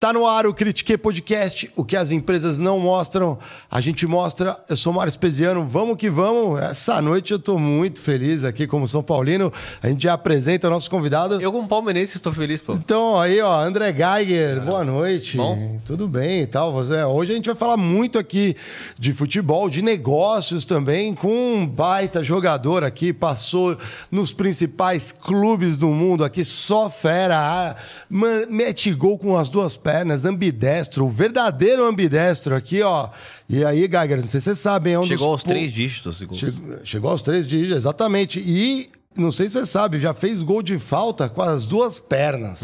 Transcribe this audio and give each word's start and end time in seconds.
Tá 0.00 0.14
no 0.14 0.26
ar 0.26 0.46
o 0.46 0.54
Critique 0.54 0.96
Podcast, 0.96 1.70
o 1.76 1.84
que 1.84 1.94
as 1.94 2.10
empresas 2.10 2.58
não 2.58 2.80
mostram, 2.80 3.38
a 3.70 3.82
gente 3.82 4.06
mostra. 4.06 4.56
Eu 4.66 4.74
sou 4.74 4.94
Mário 4.94 5.10
Espesiano, 5.10 5.62
vamos 5.62 5.98
que 5.98 6.08
vamos. 6.08 6.58
Essa 6.58 7.02
noite 7.02 7.34
eu 7.34 7.38
tô 7.38 7.58
muito 7.58 8.00
feliz 8.00 8.42
aqui 8.42 8.66
como 8.66 8.88
São 8.88 9.02
Paulino. 9.02 9.52
A 9.82 9.88
gente 9.90 10.04
já 10.04 10.14
apresenta 10.14 10.68
o 10.68 10.70
nosso 10.70 10.88
convidado. 10.88 11.38
Eu 11.38 11.52
como 11.52 11.68
palmeirense 11.68 12.16
estou 12.16 12.32
feliz, 12.32 12.62
pô. 12.62 12.72
Então, 12.76 13.20
aí, 13.20 13.42
ó, 13.42 13.60
André 13.60 13.92
Geiger, 13.92 14.64
boa 14.64 14.82
noite. 14.86 15.36
Bom? 15.36 15.78
Tudo 15.84 16.08
bem 16.08 16.44
e 16.44 16.46
tal. 16.46 16.72
Você, 16.72 17.02
hoje 17.04 17.32
a 17.32 17.34
gente 17.34 17.44
vai 17.44 17.54
falar 17.56 17.76
muito 17.76 18.18
aqui 18.18 18.56
de 18.98 19.12
futebol, 19.12 19.68
de 19.68 19.82
negócios 19.82 20.64
também, 20.64 21.14
com 21.14 21.28
um 21.56 21.66
baita 21.66 22.24
jogador 22.24 22.84
aqui, 22.84 23.12
passou 23.12 23.76
nos 24.10 24.32
principais 24.32 25.12
clubes 25.12 25.76
do 25.76 25.88
mundo 25.88 26.24
aqui, 26.24 26.42
só 26.42 26.88
fera, 26.88 27.36
ah, 27.38 27.76
man- 28.08 28.46
mete 28.48 28.94
gol 28.94 29.18
com 29.18 29.36
as 29.36 29.50
duas 29.50 29.76
pernas, 29.76 29.89
ambidestro, 30.24 31.04
o 31.04 31.08
verdadeiro 31.08 31.84
ambidestro 31.86 32.54
aqui, 32.54 32.82
ó. 32.82 33.08
E 33.48 33.64
aí, 33.64 33.88
Geiger, 33.90 34.18
não 34.20 34.28
sei 34.28 34.40
se 34.40 34.44
você 34.44 34.56
sabe, 34.56 34.90
é 34.90 34.98
um 34.98 35.04
Chegou 35.04 35.26
dos 35.26 35.32
aos 35.32 35.44
três 35.44 35.72
dígitos. 35.72 36.22
gols. 36.22 36.38
Chegou, 36.38 36.78
chegou 36.84 37.10
aos 37.10 37.22
três 37.22 37.46
dias, 37.46 37.76
exatamente. 37.76 38.38
E 38.40 38.90
não 39.18 39.32
sei 39.32 39.48
se 39.48 39.58
você 39.58 39.66
sabe, 39.66 39.98
já 39.98 40.14
fez 40.14 40.40
gol 40.40 40.62
de 40.62 40.78
falta 40.78 41.28
com 41.28 41.42
as 41.42 41.66
duas 41.66 41.98
pernas. 41.98 42.62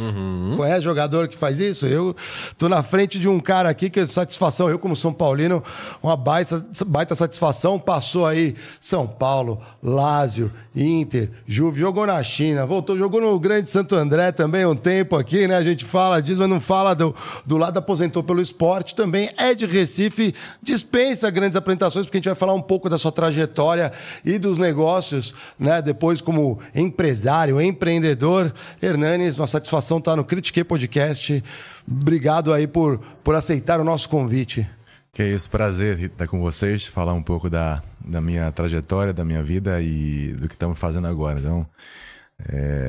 Conhece 0.56 0.82
jogador 0.82 1.26
que 1.26 1.36
faz 1.36 1.58
isso? 1.58 1.86
Eu 1.86 2.14
tô 2.56 2.68
na 2.68 2.84
frente 2.84 3.18
de 3.18 3.28
um 3.28 3.40
cara 3.40 3.68
aqui 3.68 3.90
que 3.90 3.98
é 3.98 4.06
satisfação. 4.06 4.70
Eu, 4.70 4.78
como 4.78 4.94
São 4.94 5.12
Paulino, 5.12 5.60
uma 6.00 6.16
baita, 6.16 6.64
baita 6.86 7.16
satisfação. 7.16 7.80
Passou 7.80 8.24
aí 8.24 8.54
São 8.78 9.08
Paulo, 9.08 9.60
Lázio, 9.82 10.52
Inter, 10.72 11.30
Juve, 11.48 11.80
jogou 11.80 12.06
na 12.06 12.22
China, 12.22 12.64
voltou, 12.64 12.96
jogou 12.96 13.20
no 13.20 13.40
Grande 13.40 13.68
Santo 13.68 13.96
André 13.96 14.30
também 14.30 14.64
um 14.64 14.76
tempo 14.76 15.16
aqui, 15.16 15.48
né? 15.48 15.56
A 15.56 15.64
gente 15.64 15.84
fala 15.84 16.22
disso, 16.22 16.40
mas 16.40 16.48
não 16.48 16.60
fala 16.60 16.94
do, 16.94 17.12
do 17.44 17.56
lado, 17.56 17.76
aposentou 17.78 18.22
pelo 18.22 18.40
esporte 18.40 18.94
também. 18.94 19.30
É 19.36 19.52
de 19.52 19.66
Recife, 19.66 20.32
dispensa 20.62 21.28
grandes 21.28 21.56
apresentações, 21.56 22.06
porque 22.06 22.18
a 22.18 22.20
gente 22.20 22.28
vai 22.28 22.36
falar 22.36 22.54
um 22.54 22.62
pouco 22.62 22.88
da 22.88 22.98
sua 22.98 23.10
trajetória 23.10 23.90
e 24.24 24.38
dos 24.38 24.60
negócios, 24.60 25.34
né? 25.58 25.82
Depois, 25.82 26.20
como 26.20 26.35
empresário, 26.74 27.60
empreendedor. 27.60 28.52
Hernanes, 28.82 29.38
uma 29.38 29.46
satisfação 29.46 29.98
estar 29.98 30.16
no 30.16 30.24
Critique 30.24 30.62
Podcast. 30.64 31.42
Obrigado 31.90 32.52
aí 32.52 32.66
por, 32.66 32.98
por 33.22 33.34
aceitar 33.34 33.80
o 33.80 33.84
nosso 33.84 34.08
convite. 34.08 34.68
Que 35.12 35.22
é 35.22 35.28
isso, 35.28 35.50
prazer 35.50 35.98
estar 35.98 36.26
com 36.26 36.40
vocês, 36.40 36.86
falar 36.86 37.14
um 37.14 37.22
pouco 37.22 37.48
da, 37.48 37.82
da 38.04 38.20
minha 38.20 38.52
trajetória, 38.52 39.12
da 39.12 39.24
minha 39.24 39.42
vida 39.42 39.80
e 39.80 40.34
do 40.34 40.46
que 40.46 40.54
estamos 40.54 40.78
fazendo 40.78 41.08
agora. 41.08 41.38
Então, 41.38 41.66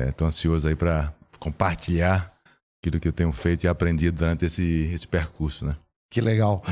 estou 0.08 0.26
ansioso 0.26 0.68
aí 0.68 0.76
para 0.76 1.12
compartilhar 1.38 2.30
aquilo 2.80 3.00
que 3.00 3.08
eu 3.08 3.12
tenho 3.12 3.32
feito 3.32 3.64
e 3.64 3.68
aprendido 3.68 4.18
durante 4.18 4.44
esse, 4.44 4.90
esse 4.92 5.06
percurso, 5.06 5.64
né? 5.64 5.74
Que 6.10 6.20
legal. 6.20 6.62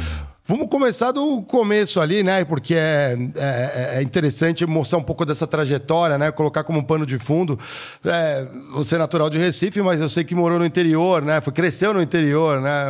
Vamos 0.48 0.68
começar 0.68 1.10
do 1.10 1.42
começo 1.42 2.00
ali, 2.00 2.22
né? 2.22 2.44
Porque 2.44 2.76
é, 2.76 3.18
é, 3.34 3.98
é 3.98 4.02
interessante 4.02 4.64
mostrar 4.64 4.98
um 4.98 5.02
pouco 5.02 5.26
dessa 5.26 5.44
trajetória, 5.44 6.16
né? 6.16 6.30
Colocar 6.30 6.62
como 6.62 6.78
um 6.78 6.84
pano 6.84 7.04
de 7.04 7.18
fundo. 7.18 7.58
É, 8.04 8.46
você 8.72 8.94
é 8.94 8.98
natural 8.98 9.28
de 9.28 9.38
Recife, 9.38 9.82
mas 9.82 10.00
eu 10.00 10.08
sei 10.08 10.22
que 10.22 10.36
morou 10.36 10.60
no 10.60 10.64
interior, 10.64 11.20
né? 11.20 11.40
Foi, 11.40 11.52
cresceu 11.52 11.92
no 11.92 12.00
interior, 12.00 12.60
né? 12.60 12.86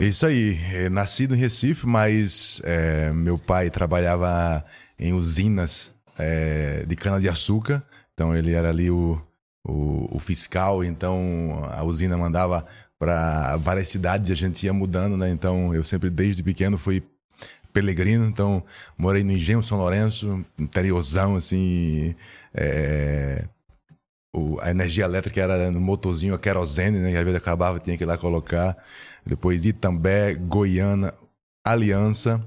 Isso 0.00 0.24
aí, 0.26 0.60
é, 0.72 0.88
nascido 0.88 1.34
em 1.34 1.38
Recife, 1.38 1.88
mas 1.88 2.62
é, 2.64 3.10
meu 3.10 3.36
pai 3.36 3.68
trabalhava 3.68 4.64
em 4.96 5.12
usinas 5.12 5.92
é, 6.16 6.84
de 6.86 6.94
cana-de-açúcar, 6.94 7.82
então 8.14 8.36
ele 8.36 8.52
era 8.52 8.68
ali 8.68 8.92
o, 8.92 9.20
o, 9.66 10.08
o 10.16 10.18
fiscal, 10.20 10.84
então 10.84 11.68
a 11.68 11.82
usina 11.82 12.16
mandava 12.16 12.64
para 13.02 13.56
várias 13.56 13.88
cidades 13.88 14.28
e 14.30 14.32
a 14.32 14.36
gente 14.36 14.64
ia 14.64 14.72
mudando, 14.72 15.16
né? 15.16 15.28
Então 15.28 15.74
eu 15.74 15.82
sempre, 15.82 16.08
desde 16.08 16.40
pequeno, 16.40 16.78
fui 16.78 17.02
peregrino, 17.72 18.24
então 18.26 18.62
morei 18.96 19.24
no 19.24 19.32
Engenho 19.32 19.60
São 19.60 19.76
Lourenço, 19.76 20.44
interiorzão, 20.56 21.34
assim. 21.34 22.14
é, 22.54 23.44
o- 24.32 24.56
a 24.60 24.70
energia 24.70 25.04
elétrica 25.04 25.40
era 25.40 25.68
no 25.72 25.80
motorzinho 25.80 26.32
a 26.32 26.38
querosene, 26.38 27.00
né? 27.00 27.10
Que 27.10 27.16
às 27.16 27.24
vezes 27.24 27.38
acabava, 27.38 27.80
tinha 27.80 27.96
que 27.98 28.04
ir 28.04 28.06
lá 28.06 28.16
colocar. 28.16 28.76
Depois 29.26 29.66
Itambé, 29.66 30.34
Goiânia, 30.34 31.12
Aliança. 31.66 32.40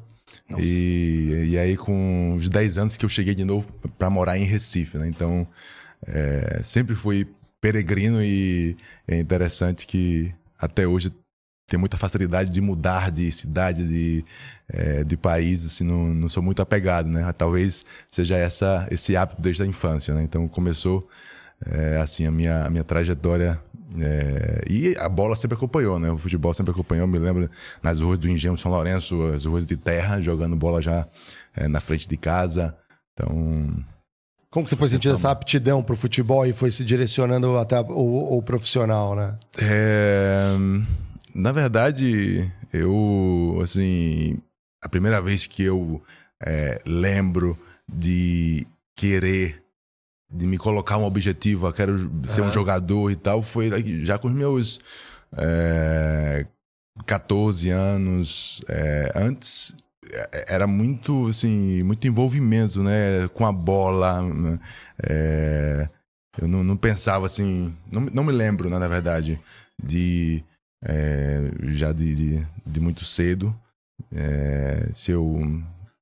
E, 0.57 1.47
e 1.51 1.57
aí, 1.57 1.75
com 1.75 2.33
uns 2.35 2.47
10 2.47 2.77
anos 2.77 2.95
que 2.95 3.03
eu 3.03 3.09
cheguei 3.09 3.35
de 3.35 3.43
novo 3.43 3.67
para 3.97 4.09
morar 4.09 4.37
em 4.37 4.43
Recife, 4.45 4.97
né? 4.97 5.07
Então, 5.09 5.45
é, 6.07 6.61
sempre 6.63 6.95
fui 6.95 7.27
peregrino 7.59 8.23
e 8.23 8.75
é 9.07 9.17
interessante 9.19 9.85
que 9.85 10.33
até 10.57 10.87
hoje 10.87 11.11
tem 11.67 11.79
muita 11.79 11.97
facilidade 11.97 12.51
de 12.51 12.61
mudar 12.61 13.09
de 13.09 13.31
cidade, 13.31 13.87
de, 13.87 14.23
é, 14.69 15.03
de 15.03 15.17
país, 15.17 15.65
assim, 15.65 15.83
não, 15.83 16.13
não 16.13 16.29
sou 16.29 16.43
muito 16.43 16.61
apegado, 16.61 17.09
né? 17.09 17.31
Talvez 17.33 17.83
seja 18.09 18.37
essa, 18.37 18.87
esse 18.91 19.15
hábito 19.15 19.41
desde 19.41 19.63
a 19.63 19.65
infância, 19.65 20.13
né? 20.13 20.23
Então 20.23 20.47
começou 20.47 21.07
é, 21.65 21.97
assim 21.97 22.25
a 22.25 22.31
minha, 22.31 22.65
a 22.65 22.69
minha 22.69 22.83
trajetória 22.83 23.59
é, 23.99 24.63
e 24.69 24.95
a 24.97 25.09
bola 25.09 25.35
sempre 25.35 25.55
acompanhou, 25.55 25.99
né? 25.99 26.11
O 26.11 26.17
futebol 26.17 26.53
sempre 26.53 26.71
acompanhou. 26.71 27.07
Me 27.07 27.17
lembro 27.17 27.49
nas 27.81 27.99
ruas 27.99 28.19
do 28.19 28.29
Engenho 28.29 28.57
São 28.57 28.71
Lourenço, 28.71 29.23
as 29.33 29.45
ruas 29.45 29.65
de 29.65 29.75
terra, 29.75 30.21
jogando 30.21 30.55
bola 30.55 30.81
já 30.81 31.07
é, 31.55 31.67
na 31.67 31.79
frente 31.79 32.07
de 32.07 32.17
casa. 32.17 32.77
Então 33.13 33.83
Como 34.55 34.63
que 34.63 34.69
você 34.69 34.77
foi 34.77 34.87
sentindo 34.87 35.15
essa 35.15 35.31
aptidão 35.31 35.83
pro 35.83 35.97
futebol 35.97 36.45
e 36.45 36.53
foi 36.53 36.71
se 36.71 36.85
direcionando 36.85 37.57
até 37.57 37.77
o, 37.81 38.37
o 38.37 38.41
profissional, 38.41 39.13
né? 39.13 39.37
É, 39.57 40.55
na 41.35 41.51
verdade, 41.51 42.49
eu, 42.71 43.59
assim, 43.61 44.37
a 44.81 44.87
primeira 44.87 45.21
vez 45.21 45.45
que 45.45 45.61
eu 45.61 46.01
é, 46.41 46.81
lembro 46.85 47.59
de 47.85 48.65
querer, 48.95 49.61
de 50.31 50.47
me 50.47 50.57
colocar 50.57 50.97
um 50.99 51.03
objetivo, 51.03 51.67
eu 51.67 51.73
quero 51.73 52.09
ser 52.29 52.39
um 52.39 52.53
jogador 52.53 53.11
e 53.11 53.17
tal, 53.17 53.41
foi 53.41 53.69
já 54.05 54.17
com 54.17 54.29
os 54.29 54.33
meus 54.33 54.79
é, 55.35 56.45
14 57.05 57.71
anos. 57.71 58.63
É, 58.69 59.11
antes 59.13 59.75
era 60.47 60.67
muito, 60.67 61.27
assim, 61.27 61.83
muito 61.83 62.07
envolvimento, 62.07 62.81
né, 62.83 63.27
com 63.33 63.45
a 63.45 63.51
bola, 63.51 64.21
né, 64.21 64.59
é, 65.03 65.89
eu 66.41 66.47
não, 66.47 66.63
não 66.63 66.77
pensava 66.77 67.25
assim, 67.25 67.73
não, 67.91 68.01
não 68.01 68.23
me 68.23 68.31
lembro, 68.31 68.69
né, 68.69 68.77
na 68.77 68.87
verdade, 68.87 69.39
de 69.81 70.43
é, 70.83 71.41
já 71.73 71.91
de, 71.91 72.13
de, 72.13 72.47
de 72.65 72.79
muito 72.79 73.03
cedo. 73.05 73.55
é, 74.13 74.89
se 74.93 75.11
eu, 75.11 75.41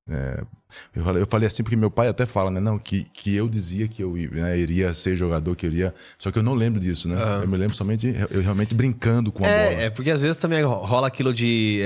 é, 0.10 0.44
eu, 0.96 1.04
falei, 1.04 1.22
eu 1.22 1.28
falei 1.28 1.48
assim 1.48 1.64
porque 1.64 1.76
meu 1.76 1.92
pai 1.92 2.08
até 2.08 2.26
fala, 2.26 2.52
né, 2.52 2.60
não, 2.60 2.78
que, 2.78 3.04
que 3.04 3.36
eu 3.36 3.48
dizia 3.48 3.88
que 3.88 4.04
eu 4.04 4.14
né, 4.14 4.58
iria 4.58 4.94
ser 4.94 5.16
jogador, 5.16 5.56
que 5.56 5.66
eu 5.66 5.72
iria. 5.72 5.96
Só 6.18 6.32
que 6.32 6.40
eu 6.40 6.44
não 6.44 6.54
lembro 6.54 6.80
disso, 6.80 7.08
né? 7.08 7.16
Eu 7.42 7.48
me 7.48 7.58
lembro 7.58 7.76
somente 7.76 8.14
eu 8.30 8.42
realmente 8.42 8.76
brincando 8.76 9.32
com 9.32 9.46
a 9.46 9.48
bola. 9.48 9.60
É, 9.60 9.86
é 9.86 9.90
porque 9.90 10.12
às 10.12 10.22
vezes 10.22 10.38
também 10.38 10.62
rola 10.64 11.08
aquilo 11.08 11.34
de. 11.34 11.80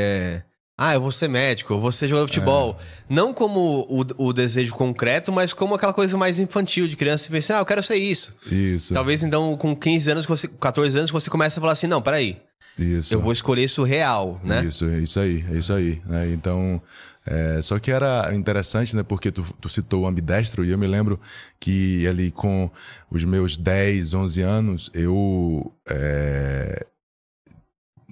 É, 0.79 0.83
ah, 0.83 0.93
eu 0.93 1.01
vou 1.01 1.11
ser 1.11 1.27
médico, 1.27 1.73
eu 1.73 1.79
vou 1.79 1.91
ser 1.91 2.07
jogador 2.07 2.27
de 2.27 2.33
futebol. 2.33 2.77
Não 3.09 3.33
como 3.33 3.87
o, 3.89 4.27
o 4.27 4.31
desejo 4.31 4.75
concreto, 4.75 5.31
mas 5.31 5.51
como 5.51 5.73
aquela 5.73 5.93
coisa 5.93 6.15
mais 6.15 6.37
infantil 6.37 6.87
de 6.87 6.95
criança. 6.95 7.23
Você 7.23 7.31
pensa, 7.31 7.57
ah, 7.57 7.59
eu 7.61 7.65
quero 7.65 7.81
ser 7.81 7.95
isso. 7.95 8.35
Isso. 8.45 8.93
Talvez 8.93 9.23
então 9.23 9.57
com 9.57 9.75
15 9.75 10.11
anos, 10.11 10.25
você, 10.27 10.47
14 10.47 10.97
anos, 10.99 11.11
você 11.11 11.31
começa 11.31 11.59
a 11.59 11.61
falar 11.61 11.73
assim: 11.73 11.87
não, 11.87 11.99
peraí, 11.99 12.37
Isso. 12.77 13.11
eu 13.11 13.19
vou 13.19 13.31
escolher 13.31 13.63
isso 13.63 13.81
real, 13.83 14.39
né? 14.43 14.63
Isso, 14.65 14.85
é 14.85 14.99
isso 14.99 15.19
aí, 15.19 15.43
é 15.51 15.57
isso 15.57 15.73
aí. 15.73 15.99
né? 16.05 16.31
Então, 16.31 16.79
é, 17.25 17.61
só 17.61 17.79
que 17.79 17.91
era 17.91 18.31
interessante, 18.33 18.95
né? 18.95 19.03
Porque 19.03 19.31
tu, 19.31 19.43
tu 19.59 19.67
citou 19.67 20.03
o 20.03 20.07
ambidestro 20.07 20.63
e 20.63 20.69
eu 20.69 20.77
me 20.77 20.87
lembro 20.87 21.19
que 21.59 22.07
ali 22.07 22.31
com 22.31 22.69
os 23.09 23.25
meus 23.25 23.57
10, 23.57 24.13
11 24.13 24.41
anos, 24.43 24.91
eu 24.93 25.73
é, 25.89 26.85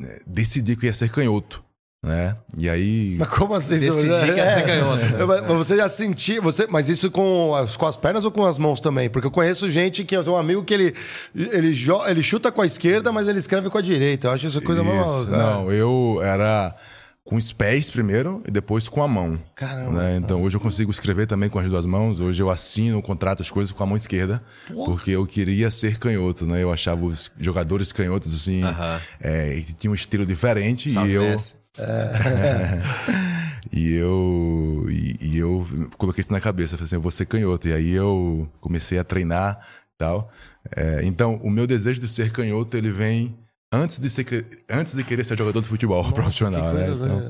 é, 0.02 0.22
decidi 0.28 0.76
que 0.76 0.88
ia 0.88 0.94
ser 0.94 1.10
canhoto, 1.10 1.64
né? 2.06 2.36
E 2.58 2.70
aí... 2.70 3.16
Mas 3.18 3.28
como 3.30 3.54
assim? 3.56 3.80
Decidi 3.80 4.08
Você- 4.08 4.32
que 4.34 4.38
ia 4.38 4.54
ser 4.54 4.66
canhoto. 4.66 5.02
É, 5.04 5.26
mas 5.26 5.42
você 5.58 5.76
já 5.76 5.90
sentia, 5.90 6.40
você, 6.40 6.68
mas 6.70 6.88
isso 6.88 7.10
com 7.10 7.56
as, 7.56 7.76
com 7.76 7.86
as 7.88 7.98
pernas 7.98 8.24
ou 8.24 8.32
com 8.32 8.46
as 8.46 8.58
mãos 8.58 8.80
também? 8.80 9.10
Porque 9.10 9.26
eu 9.28 9.32
conheço 9.32 9.70
gente 9.72 10.04
que 10.06 10.16
eu 10.16 10.24
tenho 10.24 10.36
um 10.36 10.40
amigo 10.40 10.64
que 10.64 10.74
ele, 10.74 10.94
ele, 11.36 11.74
jo- 11.74 12.06
ele 12.06 12.22
chuta 12.22 12.52
com 12.52 12.62
a 12.62 12.66
esquerda, 12.66 13.12
mas 13.12 13.28
ele 13.28 13.40
escreve 13.40 13.70
com 13.70 13.78
a 13.78 13.82
direita. 13.82 14.28
Eu 14.28 14.32
acho 14.32 14.46
essa 14.48 14.62
coisa 14.62 14.84
maluca. 14.84 15.32
Não, 15.36 15.72
eu 15.72 16.20
era 16.24 16.76
com 17.24 17.38
os 17.38 17.52
pés 17.52 17.90
primeiro 17.90 18.44
e 18.48 18.52
depois 18.52 18.88
com 18.88 19.02
a 19.02 19.08
mão. 19.08 19.42
Caramba. 19.56 19.94
né? 19.94 20.18
Então 20.18 20.44
hoje 20.44 20.58
eu 20.58 20.62
consigo 20.62 20.92
escrever 20.92 21.26
também 21.26 21.50
com 21.50 21.58
as 21.58 21.68
duas 21.68 21.84
mãos. 21.84 22.20
Hoje 22.20 22.40
eu 22.44 22.52
assino, 22.52 23.02
contrato 23.02 23.42
as 23.42 23.50
coisas 23.50 23.72
com 23.74 23.82
a 23.82 23.86
mão 23.88 23.98
esquerda, 23.98 24.44
porque 24.68 25.10
eu 25.10 25.26
queria 25.26 25.72
ser 25.72 25.98
canhoto, 25.98 26.46
né? 26.46 26.62
Eu 26.62 26.72
achava 26.72 27.04
os 27.04 27.32
jogadores 27.40 27.92
canhotos 27.92 28.32
assim, 28.32 28.62
Aham. 28.64 29.02
é, 29.20 29.60
que 29.66 29.74
tinham 29.74 29.92
um 29.94 29.96
estilo 29.96 30.24
diferente 30.24 30.92
Salve 30.92 31.10
e 31.10 31.14
eu. 31.16 31.36
e 33.72 33.94
eu 33.94 34.86
e, 34.90 35.18
e 35.22 35.38
eu 35.38 35.68
coloquei 35.98 36.22
isso 36.22 36.32
na 36.32 36.42
cabeça, 36.42 36.78
falei 36.78 36.86
assim, 36.86 36.96
eu 36.96 37.02
vou 37.02 37.12
ser 37.12 37.26
canhoto. 37.26 37.68
E 37.68 37.74
aí 37.74 37.92
eu 37.92 38.50
comecei 38.62 38.98
a 38.98 39.04
treinar, 39.04 39.60
tal. 39.98 40.32
É, 40.76 41.02
então 41.04 41.36
o 41.44 41.50
meu 41.50 41.68
desejo 41.68 42.00
de 42.00 42.08
ser 42.08 42.32
canhoto 42.32 42.76
ele 42.76 42.92
vem 42.92 43.38
antes 43.72 44.00
de, 44.00 44.10
ser, 44.10 44.48
antes 44.70 44.96
de 44.96 45.04
querer 45.04 45.26
ser 45.26 45.38
jogador 45.38 45.62
de 45.62 45.68
futebol 45.68 46.02
Nossa, 46.02 46.16
profissional, 46.16 46.74
né? 46.74 46.88
Então, 46.90 47.22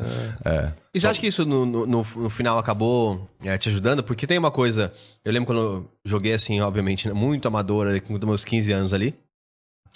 é. 0.45 0.73
E 0.93 0.99
você 0.99 1.07
acha 1.07 1.19
que 1.19 1.27
isso 1.27 1.45
no, 1.45 1.65
no, 1.65 1.85
no 1.85 2.29
final 2.29 2.57
acabou 2.57 3.27
é, 3.43 3.57
te 3.57 3.69
ajudando? 3.69 4.03
Porque 4.03 4.27
tem 4.27 4.37
uma 4.37 4.51
coisa. 4.51 4.93
Eu 5.23 5.33
lembro 5.33 5.47
quando 5.47 5.61
eu 5.61 5.91
joguei 6.05 6.33
assim, 6.33 6.61
obviamente, 6.61 7.11
muito 7.11 7.47
amadora, 7.47 7.99
com 7.99 8.13
meus 8.25 8.45
15 8.45 8.71
anos 8.71 8.93
ali, 8.93 9.15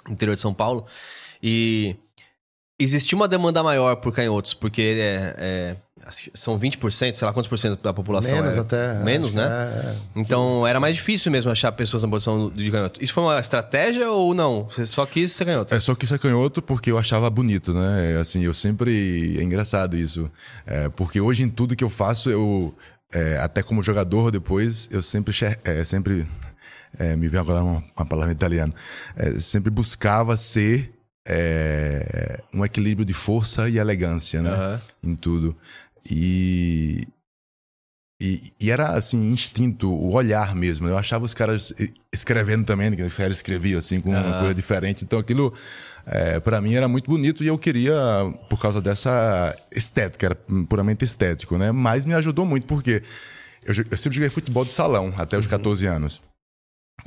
no 0.08 0.14
interior 0.14 0.34
de 0.34 0.42
São 0.42 0.54
Paulo. 0.54 0.86
E 1.42 1.96
existia 2.80 3.16
uma 3.16 3.28
demanda 3.28 3.62
maior 3.62 3.98
por 3.98 4.14
canhotos, 4.14 4.54
porque 4.54 4.82
é, 4.82 5.36
é, 5.38 5.76
são 6.34 6.58
20%, 6.60 7.14
sei 7.14 7.26
lá 7.26 7.34
quantos 7.34 7.50
por 7.50 7.58
cento 7.58 7.82
da 7.82 7.94
população. 7.94 8.38
Menos 8.42 8.56
é, 8.56 8.60
até. 8.60 8.94
Menos, 9.04 9.34
né? 9.34 9.44
É, 9.44 9.96
então 10.16 10.66
era 10.66 10.80
mais 10.80 10.96
difícil 10.96 11.32
mesmo 11.32 11.52
achar 11.52 11.72
pessoas 11.74 12.04
na 12.04 12.10
posição 12.10 12.50
de 12.50 12.72
canhoto. 12.72 13.04
Isso 13.04 13.14
foi 13.14 13.24
uma 13.24 13.40
estratégia 13.40 14.10
ou 14.10 14.34
não? 14.34 14.64
Você 14.66 14.86
só 14.88 15.06
quis 15.06 15.32
ser 15.32 15.46
canhoto? 15.46 15.74
É, 15.74 15.80
só 15.80 15.94
quis 15.94 16.10
ser 16.10 16.20
canhoto 16.20 16.62
porque 16.62 16.90
eu 16.90 16.98
achava 16.98 17.30
bonito, 17.30 17.74
né? 17.74 18.18
Assim, 18.20 18.42
eu 18.42 18.54
sempre. 18.54 19.38
É 19.38 19.44
engraçado 19.44 19.98
isso. 19.98 20.32
É, 20.66 20.90
porque 20.90 21.20
hoje 21.20 21.44
em 21.44 21.50
tudo 21.50 21.76
que 21.76 21.84
eu 21.84 21.90
faço, 21.90 22.30
eu. 22.30 22.74
É, 23.12 23.38
até 23.38 23.64
como 23.64 23.84
jogador 23.84 24.32
depois, 24.32 24.88
eu 24.92 25.02
sempre. 25.02 25.36
É, 25.64 25.84
sempre 25.84 26.28
é, 26.98 27.16
me 27.16 27.28
vem 27.28 27.40
agora 27.40 27.64
uma, 27.64 27.84
uma 27.98 28.06
palavra 28.06 28.32
italiana. 28.32 28.74
sempre 29.40 29.70
buscava 29.70 30.38
ser 30.38 30.99
é, 31.30 32.40
um 32.52 32.66
equilíbrio 32.66 33.06
de 33.06 33.14
força 33.14 33.70
e 33.70 33.78
elegância, 33.78 34.42
né? 34.42 34.82
Uhum. 35.04 35.12
Em 35.12 35.16
tudo. 35.16 35.56
E, 36.10 37.08
e, 38.20 38.52
e, 38.60 38.72
era, 38.72 38.90
assim, 38.90 39.32
instinto, 39.32 39.94
o 39.94 40.14
olhar 40.14 40.56
mesmo. 40.56 40.88
Eu 40.88 40.98
achava 40.98 41.24
os 41.24 41.36
caras 41.36 41.72
escrevendo 42.12 42.66
também, 42.66 42.92
que 42.96 43.04
os 43.04 43.16
caras 43.16 43.38
escreviam, 43.38 43.78
assim, 43.78 44.02
com 44.02 44.10
uhum. 44.10 44.20
uma 44.20 44.40
coisa 44.40 44.56
diferente. 44.56 45.04
Então, 45.06 45.20
aquilo, 45.20 45.54
é, 46.08 46.40
para 46.40 46.60
mim, 46.60 46.74
era 46.74 46.88
muito 46.88 47.10
bonito 47.10 47.44
e 47.44 47.48
eu 47.48 47.60
queria, 47.60 47.96
por 48.50 48.60
causa 48.60 48.82
dessa 48.82 49.56
estética, 49.72 50.26
era 50.26 50.36
puramente 50.68 51.06
estético, 51.06 51.60
né? 51.60 51.72
Mas 51.72 52.06
me 52.06 52.16
ajudou 52.16 52.44
muito, 52.44 52.66
porque 52.66 53.04
eu, 53.64 53.74
eu 53.92 53.98
sempre 53.98 54.16
joguei 54.16 54.30
futebol 54.30 54.66
de 54.66 54.72
salão, 54.72 55.14
até 55.16 55.38
os 55.38 55.46
14 55.46 55.88
uhum. 55.88 55.94
anos. 55.94 56.29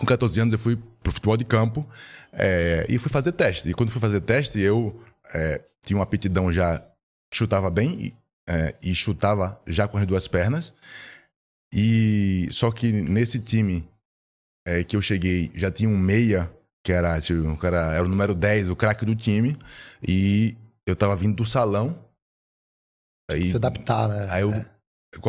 Com 0.03 0.07
14 0.07 0.41
anos, 0.41 0.53
eu 0.53 0.59
fui 0.59 0.77
pro 1.01 1.13
futebol 1.13 1.37
de 1.37 1.45
campo. 1.45 1.89
É, 2.33 2.85
e 2.89 2.99
fui 2.99 3.09
fazer 3.09 3.31
teste. 3.31 3.69
E 3.69 3.73
quando 3.73 3.93
fui 3.93 4.01
fazer 4.01 4.21
teste, 4.21 4.61
eu 4.61 5.01
é, 5.33 5.63
tinha 5.81 5.97
uma 5.97 6.03
aptidão 6.03 6.53
já, 6.53 6.85
chutava 7.33 7.71
bem 7.71 8.01
e, 8.01 8.15
é, 8.49 8.75
e 8.83 8.93
chutava 8.97 9.63
já 9.65 9.87
com 9.87 9.99
as 9.99 10.05
duas 10.05 10.27
pernas. 10.27 10.75
E 11.73 12.49
só 12.51 12.73
que 12.73 12.91
nesse 12.91 13.39
time 13.39 13.89
é, 14.67 14.83
que 14.83 14.97
eu 14.97 15.03
cheguei, 15.03 15.53
já 15.55 15.71
tinha 15.71 15.89
um 15.89 15.97
meia, 15.97 16.51
que 16.85 16.91
era, 16.91 17.21
tipo, 17.21 17.41
um 17.41 17.55
cara, 17.55 17.95
era 17.95 18.03
o 18.03 18.09
número 18.09 18.35
10, 18.35 18.71
o 18.71 18.77
craque 18.77 19.07
do 19.07 19.15
time. 19.15 19.57
E 20.03 20.57
eu 20.85 20.97
tava 20.97 21.15
vindo 21.15 21.37
do 21.37 21.47
salão. 21.47 21.97
Aí, 23.31 23.49
Se 23.49 23.57
adaptar, 23.57 24.09
né? 24.09 24.27
Aí 24.31 24.43
eu, 24.43 24.53
é. 24.53 24.59
eu 24.59 24.65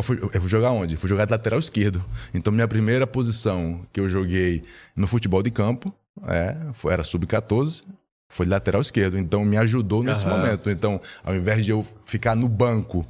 fui, 0.02 0.18
eu 0.20 0.40
fui 0.40 0.48
jogar 0.48 0.70
onde? 0.72 0.96
Fui 0.96 1.08
jogar 1.08 1.24
de 1.24 1.32
lateral 1.32 1.58
esquerdo. 1.58 2.04
Então, 2.32 2.52
minha 2.52 2.68
primeira 2.68 3.06
posição 3.06 3.86
que 3.92 4.00
eu 4.00 4.08
joguei 4.08 4.62
no 4.96 5.06
futebol 5.06 5.42
de 5.42 5.50
campo 5.50 5.92
é, 6.26 6.56
era 6.90 7.04
sub-14, 7.04 7.82
foi 8.28 8.46
lateral 8.46 8.80
esquerdo. 8.80 9.18
Então 9.18 9.44
me 9.44 9.56
ajudou 9.56 10.02
nesse 10.02 10.26
momento. 10.26 10.70
Então, 10.70 11.00
ao 11.22 11.34
invés 11.34 11.64
de 11.64 11.70
eu 11.70 11.86
ficar 12.04 12.34
no 12.34 12.48
banco, 12.48 13.06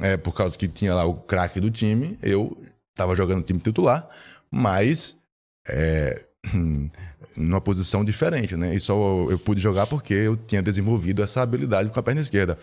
é, 0.00 0.16
por 0.16 0.32
causa 0.32 0.56
que 0.58 0.68
tinha 0.68 0.94
lá 0.94 1.04
o 1.04 1.14
craque 1.14 1.60
do 1.60 1.70
time, 1.70 2.18
eu 2.22 2.56
estava 2.90 3.14
jogando 3.14 3.38
no 3.38 3.44
time 3.44 3.60
titular, 3.60 4.08
mas 4.50 5.16
é, 5.68 6.24
numa 7.36 7.60
posição 7.60 8.04
diferente, 8.04 8.56
né? 8.56 8.74
E 8.74 8.80
só 8.80 9.26
eu 9.30 9.38
pude 9.38 9.60
jogar 9.60 9.86
porque 9.86 10.12
eu 10.12 10.36
tinha 10.36 10.62
desenvolvido 10.62 11.22
essa 11.22 11.40
habilidade 11.40 11.88
com 11.90 11.98
a 11.98 12.02
perna 12.02 12.20
esquerda. 12.20 12.58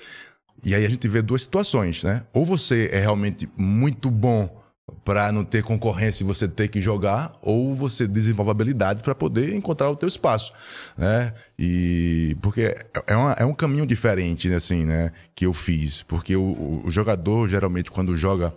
E 0.63 0.73
aí 0.73 0.85
a 0.85 0.89
gente 0.89 1.07
vê 1.07 1.21
duas 1.21 1.43
situações, 1.43 2.03
né? 2.03 2.23
Ou 2.33 2.45
você 2.45 2.89
é 2.91 2.99
realmente 2.99 3.49
muito 3.57 4.09
bom 4.09 4.63
para 5.03 5.31
não 5.31 5.43
ter 5.43 5.63
concorrência 5.63 6.23
e 6.23 6.27
você 6.27 6.47
ter 6.47 6.67
que 6.67 6.81
jogar, 6.81 7.33
ou 7.41 7.75
você 7.75 8.07
desenvolve 8.07 8.51
habilidades 8.51 9.01
para 9.01 9.15
poder 9.15 9.53
encontrar 9.55 9.89
o 9.89 9.95
teu 9.95 10.07
espaço, 10.07 10.53
né? 10.97 11.33
E 11.57 12.37
porque 12.41 12.75
é, 13.07 13.15
uma, 13.15 13.31
é 13.33 13.45
um 13.45 13.53
caminho 13.53 13.85
diferente, 13.85 14.51
assim, 14.53 14.85
né? 14.85 15.11
Que 15.33 15.45
eu 15.45 15.53
fiz, 15.53 16.03
porque 16.03 16.35
o, 16.35 16.81
o 16.83 16.91
jogador 16.91 17.47
geralmente 17.47 17.89
quando 17.89 18.15
joga 18.15 18.53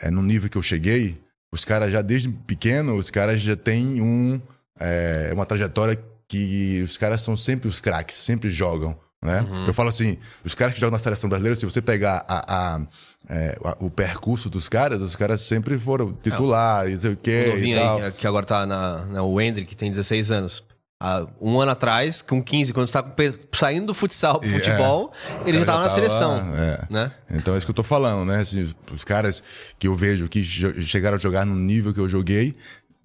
é, 0.00 0.10
no 0.10 0.22
nível 0.22 0.50
que 0.50 0.58
eu 0.58 0.62
cheguei, 0.62 1.20
os 1.52 1.64
caras 1.64 1.92
já 1.92 2.02
desde 2.02 2.28
pequeno, 2.28 2.94
os 2.94 3.10
caras 3.10 3.40
já 3.40 3.56
têm 3.56 4.00
um 4.00 4.40
é, 4.78 5.30
uma 5.32 5.46
trajetória 5.46 5.98
que 6.28 6.82
os 6.82 6.96
caras 6.96 7.22
são 7.22 7.36
sempre 7.36 7.68
os 7.68 7.80
craques, 7.80 8.16
sempre 8.16 8.50
jogam. 8.50 8.98
Né? 9.20 9.40
Uhum. 9.40 9.66
Eu 9.66 9.74
falo 9.74 9.88
assim, 9.88 10.16
os 10.44 10.54
caras 10.54 10.74
que 10.74 10.80
jogam 10.80 10.92
na 10.92 10.98
seleção 10.98 11.28
brasileira, 11.28 11.56
se 11.56 11.66
você 11.66 11.82
pegar 11.82 12.24
a, 12.28 12.76
a, 12.76 12.80
é, 13.28 13.58
o 13.80 13.90
percurso 13.90 14.48
dos 14.48 14.68
caras, 14.68 15.02
os 15.02 15.16
caras 15.16 15.40
sempre 15.40 15.76
foram 15.76 16.12
titular, 16.12 16.86
é, 16.86 16.90
não 16.90 16.98
sei 16.98 17.12
o 17.12 17.16
quê. 17.16 17.46
O 17.48 17.54
novinho 17.54 17.78
aí, 17.80 18.12
que 18.12 18.26
agora 18.26 18.46
tá 18.46 18.64
na, 18.64 19.04
na 19.06 19.22
o 19.22 19.40
Hendrick, 19.40 19.68
que 19.68 19.76
tem 19.76 19.90
16 19.90 20.30
anos. 20.30 20.64
Há 21.00 21.26
um 21.40 21.60
ano 21.60 21.70
atrás, 21.70 22.22
com 22.22 22.42
15, 22.42 22.72
quando 22.72 22.88
você 22.88 22.92
tá 22.92 23.04
saindo 23.52 23.86
do 23.86 23.94
futsal 23.94 24.40
pro 24.40 24.50
futebol, 24.50 25.12
é, 25.44 25.48
ele 25.48 25.58
já 25.58 25.64
tava 25.64 25.82
na 25.82 25.90
seleção. 25.90 26.56
É. 26.56 26.86
Né? 26.90 27.12
Então 27.30 27.54
é 27.54 27.56
isso 27.56 27.66
que 27.66 27.70
eu 27.70 27.74
tô 27.74 27.84
falando, 27.84 28.24
né? 28.24 28.40
Assim, 28.40 28.72
os 28.92 29.04
caras 29.04 29.42
que 29.78 29.86
eu 29.86 29.94
vejo 29.94 30.28
que 30.28 30.44
chegaram 30.44 31.16
a 31.16 31.20
jogar 31.20 31.44
no 31.44 31.54
nível 31.54 31.92
que 31.92 32.00
eu 32.00 32.08
joguei, 32.08 32.56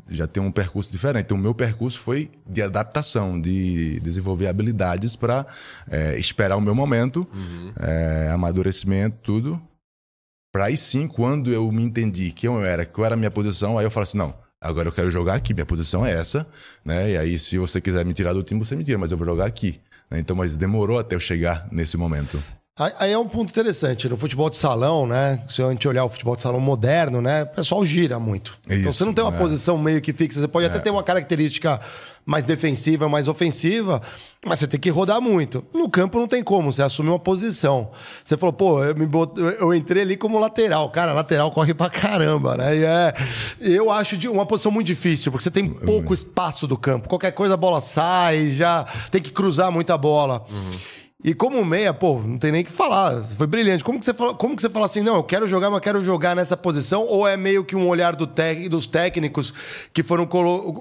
já 0.09 0.27
tem 0.27 0.41
um 0.41 0.51
percurso 0.51 0.91
diferente. 0.91 1.25
Então, 1.25 1.37
o 1.37 1.39
meu 1.39 1.53
percurso 1.53 1.99
foi 1.99 2.29
de 2.47 2.61
adaptação, 2.61 3.39
de 3.39 3.99
desenvolver 4.01 4.47
habilidades 4.47 5.15
para 5.15 5.45
é, 5.89 6.17
esperar 6.17 6.57
o 6.57 6.61
meu 6.61 6.75
momento, 6.75 7.27
uhum. 7.33 7.73
é, 7.79 8.29
amadurecimento, 8.31 9.17
tudo. 9.23 9.61
Para 10.53 10.65
aí 10.65 10.77
sim, 10.77 11.07
quando 11.07 11.51
eu 11.51 11.71
me 11.71 11.83
entendi 11.83 12.31
quem 12.31 12.47
eu 12.47 12.63
era, 12.63 12.85
qual 12.85 13.05
era 13.05 13.15
a 13.15 13.17
minha 13.17 13.31
posição, 13.31 13.77
aí 13.77 13.85
eu 13.85 13.91
falo 13.91 14.03
assim: 14.03 14.17
não, 14.17 14.35
agora 14.61 14.87
eu 14.87 14.93
quero 14.93 15.09
jogar 15.09 15.35
aqui, 15.35 15.53
minha 15.53 15.65
posição 15.65 16.05
é 16.05 16.11
essa. 16.11 16.45
Né? 16.85 17.11
E 17.11 17.17
aí, 17.17 17.39
se 17.39 17.57
você 17.57 17.81
quiser 17.81 18.05
me 18.05 18.13
tirar 18.13 18.33
do 18.33 18.43
time, 18.43 18.63
você 18.63 18.75
me 18.75 18.83
tira, 18.83 18.97
mas 18.97 19.11
eu 19.11 19.17
vou 19.17 19.25
jogar 19.25 19.45
aqui. 19.45 19.79
Então, 20.11 20.35
mas 20.35 20.55
demorou 20.55 20.99
até 20.99 21.15
eu 21.15 21.19
chegar 21.19 21.67
nesse 21.71 21.97
momento. 21.97 22.41
Aí 22.75 23.11
é 23.11 23.17
um 23.17 23.27
ponto 23.27 23.51
interessante. 23.51 24.09
No 24.09 24.17
futebol 24.17 24.49
de 24.49 24.57
salão, 24.57 25.05
né? 25.05 25.43
Se 25.47 25.61
a 25.61 25.69
gente 25.69 25.87
olhar 25.87 26.05
o 26.05 26.09
futebol 26.09 26.35
de 26.35 26.41
salão 26.41 26.59
moderno, 26.59 27.21
né? 27.21 27.43
O 27.43 27.47
pessoal 27.47 27.85
gira 27.85 28.17
muito. 28.17 28.57
Isso, 28.67 28.79
então 28.79 28.91
você 28.91 29.05
não 29.05 29.13
tem 29.13 29.23
uma 29.23 29.35
é. 29.35 29.37
posição 29.37 29.77
meio 29.77 30.01
que 30.01 30.11
fixa. 30.11 30.39
Você 30.39 30.47
pode 30.47 30.65
é. 30.65 30.69
até 30.69 30.79
ter 30.79 30.89
uma 30.89 31.03
característica 31.03 31.79
mais 32.25 32.43
defensiva, 32.43 33.07
mais 33.07 33.27
ofensiva, 33.27 34.01
mas 34.43 34.59
você 34.59 34.67
tem 34.67 34.79
que 34.79 34.89
rodar 34.89 35.21
muito. 35.21 35.63
No 35.71 35.87
campo 35.87 36.17
não 36.17 36.27
tem 36.27 36.43
como, 36.43 36.73
você 36.73 36.81
assume 36.81 37.09
uma 37.09 37.19
posição. 37.19 37.91
Você 38.23 38.37
falou, 38.37 38.53
pô, 38.53 38.83
eu, 38.83 38.95
bot... 39.07 39.39
eu 39.39 39.71
entrei 39.73 40.01
ali 40.01 40.17
como 40.17 40.39
lateral. 40.39 40.89
Cara, 40.89 41.13
lateral 41.13 41.51
corre 41.51 41.75
pra 41.75 41.91
caramba, 41.91 42.57
né? 42.57 42.75
E 42.75 42.83
é... 42.83 43.13
Eu 43.59 43.91
acho 43.91 44.17
de 44.17 44.27
uma 44.27 44.47
posição 44.47 44.71
muito 44.71 44.87
difícil, 44.87 45.31
porque 45.31 45.43
você 45.43 45.51
tem 45.51 45.69
pouco 45.69 46.11
espaço 46.11 46.65
do 46.65 46.77
campo. 46.77 47.07
Qualquer 47.07 47.33
coisa 47.33 47.53
a 47.53 47.57
bola 47.57 47.81
sai, 47.81 48.49
já 48.49 48.85
tem 49.11 49.21
que 49.21 49.31
cruzar 49.31 49.71
muita 49.71 49.95
bola. 49.95 50.43
Uhum. 50.49 50.71
E 51.23 51.33
como 51.33 51.63
meia, 51.63 51.93
pô, 51.93 52.19
não 52.19 52.37
tem 52.37 52.51
nem 52.51 52.65
que 52.65 52.71
falar. 52.71 53.23
Foi 53.23 53.47
brilhante. 53.47 53.81
Como 53.81 53.97
que 53.97 54.03
você 54.03 54.13
fala, 54.13 54.33
como 54.33 54.57
que 54.57 54.61
você 54.61 54.69
fala 54.69 54.85
assim, 54.85 55.01
não, 55.01 55.15
eu 55.15 55.23
quero 55.23 55.47
jogar, 55.47 55.69
mas 55.69 55.79
quero 55.79 56.03
jogar 56.03 56.35
nessa 56.35 56.57
posição? 56.57 57.07
Ou 57.07 57.25
é 57.25 57.37
meio 57.37 57.63
que 57.63 57.77
um 57.77 57.87
olhar 57.87 58.13
do 58.13 58.27
tec, 58.27 58.67
dos 58.67 58.87
técnicos 58.87 59.53
que 59.93 60.03
foram, 60.03 60.27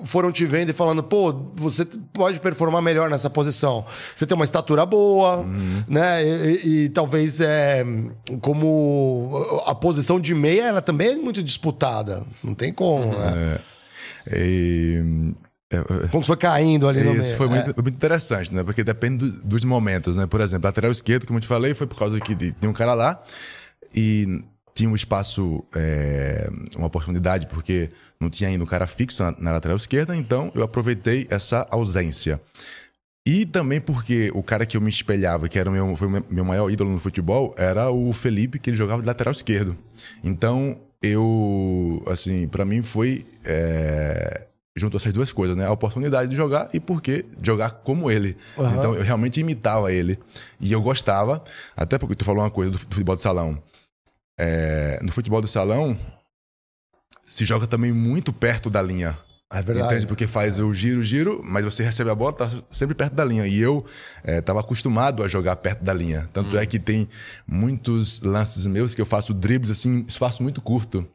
foram 0.04 0.32
te 0.32 0.44
vendo 0.44 0.70
e 0.70 0.72
falando, 0.72 1.00
pô, 1.00 1.32
você 1.54 1.84
pode 2.12 2.40
performar 2.40 2.82
melhor 2.82 3.08
nessa 3.08 3.30
posição. 3.30 3.84
Você 4.16 4.26
tem 4.26 4.34
uma 4.34 4.44
estatura 4.44 4.84
boa, 4.84 5.38
uhum. 5.38 5.84
né? 5.86 6.24
E, 6.24 6.28
e, 6.28 6.84
e, 6.84 6.88
talvez 6.88 7.40
é, 7.40 7.84
como 8.40 9.62
a 9.64 9.76
posição 9.76 10.18
de 10.18 10.34
meia, 10.34 10.62
ela 10.62 10.82
também 10.82 11.12
é 11.12 11.16
muito 11.16 11.40
disputada. 11.40 12.24
Não 12.42 12.54
tem 12.54 12.72
como, 12.72 13.04
uhum. 13.04 13.18
né? 13.18 13.60
É. 14.26 14.38
E 14.40 15.34
é, 15.72 16.04
é. 16.04 16.08
Como 16.08 16.22
foi 16.24 16.36
caindo 16.36 16.86
ali 16.86 17.00
no 17.00 17.12
meio. 17.12 17.22
Isso 17.22 17.34
foi 17.36 17.48
muito, 17.48 17.70
é. 17.70 17.74
muito, 17.74 17.88
interessante, 17.88 18.52
né? 18.52 18.62
Porque 18.62 18.84
depende 18.84 19.24
do, 19.24 19.42
dos 19.42 19.64
momentos, 19.64 20.18
né? 20.18 20.26
Por 20.26 20.40
exemplo, 20.42 20.66
lateral 20.66 20.90
esquerdo, 20.90 21.26
como 21.26 21.38
eu 21.38 21.40
te 21.40 21.46
falei, 21.46 21.72
foi 21.72 21.86
por 21.86 21.98
causa 21.98 22.20
que 22.20 22.34
tinha 22.34 22.68
um 22.68 22.74
cara 22.74 22.92
lá 22.92 23.22
e 23.94 24.42
tinha 24.74 24.88
um 24.88 24.94
espaço, 24.94 25.64
é, 25.74 26.48
uma 26.76 26.86
oportunidade, 26.86 27.46
porque 27.46 27.88
não 28.20 28.28
tinha 28.28 28.50
ainda 28.50 28.62
um 28.62 28.66
cara 28.66 28.86
fixo 28.86 29.22
na, 29.22 29.34
na, 29.38 29.52
lateral 29.52 29.76
esquerda, 29.76 30.14
então 30.14 30.52
eu 30.54 30.62
aproveitei 30.62 31.26
essa 31.30 31.66
ausência. 31.70 32.40
E 33.26 33.46
também 33.46 33.80
porque 33.80 34.30
o 34.34 34.42
cara 34.42 34.66
que 34.66 34.76
eu 34.76 34.80
me 34.80 34.90
espelhava, 34.90 35.48
que 35.48 35.58
era 35.58 35.70
meu, 35.70 35.96
foi 35.96 36.08
meu 36.28 36.44
maior 36.44 36.70
ídolo 36.70 36.90
no 36.90 36.98
futebol, 36.98 37.54
era 37.56 37.90
o 37.90 38.12
Felipe, 38.12 38.58
que 38.58 38.68
ele 38.68 38.76
jogava 38.76 39.00
de 39.00 39.06
lateral 39.06 39.32
esquerdo. 39.32 39.76
Então, 40.24 40.78
eu, 41.00 42.02
assim, 42.06 42.48
para 42.48 42.64
mim 42.64 42.82
foi. 42.82 43.24
É 43.44 44.46
junto 44.76 44.96
essas 44.96 45.12
duas 45.12 45.30
coisas, 45.30 45.56
né? 45.56 45.66
A 45.66 45.72
oportunidade 45.72 46.30
de 46.30 46.36
jogar 46.36 46.68
e 46.72 46.80
porque 46.80 47.24
jogar 47.42 47.70
como 47.70 48.10
ele. 48.10 48.36
Uhum. 48.56 48.70
Então 48.70 48.94
eu 48.94 49.02
realmente 49.02 49.40
imitava 49.40 49.92
ele. 49.92 50.18
E 50.60 50.72
eu 50.72 50.80
gostava, 50.80 51.42
até 51.76 51.98
porque 51.98 52.14
tu 52.14 52.24
falou 52.24 52.42
uma 52.42 52.50
coisa 52.50 52.70
do 52.70 52.78
futebol 52.78 53.16
de 53.16 53.22
salão. 53.22 53.62
É, 54.38 54.98
no 55.02 55.12
futebol 55.12 55.42
de 55.42 55.48
salão, 55.48 55.98
se 57.24 57.44
joga 57.44 57.66
também 57.66 57.92
muito 57.92 58.32
perto 58.32 58.70
da 58.70 58.82
linha. 58.82 59.18
É 59.52 59.60
verdade. 59.60 59.94
Entende? 59.94 60.06
Porque 60.06 60.26
faz 60.26 60.58
o 60.58 60.72
giro, 60.72 61.02
giro, 61.02 61.42
mas 61.44 61.64
você 61.64 61.82
recebe 61.82 62.08
a 62.08 62.14
bola, 62.14 62.32
tá 62.32 62.50
sempre 62.70 62.94
perto 62.94 63.12
da 63.12 63.24
linha. 63.24 63.46
E 63.46 63.60
eu 63.60 63.84
estava 64.24 64.60
acostumado 64.60 65.22
a 65.22 65.28
jogar 65.28 65.56
perto 65.56 65.84
da 65.84 65.92
linha. 65.92 66.28
Tanto 66.32 66.56
é 66.56 66.64
que 66.64 66.78
tem 66.78 67.06
muitos 67.46 68.22
lances 68.22 68.66
meus 68.66 68.94
que 68.94 69.00
eu 69.00 69.06
faço 69.06 69.34
dribles 69.34 69.70
assim, 69.70 70.04
espaço 70.08 70.42
muito 70.42 70.62
curto, 70.62 71.06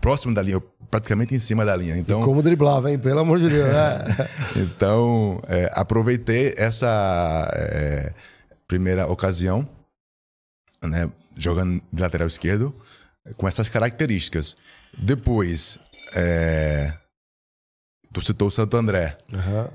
próximo 0.00 0.34
da 0.34 0.40
linha, 0.40 0.62
praticamente 0.90 1.34
em 1.34 1.38
cima 1.38 1.64
da 1.64 1.76
linha. 1.76 1.96
Então, 1.96 2.22
Como 2.22 2.42
driblava, 2.42 2.90
hein? 2.90 2.98
Pelo 2.98 3.20
amor 3.20 3.38
de 3.38 3.50
Deus, 3.50 3.68
né? 3.68 4.28
então 4.56 5.42
é, 5.46 5.70
aproveitei 5.74 6.54
essa 6.56 7.50
é, 7.52 8.12
primeira 8.66 9.06
ocasião, 9.06 9.68
né, 10.82 11.10
jogando 11.36 11.82
de 11.92 12.02
lateral 12.02 12.28
esquerdo, 12.28 12.74
com 13.36 13.46
essas 13.46 13.68
características. 13.68 14.56
Depois, 14.96 15.78
é, 16.14 16.92
tu 18.14 18.22
citou 18.22 18.48
o 18.48 18.50
Santo 18.50 18.76
André. 18.76 19.18
Aham. 19.32 19.68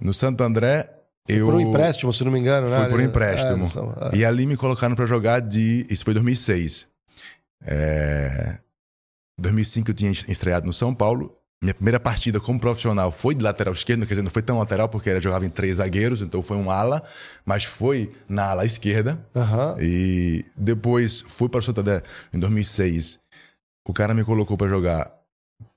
No 0.00 0.12
Santo 0.14 0.42
André, 0.42 0.84
Foi 1.26 1.36
eu. 1.36 1.46
Por 1.46 1.54
um 1.54 1.60
empréstimo, 1.60 2.12
se 2.12 2.24
não 2.24 2.32
me 2.32 2.38
engano, 2.40 2.68
né? 2.68 2.78
Foi 2.80 2.88
por 2.88 2.98
Ali- 2.98 3.08
empréstimo. 3.08 3.64
É, 4.10 4.16
é. 4.16 4.18
E 4.18 4.24
ali 4.24 4.46
me 4.46 4.56
colocaram 4.56 4.94
pra 4.96 5.06
jogar 5.06 5.40
de. 5.40 5.86
Isso 5.88 6.04
foi 6.04 6.14
2006. 6.14 6.88
É... 7.64 8.58
2005 9.38 9.90
eu 9.90 9.94
tinha 9.94 10.10
estreado 10.10 10.66
no 10.66 10.72
São 10.72 10.94
Paulo. 10.94 11.32
Minha 11.62 11.74
primeira 11.74 12.00
partida 12.00 12.40
como 12.40 12.58
profissional 12.58 13.12
foi 13.12 13.36
de 13.36 13.44
lateral 13.44 13.72
esquerdo, 13.72 14.00
quer 14.00 14.14
dizer, 14.14 14.22
não 14.22 14.32
foi 14.32 14.42
tão 14.42 14.58
lateral 14.58 14.88
porque 14.88 15.10
eu 15.10 15.20
jogava 15.20 15.46
em 15.46 15.48
três 15.48 15.76
zagueiros, 15.76 16.20
então 16.20 16.42
foi 16.42 16.56
um 16.56 16.68
ala, 16.72 17.04
mas 17.44 17.62
foi 17.62 18.10
na 18.28 18.46
ala 18.46 18.64
esquerda. 18.66 19.24
Aham. 19.36 19.76
E 19.80 20.44
depois 20.56 21.22
fui 21.28 21.48
para 21.48 21.60
o 21.60 21.62
Santander 21.62 22.02
em 22.32 22.38
2006. 22.40 23.20
O 23.86 23.92
cara 23.92 24.12
me 24.12 24.24
colocou 24.24 24.56
para 24.56 24.68
jogar 24.68 25.12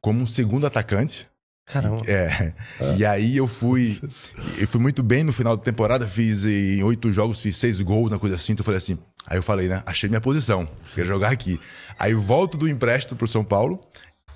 como 0.01 0.21
um 0.23 0.27
segundo 0.27 0.65
atacante. 0.65 1.27
Caramba. 1.65 2.01
É. 2.07 2.53
E 2.95 3.03
aí 3.03 3.37
eu 3.37 3.47
fui. 3.47 3.99
Eu 4.57 4.67
fui 4.67 4.79
muito 4.79 5.01
bem 5.03 5.23
no 5.23 5.33
final 5.33 5.57
da 5.57 5.63
temporada, 5.63 6.07
fiz 6.07 6.45
em 6.45 6.81
oito 6.83 7.11
jogos, 7.11 7.41
fiz 7.41 7.57
seis 7.57 7.81
gols, 7.81 8.11
uma 8.11 8.19
coisa 8.19 8.35
assim. 8.35 8.53
Então 8.53 8.61
eu 8.61 8.65
falei 8.65 8.77
assim. 8.77 8.97
Aí 9.27 9.37
eu 9.37 9.43
falei, 9.43 9.67
né? 9.67 9.81
Achei 9.85 10.07
minha 10.07 10.21
posição. 10.21 10.67
Quero 10.93 11.07
jogar 11.07 11.31
aqui. 11.31 11.59
Aí 11.99 12.11
eu 12.11 12.21
volto 12.21 12.57
do 12.57 12.69
empréstimo 12.69 13.17
pro 13.17 13.27
São 13.27 13.43
Paulo. 13.43 13.79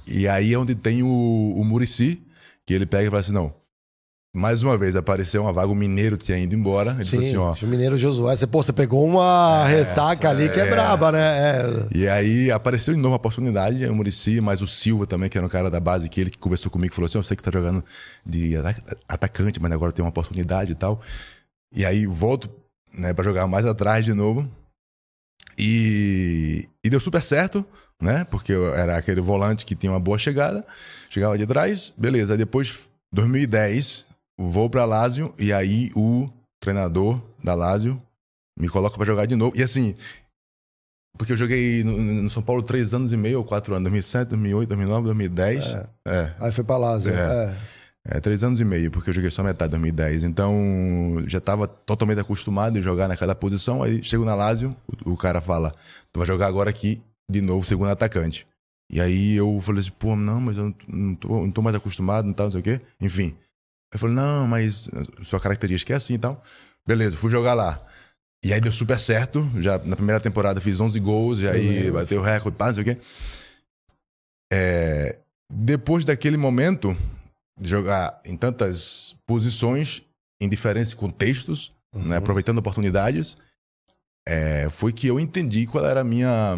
E 0.07 0.27
aí 0.27 0.53
é 0.53 0.57
onde 0.57 0.73
tem 0.73 1.03
o, 1.03 1.07
o 1.55 1.63
Murici, 1.63 2.21
que 2.65 2.73
ele 2.73 2.85
pega 2.85 3.03
e 3.03 3.09
fala 3.09 3.19
assim: 3.19 3.31
não. 3.31 3.53
Mais 4.39 4.63
uma 4.63 4.77
vez 4.77 4.95
apareceu 4.95 5.41
uma 5.41 5.51
vaga, 5.51 5.67
o 5.67 5.75
Mineiro 5.75 6.17
tinha 6.17 6.39
ido 6.39 6.55
embora. 6.55 6.91
Ele 6.91 7.03
falou 7.03 7.25
Sim, 7.25 7.29
assim: 7.29 7.37
ó. 7.37 7.55
o 7.61 7.67
Mineiro 7.69 7.97
Josué. 7.97 8.37
Você, 8.37 8.47
pô, 8.47 8.63
você 8.63 8.71
pegou 8.71 9.05
uma 9.05 9.67
ressaca 9.67 10.29
ali 10.29 10.47
que 10.47 10.57
é, 10.57 10.65
é. 10.65 10.69
braba, 10.69 11.11
né? 11.11 11.19
É. 11.19 11.87
E 11.93 12.07
aí 12.07 12.49
apareceu 12.49 12.93
de 12.93 12.99
novo 13.01 13.15
a 13.15 13.17
oportunidade, 13.17 13.85
o 13.85 13.93
Murici, 13.93 14.39
mas 14.39 14.61
o 14.61 14.67
Silva 14.67 15.05
também, 15.05 15.29
que 15.29 15.37
era 15.37 15.45
um 15.45 15.49
cara 15.49 15.69
da 15.69 15.81
base, 15.81 16.07
que 16.07 16.21
ele 16.21 16.29
que 16.29 16.37
conversou 16.37 16.71
comigo, 16.71 16.95
falou 16.95 17.07
assim: 17.07 17.17
Eu 17.17 17.23
sei 17.23 17.35
que 17.35 17.43
tá 17.43 17.51
jogando 17.53 17.83
de 18.25 18.55
ata- 18.55 18.97
atacante, 19.09 19.59
mas 19.59 19.73
agora 19.73 19.91
tem 19.91 20.05
uma 20.05 20.09
oportunidade 20.09 20.71
e 20.71 20.75
tal. 20.75 21.01
E 21.75 21.85
aí 21.85 22.05
volto 22.05 22.49
né, 22.97 23.13
para 23.13 23.25
jogar 23.25 23.45
mais 23.45 23.65
atrás 23.65 24.05
de 24.05 24.13
novo. 24.13 24.49
E, 25.57 26.69
e 26.81 26.89
deu 26.89 27.01
super 27.01 27.21
certo, 27.21 27.65
né? 28.01 28.23
Porque 28.23 28.53
era 28.53 28.95
aquele 28.95 29.19
volante 29.19 29.65
que 29.65 29.75
tinha 29.75 29.91
uma 29.91 29.99
boa 29.99 30.17
chegada, 30.17 30.65
chegava 31.09 31.37
de 31.37 31.45
trás, 31.45 31.91
beleza. 31.97 32.33
Aí 32.33 32.37
depois, 32.37 32.85
2010, 33.11 34.05
vou 34.39 34.69
para 34.69 34.85
Lazio 34.85 35.33
e 35.37 35.51
aí 35.51 35.91
o 35.93 36.25
treinador 36.61 37.21
da 37.43 37.53
Lazio 37.53 38.01
me 38.57 38.69
coloca 38.69 38.95
para 38.95 39.05
jogar 39.05 39.25
de 39.25 39.35
novo. 39.35 39.57
E 39.57 39.61
assim, 39.61 39.95
porque 41.17 41.33
eu 41.33 41.37
joguei 41.37 41.83
no, 41.83 41.97
no 41.97 42.29
São 42.29 42.41
Paulo 42.41 42.63
três 42.63 42.93
anos 42.93 43.11
e 43.11 43.17
meio 43.17 43.39
ou 43.39 43.43
quatro 43.43 43.73
anos, 43.73 43.83
2007, 43.83 44.29
2008, 44.29 44.69
2009, 44.69 45.05
2010. 45.05 45.75
É. 46.07 46.33
Aí 46.39 46.51
foi 46.51 46.63
pra 46.63 46.77
Lázaro. 46.77 47.15
É. 47.15 47.45
É. 47.45 47.57
É, 48.11 48.19
três 48.19 48.43
anos 48.43 48.61
e 48.61 48.65
meio, 48.65 48.89
porque 48.89 49.09
eu 49.09 49.13
joguei 49.13 49.29
só 49.29 49.43
metade 49.43 49.71
de 49.71 49.77
2010. 49.77 50.23
Então, 50.23 51.21
já 51.27 51.37
estava 51.37 51.67
totalmente 51.67 52.19
acostumado 52.19 52.79
em 52.79 52.81
jogar 52.81 53.09
naquela 53.09 53.35
posição. 53.35 53.83
Aí, 53.83 54.01
chego 54.01 54.23
na 54.23 54.33
Lazio, 54.33 54.71
o, 55.05 55.11
o 55.11 55.17
cara 55.17 55.41
fala, 55.41 55.71
tu 56.11 56.19
vai 56.19 56.25
jogar 56.27 56.47
agora 56.47 56.69
aqui, 56.69 57.03
de 57.29 57.41
novo, 57.41 57.67
segundo 57.67 57.89
atacante. 57.89 58.47
E 58.89 59.01
aí, 59.01 59.35
eu 59.35 59.59
falei 59.61 59.81
assim, 59.81 59.91
pô, 59.91 60.15
não, 60.15 60.39
mas 60.39 60.57
eu 60.57 60.73
não, 60.87 61.13
tô, 61.13 61.27
não 61.27 61.51
tô 61.51 61.61
mais 61.61 61.75
acostumado, 61.75 62.25
não, 62.25 62.33
tal, 62.33 62.45
não 62.45 62.51
sei 62.51 62.61
o 62.61 62.63
quê. 62.63 62.81
Enfim. 63.01 63.35
Eu 63.91 63.99
falei, 63.99 64.15
não, 64.15 64.47
mas 64.47 64.89
sua 65.23 65.39
característica 65.39 65.93
é 65.93 65.97
assim 65.97 66.13
e 66.13 66.17
tal. 66.17 66.43
Beleza, 66.85 67.17
fui 67.17 67.29
jogar 67.29 67.53
lá. 67.53 67.85
E 68.43 68.53
aí 68.53 68.61
deu 68.61 68.71
super 68.71 68.99
certo. 68.99 69.49
Já 69.59 69.77
na 69.79 69.95
primeira 69.95 70.21
temporada 70.21 70.61
fiz 70.61 70.79
11 70.79 70.99
gols, 70.99 71.41
e 71.41 71.47
aí 71.47 71.91
bateu 71.91 72.21
o 72.21 72.23
recorde, 72.23 72.57
pá, 72.57 72.67
não 72.67 72.75
sei 72.75 72.83
o 72.83 72.85
quê. 72.85 73.01
É, 74.51 75.19
depois 75.51 76.05
daquele 76.05 76.37
momento 76.37 76.95
de 77.59 77.69
jogar 77.69 78.21
em 78.23 78.37
tantas 78.37 79.15
posições, 79.25 80.03
em 80.41 80.47
diferentes 80.47 80.93
contextos, 80.93 81.73
né, 81.93 82.17
aproveitando 82.17 82.59
oportunidades, 82.59 83.37
é, 84.27 84.69
foi 84.69 84.93
que 84.93 85.07
eu 85.07 85.19
entendi 85.19 85.65
qual 85.65 85.85
era 85.85 86.01
a 86.01 86.03
minha 86.03 86.55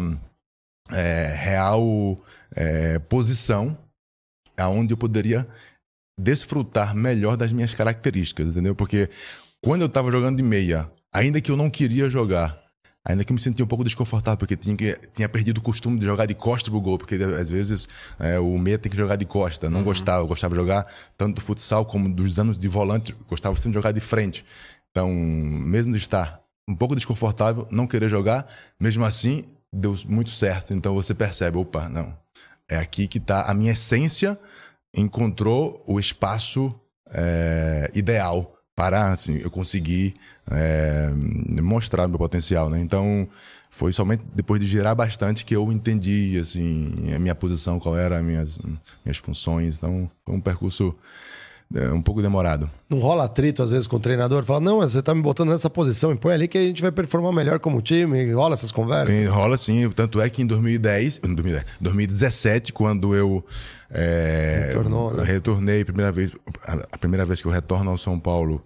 é, 0.90 1.26
real 1.34 2.22
é, 2.54 2.98
posição, 3.00 3.76
aonde 4.56 4.92
eu 4.92 4.98
poderia 4.98 5.48
desfrutar 6.18 6.94
melhor 6.94 7.36
das 7.36 7.52
minhas 7.52 7.74
características, 7.74 8.48
entendeu? 8.48 8.74
Porque 8.74 9.08
quando 9.60 9.82
eu 9.82 9.86
estava 9.86 10.10
jogando 10.10 10.36
de 10.36 10.42
meia, 10.42 10.90
ainda 11.12 11.40
que 11.40 11.50
eu 11.50 11.56
não 11.56 11.70
queria 11.70 12.08
jogar, 12.08 12.60
ainda 13.04 13.24
que 13.24 13.32
eu 13.32 13.34
me 13.34 13.40
sentia 13.40 13.64
um 13.64 13.68
pouco 13.68 13.84
desconfortável, 13.84 14.38
porque 14.38 14.56
tinha, 14.56 14.76
que, 14.76 14.98
tinha 15.12 15.28
perdido 15.28 15.58
o 15.58 15.62
costume 15.62 15.98
de 15.98 16.04
jogar 16.04 16.26
de 16.26 16.34
costa 16.34 16.70
pro 16.70 16.80
gol, 16.80 16.98
porque 16.98 17.14
às 17.14 17.48
vezes 17.48 17.88
é, 18.18 18.38
o 18.38 18.58
meia 18.58 18.78
tem 18.78 18.90
que 18.90 18.96
jogar 18.96 19.16
de 19.16 19.24
costa. 19.24 19.68
Não 19.68 19.82
gostava, 19.82 20.22
eu 20.22 20.26
gostava 20.26 20.54
de 20.54 20.60
jogar 20.60 20.86
tanto 21.16 21.36
do 21.36 21.40
futsal 21.40 21.84
como 21.84 22.12
dos 22.12 22.38
anos 22.38 22.58
de 22.58 22.68
volante, 22.68 23.14
gostava 23.28 23.54
sempre 23.56 23.70
de 23.70 23.74
jogar 23.74 23.92
de 23.92 24.00
frente. 24.00 24.44
Então, 24.90 25.12
mesmo 25.12 25.92
de 25.92 25.98
estar 25.98 26.42
um 26.68 26.74
pouco 26.74 26.94
desconfortável, 26.94 27.66
não 27.70 27.86
querer 27.86 28.08
jogar, 28.08 28.46
mesmo 28.78 29.04
assim, 29.04 29.44
deu 29.72 29.96
muito 30.06 30.30
certo. 30.30 30.74
Então 30.74 30.94
você 30.94 31.14
percebe, 31.14 31.56
opa, 31.56 31.88
não, 31.88 32.16
é 32.68 32.76
aqui 32.76 33.08
que 33.08 33.18
está 33.18 33.42
a 33.42 33.54
minha 33.54 33.72
essência 33.72 34.38
encontrou 34.94 35.82
o 35.86 35.98
espaço 35.98 36.72
é, 37.10 37.90
ideal 37.94 38.56
para 38.74 39.12
assim, 39.12 39.36
eu 39.36 39.50
conseguir 39.50 40.14
é, 40.50 41.10
mostrar 41.62 42.08
meu 42.08 42.18
potencial, 42.18 42.70
né? 42.70 42.80
Então 42.80 43.28
foi 43.70 43.92
somente 43.92 44.22
depois 44.34 44.60
de 44.60 44.66
girar 44.66 44.94
bastante 44.94 45.44
que 45.44 45.54
eu 45.54 45.70
entendi 45.72 46.38
assim 46.40 47.12
a 47.14 47.18
minha 47.18 47.34
posição, 47.34 47.78
qual 47.78 47.96
era 47.96 48.18
as 48.18 48.24
minhas 48.24 48.58
minhas 49.04 49.18
funções. 49.18 49.78
Então 49.78 50.10
foi 50.24 50.34
um 50.34 50.40
percurso 50.40 50.94
é, 51.74 51.92
um 51.92 52.02
pouco 52.02 52.20
demorado. 52.22 52.70
Não 52.88 52.98
rola 52.98 53.24
atrito 53.24 53.62
às 53.62 53.70
vezes 53.70 53.86
com 53.86 53.96
o 53.96 54.00
treinador? 54.00 54.44
Fala, 54.44 54.60
não, 54.60 54.78
mas 54.78 54.92
você 54.92 55.02
tá 55.02 55.14
me 55.14 55.22
botando 55.22 55.48
nessa 55.50 55.70
posição, 55.70 56.10
me 56.10 56.16
põe 56.16 56.34
ali 56.34 56.48
que 56.48 56.58
a 56.58 56.62
gente 56.62 56.82
vai 56.82 56.92
performar 56.92 57.32
melhor 57.32 57.58
como 57.58 57.80
time. 57.80 58.32
Rola 58.32 58.54
essas 58.54 58.72
conversas? 58.72 59.14
Tem- 59.14 59.26
rola 59.26 59.56
sim, 59.56 59.88
tanto 59.90 60.20
é 60.20 60.28
que 60.28 60.42
em 60.42 60.46
2010, 60.46 61.18
em 61.24 61.34
2010, 61.34 61.64
2017, 61.80 62.72
quando 62.72 63.14
eu 63.14 63.44
é, 63.90 64.64
Retornou, 64.68 65.14
né? 65.14 65.24
retornei, 65.24 65.84
primeira 65.84 66.10
vez, 66.10 66.32
a 66.90 66.98
primeira 66.98 67.24
vez 67.24 67.42
que 67.42 67.46
eu 67.46 67.52
retorno 67.52 67.90
ao 67.90 67.98
São 67.98 68.18
Paulo, 68.18 68.64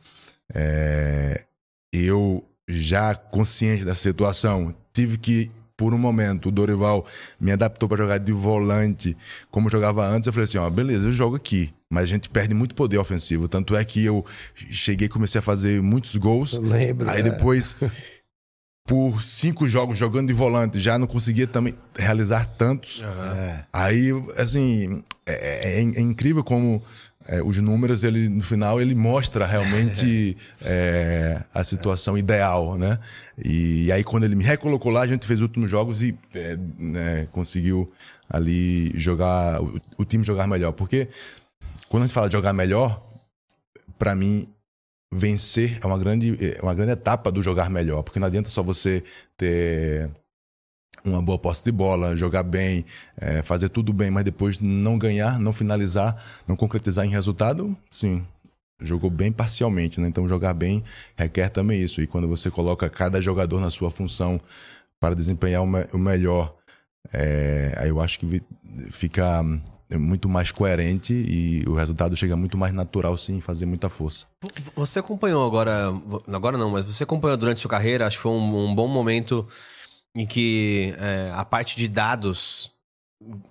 é, 0.55 1.45
eu 1.93 2.45
já 2.69 3.15
consciente 3.15 3.85
dessa 3.85 4.01
situação, 4.03 4.75
tive 4.93 5.19
que 5.19 5.51
por 5.77 5.93
um 5.93 5.99
momento 5.99 6.49
o 6.49 6.53
Dorival 6.53 7.05
me 7.39 7.53
adaptou 7.53 7.89
para 7.89 7.99
jogar 7.99 8.19
de 8.19 8.33
volante 8.33 9.17
como 9.51 9.69
jogava 9.69 10.07
antes. 10.07 10.27
Eu 10.27 10.33
falei 10.33 10.45
assim, 10.45 10.59
ó, 10.59 10.69
beleza, 10.71 11.07
eu 11.09 11.13
jogo 11.13 11.37
aqui, 11.37 11.73
mas 11.91 12.05
a 12.05 12.07
gente 12.07 12.29
perde 12.31 12.55
muito 12.55 12.75
poder 12.75 12.99
ofensivo. 12.99 13.47
Tanto 13.49 13.77
é 13.77 13.85
que 13.85 14.05
eu 14.05 14.25
cheguei 14.71 15.07
e 15.07 15.09
comecei 15.11 15.39
a 15.39 15.43
fazer 15.43 15.83
muitos 15.83 16.17
gols. 16.17 16.55
Eu 16.55 16.63
lembro, 16.63 17.09
Aí 17.11 17.21
é. 17.21 17.23
depois, 17.23 17.77
por 18.87 19.21
cinco 19.23 19.67
jogos 19.69 19.99
jogando 19.99 20.29
de 20.29 20.33
volante, 20.33 20.81
já 20.81 20.97
não 20.99 21.07
conseguia 21.07 21.47
também 21.47 21.75
realizar 21.97 22.47
tantos. 22.57 23.03
Aí, 23.73 24.11
assim, 24.37 25.03
é, 25.27 25.75
é- 25.75 25.81
é 25.81 26.01
incrível 26.01 26.45
como 26.45 26.83
é, 27.29 27.43
os 27.43 27.59
números, 27.59 28.05
ele, 28.05 28.29
no 28.29 28.43
final, 28.43 28.81
ele 28.81 28.95
mostra 28.95 29.47
realmente 29.47 30.37
é, 30.63 31.43
a 31.53 31.65
situação 31.65 32.17
ideal, 32.17 32.77
né? 32.77 32.99
E, 33.43 33.91
aí, 33.91 34.05
quando 34.05 34.25
ele 34.25 34.35
me 34.35 34.45
recolocou 34.45 34.93
lá, 34.93 35.03
a 35.03 35.07
gente 35.07 35.27
fez 35.27 35.41
os 35.41 35.43
últimos 35.43 35.71
jogos 35.71 36.03
e 36.03 36.17
é, 36.35 36.57
né, 36.79 37.29
conseguiu 37.33 37.91
ali 38.29 38.93
jogar, 38.99 39.61
o, 39.61 39.81
o 39.99 40.05
time 40.05 40.25
jogar 40.25 40.47
melhor. 40.47 40.73
Porque 40.73 41.09
quando 41.89 42.05
a 42.05 42.07
gente 42.07 42.15
fala 42.15 42.29
de 42.29 42.33
jogar 42.33 42.53
melhor, 42.53 43.03
para 43.99 44.15
mim, 44.15 44.49
vencer 45.11 45.79
é 45.83 45.87
uma 45.87 45.99
grande, 45.99 46.37
é 46.41 46.63
uma 46.63 46.75
grande 46.75 46.93
etapa 46.93 47.31
do 47.31 47.43
jogar 47.43 47.71
melhor, 47.71 48.03
porque 48.03 48.19
não 48.19 48.27
adianta 48.27 48.49
só 48.49 48.63
você 48.63 49.03
ter 49.37 50.11
uma 51.09 51.23
boa 51.23 51.39
posse 51.39 51.65
de 51.65 51.73
bola, 51.73 52.17
jogar 52.17 52.43
bem, 52.43 52.85
é, 53.17 53.43
fazer 53.43 53.69
tudo 53.69 53.93
bem, 53.93 54.11
mas 54.11 54.25
depois 54.25 54.61
não 54.61 54.99
ganhar, 54.99 55.39
não 55.39 55.53
finalizar, 55.53 56.17
não 56.47 56.57
concretizar 56.57 57.05
em 57.07 57.11
resultado, 57.11 57.77
sim, 57.91 58.25
jogou 58.81 59.11
bem 59.11 59.33
parcialmente, 59.33 60.01
né? 60.01 60.09
Então 60.09 60.29
jogar 60.29 60.55
bem 60.55 60.83
requer 61.17 61.49
também 61.49 61.81
isso. 61.81 62.01
E 62.03 62.07
quando 62.07 62.29
você 62.29 62.51
coloca 62.51 62.89
cada 62.91 63.21
jogador 63.21 63.61
na 63.61 63.71
sua 63.71 63.91
função 63.91 64.41
para 65.01 65.15
desempenhar 65.15 65.63
o, 65.63 65.67
me- 65.67 65.87
o 65.93 65.99
melhor, 65.99 66.55
é, 67.13 67.75
aí 67.79 67.89
eu 67.89 68.01
acho 68.01 68.19
que 68.19 68.43
fica 68.91 69.43
muito 69.93 70.29
mais 70.29 70.51
coerente 70.51 71.13
e 71.15 71.63
o 71.69 71.75
resultado 71.75 72.17
chega 72.17 72.37
muito 72.37 72.59
mais 72.59 72.75
natural 72.75 73.17
sem 73.17 73.41
fazer 73.41 73.67
muita 73.67 73.89
força. 73.89 74.27
Você 74.75 74.99
acompanhou 74.99 75.47
agora, 75.47 75.93
agora 76.27 76.59
não, 76.59 76.71
mas 76.71 76.85
você 76.85 77.05
acompanhou 77.05 77.37
durante 77.37 77.61
sua 77.61 77.71
carreira, 77.71 78.07
acho 78.07 78.17
que 78.17 78.23
foi 78.25 78.33
um, 78.33 78.67
um 78.71 78.75
bom 78.75 78.89
momento 78.89 79.47
em 80.17 80.27
que 80.27 80.95
é, 80.99 81.31
a 81.35 81.45
parte 81.45 81.77
de 81.77 81.87
dados 81.87 82.73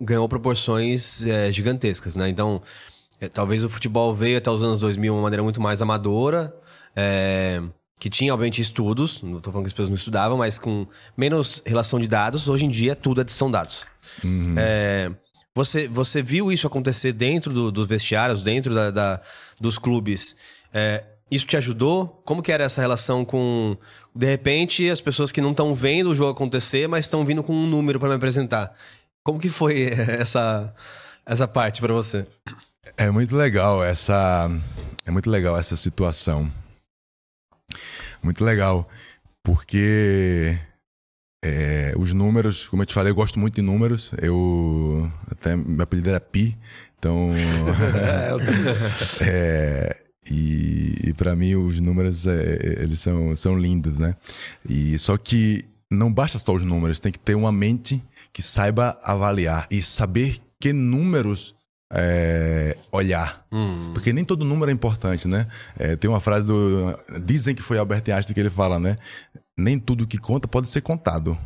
ganhou 0.01 0.27
proporções 0.27 1.23
é, 1.25 1.51
gigantescas, 1.51 2.15
né? 2.15 2.27
Então, 2.27 2.61
é, 3.21 3.29
talvez 3.29 3.63
o 3.63 3.69
futebol 3.69 4.13
veio 4.15 4.39
até 4.39 4.49
os 4.49 4.63
anos 4.63 4.79
2000 4.79 5.13
de 5.13 5.17
uma 5.17 5.21
maneira 5.21 5.43
muito 5.43 5.61
mais 5.61 5.81
amadora, 5.81 6.53
é, 6.95 7.61
que 7.99 8.09
tinha, 8.09 8.33
obviamente, 8.33 8.61
estudos, 8.61 9.21
não 9.21 9.39
tô 9.39 9.51
falando 9.51 9.65
que 9.65 9.69
as 9.69 9.73
pessoas 9.73 9.89
não 9.89 9.95
estudavam, 9.95 10.37
mas 10.39 10.57
com 10.57 10.87
menos 11.15 11.61
relação 11.65 11.99
de 11.99 12.07
dados, 12.07 12.49
hoje 12.49 12.65
em 12.65 12.69
dia 12.69 12.95
tudo 12.95 13.23
são 13.31 13.49
dados. 13.49 13.85
Uhum. 14.23 14.55
É, 14.57 15.11
você, 15.53 15.87
você 15.87 16.23
viu 16.23 16.51
isso 16.51 16.65
acontecer 16.65 17.13
dentro 17.13 17.53
do, 17.53 17.71
dos 17.71 17.87
vestiários, 17.87 18.41
dentro 18.41 18.73
da, 18.73 18.89
da 18.89 19.21
dos 19.59 19.77
clubes? 19.77 20.35
É, 20.73 21.03
isso 21.31 21.47
te 21.47 21.57
ajudou? 21.57 22.21
Como 22.25 22.41
que 22.41 22.51
era 22.51 22.63
essa 22.63 22.81
relação 22.81 23.25
com, 23.25 23.77
de 24.15 24.25
repente, 24.25 24.89
as 24.89 25.01
pessoas 25.01 25.31
que 25.31 25.41
não 25.41 25.51
estão 25.51 25.73
vendo 25.73 26.09
o 26.09 26.15
jogo 26.15 26.31
acontecer, 26.31 26.87
mas 26.87 27.05
estão 27.05 27.25
vindo 27.25 27.43
com 27.43 27.53
um 27.53 27.67
número 27.67 27.99
para 27.99 28.09
me 28.09 28.15
apresentar? 28.15 28.75
Como 29.23 29.39
que 29.39 29.49
foi 29.49 29.89
essa, 30.19 30.73
essa 31.25 31.47
parte 31.47 31.81
para 31.81 31.93
você? 31.93 32.25
É 32.97 33.09
muito 33.09 33.35
legal 33.35 33.83
essa 33.83 34.49
é 35.05 35.11
muito 35.11 35.29
legal 35.29 35.57
essa 35.57 35.77
situação. 35.77 36.49
Muito 38.23 38.43
legal, 38.43 38.89
porque 39.43 40.57
é, 41.43 41.93
os 41.95 42.11
números, 42.11 42.67
como 42.67 42.81
eu 42.81 42.87
te 42.87 42.93
falei, 42.93 43.11
eu 43.11 43.15
gosto 43.15 43.39
muito 43.39 43.55
de 43.55 43.61
números. 43.61 44.11
Eu 44.19 45.11
até 45.29 45.55
meu 45.55 45.83
apelido 45.83 46.09
era 46.09 46.19
Pi, 46.19 46.57
então 46.97 47.29
é, 49.21 49.97
e, 50.29 51.09
e 51.09 51.13
para 51.13 51.35
mim 51.35 51.55
os 51.55 51.79
números 51.79 52.25
é, 52.27 52.81
eles 52.81 52.99
são, 52.99 53.35
são 53.35 53.57
lindos, 53.57 53.99
né? 53.99 54.15
E 54.67 54.97
só 54.97 55.17
que 55.17 55.65
não 55.91 56.11
basta 56.11 56.39
só 56.39 56.53
os 56.53 56.63
números, 56.63 56.99
tem 56.99 57.11
que 57.11 57.19
ter 57.19 57.35
uma 57.35 57.51
mente 57.51 58.03
que 58.33 58.41
saiba 58.41 58.99
avaliar 59.03 59.67
e 59.71 59.81
saber 59.81 60.37
que 60.59 60.73
números 60.73 61.55
é, 61.93 62.77
olhar. 62.91 63.45
Hum. 63.51 63.91
Porque 63.93 64.11
nem 64.11 64.25
todo 64.25 64.43
número 64.43 64.71
é 64.71 64.73
importante, 64.73 65.27
né? 65.27 65.47
É, 65.77 65.95
tem 65.95 66.09
uma 66.09 66.19
frase 66.19 66.47
do. 66.47 66.97
Dizem 67.23 67.55
que 67.55 67.61
foi 67.61 67.77
Albert 67.77 68.03
Einstein 68.09 68.33
que 68.33 68.39
ele 68.39 68.49
fala, 68.49 68.79
né? 68.79 68.97
Nem 69.57 69.79
tudo 69.79 70.07
que 70.07 70.17
conta 70.17 70.47
pode 70.47 70.69
ser 70.69 70.81
contado. 70.81 71.37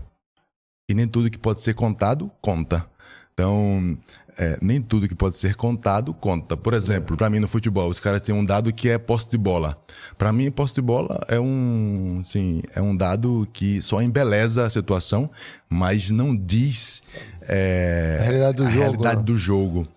E 0.90 0.94
nem 0.94 1.08
tudo 1.08 1.30
que 1.30 1.38
pode 1.38 1.62
ser 1.62 1.76
contado, 1.76 2.32
conta. 2.42 2.90
Então, 3.34 3.98
é, 4.40 4.58
nem 4.62 4.82
tudo 4.82 5.06
que 5.06 5.14
pode 5.14 5.36
ser 5.36 5.56
contado, 5.56 6.14
conta. 6.14 6.56
Por 6.56 6.74
exemplo, 6.74 7.14
é. 7.14 7.18
para 7.18 7.30
mim 7.30 7.40
no 7.40 7.48
futebol, 7.48 7.90
os 7.90 8.00
caras 8.00 8.24
têm 8.24 8.34
um 8.34 8.46
dado 8.46 8.72
que 8.72 8.88
é 8.88 8.98
posse 8.98 9.30
de 9.30 9.38
bola. 9.38 9.78
Para 10.18 10.32
mim, 10.32 10.50
posse 10.50 10.76
de 10.76 10.82
bola 10.82 11.26
é 11.28 11.38
um, 11.38 12.20
assim, 12.22 12.64
é 12.74 12.82
um 12.82 12.96
dado 12.96 13.46
que 13.52 13.82
só 13.82 14.02
embeleza 14.02 14.66
a 14.66 14.70
situação, 14.70 15.30
mas 15.70 16.10
não 16.10 16.34
diz 16.34 17.04
é, 17.42 18.18
a 18.18 18.24
realidade 18.24 18.58
do 18.58 18.64
a 18.64 18.70
jogo. 18.70 18.82
Realidade 18.82 19.18
né? 19.18 19.24
do 19.24 19.38
jogo. 19.38 19.88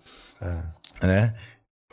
É. 0.41 1.07
Né? 1.07 1.33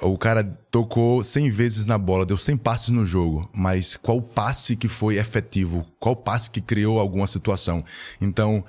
O 0.02 0.18
cara 0.18 0.42
tocou 0.72 1.22
100 1.22 1.50
vezes 1.50 1.86
na 1.86 1.98
bola, 1.98 2.26
deu 2.26 2.36
100 2.36 2.56
passes 2.56 2.88
no 2.88 3.06
jogo, 3.06 3.48
mas 3.54 3.96
qual 3.96 4.20
passe 4.20 4.74
que 4.74 4.88
foi 4.88 5.18
efetivo? 5.18 5.86
Qual 6.00 6.16
passe 6.16 6.50
que 6.50 6.60
criou 6.60 6.98
alguma 6.98 7.28
situação? 7.28 7.84
Então, 8.20 8.64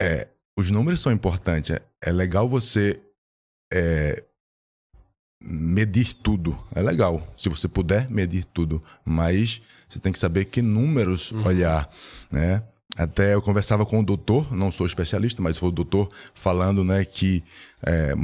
é, 0.00 0.28
os 0.56 0.70
números 0.70 1.00
são 1.00 1.12
importantes. 1.12 1.70
É, 1.70 1.82
é 2.02 2.12
legal 2.12 2.48
você 2.48 3.00
é, 3.72 4.24
medir 5.40 6.14
tudo. 6.14 6.58
É 6.74 6.80
legal, 6.80 7.26
se 7.36 7.48
você 7.48 7.68
puder 7.68 8.10
medir 8.10 8.44
tudo, 8.44 8.82
mas 9.04 9.60
você 9.88 10.00
tem 10.00 10.12
que 10.12 10.18
saber 10.18 10.46
que 10.46 10.62
números 10.62 11.30
uhum. 11.30 11.46
olhar, 11.46 11.88
né? 12.30 12.62
Até 12.96 13.34
eu 13.34 13.42
conversava 13.42 13.84
com 13.84 14.00
o 14.00 14.04
doutor, 14.04 14.50
não 14.54 14.72
sou 14.72 14.86
especialista, 14.86 15.42
mas 15.42 15.58
foi 15.58 15.68
o 15.68 15.72
doutor 15.72 16.10
falando, 16.32 16.82
né, 16.82 17.04
que 17.04 17.44
é, 17.84 18.14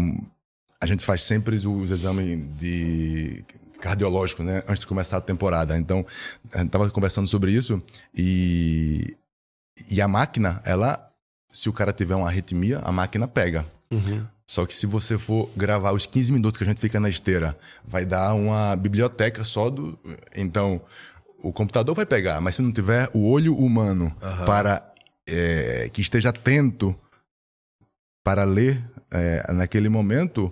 a 0.80 0.86
gente 0.86 1.04
faz 1.04 1.22
sempre 1.22 1.56
os 1.56 1.90
exames 1.90 2.40
de 2.58 3.44
cardiológico, 3.80 4.42
né? 4.42 4.62
Antes 4.66 4.80
de 4.80 4.86
começar 4.86 5.18
a 5.18 5.20
temporada. 5.20 5.76
Então, 5.76 6.06
a 6.52 6.58
gente 6.58 6.70
tava 6.70 6.88
conversando 6.90 7.26
sobre 7.28 7.52
isso 7.52 7.82
e, 8.14 9.16
e 9.90 10.00
a 10.00 10.08
máquina, 10.08 10.62
ela, 10.64 11.11
se 11.52 11.68
o 11.68 11.72
cara 11.72 11.92
tiver 11.92 12.14
uma 12.14 12.26
arritmia, 12.26 12.80
a 12.82 12.90
máquina 12.90 13.28
pega. 13.28 13.64
Uhum. 13.90 14.26
Só 14.46 14.66
que 14.66 14.74
se 14.74 14.86
você 14.86 15.16
for 15.16 15.48
gravar 15.56 15.92
os 15.92 16.06
15 16.06 16.32
minutos 16.32 16.58
que 16.58 16.64
a 16.64 16.66
gente 16.66 16.80
fica 16.80 16.98
na 16.98 17.08
esteira, 17.08 17.56
vai 17.86 18.04
dar 18.04 18.34
uma 18.34 18.74
biblioteca 18.74 19.44
só 19.44 19.70
do. 19.70 19.98
Então, 20.34 20.80
o 21.42 21.52
computador 21.52 21.94
vai 21.94 22.06
pegar, 22.06 22.40
mas 22.40 22.56
se 22.56 22.62
não 22.62 22.72
tiver 22.72 23.08
o 23.12 23.30
olho 23.30 23.54
humano 23.56 24.14
uhum. 24.22 24.44
para 24.44 24.92
é, 25.26 25.88
que 25.92 26.00
esteja 26.00 26.30
atento 26.30 26.94
para 28.24 28.44
ler 28.44 28.82
é, 29.10 29.52
naquele 29.52 29.88
momento, 29.88 30.50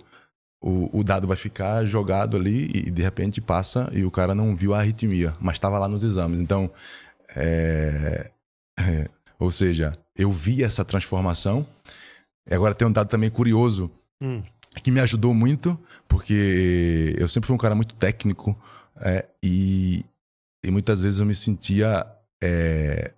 o, 0.60 0.98
o, 0.98 1.04
dado 1.04 1.26
vai 1.26 1.36
ficar 1.36 1.84
jogado 1.84 2.36
ali 2.36 2.70
e 2.74 2.90
de 2.90 3.02
repente 3.02 3.40
passa 3.40 3.88
e 3.92 4.04
o 4.04 4.10
cara 4.10 4.34
não 4.34 4.54
viu 4.54 4.74
a 4.74 4.78
arritmia, 4.78 5.34
mas 5.40 5.56
estava 5.56 5.78
lá 5.78 5.88
nos 5.88 6.02
exames. 6.02 6.40
Então, 6.40 6.70
é, 7.34 8.30
é, 8.78 9.08
ou 9.40 9.50
seja, 9.50 9.92
eu 10.14 10.31
vi 10.31 10.62
essa 10.62 10.85
transformação. 10.85 11.66
E 12.48 12.55
agora 12.55 12.74
tem 12.74 12.87
um 12.87 12.92
dado 12.92 13.09
também 13.09 13.31
curioso 13.31 13.90
hum. 14.22 14.42
que 14.85 14.90
me 14.90 15.00
ajudou 15.00 15.33
muito, 15.33 15.79
porque 16.07 17.16
eu 17.18 17.26
sempre 17.26 17.46
fui 17.46 17.55
um 17.55 17.59
cara 17.59 17.74
muito 17.74 17.94
técnico 17.94 18.57
é, 19.00 19.26
e, 19.42 20.05
e 20.64 20.70
muitas 20.70 21.00
vezes 21.00 21.20
eu 21.20 21.26
me 21.26 21.35
sentia 21.35 22.07
é, 22.42 23.12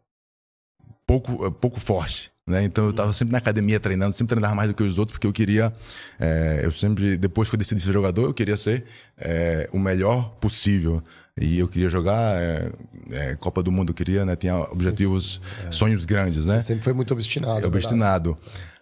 pouco, 1.05 1.51
pouco 1.53 1.81
forte. 1.81 2.31
Né? 2.47 2.65
Então 2.65 2.85
eu 2.85 2.91
estava 2.91 3.13
sempre 3.13 3.33
na 3.33 3.39
academia 3.39 3.81
treinando, 3.81 4.13
sempre 4.13 4.35
treinava 4.35 4.55
mais 4.55 4.69
do 4.69 4.75
que 4.75 4.83
os 4.83 4.99
outros, 4.99 5.13
porque 5.13 5.27
eu 5.27 5.33
queria. 5.33 5.73
É, 6.21 6.61
eu 6.63 6.71
sempre, 6.71 7.17
depois 7.17 7.49
que 7.49 7.55
eu 7.55 7.59
decidi 7.59 7.81
ser 7.81 7.93
jogador, 7.93 8.25
eu 8.25 8.35
queria 8.35 8.57
ser 8.57 8.85
é, 9.17 9.69
o 9.73 9.79
melhor 9.79 10.31
possível. 10.41 11.03
E 11.40 11.59
eu 11.59 11.66
queria 11.66 11.88
jogar 11.88 12.40
é, 12.42 12.73
é 13.11 13.37
Copa 13.37 13.62
do 13.62 13.73
Mundo, 13.73 13.90
eu 13.90 13.95
queria, 13.95 14.25
né? 14.25 14.37
Tinha 14.37 14.57
objetivos, 14.71 15.40
é. 15.66 15.73
sonhos 15.73 16.05
grandes, 16.05 16.47
né? 16.47 16.61
Você 16.61 16.68
sempre 16.68 16.85
foi 16.85 16.92
muito 16.92 17.12
obstinado. 17.12 17.66
Obstinado. 17.66 18.38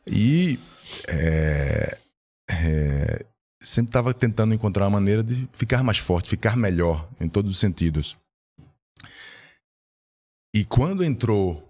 E 0.07 0.59
é, 1.07 1.97
sempre 3.63 3.91
estava 3.91 4.13
tentando 4.13 4.53
encontrar 4.53 4.85
uma 4.85 4.99
maneira 4.99 5.23
de 5.23 5.49
ficar 5.53 5.83
mais 5.85 5.99
forte, 5.99 6.29
ficar 6.29 6.57
melhor 6.57 7.09
em 7.21 7.29
todos 7.29 7.53
os 7.53 7.59
sentidos. 7.59 8.17
E 10.55 10.65
quando 10.65 11.05
entrou 11.05 11.65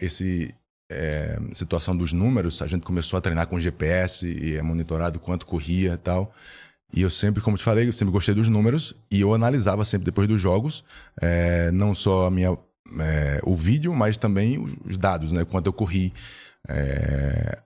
esse 0.00 0.54
é, 0.90 1.38
situação 1.52 1.96
dos 1.96 2.12
números, 2.12 2.62
a 2.62 2.66
gente 2.66 2.84
começou 2.84 3.18
a 3.18 3.20
treinar 3.20 3.46
com 3.48 3.58
GPS 3.58 4.26
e 4.26 4.56
é 4.56 4.62
monitorado 4.62 5.18
quanto 5.18 5.46
corria 5.46 5.94
e 5.94 5.98
tal. 5.98 6.32
E 6.92 7.02
eu 7.02 7.10
sempre, 7.10 7.42
como 7.42 7.56
te 7.56 7.64
falei, 7.64 7.88
eu 7.88 7.92
sempre 7.92 8.12
gostei 8.12 8.34
dos 8.34 8.48
números 8.48 8.94
e 9.10 9.20
eu 9.20 9.34
analisava 9.34 9.84
sempre 9.84 10.04
depois 10.04 10.28
dos 10.28 10.40
jogos, 10.40 10.84
é, 11.20 11.70
não 11.72 11.94
só 11.94 12.26
a 12.26 12.30
minha, 12.30 12.56
é, 13.00 13.40
o 13.42 13.56
vídeo, 13.56 13.94
mas 13.94 14.16
também 14.16 14.58
os 14.84 14.96
dados, 14.96 15.32
né? 15.32 15.44
Quanto 15.44 15.66
eu 15.66 15.72
corri. 15.72 16.12
É... 16.68 17.58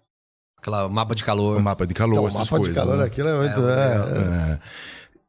Aquela 0.58 0.88
mapa 0.88 1.14
de 1.14 1.24
calor. 1.24 1.58
O 1.58 1.62
mapa 1.62 1.86
de 1.86 1.94
calor, 1.94 2.14
então, 2.14 2.26
essas 2.26 2.50
mapa 2.50 2.58
coisas. 2.58 2.76
mapa 2.76 2.80
de 2.80 2.86
calor, 2.86 3.00
né? 3.00 3.06
aquilo 3.06 3.28
é 3.28 3.38
muito... 3.38 3.68
É, 3.68 3.94
é, 3.94 4.52
é. 4.52 4.60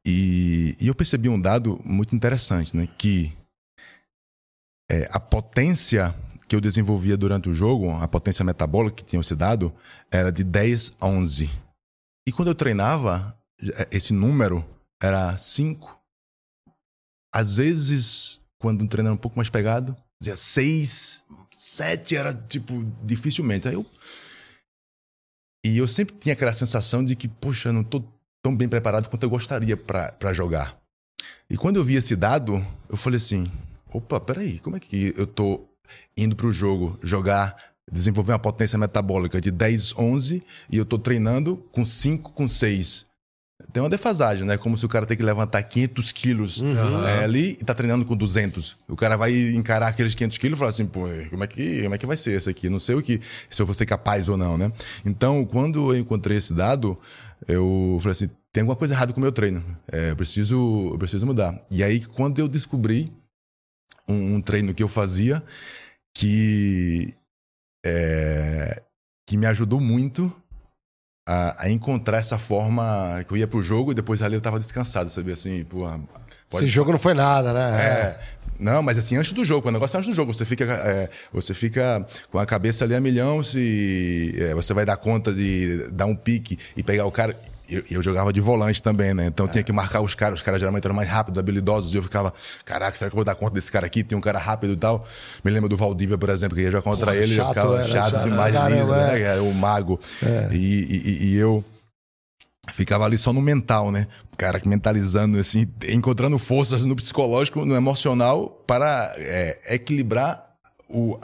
E, 0.05 0.75
e 0.79 0.87
eu 0.87 0.95
percebi 0.95 1.29
um 1.29 1.39
dado 1.39 1.79
muito 1.85 2.15
interessante, 2.15 2.75
né? 2.75 2.87
Que 2.97 3.31
a 5.09 5.19
potência 5.19 6.13
que 6.51 6.55
eu 6.55 6.59
desenvolvia 6.59 7.15
durante 7.15 7.47
o 7.47 7.53
jogo, 7.53 7.91
a 7.91 8.07
potência 8.09 8.43
metabólica 8.43 8.97
que 8.97 9.05
tinha 9.05 9.23
se 9.23 9.33
dado, 9.35 9.73
era 10.11 10.33
de 10.33 10.43
10 10.43 10.93
a 10.99 11.07
11. 11.07 11.49
E 12.27 12.31
quando 12.33 12.49
eu 12.49 12.55
treinava, 12.55 13.33
é, 13.33 13.40
esse 13.91 14.13
número 14.13 14.65
era 15.01 15.37
5. 15.37 15.99
Às 17.33 17.55
vezes, 17.55 18.41
quando 18.59 18.83
um 18.83 18.87
treino 18.87 19.09
era 19.09 19.15
um 19.15 19.17
pouco 19.17 19.37
mais 19.37 19.49
pegado, 19.49 19.95
dizia 20.19 20.35
6, 20.35 21.23
7 21.51 22.15
era 22.15 22.33
tipo, 22.33 22.83
dificilmente. 23.03 23.67
Aí 23.67 23.73
eu. 23.73 23.85
E 25.65 25.77
eu 25.77 25.87
sempre 25.87 26.15
tinha 26.15 26.33
aquela 26.33 26.53
sensação 26.53 27.03
de 27.03 27.15
que, 27.15 27.27
poxa, 27.27 27.71
não 27.71 27.81
estou 27.81 28.03
tão 28.43 28.55
bem 28.55 28.67
preparado 28.67 29.07
quanto 29.07 29.23
eu 29.23 29.29
gostaria 29.29 29.77
para 29.77 30.33
jogar. 30.33 30.79
E 31.49 31.55
quando 31.55 31.77
eu 31.77 31.83
vi 31.83 31.95
esse 31.95 32.15
dado, 32.15 32.65
eu 32.89 32.97
falei 32.97 33.17
assim: 33.17 33.51
opa, 33.93 34.19
peraí, 34.19 34.59
como 34.59 34.75
é 34.75 34.79
que 34.79 35.13
eu 35.15 35.27
tô 35.27 35.67
indo 36.17 36.35
para 36.35 36.47
o 36.47 36.51
jogo 36.51 36.97
jogar, 37.03 37.55
desenvolver 37.91 38.31
uma 38.31 38.39
potência 38.39 38.77
metabólica 38.77 39.39
de 39.39 39.51
10, 39.51 39.97
11 39.97 40.43
e 40.69 40.77
eu 40.77 40.83
estou 40.83 40.97
treinando 40.97 41.57
com 41.71 41.85
5, 41.85 42.31
com 42.31 42.47
6. 42.47 43.10
Tem 43.71 43.81
uma 43.81 43.89
defasagem, 43.89 44.45
né? 44.45 44.57
Como 44.57 44.77
se 44.77 44.85
o 44.85 44.89
cara 44.89 45.05
tem 45.05 45.17
que 45.17 45.23
levantar 45.23 45.61
500 45.63 46.11
quilos 46.11 46.63
é, 47.05 47.23
ali 47.23 47.57
e 47.59 47.63
tá 47.63 47.73
treinando 47.73 48.05
com 48.05 48.15
200. 48.15 48.77
O 48.87 48.95
cara 48.95 49.17
vai 49.17 49.33
encarar 49.53 49.87
aqueles 49.87 50.15
500 50.15 50.37
quilos 50.37 50.57
e 50.57 50.59
falar 50.59 50.69
assim, 50.69 50.85
pô, 50.85 51.07
como 51.29 51.43
é, 51.43 51.47
que, 51.47 51.83
como 51.83 51.95
é 51.95 51.97
que 51.97 52.05
vai 52.05 52.17
ser 52.17 52.37
isso 52.37 52.49
aqui? 52.49 52.69
Não 52.69 52.79
sei 52.79 52.95
o 52.95 53.01
que, 53.01 53.21
se 53.49 53.61
eu 53.61 53.65
vou 53.65 53.75
ser 53.75 53.85
capaz 53.85 54.29
ou 54.29 54.37
não, 54.37 54.57
né? 54.57 54.71
Então, 55.05 55.45
quando 55.45 55.93
eu 55.93 55.99
encontrei 55.99 56.37
esse 56.37 56.53
dado, 56.53 56.97
eu 57.47 57.97
falei 58.01 58.11
assim, 58.11 58.29
tem 58.51 58.61
alguma 58.61 58.75
coisa 58.75 58.93
errada 58.93 59.13
com 59.13 59.19
o 59.19 59.23
meu 59.23 59.31
treino. 59.31 59.63
É, 59.91 60.11
eu, 60.11 60.15
preciso, 60.15 60.89
eu 60.91 60.97
preciso 60.97 61.25
mudar. 61.25 61.59
E 61.69 61.83
aí, 61.83 62.01
quando 62.05 62.39
eu 62.39 62.47
descobri 62.47 63.11
um, 64.07 64.35
um 64.35 64.41
treino 64.41 64.73
que 64.73 64.83
eu 64.83 64.87
fazia 64.87 65.43
que, 66.15 67.13
é, 67.85 68.83
que 69.27 69.37
me 69.37 69.45
ajudou 69.45 69.79
muito 69.79 70.33
a, 71.31 71.55
a, 71.65 71.69
encontrar 71.69 72.17
essa 72.17 72.37
forma 72.37 73.23
que 73.25 73.33
eu 73.33 73.37
ia 73.37 73.47
pro 73.47 73.63
jogo 73.63 73.91
e 73.91 73.95
depois 73.95 74.21
ali 74.21 74.35
eu 74.35 74.41
tava 74.41 74.59
descansado, 74.59 75.09
sabia? 75.09 75.33
Assim, 75.33 75.63
pô, 75.63 75.77
pode... 76.49 76.65
Esse 76.65 76.67
jogo 76.67 76.91
não 76.91 76.99
foi 76.99 77.13
nada, 77.13 77.53
né? 77.53 77.81
É. 77.81 78.19
Não, 78.59 78.83
mas 78.83 78.97
assim, 78.97 79.15
antes 79.17 79.31
do 79.33 79.43
jogo, 79.43 79.69
o 79.69 79.71
negócio 79.71 79.95
é 79.95 79.99
antes 79.99 80.09
do 80.09 80.15
jogo. 80.15 80.31
Você 80.31 80.45
fica, 80.45 80.65
é, 80.65 81.09
você 81.33 81.53
fica 81.53 82.05
com 82.31 82.37
a 82.37 82.45
cabeça 82.45 82.85
ali 82.85 82.93
a 82.93 83.01
milhão 83.01 83.41
se 83.41 84.35
é, 84.37 84.53
você 84.53 84.71
vai 84.71 84.85
dar 84.85 84.97
conta 84.97 85.33
de 85.33 85.89
dar 85.91 86.05
um 86.05 86.15
pique 86.15 86.59
e 86.77 86.83
pegar 86.83 87.05
o 87.05 87.11
cara. 87.11 87.39
Eu, 87.71 87.83
eu, 87.89 88.03
jogava 88.03 88.33
de 88.33 88.41
volante 88.41 88.83
também, 88.83 89.13
né? 89.13 89.27
Então 89.27 89.45
é. 89.45 89.49
tinha 89.49 89.63
que 89.63 89.71
marcar 89.71 90.01
os 90.01 90.13
caras. 90.13 90.39
Os 90.39 90.45
caras 90.45 90.59
geralmente 90.59 90.83
eram 90.83 90.95
mais 90.95 91.09
rápidos, 91.09 91.39
habilidosos. 91.39 91.93
E 91.93 91.97
eu 91.97 92.03
ficava, 92.03 92.33
caraca, 92.65 92.97
será 92.97 93.09
que 93.09 93.15
eu 93.15 93.17
vou 93.17 93.23
dar 93.23 93.35
conta 93.35 93.53
desse 93.53 93.71
cara 93.71 93.85
aqui? 93.87 94.03
Tem 94.03 94.17
um 94.17 94.21
cara 94.21 94.37
rápido 94.37 94.73
e 94.73 94.77
tal. 94.77 95.07
Me 95.43 95.49
lembro 95.49 95.69
do 95.69 95.77
Valdívia, 95.77 96.17
por 96.17 96.29
exemplo, 96.29 96.57
que 96.57 96.63
ia 96.63 96.71
jogar 96.71 96.83
contra 96.83 97.15
ele. 97.15 97.35
Chato, 97.35 97.47
eu 97.47 97.53
ficava 97.53 97.75
era, 97.77 97.87
chato, 97.87 98.11
chato 98.11 98.23
demais, 98.23 98.53
Caramba, 98.53 98.75
liso, 98.75 98.93
é. 98.93 99.19
né? 99.19 99.39
O 99.39 99.53
mago. 99.53 99.99
É. 100.21 100.49
E, 100.51 100.57
e, 100.57 101.25
e 101.27 101.37
eu 101.37 101.63
ficava 102.73 103.05
ali 103.05 103.17
só 103.17 103.31
no 103.31 103.41
mental, 103.41 103.91
né? 103.91 104.07
Cara, 104.37 104.61
mentalizando, 104.65 105.37
assim, 105.39 105.67
encontrando 105.87 106.37
forças 106.37 106.85
no 106.85 106.95
psicológico, 106.95 107.63
no 107.65 107.75
emocional, 107.75 108.49
para 108.67 109.13
é, 109.17 109.75
equilibrar 109.75 110.50
o, 110.93 111.19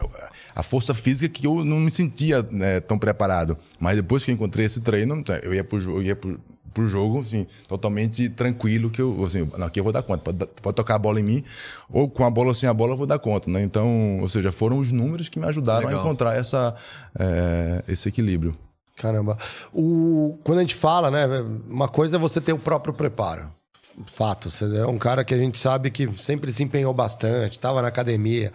a 0.55 0.63
força 0.63 0.93
física 0.93 1.31
que 1.31 1.45
eu 1.45 1.63
não 1.63 1.79
me 1.79 1.91
sentia 1.91 2.41
né, 2.49 2.79
tão 2.79 2.97
preparado. 2.97 3.57
Mas 3.79 3.97
depois 3.97 4.23
que 4.23 4.31
eu 4.31 4.35
encontrei 4.35 4.65
esse 4.65 4.81
treino, 4.81 5.23
eu 5.43 5.53
ia 5.53 5.63
pro, 5.63 5.79
eu 5.79 6.01
ia 6.01 6.15
pro, 6.15 6.39
pro 6.73 6.87
jogo, 6.87 7.19
assim, 7.19 7.47
totalmente 7.67 8.29
tranquilo, 8.29 8.89
que 8.89 9.01
eu, 9.01 9.25
assim, 9.25 9.49
não, 9.57 9.67
aqui 9.67 9.79
eu 9.79 9.83
vou 9.83 9.91
dar 9.91 10.03
conta. 10.03 10.23
Pode, 10.23 10.45
pode, 10.61 10.75
tocar 10.75 10.95
a 10.95 10.99
bola 10.99 11.19
em 11.19 11.23
mim, 11.23 11.43
ou 11.89 12.09
com 12.09 12.23
a 12.23 12.29
bola 12.29 12.49
ou 12.49 12.55
sem 12.55 12.69
a 12.69 12.73
bola 12.73 12.93
eu 12.93 12.97
vou 12.97 13.07
dar 13.07 13.19
conta, 13.19 13.49
né? 13.49 13.63
Então, 13.63 14.19
ou 14.19 14.29
seja, 14.29 14.51
foram 14.51 14.77
os 14.77 14.91
números 14.91 15.27
que 15.27 15.39
me 15.39 15.47
ajudaram 15.47 15.87
Legal. 15.87 15.99
a 15.99 16.03
encontrar 16.03 16.35
essa, 16.35 16.75
é, 17.17 17.83
esse 17.87 18.07
equilíbrio. 18.07 18.55
Caramba. 18.95 19.37
O, 19.73 20.39
quando 20.43 20.59
a 20.59 20.61
gente 20.61 20.75
fala, 20.75 21.11
né, 21.11 21.25
uma 21.69 21.87
coisa 21.87 22.17
é 22.17 22.19
você 22.19 22.39
ter 22.39 22.53
o 22.53 22.59
próprio 22.59 22.93
preparo. 22.93 23.51
Fato, 24.13 24.49
você 24.51 24.77
é 24.77 24.85
um 24.85 24.99
cara 24.99 25.23
que 25.23 25.33
a 25.33 25.37
gente 25.37 25.57
sabe 25.57 25.89
que 25.89 26.07
sempre 26.17 26.53
se 26.53 26.63
empenhou 26.63 26.93
bastante, 26.93 27.53
estava 27.53 27.81
na 27.81 27.87
academia 27.87 28.53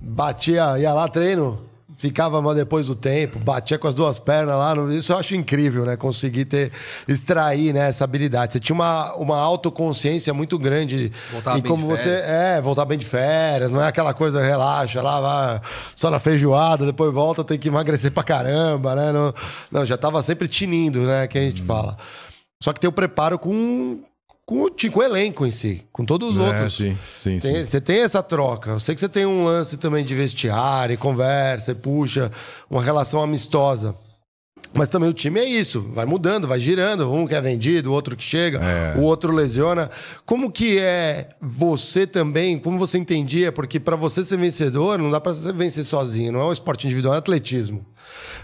batia, 0.00 0.78
ia 0.78 0.92
lá 0.92 1.08
treino, 1.08 1.64
ficava 1.96 2.40
mal 2.42 2.54
depois 2.54 2.86
do 2.86 2.94
tempo, 2.94 3.38
batia 3.38 3.78
com 3.78 3.88
as 3.88 3.94
duas 3.94 4.18
pernas 4.18 4.56
lá. 4.56 4.74
Isso 4.92 5.12
eu 5.12 5.18
acho 5.18 5.34
incrível, 5.34 5.84
né? 5.84 5.96
Conseguir 5.96 6.44
ter, 6.44 6.72
extrair 7.08 7.72
né, 7.72 7.88
essa 7.88 8.04
habilidade. 8.04 8.52
Você 8.52 8.60
tinha 8.60 8.74
uma, 8.74 9.14
uma 9.14 9.38
autoconsciência 9.38 10.34
muito 10.34 10.58
grande 10.58 11.12
voltar 11.32 11.58
em 11.58 11.62
como 11.62 11.86
você. 11.86 12.20
É, 12.24 12.60
voltar 12.60 12.84
bem 12.84 12.98
de 12.98 13.06
férias, 13.06 13.70
não 13.70 13.80
é 13.80 13.88
aquela 13.88 14.12
coisa, 14.12 14.42
relaxa, 14.42 15.00
lá, 15.00 15.20
vai 15.20 15.60
só 15.94 16.10
na 16.10 16.18
feijoada, 16.18 16.84
depois 16.84 17.12
volta, 17.12 17.44
tem 17.44 17.58
que 17.58 17.68
emagrecer 17.68 18.10
pra 18.10 18.22
caramba, 18.22 18.94
né? 18.94 19.12
Não, 19.12 19.34
não 19.70 19.86
já 19.86 19.96
tava 19.96 20.22
sempre 20.22 20.48
tinindo, 20.48 21.00
né? 21.00 21.26
Que 21.26 21.38
a 21.38 21.42
gente 21.42 21.62
hum. 21.62 21.66
fala. 21.66 21.96
Só 22.62 22.72
que 22.72 22.80
tem 22.80 22.88
o 22.88 22.92
preparo 22.92 23.38
com 23.38 24.02
com, 24.46 24.68
com 24.68 25.00
o 25.00 25.02
elenco 25.02 25.46
em 25.46 25.50
si, 25.50 25.84
com 25.92 26.04
todos 26.04 26.36
os 26.36 26.42
é, 26.42 26.46
outros. 26.46 26.76
Sim, 26.76 26.98
sim, 27.16 27.38
tem, 27.38 27.56
sim. 27.56 27.64
Você 27.64 27.80
tem 27.80 28.00
essa 28.00 28.22
troca. 28.22 28.70
Eu 28.70 28.80
sei 28.80 28.94
que 28.94 29.00
você 29.00 29.08
tem 29.08 29.24
um 29.24 29.44
lance 29.44 29.76
também 29.76 30.04
de 30.04 30.14
vestiário, 30.14 30.94
e 30.94 30.96
conversa, 30.96 31.72
e 31.72 31.74
puxa, 31.74 32.30
uma 32.70 32.82
relação 32.82 33.22
amistosa. 33.22 33.96
Mas 34.76 34.88
também 34.88 35.08
o 35.08 35.12
time 35.12 35.38
é 35.38 35.44
isso, 35.44 35.88
vai 35.92 36.04
mudando, 36.04 36.48
vai 36.48 36.58
girando. 36.58 37.10
Um 37.12 37.28
que 37.28 37.34
é 37.34 37.40
vendido, 37.40 37.90
o 37.90 37.92
outro 37.92 38.16
que 38.16 38.24
chega, 38.24 38.58
é. 38.58 38.98
o 38.98 39.02
outro 39.02 39.32
lesiona. 39.32 39.88
Como 40.26 40.50
que 40.50 40.78
é 40.80 41.28
você 41.40 42.06
também? 42.08 42.58
Como 42.58 42.76
você 42.76 42.98
entendia? 42.98 43.52
Porque 43.52 43.78
para 43.78 43.94
você 43.94 44.24
ser 44.24 44.36
vencedor, 44.36 44.98
não 44.98 45.12
dá 45.12 45.20
para 45.20 45.32
você 45.32 45.52
vencer 45.52 45.84
sozinho. 45.84 46.32
Não 46.32 46.40
é 46.40 46.44
um 46.46 46.52
esporte 46.52 46.86
individual, 46.86 47.14
é 47.14 47.18
atletismo. 47.18 47.86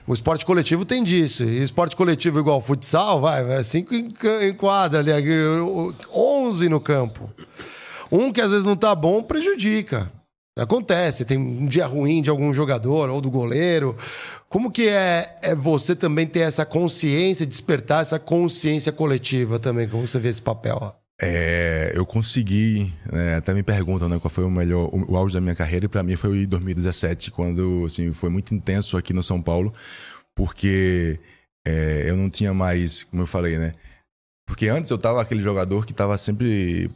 O 0.06 0.14
esporte 0.14 0.44
coletivo 0.44 0.84
tem 0.84 1.02
disso. 1.02 1.44
E 1.44 1.62
esporte 1.62 1.96
coletivo 1.96 2.38
igual 2.38 2.60
futsal, 2.60 3.20
vai, 3.20 3.44
vai 3.44 3.62
cinco 3.62 3.94
em, 3.94 4.12
em 4.42 4.54
quadra 4.54 5.00
ali, 5.00 5.10
onze 6.12 6.68
no 6.68 6.80
campo. 6.80 7.30
Um 8.10 8.32
que 8.32 8.40
às 8.40 8.50
vezes 8.50 8.66
não 8.66 8.76
tá 8.76 8.94
bom 8.94 9.22
prejudica. 9.22 10.10
Acontece, 10.58 11.24
tem 11.24 11.38
um 11.38 11.66
dia 11.66 11.86
ruim 11.86 12.20
de 12.20 12.28
algum 12.28 12.52
jogador 12.52 13.08
ou 13.08 13.20
do 13.20 13.30
goleiro. 13.30 13.96
Como 14.48 14.70
que 14.70 14.88
é, 14.88 15.36
é 15.42 15.54
você 15.54 15.94
também 15.94 16.26
ter 16.26 16.40
essa 16.40 16.66
consciência, 16.66 17.46
despertar 17.46 18.02
essa 18.02 18.18
consciência 18.18 18.90
coletiva 18.90 19.58
também? 19.58 19.88
Como 19.88 20.06
você 20.06 20.18
vê 20.18 20.28
esse 20.28 20.42
papel? 20.42 20.99
É, 21.22 21.92
eu 21.94 22.06
consegui, 22.06 22.92
né, 23.12 23.36
até 23.36 23.52
me 23.52 23.62
perguntam 23.62 24.08
né, 24.08 24.18
qual 24.18 24.30
foi 24.30 24.42
o 24.42 24.50
melhor, 24.50 24.88
o, 24.90 25.12
o 25.12 25.16
auge 25.16 25.34
da 25.34 25.40
minha 25.40 25.54
carreira, 25.54 25.84
e 25.84 25.88
para 25.88 26.02
mim 26.02 26.16
foi 26.16 26.44
em 26.44 26.46
2017, 26.46 27.30
quando 27.30 27.84
assim, 27.84 28.10
foi 28.14 28.30
muito 28.30 28.54
intenso 28.54 28.96
aqui 28.96 29.12
no 29.12 29.22
São 29.22 29.42
Paulo, 29.42 29.74
porque 30.34 31.20
é, 31.66 32.04
eu 32.08 32.16
não 32.16 32.30
tinha 32.30 32.54
mais, 32.54 33.04
como 33.04 33.22
eu 33.22 33.26
falei, 33.26 33.58
né? 33.58 33.74
Porque 34.50 34.68
antes 34.68 34.90
eu 34.90 34.98
tava 34.98 35.20
aquele 35.20 35.40
jogador 35.40 35.86
que 35.86 35.94
tava 35.94 36.18
sempre. 36.18 36.90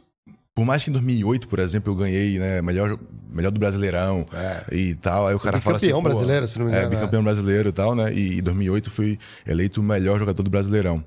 Por 0.53 0.65
mais 0.65 0.83
que 0.83 0.89
em 0.89 0.93
2008, 0.93 1.47
por 1.47 1.59
exemplo, 1.59 1.91
eu 1.93 1.95
ganhei, 1.95 2.37
né, 2.37 2.61
melhor, 2.61 2.97
melhor 3.29 3.51
do 3.51 3.59
Brasileirão 3.59 4.25
é. 4.33 4.75
e 4.75 4.95
tal. 4.95 5.27
Aí 5.27 5.35
o 5.35 5.39
cara 5.39 5.61
fala 5.61 5.77
assim. 5.77 5.87
Campeão 5.87 6.03
brasileiro, 6.03 6.47
se 6.47 6.59
não 6.59 6.65
me 6.65 6.71
engano. 6.71 6.87
É, 6.87 6.89
bicampeão 6.89 7.21
é. 7.21 7.23
brasileiro 7.23 7.69
e 7.69 7.71
tal, 7.71 7.95
né? 7.95 8.13
E 8.13 8.39
em 8.39 8.43
2008 8.43 8.89
fui 8.89 9.17
eleito 9.47 9.79
o 9.79 9.83
melhor 9.83 10.19
jogador 10.19 10.43
do 10.43 10.49
Brasileirão. 10.49 11.03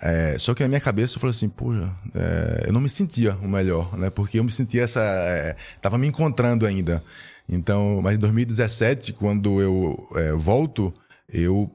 É, 0.00 0.36
só 0.38 0.54
que 0.54 0.62
na 0.62 0.68
minha 0.68 0.80
cabeça 0.80 1.16
eu 1.16 1.20
falei 1.20 1.30
assim, 1.30 1.48
puxa, 1.48 1.94
é, 2.14 2.68
eu 2.68 2.72
não 2.72 2.80
me 2.80 2.88
sentia 2.88 3.34
o 3.36 3.48
melhor, 3.48 3.96
né? 3.96 4.10
Porque 4.10 4.38
eu 4.38 4.44
me 4.44 4.50
sentia 4.50 4.82
essa. 4.82 5.00
É, 5.00 5.56
tava 5.80 5.98
me 5.98 6.06
encontrando 6.06 6.66
ainda. 6.66 7.02
Então, 7.48 8.00
mas 8.02 8.16
em 8.16 8.18
2017, 8.18 9.12
quando 9.12 9.60
eu 9.60 10.08
é, 10.16 10.32
volto, 10.32 10.92
eu 11.28 11.70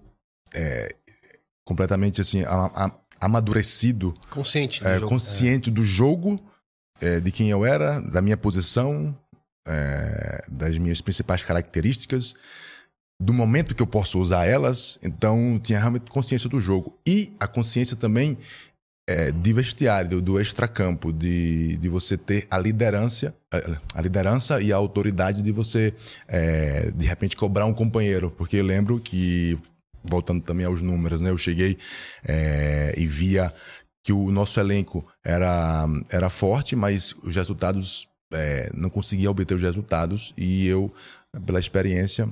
é, 0.54 0.94
completamente 1.66 2.22
assim, 2.22 2.44
a, 2.44 2.66
a, 2.76 2.92
amadurecido. 3.20 4.14
Consciente 4.30 4.82
do 4.82 4.90
é, 4.90 4.96
jogo. 4.96 5.08
Consciente 5.08 5.72
do 5.72 5.84
jogo, 5.84 6.40
de 7.24 7.32
quem 7.32 7.50
eu 7.50 7.66
era, 7.66 8.00
da 8.00 8.22
minha 8.22 8.38
posição, 8.38 9.18
das 10.48 10.78
minhas 10.78 11.02
principais 11.02 11.42
características 11.42 12.36
do 13.22 13.34
momento 13.34 13.76
que 13.76 13.84
eu 13.84 13.88
posso 13.88 14.20
usar 14.20 14.48
elas, 14.48 14.98
então 15.04 15.60
tinha 15.62 15.80
realmente 15.80 16.10
consciência 16.10 16.50
do 16.50 16.60
jogo. 16.60 16.98
E 17.06 17.32
a 17.40 17.48
consciência 17.48 17.96
também 17.96 18.36
é, 19.08 19.32
de 19.32 19.54
vestiário, 19.54 20.20
do, 20.20 20.42
extracampo, 20.42 21.14
de, 21.14 21.78
de 21.78 21.88
você 21.88 22.18
ter 22.18 22.48
a 22.50 22.58
liderança, 22.58 23.36
a 23.94 24.02
liderança 24.02 24.60
e 24.60 24.74
a 24.74 24.76
autoridade 24.76 25.44
de 25.44 25.52
você, 25.52 25.94
é, 26.28 26.90
de 26.90 27.06
repente, 27.06 27.38
cobrar 27.38 27.68
um 27.68 27.74
companheiro. 27.74 28.32
Porque 28.32 28.58
eu 28.58 28.66
lembro 28.66 29.00
que, 29.00 29.56
voltando 30.04 30.42
também 30.42 30.66
aos 30.66 30.82
números, 30.82 31.22
né, 31.22 31.30
eu 31.30 31.38
cheguei 31.38 31.78
é, 32.28 32.92
e 32.98 33.06
via 33.06 33.54
que 34.04 34.12
o 34.12 34.32
nosso 34.32 34.60
elenco 34.60 35.06
era, 35.24 35.86
era 36.10 36.28
forte, 36.28 36.76
mas 36.76 37.14
os 37.22 37.36
resultados, 37.36 38.08
é, 38.34 38.72
não 38.74 38.90
conseguia 38.90 39.30
obter 39.30 39.54
os 39.54 39.62
resultados, 39.62 40.34
e 40.36 40.66
eu, 40.66 40.92
pela 41.46 41.60
experiência, 41.60 42.28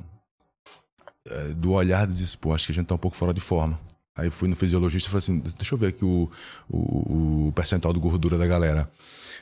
do 1.56 1.74
olhar 1.74 2.08
pô, 2.40 2.54
acho 2.54 2.68
que 2.68 2.72
a 2.72 2.76
gente 2.76 2.88
tá 2.88 2.96
um 2.96 3.00
pouco 3.00 3.18
fora 3.18 3.34
de 3.34 3.42
forma. 3.42 3.80
Aí 4.16 4.30
fui 4.30 4.50
no 4.50 4.56
fisiologista 4.56 5.08
e 5.08 5.12
falei 5.12 5.20
assim, 5.20 5.40
deixa 5.58 5.74
eu 5.74 5.78
ver 5.78 5.88
aqui 5.88 6.04
o, 6.04 6.30
o, 6.70 7.48
o 7.48 7.52
percentual 7.54 7.94
de 7.94 8.00
gordura 8.00 8.38
da 8.38 8.46
galera. 8.46 8.90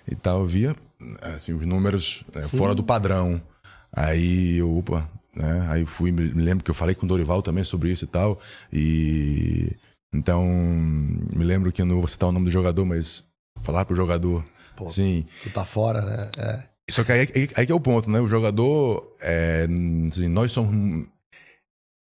E 0.07 0.15
tal, 0.15 0.45
via, 0.45 0.75
assim, 1.21 1.53
os 1.53 1.65
números 1.65 2.23
é, 2.33 2.47
fora 2.47 2.75
do 2.75 2.83
padrão. 2.83 3.41
Aí 3.91 4.57
eu, 4.57 4.77
opa, 4.77 5.09
né? 5.35 5.67
Aí 5.69 5.85
fui, 5.85 6.11
me 6.11 6.29
lembro 6.29 6.63
que 6.63 6.69
eu 6.69 6.75
falei 6.75 6.93
com 6.93 7.05
o 7.05 7.09
Dorival 7.09 7.41
também 7.41 7.63
sobre 7.63 7.91
isso 7.91 8.05
e 8.05 8.07
tal. 8.07 8.39
E 8.71 9.75
então, 10.13 10.45
me 10.45 11.43
lembro 11.43 11.71
que 11.71 11.81
eu 11.81 11.85
não 11.85 11.97
vou 11.97 12.07
citar 12.07 12.29
o 12.29 12.31
nome 12.31 12.45
do 12.45 12.51
jogador, 12.51 12.85
mas 12.85 13.23
falar 13.61 13.83
pro 13.83 13.95
jogador, 13.95 14.45
Pô, 14.77 14.89
sim. 14.89 15.25
Tu 15.41 15.49
tá 15.49 15.65
fora, 15.65 16.01
né? 16.01 16.29
É. 16.37 16.63
Só 16.89 17.03
que 17.03 17.11
aí, 17.11 17.27
aí, 17.35 17.49
aí, 17.55 17.65
que 17.65 17.71
é 17.71 17.75
o 17.75 17.79
ponto, 17.79 18.09
né? 18.09 18.21
O 18.21 18.27
jogador, 18.27 19.15
é, 19.19 19.67
assim, 20.09 20.27
nós 20.27 20.51
somos 20.51 21.07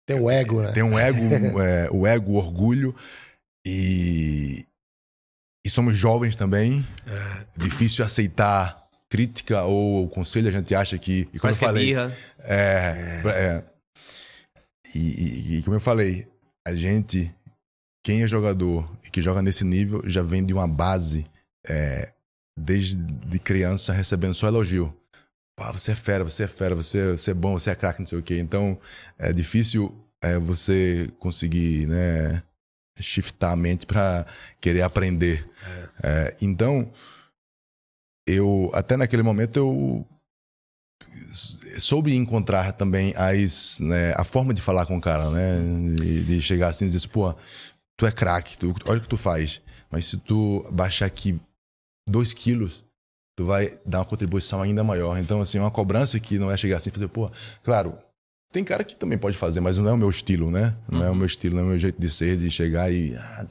tem 0.05 0.19
um 0.19 0.29
ego, 0.29 0.61
né? 0.61 0.71
Tem 0.71 0.83
um 0.83 0.97
ego, 0.97 1.61
é, 1.61 1.89
o 1.91 2.05
ego, 2.05 2.31
o 2.31 2.35
orgulho. 2.35 2.95
E, 3.65 4.65
e 5.65 5.69
somos 5.69 5.95
jovens 5.95 6.35
também. 6.35 6.85
É. 7.07 7.45
Difícil 7.57 8.03
aceitar 8.03 8.87
crítica 9.09 9.63
ou 9.63 10.09
conselho. 10.09 10.49
A 10.49 10.51
gente 10.51 10.73
acha 10.75 10.97
que. 10.97 11.21
E 11.33 11.39
como 11.39 11.41
Parece 11.41 11.63
eu 11.63 11.67
falei, 11.67 11.93
que 11.93 11.99
é, 11.99 12.11
é, 12.43 13.29
é. 13.29 13.63
E, 14.95 14.99
e, 14.99 15.57
e 15.57 15.63
como 15.63 15.75
eu 15.75 15.81
falei, 15.81 16.27
a 16.67 16.75
gente 16.75 17.33
quem 18.03 18.21
é 18.21 18.27
jogador 18.27 18.91
e 19.05 19.09
que 19.09 19.21
joga 19.21 19.41
nesse 19.41 19.63
nível 19.63 20.03
já 20.05 20.21
vem 20.21 20.45
de 20.45 20.53
uma 20.53 20.67
base 20.67 21.25
é, 21.65 22.11
desde 22.59 22.97
de 22.97 23.39
criança 23.39 23.93
recebendo 23.93 24.33
só 24.33 24.47
elogio. 24.47 24.93
Pá, 25.55 25.71
você 25.71 25.91
é 25.91 25.95
fera, 25.95 26.23
você 26.23 26.43
é 26.43 26.47
fera, 26.47 26.75
você, 26.75 27.11
você 27.11 27.31
é 27.31 27.33
bom, 27.33 27.53
você 27.53 27.69
é 27.69 27.75
craque, 27.75 27.99
não 27.99 28.05
sei 28.05 28.17
o 28.17 28.23
quê. 28.23 28.39
Então 28.39 28.79
é 29.17 29.31
difícil 29.31 29.93
é, 30.21 30.37
você 30.37 31.11
conseguir 31.19 31.87
né, 31.87 32.41
shiftar 32.99 33.51
a 33.51 33.55
mente 33.55 33.85
para 33.85 34.25
querer 34.59 34.81
aprender. 34.81 35.45
É. 35.65 35.89
É, 36.03 36.37
então, 36.41 36.91
eu 38.27 38.71
até 38.73 38.97
naquele 38.97 39.23
momento 39.23 39.57
eu 39.57 40.07
soube 41.79 42.15
encontrar 42.15 42.71
também 42.73 43.13
as, 43.15 43.79
né, 43.79 44.13
a 44.15 44.23
forma 44.23 44.53
de 44.53 44.61
falar 44.61 44.85
com 44.85 44.97
o 44.97 45.01
cara, 45.01 45.29
né? 45.29 45.59
De, 45.95 46.23
de 46.23 46.41
chegar 46.41 46.69
assim 46.69 46.85
e 46.85 46.89
dizer, 46.89 47.07
pô, 47.09 47.35
tu 47.97 48.05
é 48.05 48.11
craque, 48.11 48.57
olha 48.85 48.99
o 48.99 49.01
que 49.01 49.09
tu 49.09 49.17
faz. 49.17 49.61
Mas 49.89 50.05
se 50.05 50.17
tu 50.17 50.65
baixar 50.71 51.05
aqui 51.05 51.39
dois 52.07 52.33
quilos, 52.33 52.83
tu 53.35 53.45
vai 53.45 53.77
dar 53.85 53.99
uma 53.99 54.05
contribuição 54.05 54.61
ainda 54.61 54.83
maior. 54.83 55.17
Então, 55.17 55.41
assim, 55.41 55.59
uma 55.59 55.71
cobrança 55.71 56.19
que 56.19 56.37
não 56.37 56.51
é 56.51 56.57
chegar 56.57 56.77
assim 56.77 56.89
e 56.89 56.93
fazer, 56.93 57.07
pô, 57.07 57.29
claro, 57.63 57.97
tem 58.53 58.63
cara 58.63 58.83
que 58.83 58.95
também 58.95 59.17
pode 59.17 59.35
fazer, 59.35 59.59
mas 59.59 59.79
não 59.79 59.89
é 59.89 59.93
o 59.93 59.97
meu 59.97 60.11
estilo, 60.11 60.51
né? 60.51 60.75
Não 60.87 60.99
uhum. 60.99 61.05
é 61.05 61.09
o 61.09 61.15
meu 61.15 61.25
estilo, 61.25 61.55
não 61.55 61.63
é 61.63 61.65
o 61.65 61.69
meu 61.69 61.77
jeito 61.77 61.99
de 61.99 62.07
ser, 62.07 62.37
de 62.37 62.51
chegar 62.51 62.93
e. 62.93 63.15
Ah, 63.15 63.43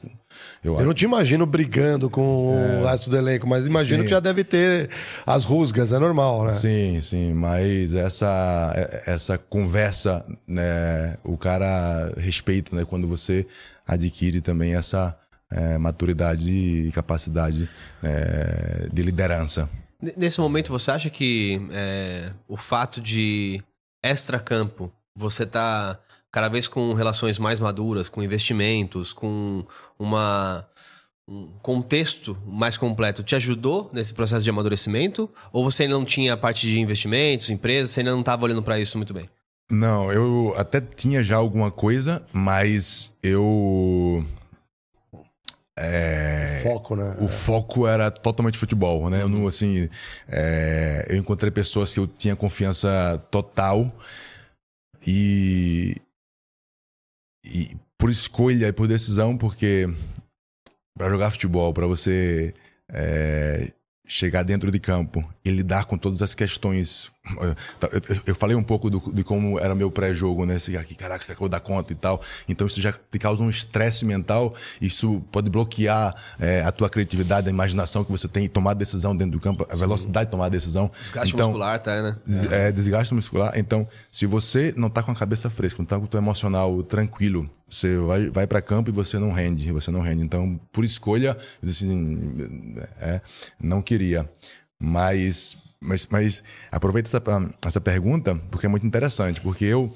eu, 0.63 0.79
eu 0.79 0.85
não 0.85 0.93
te 0.93 1.03
imagino 1.03 1.45
brigando 1.45 2.09
com 2.09 2.53
é... 2.53 2.81
o 2.81 2.85
resto 2.85 3.09
do 3.09 3.17
elenco, 3.17 3.47
mas 3.47 3.67
imagino 3.67 3.97
sim. 3.97 4.03
que 4.05 4.09
já 4.09 4.21
deve 4.21 4.45
ter 4.45 4.89
as 5.25 5.43
rusgas, 5.43 5.91
é 5.91 5.99
normal, 5.99 6.45
né? 6.45 6.53
Sim, 6.53 7.01
sim, 7.01 7.33
mas 7.33 7.93
essa, 7.93 8.73
essa 9.05 9.37
conversa, 9.37 10.25
né, 10.47 11.17
o 11.25 11.37
cara 11.37 12.13
respeita, 12.15 12.73
né? 12.73 12.85
Quando 12.85 13.05
você 13.05 13.45
adquire 13.85 14.39
também 14.39 14.73
essa 14.73 15.17
é, 15.53 15.77
maturidade 15.77 16.51
e 16.51 16.91
capacidade 16.91 17.69
é, 18.01 18.87
de 18.91 19.01
liderança. 19.01 19.69
Nesse 20.17 20.41
momento, 20.41 20.71
você 20.71 20.91
acha 20.91 21.09
que 21.09 21.61
é, 21.71 22.33
o 22.47 22.57
fato 22.57 22.99
de 22.99 23.63
extra-campo, 24.03 24.91
você 25.15 25.45
tá 25.45 25.97
cada 26.31 26.49
vez 26.49 26.67
com 26.67 26.93
relações 26.93 27.39
mais 27.39 27.59
maduras, 27.59 28.09
com 28.09 28.21
investimentos, 28.21 29.13
com 29.13 29.65
uma 29.97 30.67
um 31.25 31.47
contexto 31.61 32.37
mais 32.45 32.75
completo 32.75 33.23
te 33.23 33.33
ajudou 33.35 33.89
nesse 33.93 34.13
processo 34.13 34.43
de 34.43 34.49
amadurecimento? 34.49 35.29
Ou 35.51 35.63
você 35.63 35.83
ainda 35.83 35.95
não 35.95 36.03
tinha 36.03 36.33
a 36.33 36.37
parte 36.37 36.67
de 36.67 36.79
investimentos, 36.79 37.49
empresas, 37.49 37.91
você 37.91 38.01
ainda 38.01 38.11
não 38.11 38.19
estava 38.19 38.43
olhando 38.43 38.61
para 38.61 38.79
isso 38.79 38.97
muito 38.97 39.13
bem? 39.13 39.29
Não, 39.71 40.11
eu 40.11 40.53
até 40.57 40.81
tinha 40.81 41.23
já 41.23 41.37
alguma 41.37 41.71
coisa, 41.71 42.23
mas 42.33 43.13
eu. 43.23 44.23
É, 45.77 46.59
o 46.59 46.69
foco, 46.69 46.95
né? 46.95 47.17
O 47.19 47.27
foco 47.27 47.87
era 47.87 48.11
totalmente 48.11 48.57
futebol, 48.57 49.09
né? 49.09 49.21
Eu 49.21 49.29
não, 49.29 49.47
assim, 49.47 49.89
é, 50.27 51.05
eu 51.09 51.17
encontrei 51.17 51.51
pessoas 51.51 51.93
que 51.93 51.99
eu 51.99 52.07
tinha 52.07 52.35
confiança 52.35 53.17
total 53.31 53.91
e, 55.05 55.95
e 57.45 57.75
por 57.97 58.09
escolha 58.09 58.67
e 58.67 58.73
por 58.73 58.87
decisão, 58.87 59.37
porque 59.37 59.87
para 60.95 61.09
jogar 61.09 61.31
futebol, 61.31 61.73
para 61.73 61.87
você 61.87 62.53
é, 62.89 63.71
chegar 64.07 64.43
dentro 64.43 64.69
de 64.69 64.79
campo 64.79 65.27
e 65.43 65.49
lidar 65.49 65.85
com 65.85 65.97
todas 65.97 66.21
as 66.21 66.35
questões. 66.35 67.11
Eu, 68.27 68.35
falei 68.35 68.53
um 68.53 68.63
pouco 68.63 68.89
do, 68.89 68.99
de 69.13 69.23
como 69.23 69.57
era 69.57 69.73
meu 69.73 69.89
pré-jogo, 69.89 70.45
né? 70.45 70.57
Aqui, 70.77 70.93
caraca, 70.93 71.23
será 71.23 71.35
que 71.35 71.41
eu 71.41 71.45
vou 71.45 71.49
dar 71.49 71.61
conta 71.61 71.93
e 71.93 71.95
tal? 71.95 72.21
Então 72.49 72.67
isso 72.67 72.81
já 72.81 72.91
te 72.91 73.17
causa 73.17 73.41
um 73.41 73.49
estresse 73.49 74.05
mental, 74.05 74.53
isso 74.81 75.23
pode 75.31 75.49
bloquear 75.49 76.13
é, 76.37 76.61
a 76.63 76.71
tua 76.71 76.89
criatividade, 76.89 77.47
a 77.47 77.49
imaginação 77.49 78.03
que 78.03 78.11
você 78.11 78.27
tem, 78.27 78.49
tomar 78.49 78.73
decisão 78.73 79.15
dentro 79.15 79.31
do 79.31 79.39
campo, 79.39 79.65
a 79.69 79.75
velocidade 79.75 80.25
de 80.25 80.31
tomar 80.31 80.49
decisão. 80.49 80.91
Desgaste 81.01 81.33
então, 81.33 81.47
muscular, 81.47 81.79
tá, 81.79 82.01
né? 82.01 82.17
É, 82.51 82.71
desgaste 82.73 83.13
muscular. 83.13 83.53
Então, 83.57 83.87
se 84.11 84.25
você 84.25 84.73
não 84.75 84.89
tá 84.89 85.01
com 85.01 85.11
a 85.11 85.15
cabeça 85.15 85.49
fresca, 85.49 85.77
não 85.79 85.85
tá 85.85 85.97
com 85.97 86.03
o 86.03 86.07
teu 86.07 86.17
emocional 86.17 86.83
tranquilo, 86.83 87.45
você 87.69 87.97
vai, 87.97 88.29
vai 88.29 88.47
para 88.47 88.61
campo 88.61 88.89
e 88.89 88.93
você 88.93 89.17
não 89.17 89.31
rende, 89.31 89.71
você 89.71 89.89
não 89.89 90.01
rende. 90.01 90.23
Então, 90.23 90.59
por 90.73 90.83
escolha, 90.83 91.37
eu 91.61 91.69
disse 91.69 91.85
assim, 91.85 92.75
é, 92.99 93.21
não 93.61 93.81
queria. 93.81 94.29
Mas, 94.77 95.55
mas, 95.83 96.07
mas 96.07 96.43
aproveita 96.71 97.07
essa, 97.07 97.21
essa 97.65 97.81
pergunta 97.81 98.35
porque 98.49 98.65
é 98.65 98.69
muito 98.69 98.85
interessante, 98.85 99.41
porque 99.41 99.65
eu 99.65 99.95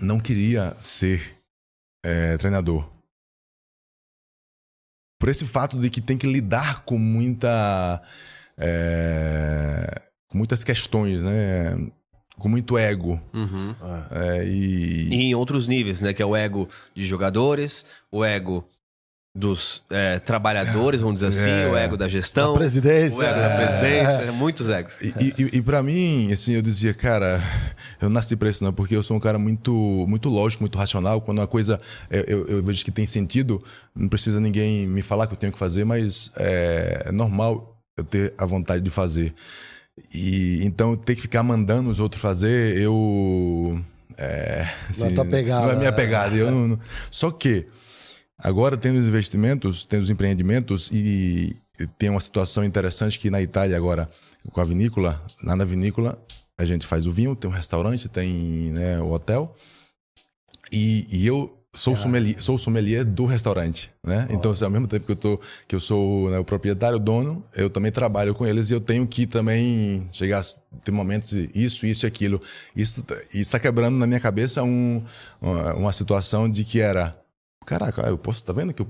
não 0.00 0.20
queria 0.20 0.76
ser 0.78 1.38
é, 2.04 2.36
treinador. 2.36 2.88
Por 5.18 5.28
esse 5.28 5.46
fato 5.46 5.78
de 5.78 5.88
que 5.88 6.00
tem 6.00 6.18
que 6.18 6.26
lidar 6.26 6.84
com 6.84 6.98
muita. 6.98 8.02
É, 8.58 10.02
com 10.28 10.36
muitas 10.38 10.62
questões, 10.62 11.22
né? 11.22 11.90
com 12.38 12.48
muito 12.48 12.76
ego. 12.76 13.20
Uhum. 13.32 13.74
É, 14.10 14.44
e... 14.44 15.08
e... 15.08 15.14
em 15.14 15.34
outros 15.34 15.66
níveis, 15.66 16.00
né? 16.00 16.12
Que 16.12 16.22
é 16.22 16.26
o 16.26 16.36
ego 16.36 16.68
de 16.94 17.04
jogadores, 17.04 17.86
o 18.10 18.24
ego 18.24 18.68
dos 19.36 19.82
é, 19.90 20.20
trabalhadores, 20.20 21.00
vamos 21.00 21.20
dizer 21.20 21.26
assim, 21.26 21.50
é. 21.50 21.68
o 21.68 21.76
ego 21.76 21.96
da 21.96 22.08
gestão, 22.08 22.52
a 22.52 22.58
presidência, 22.58 23.18
o 23.18 23.22
ego 23.22 23.40
da 23.40 23.50
presidência, 23.56 24.28
é. 24.28 24.30
muitos 24.30 24.68
egos. 24.68 25.00
E, 25.00 25.12
e, 25.36 25.58
e 25.58 25.62
para 25.62 25.82
mim, 25.82 26.32
assim, 26.32 26.52
eu 26.52 26.62
dizia, 26.62 26.94
cara, 26.94 27.42
eu 28.00 28.08
nasci 28.08 28.36
para 28.36 28.48
isso 28.48 28.62
não, 28.62 28.72
porque 28.72 28.94
eu 28.94 29.02
sou 29.02 29.16
um 29.16 29.20
cara 29.20 29.36
muito, 29.36 29.72
muito 30.08 30.28
lógico, 30.28 30.62
muito 30.62 30.78
racional. 30.78 31.20
Quando 31.20 31.38
uma 31.38 31.48
coisa 31.48 31.80
eu, 32.08 32.22
eu, 32.22 32.46
eu 32.46 32.62
vejo 32.62 32.84
que 32.84 32.92
tem 32.92 33.06
sentido, 33.06 33.60
não 33.94 34.08
precisa 34.08 34.38
ninguém 34.38 34.86
me 34.86 35.02
falar 35.02 35.26
que 35.26 35.32
eu 35.32 35.38
tenho 35.38 35.52
que 35.52 35.58
fazer, 35.58 35.84
mas 35.84 36.30
é, 36.36 37.06
é 37.06 37.12
normal 37.12 37.76
eu 37.96 38.04
ter 38.04 38.34
a 38.38 38.46
vontade 38.46 38.84
de 38.84 38.90
fazer. 38.90 39.34
E 40.14 40.60
então 40.64 40.94
ter 40.94 41.16
que 41.16 41.22
ficar 41.22 41.42
mandando 41.42 41.90
os 41.90 41.98
outros 41.98 42.22
fazer, 42.22 42.78
eu 42.78 43.80
é, 44.16 44.68
assim, 44.88 45.10
não, 45.10 45.26
pegada, 45.26 45.66
não 45.66 45.72
é 45.72 45.76
minha 45.76 45.92
pegada. 45.92 46.36
Eu 46.36 46.52
não, 46.52 46.68
não, 46.68 46.80
só 47.10 47.32
que 47.32 47.66
Agora, 48.38 48.76
tendo 48.76 48.98
os 48.98 49.06
investimentos, 49.06 49.84
tendo 49.84 50.02
os 50.02 50.10
empreendimentos 50.10 50.90
e 50.92 51.56
tem 51.98 52.10
uma 52.10 52.20
situação 52.20 52.64
interessante 52.64 53.18
que 53.18 53.30
na 53.30 53.40
Itália 53.40 53.76
agora, 53.76 54.08
com 54.52 54.60
a 54.60 54.64
vinícola, 54.64 55.24
lá 55.42 55.56
na 55.56 55.64
vinícola, 55.64 56.18
a 56.58 56.64
gente 56.64 56.86
faz 56.86 57.06
o 57.06 57.12
vinho, 57.12 57.34
tem 57.34 57.50
um 57.50 57.52
restaurante, 57.52 58.08
tem 58.08 58.72
né, 58.72 59.00
o 59.00 59.10
hotel. 59.10 59.54
E, 60.70 61.06
e 61.10 61.26
eu 61.26 61.58
sou, 61.72 61.94
ah. 61.94 61.96
sommelier, 61.96 62.42
sou 62.42 62.56
sommelier 62.56 63.04
do 63.04 63.24
restaurante, 63.24 63.92
né? 64.02 64.26
Oh. 64.30 64.34
Então, 64.34 64.50
assim, 64.52 64.64
ao 64.64 64.70
mesmo 64.70 64.86
tempo 64.86 65.04
que 65.04 65.12
eu, 65.12 65.16
tô, 65.16 65.40
que 65.66 65.74
eu 65.74 65.80
sou 65.80 66.30
né, 66.30 66.38
o 66.38 66.44
proprietário, 66.44 66.96
o 66.96 67.00
dono, 67.00 67.44
eu 67.54 67.68
também 67.68 67.90
trabalho 67.90 68.34
com 68.34 68.46
eles 68.46 68.70
e 68.70 68.74
eu 68.74 68.80
tenho 68.80 69.06
que 69.06 69.26
também 69.26 70.08
chegar 70.12 70.40
a 70.40 70.78
ter 70.80 70.92
momentos 70.92 71.32
isso, 71.54 71.86
isso 71.86 72.06
e 72.06 72.08
aquilo. 72.08 72.40
Isso 72.74 73.04
está 73.32 73.58
quebrando 73.58 73.96
na 73.96 74.06
minha 74.06 74.20
cabeça 74.20 74.62
um, 74.62 75.04
uma, 75.40 75.74
uma 75.74 75.92
situação 75.92 76.48
de 76.48 76.64
que 76.64 76.80
era 76.80 77.16
Caraca, 77.64 78.02
eu 78.02 78.18
posso, 78.18 78.44
tá 78.44 78.52
vendo 78.52 78.74
que 78.74 78.82
eu, 78.82 78.88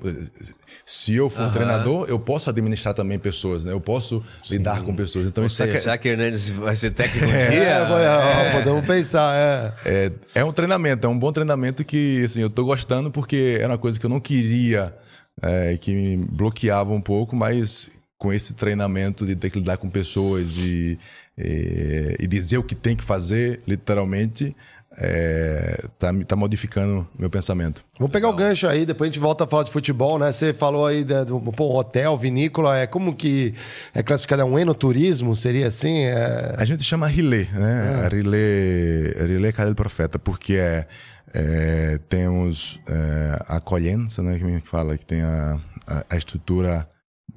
se 0.85 1.15
eu 1.15 1.31
for 1.31 1.53
treinador, 1.53 2.07
eu 2.09 2.19
posso 2.19 2.51
administrar 2.51 2.93
também 2.93 3.19
pessoas, 3.19 3.65
né? 3.65 3.73
Eu 3.73 3.81
posso 3.81 4.25
Sim. 4.43 4.57
lidar 4.57 4.83
com 4.83 4.95
pessoas. 4.95 5.27
Então, 5.27 5.45
Ou 5.45 5.47
isso 5.47 5.57
seja, 5.57 5.77
é... 5.77 5.81
será 5.81 5.99
que 5.99 6.09
Hernandes 6.09 6.51
vai 6.51 6.75
ser 6.75 6.91
técnico 6.91 7.27
um 7.27 7.31
é, 7.31 7.51
dia? 7.51 7.63
É, 7.63 8.49
é, 8.49 8.53
podemos 8.53 8.85
pensar, 8.85 9.37
é. 9.37 9.75
é. 9.87 10.13
é. 10.35 10.45
um 10.45 10.53
treinamento, 10.53 11.07
é 11.07 11.11
um 11.11 11.19
bom 11.19 11.31
treinamento 11.31 11.85
que 11.85 12.25
assim, 12.25 12.41
eu 12.41 12.51
tô 12.51 12.65
gostando 12.65 13.11
porque 13.11 13.59
era 13.61 13.69
uma 13.69 13.79
coisa 13.79 13.99
que 13.99 14.07
eu 14.07 14.11
não 14.11 14.21
queria, 14.21 14.93
é, 15.41 15.77
que 15.77 15.95
me 15.95 16.17
bloqueava 16.17 16.93
um 16.93 17.01
pouco, 17.01 17.37
mas 17.37 17.91
com 18.19 18.33
esse 18.33 18.55
treinamento 18.55 19.25
de 19.25 19.37
ter 19.37 19.51
que 19.51 19.59
lidar 19.59 19.77
com 19.77 19.89
pessoas 19.89 20.57
e, 20.57 20.99
e, 21.39 22.17
e 22.19 22.27
dizer 22.27 22.59
o 22.59 22.63
que 22.63 22.75
tem 22.75 22.97
que 22.97 23.05
fazer, 23.05 23.61
literalmente, 23.67 24.57
é, 24.97 25.85
tá, 25.99 26.11
tá 26.27 26.37
modificando 26.37 27.07
meu 27.19 27.29
pensamento. 27.29 27.85
Vamos 27.99 28.13
pegar 28.13 28.29
Legal. 28.29 28.47
o 28.47 28.49
gancho 28.49 28.69
aí, 28.69 28.87
depois 28.87 29.11
a 29.11 29.13
gente 29.13 29.21
volta 29.21 29.45
a 29.45 29.47
falar 29.47 29.65
de 29.65 29.73
futebol, 29.73 30.19
né? 30.19 30.31
Você 30.31 30.53
falou 30.53 30.87
aí 30.87 31.05
do 31.05 31.41
pô, 31.53 31.79
hotel, 31.79 32.17
vinícola, 32.17 32.79
é 32.79 32.87
como 32.87 33.15
que 33.15 33.55
é 33.93 34.03
classificado? 34.03 34.43
É 34.43 34.45
um 34.45 34.59
enoturismo? 34.59 35.35
Seria 35.35 35.69
assim? 35.69 36.05
É... 36.05 36.55
A 36.59 36.65
gente 36.65 36.83
chama 36.85 37.07
Rilê, 37.07 37.47
né? 37.53 38.03
É. 38.05 38.15
Rilê, 38.15 39.13
Rilê 39.27 39.53
Cadê 39.53 39.71
do 39.71 39.77
Profeta, 39.77 40.19
porque 40.19 40.55
é, 40.55 40.87
é 41.33 41.99
temos 42.09 42.81
é, 42.89 43.43
a 43.49 43.61
colhença, 43.61 44.23
né? 44.23 44.39
Que 44.39 44.69
fala 44.69 44.97
que 44.97 45.05
tem 45.05 45.23
a, 45.23 45.61
a, 45.87 46.05
a 46.11 46.17
estrutura 46.17 46.87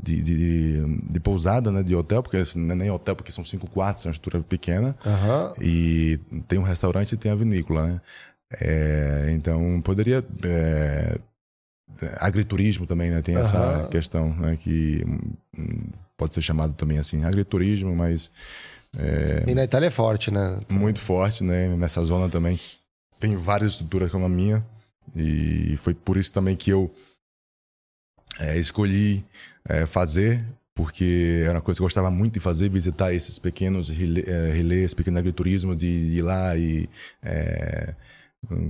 de, 0.07 0.21
de, 0.21 0.85
de, 1.09 1.19
pousada, 1.19 1.71
né? 1.71 1.83
De 1.83 1.95
hotel, 1.95 2.23
porque 2.23 2.41
não 2.55 2.71
é 2.71 2.75
nem 2.75 2.91
hotel, 2.91 3.15
porque 3.15 3.31
são 3.31 3.43
cinco 3.43 3.69
quartos, 3.69 4.05
é 4.05 4.07
uma 4.07 4.13
estrutura 4.13 4.41
pequena. 4.43 4.95
Uhum. 5.05 5.53
E 5.61 6.17
tem 6.47 6.57
um 6.57 6.63
restaurante 6.63 7.13
e 7.13 7.17
tem 7.17 7.31
a 7.31 7.35
vinícola, 7.35 7.87
né? 7.87 8.01
É, 8.61 9.27
então 9.31 9.81
poderia. 9.81 10.23
É, 10.43 11.19
agriturismo 12.19 12.85
também, 12.85 13.11
né? 13.11 13.21
Tem 13.21 13.35
uhum. 13.35 13.41
essa 13.41 13.87
questão, 13.91 14.33
né? 14.35 14.57
Que 14.57 15.03
hum, 15.57 15.89
pode 16.15 16.33
ser 16.33 16.41
chamado 16.41 16.73
também 16.73 16.97
assim, 16.97 17.25
agriturismo, 17.25 17.93
mas. 17.95 18.31
É, 18.97 19.43
e 19.45 19.53
na 19.53 19.63
Itália 19.63 19.87
é 19.87 19.91
forte, 19.91 20.31
né? 20.31 20.59
Muito 20.69 21.01
forte, 21.01 21.43
né? 21.43 21.67
Nessa 21.75 22.03
zona 22.03 22.29
também. 22.29 22.59
Tem 23.19 23.35
várias 23.35 23.73
estruturas 23.73 24.11
como 24.11 24.25
a 24.25 24.29
minha. 24.29 24.65
E 25.15 25.75
foi 25.77 25.93
por 25.93 26.17
isso 26.17 26.31
também 26.31 26.55
que 26.55 26.69
eu 26.69 26.93
é, 28.39 28.57
escolhi 28.57 29.25
é, 29.67 29.85
fazer 29.85 30.43
porque 30.77 31.41
era 31.43 31.55
uma 31.55 31.61
coisa 31.61 31.79
que 31.79 31.81
eu 31.81 31.85
gostava 31.85 32.11
muito 32.11 32.35
de 32.35 32.39
fazer, 32.39 32.69
visitar 32.69 33.11
esses 33.11 33.39
pequenos 33.39 33.89
é, 33.89 34.51
relés, 34.53 34.93
pequeno 34.93 35.17
agriturismo, 35.17 35.75
de, 35.75 35.87
ir 35.87 36.21
lá 36.21 36.55
e 36.55 36.87
é, 37.23 37.95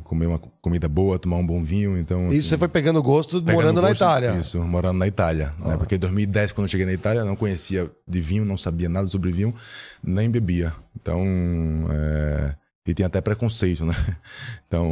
comer 0.05 0.27
uma 0.27 0.39
comida 0.62 0.88
boa, 0.88 1.19
tomar 1.19 1.36
um 1.36 1.45
bom 1.45 1.62
vinho. 1.62 1.97
Então, 1.97 2.27
isso 2.27 2.39
assim, 2.39 2.41
você 2.43 2.57
foi 2.57 2.69
pegando 2.69 3.03
gosto 3.03 3.41
pegando 3.41 3.55
morando 3.55 3.81
gosto, 3.81 3.83
na 3.83 3.91
Itália? 3.91 4.39
Isso, 4.39 4.63
morando 4.63 4.99
na 4.99 5.05
Itália. 5.05 5.47
Né? 5.47 5.53
Ah. 5.60 5.67
Né? 5.71 5.77
Porque 5.77 5.95
em 5.95 5.99
2010, 5.99 6.53
quando 6.53 6.65
eu 6.65 6.69
cheguei 6.69 6.86
na 6.86 6.93
Itália, 6.93 7.25
não 7.25 7.36
conhecia 7.36 7.91
de 8.07 8.21
vinho, 8.21 8.45
não 8.45 8.57
sabia 8.57 8.88
nada 8.88 9.07
sobre 9.07 9.29
vinho, 9.33 9.53
nem 10.01 10.29
bebia. 10.29 10.73
Então, 10.95 11.25
é... 11.91 12.55
e 12.88 12.93
tinha 12.93 13.07
até 13.07 13.19
preconceito, 13.19 13.86
né? 13.86 13.93
Então, 14.65 14.89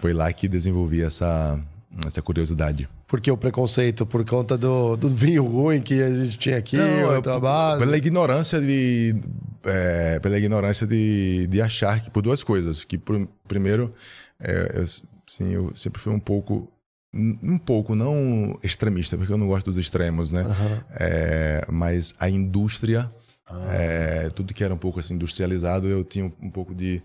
foi 0.00 0.12
lá 0.12 0.32
que 0.32 0.48
desenvolvi 0.48 1.02
essa, 1.02 1.60
essa 2.06 2.22
curiosidade. 2.22 2.88
Por 3.06 3.20
que 3.20 3.30
o 3.30 3.36
preconceito? 3.36 4.06
Por 4.06 4.24
conta 4.24 4.56
do, 4.56 4.96
do 4.96 5.08
vinho 5.08 5.44
ruim 5.44 5.80
que 5.80 6.00
a 6.00 6.10
gente 6.10 6.38
tinha 6.38 6.56
aqui, 6.56 6.76
Não, 6.76 7.14
a 7.14 7.40
base? 7.40 7.84
Pela 7.84 7.96
ignorância 7.96 8.60
de. 8.60 9.16
É, 9.64 10.18
pela 10.20 10.38
ignorância 10.38 10.86
de, 10.86 11.46
de 11.48 11.60
achar 11.60 12.00
que 12.00 12.10
por 12.10 12.22
duas 12.22 12.44
coisas. 12.44 12.84
Que 12.84 12.96
por, 12.96 13.28
primeiro, 13.48 13.92
é, 14.38 14.72
eu, 14.74 14.82
assim, 14.82 15.52
eu 15.52 15.72
sempre 15.74 16.00
fui 16.00 16.12
um 16.12 16.20
pouco. 16.20 16.70
Um 17.12 17.58
pouco, 17.58 17.96
não 17.96 18.56
extremista, 18.62 19.16
porque 19.16 19.32
eu 19.32 19.38
não 19.38 19.48
gosto 19.48 19.66
dos 19.66 19.76
extremos, 19.76 20.30
né? 20.30 20.42
Uhum. 20.42 20.80
É, 20.92 21.66
mas 21.68 22.14
a 22.20 22.30
indústria 22.30 23.10
ah. 23.50 23.74
É, 23.74 24.28
tudo 24.30 24.54
que 24.54 24.62
era 24.62 24.72
um 24.72 24.78
pouco 24.78 25.00
assim 25.00 25.14
industrializado, 25.14 25.88
eu 25.88 26.04
tinha 26.04 26.24
um, 26.24 26.50
pouco 26.50 26.72
de, 26.72 27.02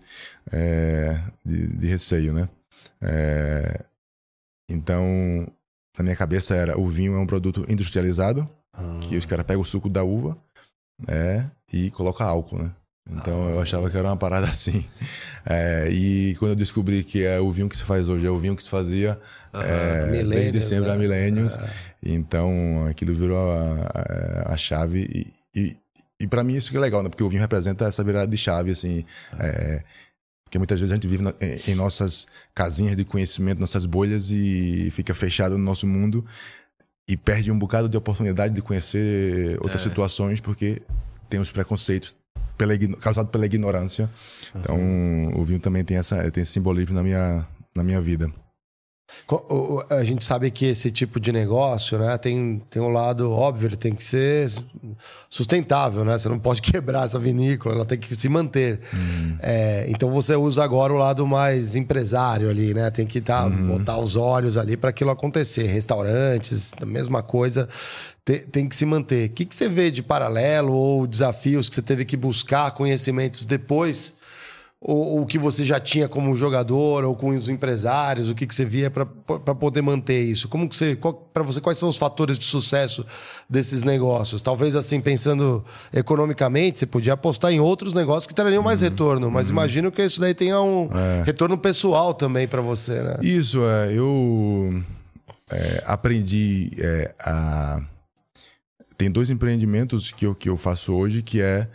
é, 0.52 1.20
de, 1.44 1.66
de, 1.66 1.86
receio, 1.88 2.32
né? 2.32 2.48
Então, 4.68 5.46
na 5.96 6.02
minha 6.04 6.16
cabeça 6.16 6.54
era 6.54 6.78
o 6.78 6.86
vinho 6.86 7.14
é 7.14 7.18
um 7.18 7.26
produto 7.26 7.64
industrializado, 7.68 8.48
ah. 8.72 8.98
que 9.02 9.16
os 9.16 9.26
caras 9.26 9.44
pegam 9.44 9.62
o 9.62 9.64
suco 9.64 9.88
da 9.88 10.02
uva 10.02 10.36
né, 10.98 11.50
e 11.72 11.90
colocam 11.90 12.26
álcool, 12.26 12.58
né? 12.58 12.72
Então 13.08 13.46
ah. 13.46 13.50
eu 13.50 13.60
achava 13.60 13.88
que 13.88 13.96
era 13.96 14.08
uma 14.08 14.16
parada 14.16 14.46
assim. 14.50 14.84
É, 15.44 15.88
e 15.90 16.34
quando 16.36 16.50
eu 16.50 16.56
descobri 16.56 17.04
que 17.04 17.24
é 17.24 17.38
o 17.38 17.50
vinho 17.50 17.68
que 17.68 17.76
se 17.76 17.84
faz 17.84 18.08
hoje, 18.08 18.26
é 18.26 18.30
o 18.30 18.38
vinho 18.38 18.56
que 18.56 18.62
se 18.62 18.70
fazia 18.70 19.18
é, 19.52 20.24
desde 20.24 20.60
sempre 20.60 20.90
há 20.90 20.94
né? 20.94 20.98
milênios. 20.98 21.54
É. 21.54 21.70
Então 22.02 22.86
aquilo 22.88 23.14
virou 23.14 23.52
a, 23.52 23.88
a, 23.94 24.54
a 24.54 24.56
chave. 24.56 25.08
E, 25.54 25.58
e, 25.58 25.76
e 26.20 26.26
para 26.26 26.42
mim 26.42 26.56
isso 26.56 26.70
que 26.70 26.76
é 26.76 26.80
legal, 26.80 27.02
né? 27.02 27.08
Porque 27.08 27.22
o 27.22 27.28
vinho 27.28 27.40
representa 27.40 27.86
essa 27.86 28.02
virada 28.02 28.26
de 28.26 28.36
chave, 28.36 28.72
assim. 28.72 29.04
É, 29.38 29.82
porque 30.56 30.58
muitas 30.58 30.80
vezes 30.80 30.92
a 30.92 30.96
gente 30.96 31.06
vive 31.06 31.24
em 31.68 31.74
nossas 31.74 32.26
casinhas 32.54 32.96
de 32.96 33.04
conhecimento, 33.04 33.60
nossas 33.60 33.84
bolhas 33.84 34.30
e 34.30 34.88
fica 34.90 35.14
fechado 35.14 35.58
no 35.58 35.64
nosso 35.64 35.86
mundo 35.86 36.24
e 37.08 37.16
perde 37.16 37.50
um 37.52 37.58
bocado 37.58 37.88
de 37.88 37.96
oportunidade 37.96 38.54
de 38.54 38.62
conhecer 38.62 39.58
outras 39.60 39.82
é. 39.82 39.84
situações 39.84 40.40
porque 40.40 40.82
tem 41.28 41.38
os 41.40 41.52
preconceitos 41.52 42.16
pela, 42.56 42.76
causados 43.00 43.30
pela 43.30 43.44
ignorância. 43.44 44.08
Uhum. 44.54 44.60
Então, 44.60 45.40
o 45.40 45.44
vinho 45.44 45.60
também 45.60 45.84
tem, 45.84 45.98
essa, 45.98 46.30
tem 46.30 46.42
esse 46.42 46.52
simbolismo 46.52 46.94
na 46.94 47.02
minha, 47.02 47.46
na 47.74 47.82
minha 47.82 48.00
vida. 48.00 48.30
A 49.90 50.04
gente 50.04 50.24
sabe 50.24 50.50
que 50.50 50.66
esse 50.66 50.90
tipo 50.90 51.18
de 51.18 51.32
negócio, 51.32 51.98
né, 51.98 52.16
tem, 52.18 52.62
tem 52.70 52.80
um 52.80 52.92
lado 52.92 53.30
óbvio, 53.32 53.68
ele 53.68 53.76
tem 53.76 53.94
que 53.94 54.04
ser 54.04 54.50
sustentável, 55.28 56.04
né? 56.04 56.16
Você 56.16 56.28
não 56.28 56.38
pode 56.38 56.62
quebrar 56.62 57.06
essa 57.06 57.18
vinícola, 57.18 57.74
ela 57.74 57.84
tem 57.84 57.98
que 57.98 58.14
se 58.14 58.28
manter. 58.28 58.80
Uhum. 58.92 59.38
É, 59.40 59.86
então 59.88 60.10
você 60.10 60.36
usa 60.36 60.62
agora 60.62 60.92
o 60.92 60.96
lado 60.96 61.26
mais 61.26 61.74
empresário 61.74 62.48
ali, 62.48 62.72
né? 62.72 62.90
Tem 62.90 63.06
que 63.06 63.20
tá, 63.20 63.46
uhum. 63.46 63.78
botar 63.78 63.98
os 63.98 64.16
olhos 64.16 64.56
ali 64.56 64.76
para 64.76 64.90
aquilo 64.90 65.10
acontecer. 65.10 65.66
Restaurantes, 65.66 66.72
a 66.80 66.86
mesma 66.86 67.22
coisa, 67.22 67.68
tem, 68.24 68.40
tem 68.40 68.68
que 68.68 68.76
se 68.76 68.86
manter. 68.86 69.30
O 69.30 69.32
que, 69.32 69.44
que 69.44 69.56
você 69.56 69.68
vê 69.68 69.90
de 69.90 70.02
paralelo 70.02 70.72
ou 70.72 71.06
desafios 71.06 71.68
que 71.68 71.74
você 71.74 71.82
teve 71.82 72.04
que 72.04 72.16
buscar 72.16 72.70
conhecimentos 72.72 73.44
depois 73.44 74.14
ou 74.80 75.22
o 75.22 75.26
que 75.26 75.38
você 75.38 75.64
já 75.64 75.80
tinha 75.80 76.06
como 76.06 76.36
jogador 76.36 77.04
ou 77.04 77.16
com 77.16 77.30
os 77.30 77.48
empresários, 77.48 78.28
o 78.28 78.34
que, 78.34 78.46
que 78.46 78.54
você 78.54 78.64
via 78.64 78.90
para 78.90 79.06
poder 79.06 79.80
manter 79.80 80.22
isso? 80.22 80.48
Como 80.48 80.68
que 80.68 80.76
você, 80.76 80.96
para 81.32 81.42
você, 81.42 81.60
quais 81.60 81.78
são 81.78 81.88
os 81.88 81.96
fatores 81.96 82.38
de 82.38 82.44
sucesso 82.44 83.04
desses 83.48 83.82
negócios? 83.82 84.42
Talvez 84.42 84.76
assim, 84.76 85.00
pensando 85.00 85.64
economicamente, 85.92 86.78
você 86.78 86.86
podia 86.86 87.14
apostar 87.14 87.52
em 87.52 87.58
outros 87.58 87.94
negócios 87.94 88.26
que 88.26 88.34
trariam 88.34 88.62
mais 88.62 88.82
uhum. 88.82 88.88
retorno, 88.88 89.30
mas 89.30 89.48
uhum. 89.48 89.54
imagino 89.54 89.90
que 89.90 90.04
isso 90.04 90.20
daí 90.20 90.34
tenha 90.34 90.60
um 90.60 90.90
é. 90.92 91.22
retorno 91.24 91.56
pessoal 91.56 92.12
também 92.12 92.46
para 92.46 92.60
você, 92.60 93.02
né? 93.02 93.16
Isso, 93.22 93.64
é, 93.64 93.92
eu 93.92 94.82
é, 95.50 95.82
aprendi 95.86 96.70
é, 96.78 97.14
a... 97.20 97.80
Tem 98.98 99.10
dois 99.10 99.30
empreendimentos 99.30 100.10
que 100.10 100.26
eu, 100.26 100.34
que 100.34 100.48
eu 100.48 100.56
faço 100.56 100.94
hoje, 100.94 101.22
que 101.22 101.40
é, 101.40 101.68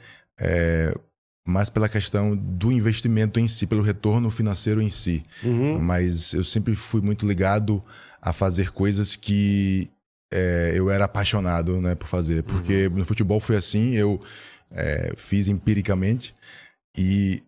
mais 1.51 1.69
pela 1.69 1.89
questão 1.89 2.35
do 2.35 2.71
investimento 2.71 3.39
em 3.39 3.47
si, 3.47 3.67
pelo 3.67 3.83
retorno 3.83 4.31
financeiro 4.31 4.81
em 4.81 4.89
si. 4.89 5.21
Uhum. 5.43 5.79
Mas 5.79 6.33
eu 6.33 6.43
sempre 6.43 6.73
fui 6.73 7.01
muito 7.01 7.27
ligado 7.27 7.83
a 8.21 8.33
fazer 8.33 8.71
coisas 8.71 9.15
que 9.15 9.91
é, 10.31 10.71
eu 10.73 10.89
era 10.89 11.05
apaixonado 11.05 11.81
né, 11.81 11.93
por 11.93 12.07
fazer. 12.07 12.43
Porque 12.43 12.87
uhum. 12.87 12.97
no 12.97 13.05
futebol 13.05 13.39
foi 13.39 13.57
assim, 13.57 13.91
eu 13.95 14.19
é, 14.71 15.13
fiz 15.17 15.47
empiricamente 15.47 16.33
e 16.97 17.43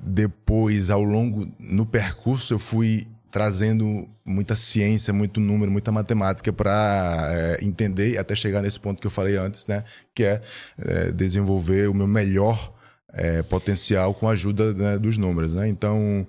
depois, 0.00 0.90
ao 0.90 1.02
longo, 1.02 1.50
no 1.58 1.84
percurso, 1.84 2.54
eu 2.54 2.58
fui 2.58 3.08
trazendo 3.30 4.08
muita 4.24 4.56
ciência, 4.56 5.12
muito 5.12 5.40
número, 5.40 5.70
muita 5.70 5.92
matemática 5.92 6.52
para 6.52 7.28
é, 7.30 7.64
entender 7.64 8.16
até 8.16 8.34
chegar 8.34 8.62
nesse 8.62 8.78
ponto 8.78 9.00
que 9.00 9.06
eu 9.06 9.10
falei 9.10 9.36
antes, 9.36 9.66
né? 9.66 9.84
Que 10.14 10.24
é, 10.24 10.40
é 10.78 11.12
desenvolver 11.12 11.88
o 11.88 11.94
meu 11.94 12.06
melhor 12.06 12.72
é, 13.12 13.42
potencial 13.42 14.14
com 14.14 14.28
a 14.28 14.32
ajuda 14.32 14.72
né, 14.74 14.98
dos 14.98 15.18
números, 15.18 15.54
né? 15.54 15.68
Então, 15.68 16.26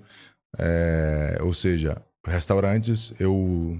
é, 0.58 1.38
ou 1.40 1.54
seja, 1.54 1.96
restaurantes, 2.26 3.12
eu 3.18 3.78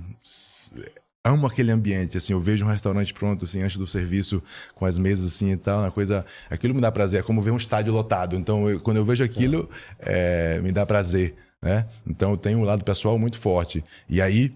amo 1.25 1.47
aquele 1.47 1.71
ambiente, 1.71 2.17
assim, 2.17 2.33
eu 2.33 2.41
vejo 2.41 2.65
um 2.65 2.69
restaurante 2.69 3.13
pronto, 3.13 3.45
assim, 3.45 3.63
antes 3.63 3.77
do 3.77 3.87
serviço, 3.87 4.43
com 4.75 4.87
as 4.87 4.97
mesas, 4.97 5.35
assim, 5.35 5.53
e 5.53 5.57
tal, 5.57 5.81
uma 5.81 5.91
coisa... 5.91 6.25
Aquilo 6.49 6.75
me 6.75 6.81
dá 6.81 6.91
prazer, 6.91 7.21
é 7.21 7.23
como 7.23 7.43
ver 7.43 7.51
um 7.51 7.57
estádio 7.57 7.93
lotado. 7.93 8.37
Então, 8.37 8.69
eu, 8.69 8.81
quando 8.81 8.97
eu 8.97 9.05
vejo 9.05 9.23
aquilo, 9.23 9.69
é, 9.99 10.61
me 10.61 10.73
dá 10.73 10.87
prazer, 10.87 11.35
né? 11.63 11.87
Então, 12.07 12.31
eu 12.31 12.37
tenho 12.37 12.59
um 12.59 12.65
lado 12.65 12.83
pessoal 12.85 13.19
muito 13.19 13.39
forte. 13.39 13.85
E 14.09 14.23
aí, 14.23 14.55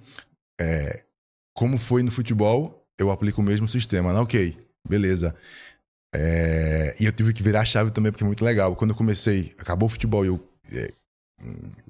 é, 0.58 1.02
como 1.54 1.76
foi 1.78 2.02
no 2.02 2.10
futebol, 2.10 2.86
eu 2.98 3.10
aplico 3.10 3.40
o 3.40 3.44
mesmo 3.44 3.68
sistema. 3.68 4.12
Né? 4.12 4.20
Ok, 4.20 4.56
beleza. 4.88 5.34
É, 6.14 6.94
e 7.00 7.04
eu 7.04 7.12
tive 7.12 7.32
que 7.32 7.42
virar 7.42 7.62
a 7.62 7.64
chave 7.64 7.90
também, 7.90 8.12
porque 8.12 8.22
é 8.22 8.26
muito 8.26 8.44
legal. 8.44 8.76
Quando 8.76 8.90
eu 8.90 8.96
comecei, 8.96 9.52
acabou 9.58 9.86
o 9.86 9.90
futebol, 9.90 10.24
eu. 10.24 10.40
É, 10.72 10.92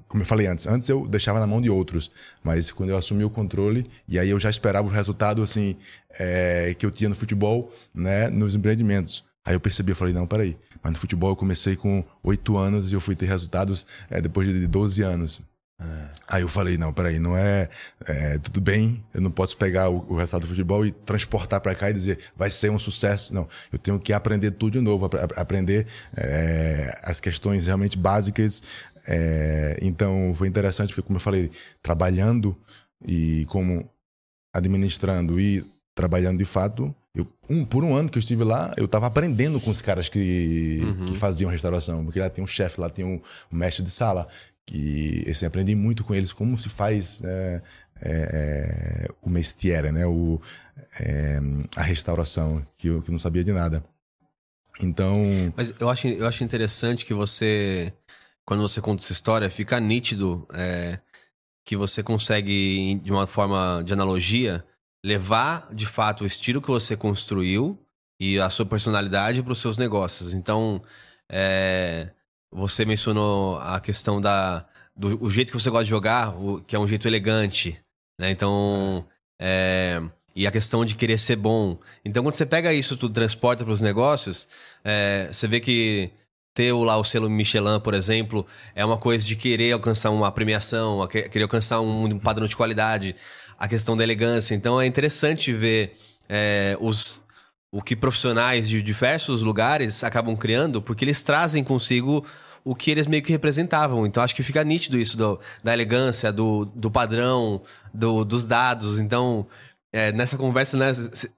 como 0.07 0.21
eu 0.21 0.25
falei 0.27 0.47
antes, 0.47 0.67
antes 0.67 0.89
eu 0.89 1.07
deixava 1.07 1.39
na 1.39 1.47
mão 1.47 1.61
de 1.61 1.69
outros, 1.69 2.11
mas 2.43 2.71
quando 2.71 2.89
eu 2.89 2.97
assumi 2.97 3.23
o 3.23 3.29
controle, 3.29 3.85
e 4.07 4.19
aí 4.19 4.29
eu 4.29 4.39
já 4.39 4.49
esperava 4.49 4.87
o 4.87 4.91
resultado 4.91 5.41
assim 5.41 5.77
é, 6.19 6.75
que 6.77 6.85
eu 6.85 6.91
tinha 6.91 7.09
no 7.09 7.15
futebol, 7.15 7.71
né, 7.93 8.29
nos 8.29 8.55
empreendimentos. 8.55 9.23
Aí 9.45 9.55
eu 9.55 9.59
percebi, 9.59 9.91
eu 9.91 9.95
falei, 9.95 10.13
não, 10.13 10.25
peraí, 10.25 10.57
mas 10.81 10.93
no 10.93 10.99
futebol 10.99 11.29
eu 11.29 11.35
comecei 11.35 11.75
com 11.75 12.03
oito 12.23 12.57
anos 12.57 12.91
e 12.91 12.95
eu 12.95 13.01
fui 13.01 13.15
ter 13.15 13.27
resultados 13.27 13.85
é, 14.09 14.19
depois 14.19 14.47
de 14.47 14.67
12 14.67 15.01
anos. 15.03 15.41
É. 15.79 16.09
Aí 16.27 16.41
eu 16.41 16.47
falei, 16.47 16.77
não, 16.77 16.93
peraí, 16.93 17.19
não 17.19 17.35
é, 17.37 17.69
é, 18.05 18.37
Tudo 18.37 18.61
bem, 18.61 19.03
eu 19.13 19.21
não 19.21 19.29
posso 19.29 19.57
pegar 19.57 19.89
o, 19.89 20.05
o 20.09 20.15
resultado 20.15 20.41
do 20.41 20.47
futebol 20.47 20.85
e 20.85 20.91
transportar 20.91 21.59
para 21.59 21.75
cá 21.75 21.89
e 21.89 21.93
dizer 21.93 22.19
vai 22.35 22.49
ser 22.49 22.71
um 22.71 22.79
sucesso. 22.79 23.33
Não, 23.33 23.47
eu 23.71 23.77
tenho 23.77 23.99
que 23.99 24.13
aprender 24.13 24.51
tudo 24.51 24.73
de 24.73 24.81
novo, 24.81 25.09
aprender 25.35 25.85
é, 26.15 26.97
as 27.03 27.19
questões 27.19 27.67
realmente 27.67 27.97
básicas. 27.97 28.63
É, 29.07 29.77
então 29.81 30.33
foi 30.35 30.47
interessante 30.47 30.89
porque, 30.89 31.05
como 31.05 31.17
eu 31.17 31.21
falei, 31.21 31.51
trabalhando 31.83 32.57
e 33.05 33.45
como 33.49 33.87
administrando 34.53 35.39
e 35.39 35.63
trabalhando 35.93 36.37
de 36.37 36.45
fato, 36.45 36.95
eu, 37.13 37.27
um, 37.49 37.63
por 37.63 37.83
um 37.83 37.95
ano 37.95 38.09
que 38.09 38.17
eu 38.17 38.19
estive 38.19 38.43
lá, 38.43 38.73
eu 38.77 38.85
estava 38.85 39.07
aprendendo 39.07 39.59
com 39.61 39.69
os 39.69 39.81
caras 39.81 40.09
que, 40.09 40.81
uhum. 40.81 41.05
que 41.05 41.17
faziam 41.17 41.51
restauração. 41.51 42.03
Porque 42.03 42.19
lá 42.19 42.29
tem 42.29 42.43
um 42.43 42.47
chefe, 42.47 42.79
lá 42.79 42.89
tem 42.89 43.05
um, 43.05 43.21
um 43.51 43.57
mestre 43.57 43.83
de 43.83 43.91
sala 43.91 44.27
que 44.65 45.23
assim, 45.29 45.45
aprendi 45.45 45.75
muito 45.75 46.03
com 46.03 46.13
eles 46.15 46.33
como 46.33 46.57
se 46.57 46.69
faz 46.69 47.21
é, 47.23 47.61
é, 48.01 48.11
é, 48.11 49.07
o 49.21 49.29
mestiere, 49.29 49.91
né? 49.91 50.05
O, 50.05 50.41
é, 50.99 51.39
a 51.75 51.81
restauração, 51.81 52.65
que 52.77 52.87
eu, 52.87 53.01
que 53.01 53.11
não 53.11 53.19
sabia 53.19 53.43
de 53.43 53.51
nada. 53.51 53.83
Então. 54.81 55.13
Mas 55.55 55.73
eu 55.79 55.89
acho, 55.89 56.07
eu 56.07 56.27
acho 56.27 56.43
interessante 56.43 57.05
que 57.05 57.13
você, 57.13 57.93
quando 58.45 58.61
você 58.61 58.81
conta 58.81 59.03
essa 59.03 59.13
história, 59.13 59.49
fica 59.49 59.79
nítido 59.79 60.45
é, 60.53 60.99
que 61.63 61.77
você 61.77 62.03
consegue, 62.03 62.95
de 62.95 63.11
uma 63.11 63.27
forma 63.27 63.81
de 63.83 63.93
analogia, 63.93 64.65
levar 65.03 65.73
de 65.73 65.85
fato 65.85 66.23
o 66.23 66.27
estilo 66.27 66.61
que 66.61 66.67
você 66.67 66.97
construiu 66.97 67.79
e 68.19 68.39
a 68.39 68.49
sua 68.49 68.65
personalidade 68.65 69.41
para 69.41 69.53
os 69.53 69.59
seus 69.59 69.77
negócios. 69.77 70.33
Então, 70.33 70.81
é, 71.31 72.09
você 72.55 72.85
mencionou 72.85 73.57
a 73.59 73.79
questão 73.79 74.21
da 74.21 74.65
do 74.95 75.21
o 75.21 75.29
jeito 75.29 75.51
que 75.51 75.59
você 75.59 75.69
gosta 75.69 75.83
de 75.83 75.89
jogar, 75.89 76.29
o, 76.39 76.61
que 76.61 76.75
é 76.75 76.79
um 76.79 76.87
jeito 76.87 77.05
elegante, 77.05 77.77
né? 78.17 78.31
Então, 78.31 79.05
é, 79.39 80.01
e 80.33 80.47
a 80.47 80.51
questão 80.51 80.85
de 80.85 80.95
querer 80.95 81.17
ser 81.17 81.35
bom. 81.35 81.77
Então, 82.03 82.23
quando 82.23 82.35
você 82.35 82.45
pega 82.45 82.73
isso, 82.73 82.95
tu 82.95 83.09
transporta 83.09 83.65
para 83.65 83.73
os 83.73 83.81
negócios, 83.81 84.47
é, 84.85 85.27
você 85.29 85.47
vê 85.49 85.59
que 85.59 86.09
ter 86.53 86.71
lá 86.71 86.97
o 86.97 87.03
selo 87.03 87.29
Michelin, 87.29 87.81
por 87.81 87.93
exemplo, 87.93 88.45
é 88.73 88.85
uma 88.85 88.97
coisa 88.97 89.25
de 89.25 89.35
querer 89.35 89.73
alcançar 89.73 90.09
uma 90.11 90.31
premiação, 90.31 91.05
querer 91.07 91.43
alcançar 91.43 91.81
um 91.81 92.17
padrão 92.17 92.47
de 92.47 92.55
qualidade, 92.55 93.17
a 93.59 93.67
questão 93.67 93.97
da 93.97 94.03
elegância. 94.03 94.55
Então, 94.55 94.79
é 94.79 94.85
interessante 94.85 95.51
ver 95.51 95.97
é, 96.29 96.77
os 96.79 97.21
o 97.75 97.81
que 97.81 97.93
profissionais 97.93 98.69
de 98.69 98.81
diversos 98.81 99.41
lugares 99.41 100.01
acabam 100.01 100.33
criando, 100.37 100.81
porque 100.81 101.03
eles 101.03 101.21
trazem 101.21 101.61
consigo 101.61 102.25
o 102.65 102.73
que 102.75 102.89
eles 102.89 103.05
meio 103.05 103.21
que 103.21 103.31
representavam. 103.31 104.05
Então 104.07 104.23
acho 104.23 104.35
que 104.35 104.41
fica 104.41 104.63
nítido 104.63 104.97
isso 104.97 105.15
do, 105.15 105.39
da 105.63 105.71
elegância, 105.71 106.33
do, 106.33 106.65
do 106.65 106.89
padrão, 106.89 107.61
do, 107.93 108.25
dos 108.25 108.43
dados. 108.43 108.99
Então, 108.99 109.45
é, 109.93 110.11
nessa 110.11 110.35
conversa, 110.35 110.75
né, 110.75 110.91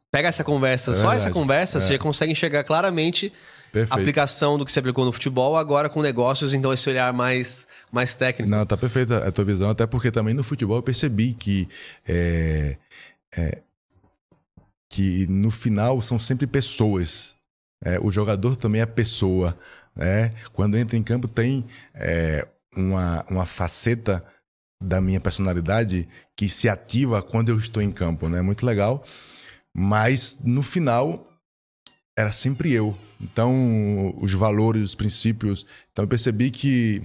pega 0.09 0.29
essa 0.29 0.43
conversa, 0.43 0.93
é 0.93 0.95
só 0.95 1.13
essa 1.13 1.29
conversa, 1.29 1.79
é. 1.79 1.81
você 1.81 1.97
consegue 1.97 2.31
enxergar 2.31 2.63
claramente 2.63 3.31
Perfeito. 3.73 3.91
a 3.93 4.01
aplicação 4.01 4.57
do 4.57 4.65
que 4.65 4.71
você 4.71 4.79
aplicou 4.79 5.03
no 5.03 5.11
futebol, 5.11 5.57
agora 5.57 5.89
com 5.89 6.01
negócios, 6.01 6.53
então 6.53 6.71
esse 6.71 6.89
olhar 6.89 7.11
mais, 7.11 7.67
mais 7.91 8.15
técnico. 8.15 8.49
Não, 8.49 8.65
tá 8.65 8.77
perfeita 8.77 9.27
a 9.27 9.31
tua 9.31 9.43
visão, 9.43 9.69
até 9.69 9.85
porque 9.85 10.09
também 10.09 10.33
no 10.33 10.43
futebol 10.43 10.77
eu 10.77 10.83
percebi 10.83 11.33
que 11.33 11.67
é, 12.07 12.77
é, 13.35 13.57
que 14.89 15.27
no 15.27 15.51
final 15.51 16.01
são 16.01 16.17
sempre 16.17 16.47
pessoas. 16.47 17.35
É, 17.83 17.99
o 17.99 18.09
jogador 18.09 18.55
também 18.55 18.81
é 18.81 18.85
pessoa. 18.85 19.57
Né? 19.97 20.33
Quando 20.53 20.77
entra 20.77 20.95
em 20.95 21.03
campo, 21.03 21.27
tem 21.27 21.65
é, 21.93 22.47
uma, 22.75 23.25
uma 23.29 23.45
faceta 23.45 24.23
da 24.81 25.01
minha 25.01 25.19
personalidade 25.19 26.07
que 26.35 26.47
se 26.47 26.69
ativa 26.69 27.21
quando 27.23 27.49
eu 27.49 27.57
estou 27.57 27.81
em 27.81 27.91
campo. 27.91 28.29
Né? 28.29 28.41
Muito 28.41 28.65
legal. 28.65 29.03
Mas 29.75 30.37
no 30.43 30.61
final, 30.61 31.27
era 32.17 32.31
sempre 32.31 32.71
eu. 32.73 32.97
Então, 33.19 34.15
os 34.21 34.33
valores, 34.33 34.89
os 34.89 34.95
princípios. 34.95 35.65
Então, 35.91 36.05
eu 36.05 36.09
percebi 36.09 36.51
que 36.51 37.03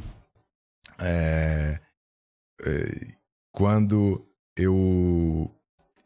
é, 0.98 1.80
é, 2.64 3.14
quando 3.50 4.26
eu 4.56 5.50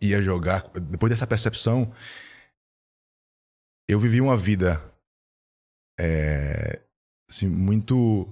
ia 0.00 0.22
jogar, 0.22 0.68
depois 0.82 1.10
dessa 1.10 1.26
percepção, 1.26 1.92
eu 3.88 3.98
vivi 4.00 4.20
uma 4.20 4.36
vida 4.36 4.82
é, 5.98 6.80
assim, 7.28 7.48
muito 7.48 8.28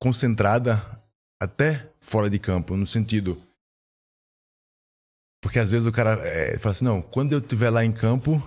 concentrada 0.00 1.00
até 1.40 1.90
fora 2.00 2.28
de 2.28 2.38
campo, 2.38 2.76
no 2.76 2.86
sentido. 2.86 3.40
Porque 5.42 5.58
às 5.58 5.70
vezes 5.70 5.86
o 5.86 5.92
cara 5.92 6.12
é, 6.26 6.58
fala 6.58 6.72
assim: 6.72 6.84
não, 6.84 7.00
quando 7.00 7.32
eu 7.32 7.38
estiver 7.38 7.70
lá 7.70 7.84
em 7.84 7.92
campo, 7.92 8.42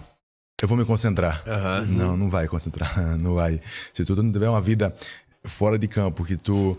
eu 0.62 0.68
vou 0.68 0.78
me 0.78 0.86
concentrar. 0.86 1.44
Uhum. 1.48 1.86
Não, 1.86 2.18
não 2.18 2.30
vai 2.30 2.48
concentrar, 2.48 2.98
não 3.18 3.36
vai. 3.36 3.62
Se 3.94 4.06
tu 4.06 4.16
não 4.16 4.32
tiver 4.32 4.50
uma 4.50 4.62
vida 4.62 4.96
fora 5.44 5.78
de 5.78 5.88
campo, 5.88 6.26
que 6.26 6.38
tu 6.38 6.78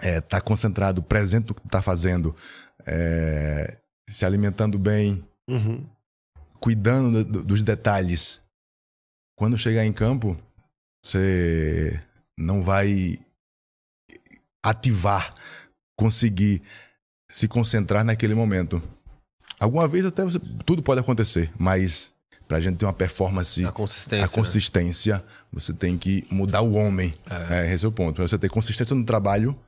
é, 0.00 0.20
tá 0.20 0.40
concentrado, 0.40 1.02
presente 1.02 1.48
no 1.48 1.54
que 1.54 1.62
tu 1.62 1.68
tá 1.68 1.82
fazendo, 1.82 2.34
é, 2.86 3.76
se 4.08 4.24
alimentando 4.24 4.78
bem, 4.78 5.24
uhum. 5.48 5.84
cuidando 6.60 7.24
do, 7.24 7.44
dos 7.44 7.62
detalhes. 7.62 8.41
Quando 9.42 9.58
chegar 9.58 9.84
em 9.84 9.92
campo, 9.92 10.38
você 11.04 11.98
não 12.38 12.62
vai 12.62 13.18
ativar, 14.64 15.34
conseguir 15.98 16.62
se 17.28 17.48
concentrar 17.48 18.04
naquele 18.04 18.36
momento. 18.36 18.80
Alguma 19.58 19.88
vez 19.88 20.06
até 20.06 20.22
você, 20.22 20.38
tudo 20.64 20.80
pode 20.80 21.00
acontecer, 21.00 21.50
mas 21.58 22.14
para 22.46 22.58
a 22.58 22.60
gente 22.60 22.76
ter 22.76 22.84
uma 22.84 22.92
performance, 22.92 23.64
a 23.64 23.72
consistência, 23.72 24.24
a 24.24 24.28
consistência 24.28 25.16
né? 25.16 25.24
você 25.52 25.72
tem 25.72 25.98
que 25.98 26.24
mudar 26.30 26.60
o 26.60 26.74
homem. 26.74 27.12
É. 27.50 27.66
É, 27.66 27.74
esse 27.74 27.84
é 27.84 27.88
o 27.88 27.90
ponto. 27.90 28.14
Para 28.14 28.28
você 28.28 28.38
ter 28.38 28.48
consistência 28.48 28.94
no 28.94 29.04
trabalho, 29.04 29.58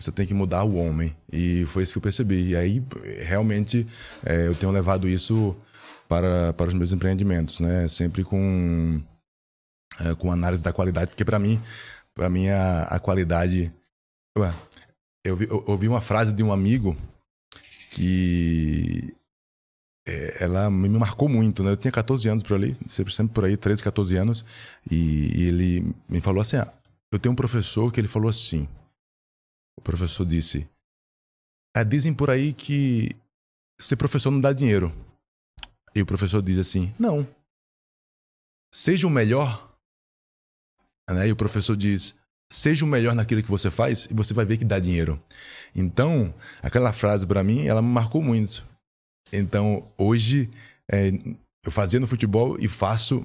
você 0.00 0.10
tem 0.10 0.26
que 0.26 0.32
mudar 0.32 0.64
o 0.64 0.76
homem. 0.76 1.14
E 1.30 1.66
foi 1.66 1.82
isso 1.82 1.92
que 1.92 1.98
eu 1.98 2.02
percebi. 2.02 2.48
E 2.48 2.56
aí, 2.56 2.82
realmente, 3.20 3.86
é, 4.24 4.46
eu 4.46 4.54
tenho 4.54 4.72
levado 4.72 5.06
isso 5.06 5.54
para, 6.12 6.52
para 6.52 6.68
os 6.68 6.74
meus 6.74 6.92
empreendimentos, 6.92 7.60
né? 7.60 7.88
Sempre 7.88 8.22
com, 8.22 9.02
é, 9.98 10.14
com 10.14 10.30
análise 10.30 10.62
da 10.62 10.72
qualidade, 10.72 11.08
porque 11.08 11.24
para 11.24 11.38
mim, 11.38 11.58
para 12.14 12.28
mim 12.28 12.50
a, 12.50 12.82
a 12.82 13.00
qualidade. 13.00 13.72
Ué, 14.36 14.54
eu, 15.24 15.34
vi, 15.34 15.48
eu 15.48 15.64
ouvi 15.66 15.88
uma 15.88 16.02
frase 16.02 16.30
de 16.34 16.42
um 16.42 16.52
amigo 16.52 16.94
que 17.92 19.14
é, 20.06 20.44
ela 20.44 20.70
me 20.70 20.88
marcou 20.90 21.30
muito, 21.30 21.62
né? 21.62 21.70
Eu 21.70 21.76
tinha 21.78 21.90
14 21.90 22.28
anos 22.28 22.42
por 22.42 22.56
ali, 22.56 22.76
sempre, 22.86 23.14
sempre 23.14 23.32
por 23.32 23.46
aí, 23.46 23.56
13, 23.56 23.82
14 23.82 24.16
anos, 24.16 24.44
e, 24.90 25.40
e 25.40 25.48
ele 25.48 25.94
me 26.06 26.20
falou 26.20 26.42
assim: 26.42 26.56
ah, 26.56 26.70
eu 27.10 27.18
tenho 27.18 27.32
um 27.32 27.36
professor 27.36 27.90
que 27.90 27.98
ele 27.98 28.08
falou 28.08 28.28
assim 28.28 28.68
o 29.78 29.80
professor 29.80 30.26
disse: 30.26 30.68
é, 31.74 31.82
Dizem 31.82 32.12
por 32.12 32.30
aí 32.30 32.52
que 32.52 33.16
ser 33.80 33.96
professor 33.96 34.30
não 34.30 34.40
dá 34.40 34.52
dinheiro. 34.52 34.92
E 35.94 36.02
o 36.02 36.06
professor 36.06 36.42
diz 36.42 36.58
assim: 36.58 36.92
Não. 36.98 37.26
Seja 38.72 39.06
o 39.06 39.10
melhor. 39.10 39.76
Né? 41.10 41.28
E 41.28 41.32
o 41.32 41.36
professor 41.36 41.76
diz: 41.76 42.14
Seja 42.50 42.84
o 42.84 42.88
melhor 42.88 43.14
naquilo 43.14 43.42
que 43.42 43.50
você 43.50 43.70
faz 43.70 44.06
e 44.10 44.14
você 44.14 44.32
vai 44.32 44.44
ver 44.44 44.56
que 44.56 44.64
dá 44.64 44.78
dinheiro. 44.78 45.22
Então, 45.74 46.34
aquela 46.62 46.92
frase 46.92 47.26
para 47.26 47.44
mim, 47.44 47.66
ela 47.66 47.82
me 47.82 47.88
marcou 47.88 48.22
muito. 48.22 48.66
Então, 49.32 49.90
hoje, 49.96 50.50
é, 50.90 51.08
eu 51.64 51.72
fazia 51.72 52.00
no 52.00 52.06
futebol 52.06 52.58
e 52.58 52.68
faço 52.68 53.22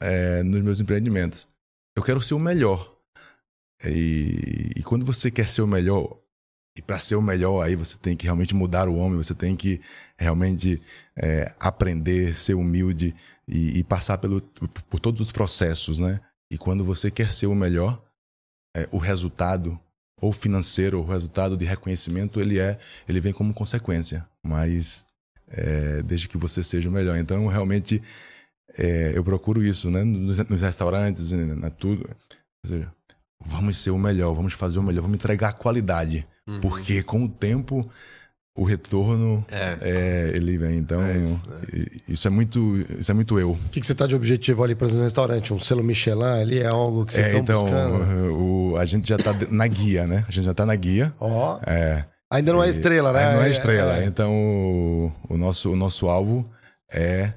é, 0.00 0.42
nos 0.42 0.62
meus 0.62 0.80
empreendimentos. 0.80 1.48
Eu 1.96 2.02
quero 2.02 2.20
ser 2.20 2.34
o 2.34 2.38
melhor. 2.38 2.96
E, 3.84 4.72
e 4.76 4.82
quando 4.82 5.04
você 5.04 5.30
quer 5.30 5.48
ser 5.48 5.62
o 5.62 5.66
melhor, 5.66 6.18
e 6.78 6.82
para 6.82 6.98
ser 7.00 7.16
o 7.16 7.22
melhor, 7.22 7.66
aí 7.66 7.74
você 7.74 7.98
tem 7.98 8.16
que 8.16 8.24
realmente 8.24 8.54
mudar 8.54 8.88
o 8.88 8.94
homem, 8.94 9.18
você 9.18 9.34
tem 9.34 9.56
que 9.56 9.80
realmente 10.16 10.80
é, 11.16 11.52
aprender, 11.58 12.36
ser 12.36 12.54
humilde 12.54 13.16
e, 13.48 13.80
e, 13.80 13.82
passar 13.82 14.16
pelo, 14.18 14.40
por 14.40 15.00
todos 15.00 15.20
os 15.20 15.32
processos, 15.32 15.98
né? 15.98 16.20
E 16.48 16.56
quando 16.56 16.84
você 16.84 17.10
quer 17.10 17.32
ser 17.32 17.48
o 17.48 17.54
melhor, 17.54 18.00
é, 18.76 18.88
o 18.92 18.98
resultado, 18.98 19.78
ou 20.20 20.32
financeiro, 20.32 21.00
o 21.00 21.06
resultado 21.06 21.56
de 21.56 21.64
reconhecimento, 21.64 22.40
ele 22.40 22.60
é, 22.60 22.78
ele 23.08 23.18
vem 23.18 23.32
como 23.32 23.52
consequência. 23.52 24.24
Mas 24.46 25.04
é, 25.48 26.00
desde 26.02 26.28
que 26.28 26.38
você 26.38 26.62
seja 26.62 26.88
o 26.88 26.92
melhor. 26.92 27.16
Então, 27.18 27.48
realmente, 27.48 28.00
é, 28.78 29.12
eu 29.16 29.24
procuro 29.24 29.64
isso, 29.64 29.90
né? 29.90 30.04
Nos, 30.04 30.38
nos 30.48 30.62
restaurantes, 30.62 31.32
na 31.32 31.70
tudo. 31.70 32.08
Ou 32.64 32.70
seja, 32.70 32.92
vamos 33.44 33.78
ser 33.78 33.90
o 33.90 33.98
melhor, 33.98 34.32
vamos 34.32 34.52
fazer 34.52 34.78
o 34.78 34.82
melhor, 34.82 35.02
vamos 35.02 35.16
entregar 35.16 35.54
qualidade. 35.54 36.24
Uhum. 36.48 36.60
Porque 36.60 37.02
com 37.02 37.24
o 37.24 37.28
tempo 37.28 37.88
o 38.56 38.64
retorno 38.64 39.38
é. 39.50 39.78
é. 39.82 40.30
ele 40.34 40.58
vem. 40.58 40.78
Então, 40.78 41.00
é 41.02 41.18
isso, 41.18 41.48
né? 41.48 41.60
isso, 42.08 42.26
é 42.26 42.30
muito, 42.30 42.84
isso 42.98 43.10
é 43.10 43.14
muito 43.14 43.38
eu. 43.38 43.52
O 43.52 43.68
que, 43.70 43.80
que 43.80 43.86
você 43.86 43.92
está 43.92 44.06
de 44.06 44.16
objetivo 44.16 44.64
ali, 44.64 44.74
por 44.74 44.86
exemplo, 44.86 45.00
no 45.00 45.04
restaurante? 45.04 45.54
Um 45.54 45.58
selo 45.58 45.84
Michelin 45.84 46.24
ali 46.24 46.58
é 46.58 46.66
algo 46.66 47.06
que 47.06 47.14
vocês 47.14 47.26
é, 47.26 47.38
estão 47.38 47.42
então, 47.42 47.62
buscando? 47.62 48.34
O, 48.34 48.76
a 48.76 48.84
gente 48.84 49.08
já 49.08 49.14
está 49.14 49.32
na 49.50 49.66
guia, 49.68 50.06
né? 50.06 50.24
A 50.26 50.32
gente 50.32 50.44
já 50.44 50.50
está 50.50 50.66
na 50.66 50.74
guia. 50.74 51.14
Ó. 51.20 51.58
Oh. 51.58 51.70
É. 51.70 52.04
Ainda 52.30 52.52
não 52.52 52.62
é 52.62 52.68
estrela, 52.68 53.12
né? 53.12 53.26
Ainda 53.26 53.36
não 53.36 53.44
é 53.44 53.50
estrela. 53.50 53.98
É. 53.98 54.04
Então, 54.04 54.32
o, 54.32 55.12
o, 55.28 55.36
nosso, 55.38 55.72
o 55.72 55.76
nosso 55.76 56.08
alvo 56.08 56.46
é, 56.90 57.32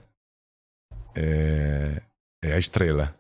é, 1.16 2.02
é 2.44 2.54
a 2.54 2.58
estrela. 2.58 3.14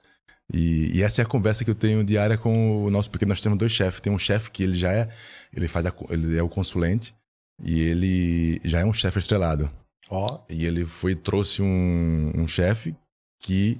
E, 0.53 0.97
e, 0.97 1.01
essa 1.01 1.21
é 1.21 1.23
a 1.23 1.27
conversa 1.27 1.63
que 1.63 1.69
eu 1.69 1.75
tenho 1.75 2.03
diária 2.03 2.37
com 2.37 2.83
o 2.83 2.89
nosso, 2.89 3.09
porque 3.09 3.25
nós 3.25 3.41
temos 3.41 3.57
dois 3.57 3.71
chefes. 3.71 4.01
Tem 4.01 4.11
um 4.11 4.17
chefe 4.17 4.51
que 4.51 4.63
ele 4.63 4.77
já 4.77 4.91
é, 4.91 5.09
ele 5.53 5.67
faz, 5.67 5.85
a, 5.85 5.93
ele 6.09 6.37
é 6.37 6.43
o 6.43 6.49
consulente 6.49 7.15
e 7.63 7.79
ele 7.79 8.59
já 8.63 8.81
é 8.81 8.85
um 8.85 8.93
chefe 8.93 9.19
estrelado. 9.19 9.71
Ó. 10.09 10.27
Oh. 10.27 10.53
E 10.53 10.65
ele 10.65 10.85
foi 10.85 11.15
trouxe 11.15 11.61
um, 11.61 12.31
um 12.35 12.47
chefe 12.47 12.95
que 13.39 13.79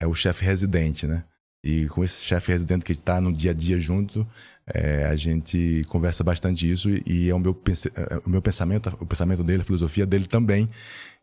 é 0.00 0.06
o 0.06 0.14
chefe 0.14 0.44
residente, 0.44 1.06
né? 1.06 1.24
E 1.64 1.86
com 1.86 2.02
esse 2.02 2.24
chefe 2.24 2.50
residente 2.50 2.84
que 2.84 2.92
está 2.92 3.20
no 3.20 3.32
dia 3.32 3.52
a 3.52 3.54
dia 3.54 3.78
junto, 3.78 4.26
é, 4.66 5.04
a 5.04 5.14
gente 5.14 5.84
conversa 5.88 6.24
bastante 6.24 6.68
isso 6.68 6.88
e 7.06 7.30
é 7.30 7.34
o 7.34 7.38
meu, 7.38 7.56
é, 7.94 8.16
o 8.26 8.30
meu 8.30 8.42
pensamento, 8.42 8.96
o 9.00 9.06
pensamento 9.06 9.44
dele, 9.44 9.62
a 9.62 9.64
filosofia 9.64 10.04
dele 10.04 10.26
também, 10.26 10.68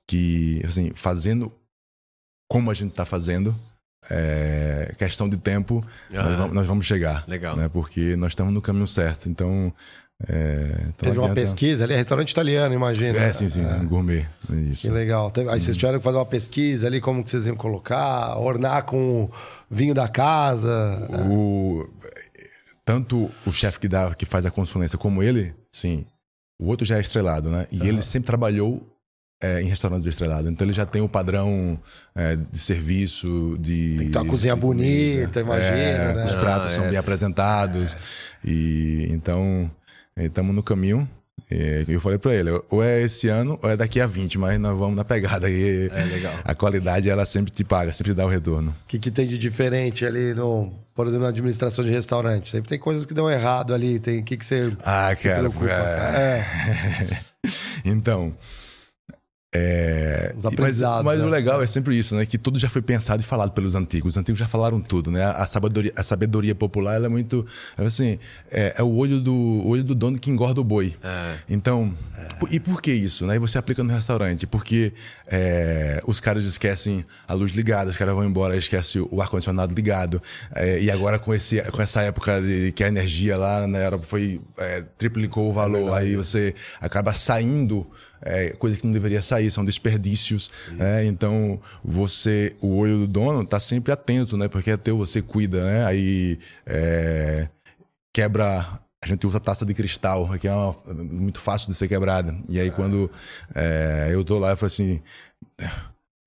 que 0.08 0.62
assim, 0.66 0.92
fazendo 0.94 1.52
como 2.50 2.72
a 2.72 2.74
gente 2.74 2.92
está 2.92 3.06
fazendo, 3.06 3.54
é, 4.10 4.92
questão 4.98 5.28
de 5.28 5.38
tempo, 5.38 5.84
nós, 6.12 6.38
vamos, 6.38 6.54
nós, 6.54 6.68
vamos, 6.68 6.86
chegar. 6.86 7.24
Legal. 7.28 7.56
Né? 7.56 7.70
Porque 7.70 8.16
nós 8.16 8.32
estamos 8.32 8.54
no 8.54 8.62
caminho 8.62 8.88
certo. 8.88 9.30
Então. 9.30 9.74
É, 10.28 10.76
então 10.82 11.10
Teve 11.10 11.20
uma 11.20 11.34
pesquisa 11.34 11.86
ali, 11.86 11.94
é 11.94 11.98
restaurante 11.98 12.32
italiano, 12.32 12.76
imagina. 12.76 13.18
É, 13.18 13.32
sim, 13.32 13.50
sim, 13.50 13.66
é. 13.66 13.86
gourmet. 13.86 14.28
Isso. 14.70 14.82
Que 14.82 14.90
legal. 14.90 15.32
Aí 15.50 15.60
vocês 15.60 15.78
tiveram 15.78 15.98
que 15.98 16.04
fazer 16.04 16.18
uma 16.18 16.26
pesquisa 16.26 16.88
ali, 16.88 17.00
como 17.00 17.24
que 17.24 17.30
vocês 17.30 17.46
iam 17.46 17.56
colocar, 17.56 18.38
ornar 18.38 18.84
com 18.84 19.24
o 19.24 19.32
vinho 19.72 19.94
da 19.94 20.10
casa. 20.10 21.08
O, 21.30 21.88
tanto 22.84 23.32
o 23.46 23.52
chefe 23.54 23.80
que, 23.80 23.88
dá, 23.88 24.14
que 24.14 24.26
faz 24.26 24.46
a 24.46 24.52
consulência 24.52 24.98
como 24.98 25.24
ele, 25.24 25.54
sim, 25.72 26.06
o 26.60 26.68
outro 26.68 26.86
já 26.86 26.98
é 26.98 27.02
estrelado, 27.02 27.50
né? 27.50 27.66
E 27.72 27.88
ele 27.88 28.02
sempre 28.02 28.28
trabalhou 28.28 28.86
é, 29.42 29.62
em 29.62 29.66
restaurantes 29.68 30.06
estrelados. 30.06 30.50
Então 30.52 30.66
ele 30.66 30.74
já 30.74 30.86
tem 30.86 31.02
o 31.02 31.10
padrão 31.10 31.80
é, 32.16 32.36
de 32.36 32.60
serviço, 32.60 33.58
de. 33.60 33.96
Tem 33.98 34.06
que 34.08 34.12
ter 34.14 34.20
uma 34.20 34.26
cozinha 34.26 34.54
de 34.56 34.60
bonita, 34.62 35.40
imagina, 35.40 35.68
É, 35.78 36.14
né? 36.14 36.26
Os 36.26 36.36
pratos 36.36 36.72
Ah, 36.72 36.76
são 36.76 36.86
é. 36.86 36.90
bem 36.90 36.98
apresentados. 36.98 37.96
E 38.44 39.08
então 39.10 39.70
estamos 40.18 40.56
no 40.56 40.64
caminho. 40.64 41.08
E 41.52 41.86
eu 41.88 42.00
falei 42.00 42.20
pra 42.20 42.36
ele, 42.36 42.52
ou 42.70 42.84
é 42.84 43.02
esse 43.02 43.28
ano 43.28 43.58
ou 43.64 43.70
é 43.72 43.76
daqui 43.76 44.00
a 44.00 44.06
20, 44.06 44.38
mas 44.38 44.60
nós 44.60 44.78
vamos 44.78 44.96
na 44.96 45.04
pegada 45.04 45.48
aí. 45.48 45.88
É, 45.92 46.04
legal. 46.04 46.34
A 46.44 46.54
qualidade 46.54 47.10
ela 47.10 47.26
sempre 47.26 47.52
te 47.52 47.64
paga, 47.64 47.92
sempre 47.92 48.14
te 48.14 48.16
dá 48.16 48.26
o 48.26 48.30
retorno. 48.30 48.70
O 48.70 48.88
que, 48.88 49.00
que 49.00 49.10
tem 49.10 49.26
de 49.26 49.36
diferente 49.38 50.06
ali, 50.06 50.34
no, 50.36 50.72
por 50.94 51.08
exemplo, 51.08 51.24
na 51.24 51.30
administração 51.30 51.84
de 51.84 51.90
restaurante? 51.90 52.50
Sempre 52.50 52.70
tem 52.70 52.78
coisas 52.78 53.04
que 53.06 53.16
dão 53.16 53.32
errado 53.32 53.74
ali. 53.74 54.00
Tem 54.00 54.20
o 54.20 54.24
que, 54.24 54.38
que 54.38 54.46
você. 54.46 54.72
Ah, 54.84 55.16
cara, 55.16 55.40
preocupa? 55.50 55.72
é. 55.72 56.46
É. 57.10 57.20
Então. 57.86 58.34
É, 59.52 60.32
Os 60.38 60.44
mas, 60.44 60.54
aprendizados, 60.54 61.04
mas 61.06 61.20
né? 61.20 61.26
o 61.26 61.30
legal 61.30 61.60
é 61.62 61.66
sempre 61.66 61.98
isso, 61.98 62.16
né? 62.16 62.24
Que 62.24 62.38
tudo 62.38 62.60
já 62.60 62.70
foi 62.70 62.84
pensado 62.84 63.20
e 63.22 63.26
falado 63.26 63.52
pelos 63.52 63.74
antigos. 63.74 64.14
Os 64.14 64.18
antigos 64.18 64.38
já 64.38 64.48
falaram 64.48 64.80
tudo, 64.80 65.10
né? 65.10 65.24
A 65.24 65.48
sabedoria, 65.48 65.92
a 65.96 66.04
sabedoria 66.04 66.54
popular 66.54 66.96
ela 66.96 67.08
é 67.08 67.10
muito. 67.10 67.44
é 67.76 67.84
assim, 67.84 68.20
é, 68.52 68.76
é 68.78 68.84
o 68.84 68.94
olho 68.96 69.20
do, 69.20 69.34
o 69.34 69.68
olho 69.70 69.84
do 69.84 69.96
dono 69.96 70.20
que 70.20 70.30
engorda 70.30 70.62
o 70.62 70.64
boi. 70.64 70.96
Então, 71.50 71.96
po- 72.40 72.48
e 72.52 72.60
por 72.60 72.80
que 72.80 72.92
isso? 72.92 73.26
Né? 73.26 73.38
E 73.38 73.40
você 73.40 73.58
aplica 73.58 73.84
no 73.84 73.92
restaurante? 73.92 74.46
Porque 74.46 74.94
é, 75.26 76.00
os 76.06 76.20
caras 76.20 76.44
esquecem 76.44 77.04
a 77.28 77.34
luz 77.34 77.52
ligada, 77.54 77.90
os 77.90 77.98
caras 77.98 78.14
vão 78.14 78.24
embora, 78.26 78.56
esquecem 78.56 79.02
o 79.10 79.20
ar-condicionado 79.20 79.74
ligado. 79.74 80.22
é, 80.54 80.80
e 80.80 80.92
agora 80.92 81.18
com, 81.18 81.34
esse, 81.34 81.60
com 81.72 81.82
essa 81.82 82.04
época 82.04 82.40
de, 82.40 82.72
que 82.72 82.84
a 82.84 82.88
energia 82.88 83.36
lá 83.36 83.66
na 83.66 83.80
Europa 83.80 84.06
foi. 84.08 84.40
é, 84.60 84.84
triplicou 84.96 85.50
o 85.50 85.54
valor, 85.54 85.92
aí 85.94 86.16
você 86.16 86.54
acaba 86.80 87.16
saindo. 87.16 87.90
É, 88.22 88.50
coisa 88.52 88.76
que 88.78 88.86
não 88.86 88.92
deveria 88.92 89.22
sair, 89.22 89.50
são 89.52 89.64
desperdícios. 89.66 90.52
né? 90.72 91.06
Então, 91.06 91.60
você, 91.84 92.56
o 92.62 92.76
olho 92.78 93.00
do 93.00 93.08
dono 93.08 93.46
tá 93.46 93.60
sempre 93.60 93.92
atento, 93.92 94.36
né? 94.38 94.48
Porque 94.48 94.72
é 94.72 94.78
teu, 94.78 94.98
você 94.98 95.22
cuida, 95.22 95.64
né? 95.64 95.86
Aí 95.86 96.40
é, 96.66 97.48
quebra. 98.14 98.80
A 99.02 99.08
gente 99.08 99.26
usa 99.26 99.40
taça 99.40 99.66
de 99.66 99.74
cristal, 99.74 100.28
que 100.38 100.48
é 100.48 100.54
uma- 100.54 100.76
muito 100.94 101.40
fácil 101.40 101.70
de 101.70 101.76
ser 101.76 101.88
quebrada. 101.88 102.36
E 102.50 102.60
aí, 102.60 102.70
quando 102.70 103.10
é, 103.56 104.10
eu 104.12 104.26
tô 104.26 104.38
lá, 104.38 104.50
eu 104.52 104.58
falo 104.58 104.68
assim: 104.68 105.02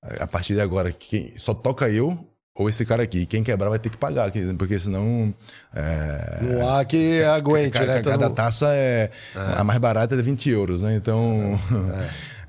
a 0.03 0.27
partir 0.27 0.55
de 0.55 0.61
agora, 0.61 0.91
quem, 0.91 1.37
só 1.37 1.53
toca 1.55 1.89
eu 1.91 2.27
ou 2.55 2.69
esse 2.69 2.85
cara 2.85 3.03
aqui. 3.03 3.25
Quem 3.27 3.43
quebrar 3.43 3.71
vai 3.71 3.79
ter 3.79 3.89
que 3.91 3.97
pagar, 3.97 4.31
que- 4.31 4.53
porque 4.55 4.79
senão. 4.79 5.33
É, 5.75 6.39
Não 6.43 6.69
há 6.69 6.85
que 6.85 7.23
aguente, 7.25 7.73
cada, 7.79 7.87
né? 7.95 8.01
Todo 8.01 8.13
cada 8.13 8.31
taça 8.31 8.69
é. 8.75 9.11
A 9.57 9.65
mais 9.65 9.79
barata 9.79 10.15
é 10.15 10.23
20 10.23 10.51
euros, 10.51 10.83
né? 10.83 10.95
Então. 10.95 11.59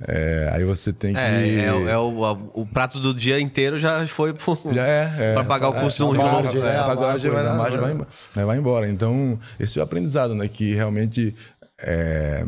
é, 0.05 0.49
aí 0.53 0.63
você 0.65 0.91
tem 0.91 1.13
que. 1.13 1.19
É, 1.19 1.65
é, 1.65 1.73
o- 1.73 1.87
é 1.89 1.97
o, 1.97 2.25
a- 2.25 2.33
o 2.53 2.65
prato 2.65 2.99
do 2.99 3.13
dia 3.13 3.39
inteiro 3.39 3.79
já 3.79 4.05
foi 4.07 4.33
pro, 4.33 4.57
Já 4.73 4.85
é, 4.85 5.13
é. 5.19 5.33
pra 5.35 5.43
pagar 5.45 5.69
o 5.69 5.73
custo 5.73 6.03
de 6.03 6.03
um 6.03 6.13
margem, 6.23 6.61
né? 6.61 6.73
É, 6.73 6.77
A 6.79 6.95
margem 6.95 7.31
vai 7.31 7.45
a 7.47 7.53
margem 7.53 7.79
vai 7.79 7.93
vai, 7.93 8.07
né, 8.35 8.45
vai 8.45 8.57
embora. 8.57 8.89
Então, 8.89 9.39
esse 9.59 9.79
é 9.79 9.81
o 9.81 9.85
aprendizado, 9.85 10.35
né? 10.35 10.47
Que 10.49 10.73
realmente 10.75 11.33
é, 11.81 12.43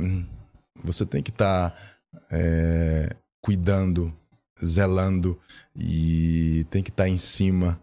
você 0.84 1.06
tem 1.06 1.24
que 1.24 1.32
estar 1.32 1.74
cuidando, 3.42 4.14
zelando 4.64 5.40
e 5.76 6.66
tem 6.70 6.84
que 6.84 6.90
estar 6.90 7.08
em 7.10 7.18
cima, 7.18 7.80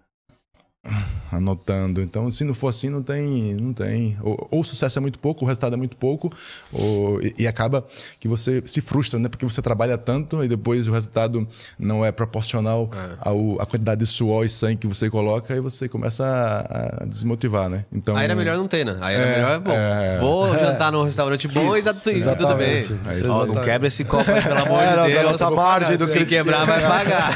anotando. 1.31 2.03
Então, 2.03 2.31
se 2.31 2.45
não 2.45 2.53
for 2.55 2.69
assim, 2.69 2.91
não 2.91 3.03
tem. 3.03 3.55
Não 3.55 3.73
tem. 3.73 4.17
Ou, 4.23 4.49
ou 4.51 4.61
o 4.61 4.65
sucesso 4.65 4.99
é 4.99 5.01
muito 5.03 5.19
pouco, 5.19 5.45
o 5.45 5.49
resultado 5.49 5.75
é 5.75 5.77
muito 5.77 5.97
pouco, 5.97 6.31
ou, 6.73 7.23
e, 7.23 7.35
e 7.39 7.47
acaba 7.47 7.85
que 8.21 8.29
você 8.29 8.63
se 8.67 8.81
frustra, 8.81 9.19
né? 9.19 9.29
Porque 9.29 9.45
você 9.45 9.63
trabalha 9.63 9.97
tanto 9.97 10.45
e 10.45 10.49
depois 10.49 10.87
o 10.89 10.93
resultado 10.93 11.47
não 11.79 12.05
é 12.05 12.13
proporcional 12.13 12.91
ao, 13.21 13.61
à 13.61 13.67
quantidade 13.67 14.01
de 14.01 14.07
suor 14.07 14.45
e 14.45 14.49
sangue 14.49 14.77
que 14.77 14.87
você 14.87 15.09
coloca 15.09 15.55
e 15.55 15.61
você 15.61 15.89
começa 15.89 16.25
a, 16.27 17.03
a 17.03 17.07
desmotivar, 17.07 17.69
né? 17.71 17.85
Então, 17.93 18.15
Aí 18.17 18.25
era 18.25 18.35
melhor 18.35 18.57
não 18.59 18.69
ter, 18.69 18.85
né? 18.85 18.97
Aí 19.01 19.15
era 19.15 19.25
É, 19.25 19.37
melhor, 19.37 19.61
bom, 19.61 19.73
é. 19.73 20.19
vou 20.21 20.59
jantar 20.59 20.93
num 20.93 21.03
restaurante 21.05 21.49
bom 21.49 21.77
e 21.77 21.83
tá, 21.83 21.95
tu- 21.95 22.11
e 22.11 22.23
tá 22.23 22.35
tudo 22.35 22.55
bem. 22.57 22.77
É 23.07 23.19
isso. 23.21 23.31
Ó, 23.33 23.47
não 23.47 23.63
quebra 23.63 23.89
esse 23.89 24.05
copo 24.05 24.31
aí, 24.31 24.43
pelo 24.43 24.59
amor 24.59 24.83
É, 24.83 24.97
não, 24.97 25.05
de 25.07 25.13
Deus. 25.13 25.25
nossa 25.41 25.51
margem 25.51 25.97
do 25.97 26.07
crítico. 26.07 26.29
quebrar, 26.31 26.67
vai 26.67 26.83
pagar. 26.83 27.33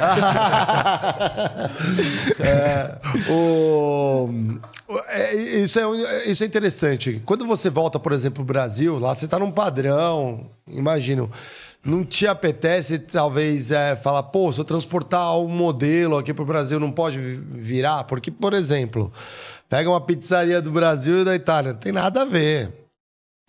É, 2.39 2.97
o, 3.37 4.31
é, 5.09 5.35
isso, 5.35 5.79
é, 5.79 6.25
isso 6.29 6.43
é 6.43 6.47
interessante. 6.47 7.21
Quando 7.25 7.47
você 7.47 7.69
volta, 7.71 7.99
por 7.99 8.13
exemplo, 8.13 8.45
pro 8.45 8.55
Brasil, 8.55 8.99
lá 8.99 9.15
você 9.15 9.29
tá 9.29 9.39
num 9.39 9.51
padrão, 9.51 10.47
imagino. 10.67 11.31
Não 11.85 12.05
te 12.05 12.27
apetece, 12.27 12.99
talvez, 12.99 13.71
é, 13.71 13.95
falar, 13.95 14.25
pô, 14.25 14.51
se 14.51 14.59
eu 14.61 14.65
transportar 14.65 15.39
um 15.39 15.47
modelo 15.47 16.17
aqui 16.19 16.35
pro 16.35 16.45
Brasil, 16.45 16.81
não 16.81 16.91
pode 16.91 17.19
vi- 17.19 17.37
virar? 17.55 18.03
Porque, 18.05 18.29
por 18.29 18.53
exemplo, 18.55 19.13
pega 19.69 19.89
uma 19.89 20.01
pizzaria 20.01 20.61
do 20.61 20.73
Brasil 20.73 21.21
e 21.21 21.25
da 21.25 21.35
Itália, 21.37 21.73
não 21.75 21.79
tem 21.79 21.93
nada 21.93 22.23
a 22.23 22.25
ver. 22.25 22.73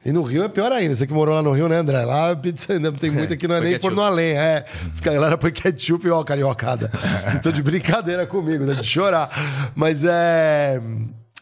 E 0.05 0.11
no 0.11 0.21
Rio 0.21 0.43
é 0.43 0.47
pior 0.47 0.71
ainda. 0.71 0.95
Você 0.95 1.07
que 1.07 1.13
morou 1.13 1.33
lá 1.33 1.41
no 1.41 1.51
Rio, 1.51 1.67
né, 1.67 1.77
André? 1.77 2.05
Lá 2.05 2.35
pizza 2.35 2.73
ainda 2.73 2.91
tem 2.91 3.09
muita 3.09 3.35
que 3.35 3.47
não 3.47 3.55
é 3.55 3.61
nem 3.61 3.71
ketchup. 3.71 3.87
forno 3.87 4.01
a 4.01 4.09
lenha. 4.09 4.39
É. 4.39 4.65
Os 4.91 5.01
caras 5.01 5.19
galera 5.19 5.37
põe 5.37 5.51
ketchup 5.51 6.05
e 6.05 6.09
ó, 6.11 6.23
cariocada. 6.23 6.91
Vocês 7.23 7.35
estão 7.35 7.51
de 7.51 7.63
brincadeira 7.63 8.27
comigo, 8.27 8.65
dá 8.65 8.73
de 8.73 8.83
chorar. 8.83 9.29
Mas 9.75 10.03
é. 10.03 10.79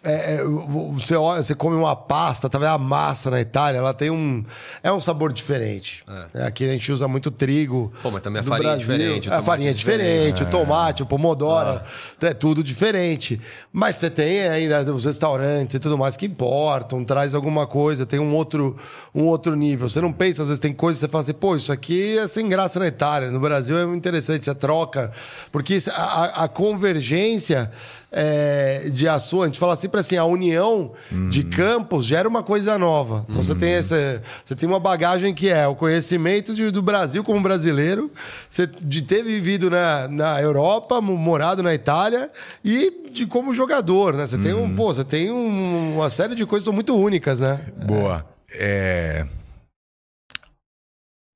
É, 0.05 0.35
é, 0.35 0.43
você, 0.91 1.15
olha, 1.15 1.41
você 1.43 1.55
come 1.55 1.75
uma 1.75 1.95
pasta, 1.95 2.47
talvez 2.47 2.71
a 2.71 2.77
massa 2.77 3.29
na 3.31 3.41
Itália, 3.41 3.79
ela 3.79 3.93
tem 3.93 4.09
um. 4.11 4.43
É 4.83 4.91
um 4.91 5.01
sabor 5.01 5.33
diferente. 5.33 6.03
É, 6.33 6.45
Aqui 6.45 6.63
a 6.69 6.71
gente 6.71 6.91
usa 6.91 7.07
muito 7.07 7.31
trigo. 7.31 7.91
Pô, 8.03 8.11
mas 8.11 8.21
também 8.21 8.39
a 8.39 8.43
do 8.43 8.47
farinha 8.49 8.73
é 8.73 8.77
diferente, 8.77 9.27
o 9.29 9.31
A 9.31 9.35
tomate 9.35 9.45
farinha 9.45 9.69
é 9.69 9.71
é 9.71 9.73
diferente, 9.73 10.43
o 10.43 10.45
tomate, 10.45 11.03
o 11.03 11.05
pomodoro, 11.05 11.81
é 12.21 12.33
tudo 12.33 12.63
diferente. 12.63 13.41
Mas 13.73 13.95
você 13.95 14.09
tem 14.09 14.41
ainda 14.41 14.81
os 14.93 15.05
restaurantes 15.05 15.75
e 15.75 15.79
tudo 15.79 15.97
mais 15.97 16.15
que 16.15 16.25
importam, 16.25 17.03
traz 17.03 17.33
alguma 17.33 17.65
coisa, 17.65 18.05
tem 18.05 18.19
um 18.19 18.33
outro, 18.35 18.77
um 19.13 19.23
outro 19.25 19.55
nível. 19.55 19.89
Você 19.89 19.99
não 20.01 20.13
pensa, 20.13 20.41
às 20.43 20.47
vezes 20.49 20.59
tem 20.59 20.73
coisas 20.73 20.99
que 20.99 21.05
você 21.07 21.11
fala 21.11 21.23
assim, 21.23 21.33
pô, 21.33 21.55
isso 21.55 21.71
aqui 21.71 22.17
é 22.17 22.27
sem 22.27 22.47
graça 22.47 22.79
na 22.79 22.87
Itália. 22.87 23.31
No 23.31 23.39
Brasil 23.39 23.77
é 23.77 23.83
interessante, 23.95 24.45
você 24.45 24.53
troca. 24.55 25.11
Porque 25.51 25.77
a- 25.91 26.43
a 26.43 26.47
convergência 26.47 27.71
é, 28.17 28.89
de 28.89 29.09
açúcar, 29.09 29.43
a 29.43 29.45
gente 29.47 29.59
fala 29.59 29.75
sempre 29.75 29.99
assim, 29.99 30.15
a 30.15 30.23
união 30.23 30.93
de 31.29 31.43
campos 31.43 32.05
gera 32.05 32.29
uma 32.29 32.41
coisa 32.41 32.77
nova. 32.79 33.25
Então 33.29 33.43
você 33.43 33.53
tem 33.53 33.73
essa, 33.73 34.23
você 34.45 34.55
tem 34.55 34.69
uma 34.69 34.79
bagagem 34.79 35.33
que 35.33 35.49
é 35.49 35.67
o 35.67 35.75
conhecimento 35.75 36.53
de- 36.55 36.71
do 36.71 36.81
Brasil 36.81 37.23
como 37.25 37.41
brasileiro, 37.41 38.09
você 38.49 38.65
de 38.65 39.01
ter 39.01 39.21
vivido 39.21 39.69
na, 39.69 40.07
na 40.07 40.41
Europa, 40.41 41.01
mo- 41.01 41.17
morado 41.17 41.61
na 41.61 41.73
Itália 41.73 42.31
e 42.63 43.09
de 43.11 43.25
como 43.25 43.53
jogador, 43.53 44.13
né? 44.15 44.25
Você 44.25 44.37
tem 44.37 44.53
um, 44.53 44.73
pô, 44.73 44.93
você 44.93 45.03
tem 45.03 45.29
um- 45.29 45.95
uma 45.95 46.09
série 46.09 46.35
de 46.35 46.45
coisas 46.45 46.63
que 46.63 46.67
são 46.67 46.73
muito 46.73 46.95
únicas, 46.95 47.41
né? 47.41 47.59
Boa. 47.85 48.25
É... 48.53 49.25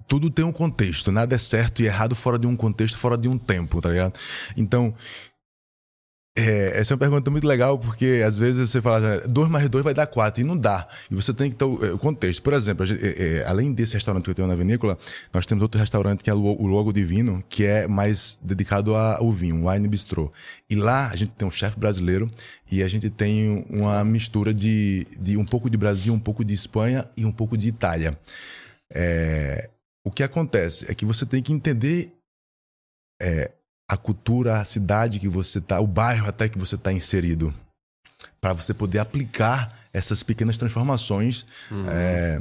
Tudo 0.07 0.29
tem 0.31 0.43
um 0.43 0.51
contexto. 0.51 1.11
Nada 1.11 1.35
é 1.35 1.37
certo 1.37 1.81
e 1.81 1.85
errado 1.85 2.15
fora 2.15 2.39
de 2.39 2.47
um 2.47 2.55
contexto, 2.55 2.97
fora 2.97 3.15
de 3.17 3.27
um 3.27 3.37
tempo, 3.37 3.79
tá 3.79 3.89
ligado? 3.89 4.13
Então, 4.57 4.93
é, 6.39 6.79
essa 6.79 6.93
é 6.93 6.95
uma 6.95 6.99
pergunta 6.99 7.29
muito 7.31 7.47
legal, 7.47 7.77
porque 7.77 8.21
às 8.25 8.37
vezes 8.37 8.69
você 8.69 8.81
fala 8.81 9.19
2 9.27 9.49
mais 9.49 9.67
2 9.69 9.83
vai 9.83 9.93
dar 9.93 10.07
4, 10.07 10.41
e 10.41 10.43
não 10.43 10.57
dá. 10.57 10.87
E 11.09 11.15
você 11.15 11.33
tem 11.33 11.49
que 11.49 11.55
ter 11.55 11.65
o, 11.65 11.83
é, 11.83 11.97
contexto. 11.97 12.41
Por 12.41 12.53
exemplo, 12.53 12.85
gente- 12.85 13.03
é, 13.05 13.37
é, 13.39 13.45
além 13.45 13.73
desse 13.73 13.93
restaurante 13.95 14.23
que 14.23 14.29
eu 14.31 14.35
tenho 14.35 14.47
na 14.47 14.55
vinícola, 14.55 14.97
nós 15.33 15.45
temos 15.45 15.61
outro 15.61 15.79
restaurante 15.79 16.23
que 16.23 16.29
é 16.29 16.33
o 16.33 16.65
Logo 16.67 16.93
Divino, 16.93 17.43
que 17.49 17.65
é 17.65 17.87
mais 17.87 18.37
dedicado 18.41 18.95
ao 18.95 19.31
vinho, 19.31 19.67
Wine 19.67 19.87
Bistrô. 19.87 20.31
E 20.69 20.75
lá 20.75 21.09
a 21.09 21.15
gente 21.15 21.31
tem 21.31 21.47
um 21.47 21.51
chefe 21.51 21.79
brasileiro 21.79 22.29
e 22.71 22.83
a 22.83 22.87
gente 22.87 23.09
tem 23.09 23.65
uma 23.69 24.03
mistura 24.05 24.53
de, 24.53 25.05
de 25.19 25.35
um 25.37 25.45
pouco 25.45 25.69
de 25.69 25.77
Brasil, 25.77 26.13
um 26.13 26.19
pouco 26.19 26.45
de 26.45 26.53
Espanha 26.53 27.09
e 27.17 27.25
um 27.25 27.31
pouco 27.31 27.57
de 27.57 27.67
Itália. 27.67 28.17
É, 28.93 29.69
o 30.05 30.11
que 30.11 30.23
acontece 30.23 30.85
é 30.89 30.95
que 30.95 31.05
você 31.05 31.25
tem 31.25 31.41
que 31.41 31.53
entender 31.53 32.11
é, 33.21 33.51
a 33.89 33.97
cultura, 33.97 34.61
a 34.61 34.63
cidade 34.63 35.17
que 35.17 35.27
você 35.27 35.59
tá, 35.59 35.79
o 35.79 35.87
bairro 35.87 36.29
até 36.29 36.47
que 36.47 36.59
você 36.59 36.75
está 36.75 36.93
inserido, 36.93 37.51
para 38.39 38.53
você 38.53 38.71
poder 38.71 38.99
aplicar 38.99 39.79
essas 39.91 40.21
pequenas 40.21 40.59
transformações. 40.59 41.47
é, 41.89 42.39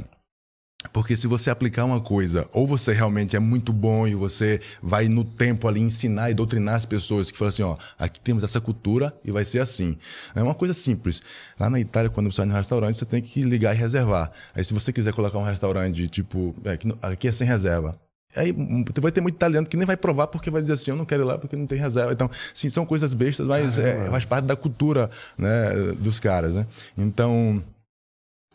porque 0.93 1.17
se 1.17 1.27
você 1.27 1.49
aplicar 1.49 1.83
uma 1.83 1.99
coisa, 1.99 2.47
ou 2.53 2.65
você 2.65 2.93
realmente 2.93 3.35
é 3.35 3.39
muito 3.39 3.73
bom 3.73 4.07
e 4.07 4.15
você 4.15 4.61
vai 4.81 5.09
no 5.09 5.25
tempo 5.25 5.67
ali 5.67 5.81
ensinar 5.81 6.29
e 6.29 6.33
doutrinar 6.33 6.75
as 6.75 6.85
pessoas 6.85 7.31
que 7.31 7.37
falam 7.37 7.49
assim, 7.49 7.63
ó, 7.63 7.75
aqui 7.97 8.19
temos 8.21 8.43
essa 8.43 8.61
cultura 8.61 9.13
e 9.25 9.31
vai 9.31 9.43
ser 9.43 9.59
assim. 9.59 9.97
É 10.33 10.41
uma 10.41 10.55
coisa 10.55 10.73
simples. 10.73 11.21
Lá 11.59 11.69
na 11.69 11.79
Itália, 11.79 12.09
quando 12.09 12.31
você 12.31 12.41
vai 12.41 12.47
no 12.47 12.53
restaurante, 12.53 12.95
você 12.95 13.05
tem 13.05 13.21
que 13.21 13.41
ligar 13.41 13.75
e 13.75 13.77
reservar. 13.77 14.31
Aí 14.53 14.63
se 14.63 14.73
você 14.73 14.93
quiser 14.93 15.13
colocar 15.13 15.39
um 15.39 15.43
restaurante, 15.43 16.07
tipo, 16.07 16.55
é, 16.63 16.77
aqui 17.07 17.27
é 17.27 17.31
sem 17.31 17.45
reserva. 17.45 17.99
Aí 18.35 18.51
hum, 18.51 18.85
vai 18.99 19.11
ter 19.11 19.21
muito 19.21 19.35
italiano 19.35 19.67
que 19.67 19.75
nem 19.75 19.87
vai 19.87 19.97
provar 19.97 20.27
porque 20.27 20.51
vai 20.51 20.61
dizer 20.61 20.73
assim, 20.73 20.91
eu 20.91 20.97
não 20.97 21.05
quero 21.05 21.23
ir 21.23 21.25
lá 21.25 21.37
porque 21.37 21.55
não 21.55 21.65
tem 21.65 21.79
reserva. 21.79 22.13
Então, 22.13 22.29
sim, 22.53 22.69
são 22.69 22.85
coisas 22.85 23.13
bestas, 23.13 23.47
mas 23.47 23.79
é, 23.79 24.09
faz 24.09 24.25
parte 24.25 24.45
da 24.45 24.55
cultura 24.55 25.09
né, 25.37 25.71
dos 25.97 26.19
caras, 26.19 26.53
né? 26.53 26.67
Então, 26.97 27.63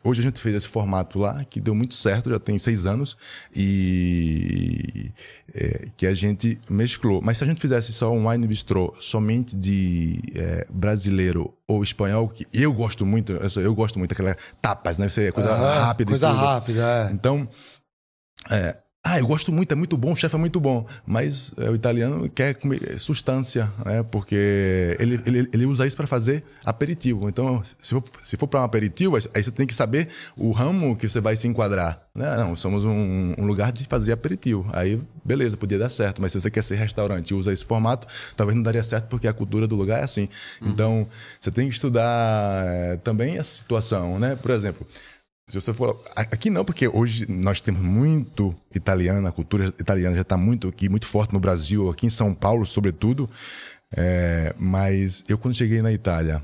hoje 0.05 0.21
a 0.21 0.23
gente 0.23 0.41
fez 0.41 0.55
esse 0.55 0.69
formato 0.69 1.19
lá, 1.19 1.45
que 1.45 1.61
deu 1.61 1.75
muito 1.75 1.95
certo, 1.95 2.31
já 2.31 2.39
tem 2.39 2.57
seis 2.57 2.87
anos, 2.87 3.17
e 3.55 5.11
é, 5.53 5.89
que 5.97 6.07
a 6.07 6.15
gente 6.15 6.61
mesclou. 6.71 7.21
Mas 7.21 7.39
se 7.39 7.45
a 7.45 7.47
gente 7.47 7.61
fizesse 7.61 7.93
só 7.93 8.13
um 8.13 8.29
wine 8.29 8.47
bistrô 8.47 8.95
somente 9.01 9.57
de 9.57 10.21
é, 10.37 10.67
brasileiro 10.71 11.53
ou 11.67 11.83
espanhol, 11.83 12.29
que 12.29 12.47
eu 12.53 12.73
gosto 12.73 13.05
muito, 13.05 13.33
eu, 13.33 13.75
gosto 13.75 13.99
muito 13.99 14.11
daquela 14.11 14.37
tapas, 14.61 14.99
né? 14.99 15.09
Você, 15.09 15.33
coisa 15.33 15.57
rápida. 15.57 16.11
Coisa 16.11 16.31
rápida, 16.31 17.09
é. 17.09 17.13
Então, 17.13 17.49
é, 18.51 18.77
ah, 19.07 19.19
eu 19.19 19.27
gosto 19.27 19.53
muito, 19.53 19.71
é 19.71 19.75
muito 19.75 19.99
bom, 19.99 20.13
o 20.13 20.17
chefe 20.17 20.35
é 20.35 20.39
muito 20.39 20.59
bom. 20.59 20.87
Mas 21.07 21.53
é, 21.59 21.69
o 21.69 21.75
italiano 21.75 22.27
quer 22.31 22.55
comer 22.55 22.99
substância, 22.99 23.71
né? 23.85 24.03
Porque 24.03 24.97
ele, 24.99 25.21
ele, 25.27 25.51
ele 25.53 25.67
usa 25.67 25.87
isso 25.87 25.95
para 25.95 26.07
fazer 26.07 26.43
aperitivo. 26.65 27.29
Então, 27.29 27.63
se 27.83 27.95
for, 27.95 28.03
se 28.23 28.37
for 28.39 28.47
para 28.47 28.61
um 28.61 28.65
aperitivo, 28.65 29.17
aí 29.17 29.45
você 29.45 29.51
tem 29.51 29.67
que 29.67 29.75
saber 29.75 30.09
o 30.35 30.51
ramo 30.53 30.97
que 30.97 31.07
você 31.07 31.21
vai 31.21 31.37
se 31.37 31.47
enquadrar. 31.47 32.03
Né? 32.15 32.35
Não, 32.37 32.57
somos 32.57 32.85
um, 32.85 33.35
um, 33.37 33.45
lugar 33.45 33.73
de 33.73 33.85
fazer 33.85 34.13
aperitivo. 34.13 34.67
Aí, 34.73 34.99
beleza, 35.23 35.55
podia 35.55 35.79
dar 35.79 35.91
certo. 35.91 36.23
Mas 36.23 36.33
se 36.33 36.41
você 36.41 36.51
quer 36.51 36.63
ser 36.63 36.77
restaurante 36.77 37.31
e 37.31 37.35
usa 37.35 37.53
esse 37.53 37.65
formato, 37.65 38.09
talvez 38.35 38.57
não 38.57 38.63
daria 38.63 38.83
certo 38.83 39.09
porque 39.09 39.29
a 39.29 39.35
cultura 39.35 39.69
do 39.69 39.77
lugar 39.77 40.01
é 40.01 40.05
assim. 40.05 40.31
Uhum. 40.63 40.71
Então, 40.71 41.09
você 41.39 41.51
tem 41.51 41.69
que 41.69 41.75
estudar 41.75 42.65
é, 42.67 42.97
também 42.97 43.39
a 43.39 43.45
situação, 43.45 44.19
né? 44.19 44.35
Por 44.35 44.51
exemplo, 44.51 44.87
se 45.49 45.61
você 45.61 45.73
for. 45.75 46.03
Aqui 46.17 46.49
não, 46.51 46.65
porque 46.65 46.89
hoje 46.89 47.31
nós 47.31 47.61
temos 47.61 47.83
muito 47.83 48.55
italiano, 48.75 49.27
a 49.27 49.33
cultura 49.33 49.67
italiana 49.79 50.15
já 50.17 50.23
está 50.23 50.37
muito 50.37 50.69
aqui, 50.69 50.89
muito 50.89 51.07
forte 51.07 51.33
no 51.33 51.41
Brasil, 51.41 51.91
aqui 51.91 52.07
em 52.07 52.11
São 52.11 52.35
Paulo, 52.35 52.65
sobretudo. 52.65 53.29
É, 53.97 54.55
mas 54.59 55.25
eu, 55.29 55.39
quando 55.39 55.55
cheguei 55.55 55.83
na 55.83 55.93
Itália, 55.93 56.43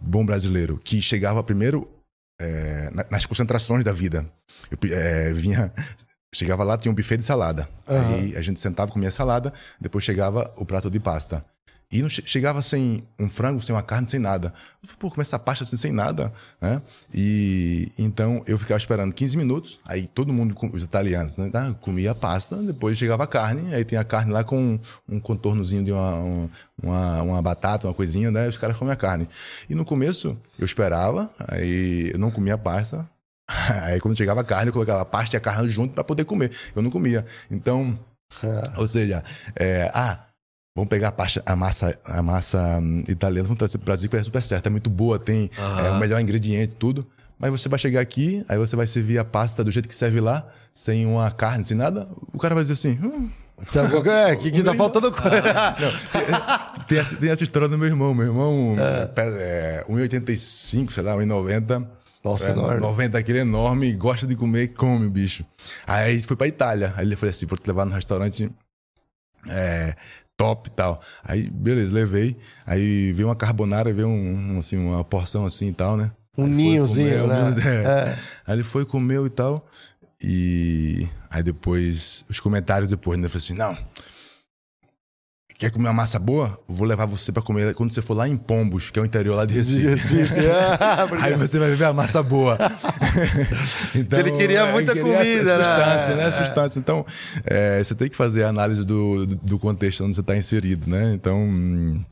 bom 0.00 0.24
brasileiro, 0.24 0.78
que 0.82 1.00
chegava 1.00 1.42
primeiro 1.42 1.88
é, 2.40 2.90
nas 3.10 3.26
concentrações 3.26 3.84
da 3.84 3.92
vida. 3.92 4.30
Eu 4.70 4.78
é, 4.92 5.32
vinha. 5.32 5.72
Chegava 6.34 6.62
lá, 6.64 6.76
tinha 6.76 6.92
um 6.92 6.94
buffet 6.94 7.16
de 7.16 7.24
salada. 7.24 7.66
Uhum. 7.88 8.14
Aí 8.14 8.36
a 8.36 8.42
gente 8.42 8.60
sentava, 8.60 8.92
comia 8.92 9.10
salada, 9.10 9.54
depois 9.80 10.04
chegava 10.04 10.52
o 10.58 10.66
prato 10.66 10.90
de 10.90 11.00
pasta. 11.00 11.42
E 11.90 12.02
não 12.02 12.08
chegava 12.08 12.60
sem 12.62 13.06
um 13.18 13.30
frango, 13.30 13.62
sem 13.62 13.72
uma 13.72 13.82
carne, 13.82 14.08
sem 14.08 14.18
nada. 14.18 14.52
Eu 14.82 14.88
falei, 14.88 14.96
pô, 14.98 15.08
como 15.08 15.22
essa 15.22 15.38
pasta 15.38 15.62
assim, 15.62 15.76
sem 15.76 15.92
nada, 15.92 16.32
né? 16.60 16.82
E 17.14 17.92
então 17.96 18.42
eu 18.44 18.58
ficava 18.58 18.76
esperando 18.76 19.14
15 19.14 19.36
minutos, 19.36 19.78
aí 19.84 20.08
todo 20.08 20.32
mundo, 20.32 20.52
os 20.72 20.82
italianos, 20.82 21.38
né, 21.38 21.48
tá? 21.48 21.72
comia 21.74 22.10
a 22.10 22.14
pasta, 22.14 22.56
depois 22.56 22.98
chegava 22.98 23.22
a 23.22 23.26
carne, 23.26 23.72
aí 23.72 23.84
tem 23.84 23.96
a 23.96 24.02
carne 24.02 24.32
lá 24.32 24.42
com 24.42 24.80
um 25.08 25.20
contornozinho 25.20 25.84
de 25.84 25.92
uma, 25.92 26.48
uma, 26.82 27.22
uma 27.22 27.42
batata, 27.42 27.86
uma 27.86 27.94
coisinha, 27.94 28.32
né? 28.32 28.48
Os 28.48 28.56
caras 28.56 28.76
comem 28.76 28.92
a 28.92 28.96
carne. 28.96 29.28
E 29.70 29.74
no 29.74 29.84
começo 29.84 30.36
eu 30.58 30.64
esperava, 30.64 31.30
aí 31.38 32.10
eu 32.12 32.18
não 32.18 32.32
comia 32.32 32.54
a 32.54 32.58
pasta, 32.58 33.08
aí 33.84 34.00
quando 34.00 34.16
chegava 34.16 34.40
a 34.40 34.44
carne 34.44 34.70
eu 34.70 34.72
colocava 34.72 35.02
a 35.02 35.04
pasta 35.04 35.36
e 35.36 35.38
a 35.38 35.40
carne 35.40 35.68
junto 35.68 35.94
para 35.94 36.02
poder 36.02 36.24
comer. 36.24 36.50
Eu 36.74 36.82
não 36.82 36.90
comia. 36.90 37.24
Então, 37.48 37.96
é. 38.42 38.78
ou 38.80 38.88
seja, 38.88 39.22
é, 39.54 39.88
ah, 39.94 40.25
Vamos 40.76 40.90
pegar 40.90 41.08
a, 41.08 41.12
pasta, 41.12 41.42
a 41.46 41.56
massa, 41.56 41.98
a 42.04 42.22
massa 42.22 42.78
hum, 42.82 43.02
italiana, 43.08 43.44
vamos 43.44 43.58
trazer 43.58 43.78
para 43.78 43.84
o 43.84 43.86
Brasil, 43.86 44.10
que 44.10 44.16
é 44.16 44.22
super 44.22 44.42
certo. 44.42 44.66
É 44.66 44.70
muito 44.70 44.90
boa, 44.90 45.18
tem 45.18 45.50
uhum. 45.58 45.78
é, 45.78 45.90
o 45.90 45.98
melhor 45.98 46.20
ingrediente, 46.20 46.74
tudo. 46.78 47.06
Mas 47.38 47.50
você 47.50 47.66
vai 47.66 47.78
chegar 47.78 48.02
aqui, 48.02 48.44
aí 48.46 48.58
você 48.58 48.76
vai 48.76 48.86
servir 48.86 49.18
a 49.18 49.24
pasta 49.24 49.64
do 49.64 49.70
jeito 49.70 49.88
que 49.88 49.94
serve 49.94 50.20
lá, 50.20 50.46
sem 50.74 51.06
uma 51.06 51.30
carne, 51.30 51.64
sem 51.64 51.74
nada. 51.74 52.06
O 52.30 52.38
cara 52.38 52.54
vai 52.54 52.62
dizer 52.62 52.74
assim. 52.74 52.98
Hum, 53.02 53.30
é, 53.74 54.34
o 54.34 54.38
que, 54.38 54.50
que 54.50 54.62
tá 54.62 54.74
faltando 54.74 55.10
coisa? 55.10 55.42
Ah, 56.30 56.74
tem, 56.76 56.86
tem, 56.88 56.98
essa, 56.98 57.16
tem, 57.16 57.30
essa, 57.30 57.42
história 57.42 57.68
do 57.68 57.78
meu 57.78 57.88
irmão. 57.88 58.12
Meu 58.12 58.26
irmão 58.26 58.76
é, 58.78 59.80
é 59.80 59.84
1,85, 59.88 60.90
sei 60.90 61.02
lá, 61.02 61.14
1,90. 61.14 61.86
Nossa, 62.22 62.48
é, 62.48 62.52
enorme. 62.52 62.80
90 62.80 63.18
aquele 63.18 63.38
enorme, 63.38 63.92
gosta 63.94 64.26
de 64.26 64.36
comer, 64.36 64.74
come, 64.74 65.08
bicho. 65.08 65.42
Aí 65.86 66.20
foi 66.20 66.36
pra 66.36 66.46
Itália. 66.46 66.92
Aí 66.98 67.06
ele 67.06 67.16
falou 67.16 67.30
assim: 67.30 67.46
vou 67.46 67.56
te 67.56 67.66
levar 67.66 67.86
no 67.86 67.94
restaurante 67.94 68.50
é, 69.48 69.96
top 70.36 70.68
e 70.68 70.72
tal. 70.72 71.00
Aí, 71.24 71.48
beleza, 71.50 71.92
levei. 71.92 72.36
Aí 72.66 73.12
veio 73.12 73.28
uma 73.28 73.36
carbonara, 73.36 73.92
veio 73.92 74.08
um, 74.08 74.58
assim, 74.58 74.76
uma 74.76 75.02
porção 75.04 75.46
assim 75.46 75.68
e 75.68 75.72
tal, 75.72 75.96
né? 75.96 76.10
Um 76.36 76.46
ninhozinho, 76.46 77.22
comer, 77.22 77.28
né? 77.28 77.44
Um, 77.44 77.68
é. 77.68 78.10
É. 78.10 78.18
Aí 78.46 78.54
ele 78.56 78.64
foi, 78.64 78.84
comeu 78.84 79.26
e 79.26 79.30
tal. 79.30 79.66
E 80.22 81.08
aí 81.30 81.42
depois, 81.42 82.24
os 82.28 82.40
comentários 82.40 82.90
depois, 82.90 83.18
né? 83.18 83.26
Eu 83.26 83.30
falei 83.30 83.44
assim, 83.44 83.54
não, 83.54 83.76
Quer 85.58 85.70
comer 85.70 85.88
uma 85.88 85.94
massa 85.94 86.18
boa? 86.18 86.58
Vou 86.68 86.86
levar 86.86 87.06
você 87.06 87.32
para 87.32 87.42
comer 87.42 87.74
quando 87.74 87.90
você 87.90 88.02
for 88.02 88.14
lá 88.14 88.28
em 88.28 88.36
Pombos, 88.36 88.90
que 88.90 88.98
é 88.98 89.02
o 89.02 89.06
interior 89.06 89.36
lá 89.36 89.46
de 89.46 89.54
Recife. 89.54 89.86
Recife. 89.86 90.34
Ah, 90.78 91.08
Aí 91.24 91.34
você 91.34 91.58
vai 91.58 91.70
ver 91.70 91.84
a 91.84 91.94
massa 91.94 92.22
boa. 92.22 92.58
então, 93.96 94.18
ele 94.18 94.32
queria 94.32 94.60
é, 94.60 94.72
muita 94.72 94.92
queria 94.92 95.16
comida, 95.16 95.56
né? 95.56 95.64
Substância, 95.64 96.14
né? 96.14 96.30
Substância. 96.30 96.78
Então, 96.78 97.06
é, 97.46 97.82
você 97.82 97.94
tem 97.94 98.10
que 98.10 98.16
fazer 98.16 98.44
a 98.44 98.48
análise 98.48 98.84
do, 98.84 99.24
do 99.24 99.58
contexto 99.58 100.04
onde 100.04 100.14
você 100.14 100.20
está 100.20 100.36
inserido, 100.36 100.90
né? 100.90 101.14
Então. 101.14 102.04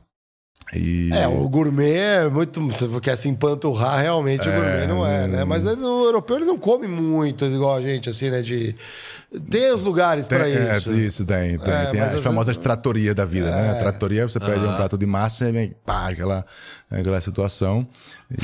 E... 0.73 1.11
É, 1.13 1.27
o 1.27 1.47
gourmet 1.47 1.97
é 1.97 2.27
muito. 2.27 2.59
Se 2.75 2.87
você 2.87 2.99
quer 2.99 3.15
se 3.15 3.29
empanturrar, 3.29 4.01
realmente 4.01 4.47
é, 4.47 4.49
o 4.49 4.53
gourmet 4.55 4.87
não 4.87 5.05
é, 5.05 5.27
né? 5.27 5.45
Mas 5.45 5.63
o 5.67 5.69
europeu 6.05 6.37
ele 6.37 6.45
não 6.45 6.57
come 6.57 6.87
muito, 6.87 7.45
igual 7.45 7.75
a 7.75 7.81
gente, 7.81 8.09
assim, 8.09 8.31
né? 8.31 8.41
De 8.41 8.75
tem 9.49 9.73
os 9.73 9.81
lugares 9.81 10.27
para 10.27 10.47
é, 10.47 10.77
isso. 10.77 10.89
É, 10.89 10.93
isso 10.93 11.25
tem. 11.25 11.57
Tem, 11.57 11.73
é, 11.73 11.91
tem 11.91 12.01
as 12.01 12.21
famosas 12.21 12.47
vezes... 12.47 12.63
tratoria 12.63 13.13
da 13.13 13.25
vida, 13.25 13.51
né? 13.51 13.59
é. 13.59 13.61
né? 13.63 13.71
A 13.71 13.75
tratoria, 13.79 14.27
você 14.27 14.39
pede 14.39 14.59
um 14.59 14.75
prato 14.75 14.97
de 14.97 15.05
massa 15.05 15.49
e 15.49 15.51
vem, 15.51 15.71
pá, 15.85 16.09
aquela, 16.09 16.45
aquela 16.89 17.19
situação. 17.19 17.87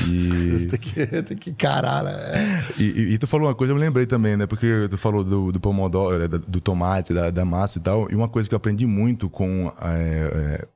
E... 0.08 0.66
tem, 0.70 0.78
que, 0.78 1.06
tem 1.22 1.36
que 1.36 1.50
encarar, 1.50 2.02
né? 2.02 2.64
E, 2.78 2.84
e, 2.84 3.14
e, 3.14 3.18
tu 3.18 3.26
falou 3.26 3.48
uma 3.48 3.54
coisa, 3.54 3.72
eu 3.72 3.76
me 3.76 3.80
lembrei 3.80 4.06
também, 4.06 4.36
né? 4.36 4.46
Porque 4.46 4.88
tu 4.90 4.98
falou 4.98 5.24
do, 5.24 5.52
do 5.52 5.60
pomodoro, 5.60 6.28
do, 6.28 6.38
do 6.38 6.60
tomate, 6.60 7.14
da, 7.14 7.30
da, 7.30 7.44
massa 7.44 7.78
e 7.78 7.82
tal. 7.82 8.10
E 8.10 8.14
uma 8.14 8.28
coisa 8.28 8.48
que 8.48 8.54
eu 8.54 8.58
aprendi 8.58 8.86
muito 8.86 9.30
com 9.30 9.72
é, 9.80 10.60
é 10.60 10.68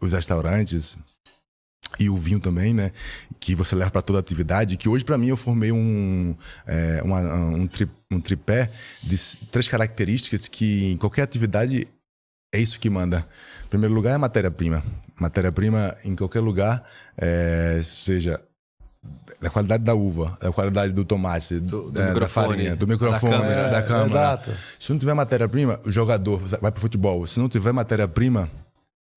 os 0.00 0.12
restaurantes 0.12 0.96
e 1.98 2.08
o 2.08 2.16
vinho 2.16 2.40
também, 2.40 2.72
né? 2.72 2.92
Que 3.40 3.54
você 3.54 3.74
leva 3.74 3.90
para 3.90 4.02
toda 4.02 4.18
a 4.18 4.20
atividade. 4.20 4.76
Que 4.76 4.88
hoje, 4.88 5.04
para 5.04 5.18
mim, 5.18 5.28
eu 5.28 5.36
formei 5.36 5.72
um, 5.72 6.34
é, 6.66 7.00
uma, 7.02 7.20
um, 7.20 7.66
tri, 7.66 7.88
um 8.10 8.20
tripé 8.20 8.70
de 9.02 9.16
três 9.50 9.68
características 9.68 10.48
que 10.48 10.92
em 10.92 10.96
qualquer 10.96 11.22
atividade 11.22 11.88
é 12.54 12.60
isso 12.60 12.78
que 12.78 12.88
manda. 12.88 13.26
Em 13.64 13.68
primeiro 13.68 13.94
lugar, 13.94 14.12
é 14.12 14.14
a 14.14 14.18
matéria-prima. 14.18 14.82
Matéria-prima 15.20 15.96
em 16.04 16.14
qualquer 16.14 16.40
lugar, 16.40 16.84
é, 17.16 17.80
seja 17.82 18.40
da 19.40 19.50
qualidade 19.50 19.84
da 19.84 19.94
uva, 19.94 20.36
da 20.40 20.52
qualidade 20.52 20.92
do 20.92 21.04
tomate, 21.04 21.60
do, 21.60 21.90
do 21.90 22.00
é, 22.00 22.12
da 22.12 22.28
farinha, 22.28 22.76
do 22.76 22.86
microfone, 22.86 23.32
da 23.32 23.38
câmera. 23.38 23.70
Da 23.70 23.82
câmera. 23.82 24.42
Se 24.78 24.92
não 24.92 24.98
tiver 24.98 25.14
matéria-prima, 25.14 25.80
o 25.84 25.92
jogador 25.92 26.38
vai 26.38 26.70
para 26.70 26.78
o 26.78 26.80
futebol. 26.80 27.26
Se 27.26 27.38
não 27.38 27.48
tiver 27.48 27.72
matéria-prima, 27.72 28.50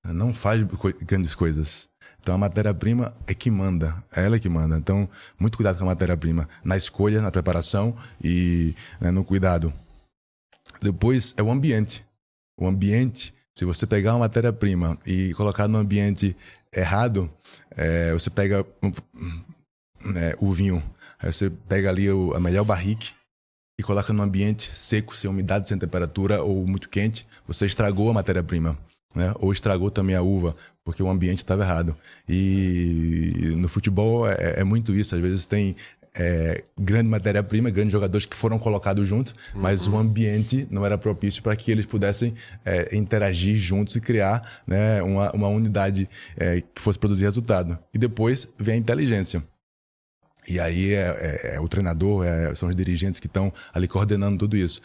não 0.04 0.32
faz 0.32 0.64
grandes 1.02 1.34
coisas. 1.34 1.88
Então 2.22 2.36
a 2.36 2.38
matéria-prima 2.38 3.12
é 3.26 3.34
que 3.34 3.50
manda, 3.50 4.02
é 4.14 4.24
ela 4.24 4.38
que 4.38 4.48
manda. 4.48 4.78
Então, 4.78 5.08
muito 5.38 5.56
cuidado 5.56 5.76
com 5.76 5.84
a 5.84 5.88
matéria-prima 5.88 6.48
na 6.62 6.76
escolha, 6.76 7.20
na 7.20 7.32
preparação 7.32 7.96
e 8.22 8.76
né, 9.00 9.10
no 9.10 9.24
cuidado. 9.24 9.72
Depois 10.80 11.34
é 11.36 11.42
o 11.42 11.50
ambiente. 11.50 12.04
O 12.56 12.66
ambiente, 12.66 13.34
se 13.56 13.64
você 13.64 13.88
pegar 13.88 14.12
uma 14.12 14.20
matéria-prima 14.20 14.96
e 15.04 15.34
colocar 15.34 15.66
no 15.66 15.78
ambiente 15.78 16.36
errado, 16.72 17.28
é, 17.72 18.12
você 18.12 18.30
pega 18.30 18.64
é, 20.14 20.36
o 20.38 20.52
vinho, 20.52 20.80
aí 21.18 21.32
você 21.32 21.50
pega 21.50 21.90
ali 21.90 22.08
o, 22.08 22.34
a 22.34 22.40
melhor 22.40 22.64
barrique 22.64 23.10
e 23.78 23.82
coloca 23.82 24.12
no 24.12 24.22
ambiente 24.22 24.70
seco, 24.74 25.14
sem 25.14 25.28
umidade, 25.28 25.68
sem 25.68 25.76
temperatura 25.76 26.40
ou 26.40 26.64
muito 26.66 26.88
quente, 26.88 27.26
você 27.44 27.66
estragou 27.66 28.10
a 28.10 28.14
matéria-prima. 28.14 28.78
Né? 29.14 29.32
Ou 29.38 29.52
estragou 29.52 29.90
também 29.90 30.16
a 30.16 30.22
uva, 30.22 30.56
porque 30.84 31.02
o 31.02 31.08
ambiente 31.08 31.38
estava 31.38 31.62
errado. 31.62 31.96
E 32.28 33.54
no 33.56 33.68
futebol 33.68 34.28
é, 34.28 34.54
é, 34.56 34.64
muito 34.64 34.94
isso. 34.94 35.14
Às 35.14 35.20
vezes 35.20 35.46
tem 35.46 35.76
é, 36.14 36.64
grande 36.78 37.08
matéria-prima, 37.08 37.70
grandes 37.70 37.92
jogadores 37.92 38.26
que 38.26 38.36
foram 38.36 38.58
colocados 38.58 39.08
juntos, 39.08 39.34
uhum. 39.54 39.62
mas 39.62 39.86
o 39.86 39.96
ambiente 39.96 40.66
não 40.70 40.84
era 40.84 40.98
propício 40.98 41.42
para 41.42 41.56
que 41.56 41.70
eles 41.70 41.86
pudessem 41.86 42.34
é, 42.64 42.94
interagir 42.96 43.56
juntos 43.56 43.96
e 43.96 44.00
criar 44.00 44.60
né, 44.66 45.02
uma, 45.02 45.32
uma 45.32 45.48
unidade 45.48 46.08
é, 46.36 46.60
que 46.60 46.80
fosse 46.80 46.98
produzir 46.98 47.24
resultado. 47.24 47.78
E 47.94 47.98
depois 47.98 48.48
vem 48.58 48.74
a 48.74 48.78
inteligência. 48.78 49.42
E 50.46 50.58
aí 50.58 50.92
é, 50.92 51.50
é, 51.52 51.56
é 51.56 51.60
o 51.60 51.68
treinador, 51.68 52.24
é, 52.26 52.54
são 52.54 52.68
os 52.68 52.74
dirigentes 52.74 53.20
que 53.20 53.28
estão 53.28 53.52
ali 53.72 53.86
coordenando 53.86 54.38
tudo 54.38 54.56
isso. 54.56 54.80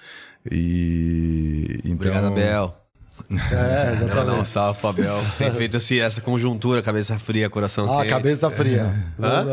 E, 0.49 1.79
então... 1.79 1.93
Obrigado, 1.93 2.27
Abel. 2.27 2.86
É, 3.29 3.93
exatamente. 3.93 4.15
Não, 4.15 4.37
não, 4.37 4.45
salve, 4.45 4.79
Fabel. 4.79 5.15
Tem 5.37 5.51
feito 5.51 5.77
assim, 5.77 5.99
essa 5.99 6.21
conjuntura, 6.21 6.81
cabeça 6.81 7.17
fria, 7.19 7.49
coração 7.49 7.91
ah, 7.91 8.01
quente. 8.01 8.09
cabeça 8.09 8.49
fria. 8.49 8.93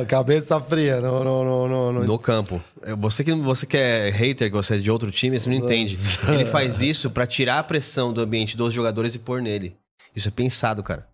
É. 0.00 0.04
Cabeça 0.04 0.60
fria 0.60 1.00
no, 1.00 1.24
no, 1.24 1.44
no, 1.44 1.92
no, 1.92 2.04
no 2.04 2.18
campo. 2.18 2.62
Você 2.98 3.24
que, 3.24 3.32
você 3.32 3.66
que 3.66 3.76
é 3.76 4.10
hater, 4.10 4.50
que 4.50 4.56
você 4.56 4.76
é 4.76 4.78
de 4.78 4.90
outro 4.90 5.10
time, 5.10 5.38
você 5.38 5.48
não 5.48 5.56
entende. 5.56 5.98
Ele 6.28 6.44
faz 6.44 6.80
isso 6.80 7.10
para 7.10 7.26
tirar 7.26 7.58
a 7.58 7.64
pressão 7.64 8.12
do 8.12 8.20
ambiente 8.20 8.56
dos 8.56 8.72
jogadores 8.72 9.14
e 9.14 9.18
pôr 9.18 9.40
nele. 9.40 9.76
Isso 10.14 10.28
é 10.28 10.30
pensado, 10.30 10.82
cara. 10.82 11.06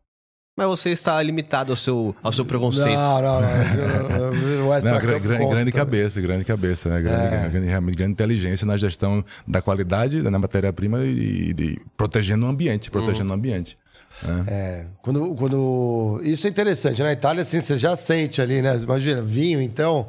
Mas 0.60 0.68
você 0.68 0.90
está 0.90 1.22
limitado 1.22 1.72
ao 1.72 1.76
seu, 1.76 2.14
ao 2.22 2.30
seu 2.32 2.44
preconceito. 2.44 2.94
Não, 2.94 3.22
não, 3.22 3.40
não. 3.40 4.60
O 4.60 4.82
não 4.84 4.98
grande, 4.98 5.46
grande 5.46 5.72
cabeça, 5.72 6.20
grande 6.20 6.44
cabeça, 6.44 6.90
né? 6.90 7.00
Grande, 7.00 7.34
é. 7.34 7.48
grande, 7.48 7.66
realmente 7.66 7.96
grande 7.96 8.12
inteligência 8.12 8.66
na 8.66 8.76
gestão 8.76 9.24
da 9.48 9.60
qualidade 9.62 10.22
da 10.22 10.30
matéria-prima 10.38 11.00
e, 11.04 11.54
e, 11.58 11.80
protegendo 11.96 12.44
o 12.44 12.48
ambiente, 12.48 12.90
protegendo 12.90 13.24
uhum. 13.24 13.30
o 13.30 13.34
ambiente. 13.34 13.76
É. 14.22 14.52
é. 14.52 14.86
quando, 15.02 15.34
quando. 15.34 16.20
Isso 16.22 16.46
é 16.46 16.50
interessante. 16.50 17.02
Na 17.02 17.12
Itália, 17.12 17.42
assim, 17.42 17.60
você 17.60 17.78
já 17.78 17.96
sente 17.96 18.40
ali, 18.42 18.60
né? 18.60 18.76
Imagina, 18.76 19.22
vinho, 19.22 19.62
então. 19.62 20.06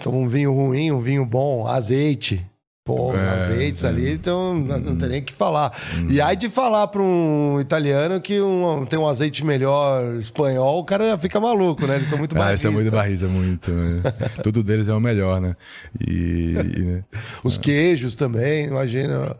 Toma 0.00 0.18
um 0.18 0.28
vinho 0.28 0.54
ruim, 0.54 0.92
um 0.92 1.00
vinho 1.00 1.26
bom, 1.26 1.66
azeite. 1.66 2.48
Pô, 2.82 3.14
é, 3.14 3.28
azeites 3.30 3.84
é. 3.84 3.88
ali, 3.88 4.10
então 4.10 4.54
não, 4.54 4.80
não 4.80 4.96
tem 4.96 5.08
nem 5.10 5.20
o 5.20 5.24
que 5.24 5.34
falar. 5.34 5.70
Hum. 5.94 6.06
E 6.08 6.20
aí 6.20 6.34
de 6.34 6.48
falar 6.48 6.88
para 6.88 7.02
um 7.02 7.60
italiano 7.60 8.20
que 8.20 8.40
um, 8.40 8.86
tem 8.86 8.98
um 8.98 9.06
azeite 9.06 9.44
melhor 9.44 10.14
espanhol, 10.14 10.80
o 10.80 10.84
cara 10.84 11.16
fica 11.18 11.38
maluco, 11.38 11.86
né? 11.86 11.96
Eles 11.96 12.08
são 12.08 12.18
muito 12.18 12.34
barristas. 12.34 12.50
É, 12.50 12.52
eles 12.52 12.62
são 12.62 12.72
muito 12.72 12.90
barristas, 12.90 13.30
muito. 13.30 13.70
Né? 13.70 14.02
Tudo 14.42 14.62
deles 14.62 14.88
é 14.88 14.94
o 14.94 15.00
melhor, 15.00 15.40
né? 15.40 15.54
E, 16.00 16.54
e 16.76 16.80
né? 16.80 17.04
Os 17.44 17.58
queijos 17.58 18.14
também, 18.14 18.66
imagina. 18.66 19.36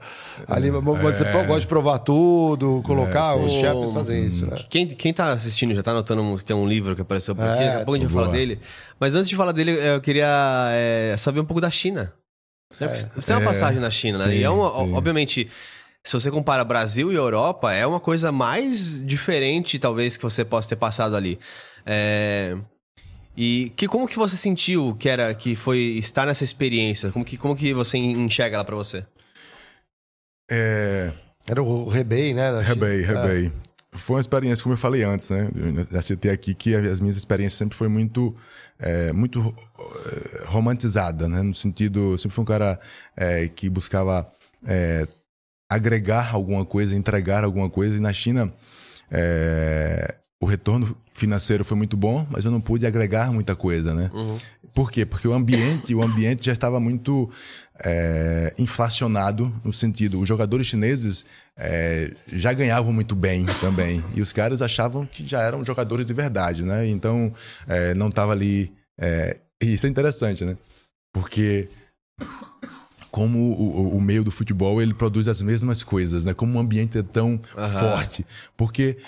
Ali 0.46 0.68
é. 0.68 0.70
você 0.70 1.24
gosta 1.24 1.60
de 1.60 1.66
provar 1.66 1.98
tudo, 1.98 2.82
colocar, 2.84 3.36
é, 3.36 3.40
os 3.40 3.52
chefes 3.52 3.92
fazem 3.92 4.26
isso, 4.26 4.46
né? 4.46 4.56
Quem, 4.68 4.86
quem 4.86 5.12
tá 5.12 5.32
assistindo 5.32 5.74
já 5.74 5.82
tá 5.82 5.92
notando 5.92 6.36
que 6.36 6.44
tem 6.44 6.54
um 6.54 6.68
livro 6.68 6.94
que 6.94 7.02
apareceu 7.02 7.34
por 7.34 7.44
aqui, 7.44 7.64
daqui 7.64 7.68
a 7.68 7.84
pouco 7.84 7.94
a 7.94 7.98
gente 7.98 8.12
vai 8.12 8.24
falar 8.24 8.36
dele. 8.36 8.60
Mas 8.98 9.14
antes 9.14 9.28
de 9.28 9.34
falar 9.34 9.52
dele, 9.52 9.72
eu 9.72 10.00
queria 10.00 10.68
é, 10.72 11.14
saber 11.16 11.40
um 11.40 11.44
pouco 11.44 11.60
da 11.60 11.70
China. 11.70 12.12
É. 12.78 12.88
Você 12.88 13.08
tem 13.26 13.36
uma 13.36 13.44
passagem 13.44 13.80
na 13.80 13.90
China, 13.90 14.18
né? 14.18 14.24
Sim, 14.24 14.30
e 14.32 14.42
é 14.42 14.50
uma, 14.50 14.70
obviamente, 14.96 15.48
se 16.02 16.12
você 16.12 16.30
compara 16.30 16.64
Brasil 16.64 17.12
e 17.12 17.14
Europa, 17.14 17.72
é 17.72 17.86
uma 17.86 18.00
coisa 18.00 18.30
mais 18.30 19.02
diferente, 19.04 19.78
talvez, 19.78 20.16
que 20.16 20.22
você 20.22 20.44
possa 20.44 20.68
ter 20.68 20.76
passado 20.76 21.16
ali. 21.16 21.38
É... 21.84 22.56
E 23.36 23.72
que, 23.76 23.86
como 23.86 24.08
que 24.08 24.16
você 24.18 24.36
sentiu 24.36 24.94
que 24.98 25.08
era 25.08 25.32
que 25.34 25.54
foi 25.56 25.78
estar 25.98 26.26
nessa 26.26 26.44
experiência? 26.44 27.10
Como 27.12 27.24
que, 27.24 27.36
como 27.36 27.56
que 27.56 27.72
você 27.72 27.96
enxerga 27.96 28.56
ela 28.56 28.64
para 28.64 28.76
você? 28.76 29.06
É... 30.50 31.12
Era 31.46 31.62
o 31.62 31.88
Rebei, 31.88 32.34
né? 32.34 32.60
Rebei, 32.60 33.02
Rebei. 33.02 33.46
É. 33.46 33.70
Foi 33.92 34.16
uma 34.16 34.20
experiência, 34.20 34.62
como 34.62 34.74
eu 34.74 34.78
falei 34.78 35.02
antes, 35.02 35.30
né? 35.30 35.48
Eu 35.54 35.86
já 35.90 36.02
citei 36.02 36.30
aqui 36.30 36.54
que 36.54 36.74
as 36.74 37.00
minhas 37.00 37.16
experiências 37.16 37.58
sempre 37.58 37.76
foi 37.76 37.88
muito 37.88 38.36
é, 38.80 39.12
muito 39.12 39.54
é, 39.78 40.44
romantizada, 40.46 41.28
né? 41.28 41.42
No 41.42 41.54
sentido, 41.54 42.16
sempre 42.18 42.34
foi 42.34 42.42
um 42.42 42.46
cara 42.46 42.78
é, 43.16 43.48
que 43.48 43.68
buscava 43.68 44.30
é, 44.66 45.06
agregar 45.68 46.34
alguma 46.34 46.64
coisa, 46.64 46.96
entregar 46.96 47.44
alguma 47.44 47.68
coisa. 47.68 47.96
E 47.96 48.00
na 48.00 48.12
China, 48.12 48.52
é, 49.10 50.14
o 50.42 50.46
retorno 50.46 50.96
financeiro 51.12 51.64
foi 51.64 51.76
muito 51.76 51.96
bom, 51.96 52.26
mas 52.30 52.46
eu 52.46 52.50
não 52.50 52.60
pude 52.60 52.86
agregar 52.86 53.30
muita 53.30 53.54
coisa, 53.54 53.92
né? 53.92 54.10
Uhum. 54.14 54.36
Por 54.72 54.90
quê? 54.90 55.04
Porque 55.04 55.28
o 55.28 55.34
ambiente, 55.34 55.94
o 55.94 56.02
ambiente 56.02 56.46
já 56.46 56.52
estava 56.52 56.80
muito 56.80 57.30
é, 57.84 58.54
inflacionado 58.56 59.52
no 59.62 59.72
sentido, 59.72 60.18
os 60.18 60.26
jogadores 60.26 60.66
chineses 60.66 61.26
é, 61.58 62.12
já 62.32 62.52
ganhavam 62.54 62.90
muito 62.92 63.14
bem 63.14 63.44
também 63.60 64.02
e 64.14 64.22
os 64.22 64.32
caras 64.32 64.62
achavam 64.62 65.04
que 65.04 65.26
já 65.26 65.42
eram 65.42 65.64
jogadores 65.64 66.06
de 66.06 66.14
verdade, 66.14 66.62
né? 66.62 66.88
Então 66.88 67.32
é, 67.68 67.94
não 67.94 68.08
estava 68.08 68.32
ali. 68.32 68.72
É, 68.98 69.38
isso 69.60 69.86
é 69.86 69.90
interessante, 69.90 70.42
né? 70.44 70.56
Porque 71.12 71.68
como 73.10 73.38
o, 73.40 73.96
o, 73.96 74.00
meio 74.00 74.24
do 74.24 74.30
futebol 74.30 74.80
ele 74.80 74.94
produz 74.94 75.28
as 75.28 75.42
mesmas 75.42 75.82
coisas, 75.82 76.24
né? 76.24 76.32
Como 76.32 76.56
o 76.56 76.60
ambiente 76.60 76.96
é 76.96 77.02
tão 77.02 77.32
uhum. 77.32 77.68
forte, 77.78 78.24
porque 78.56 78.98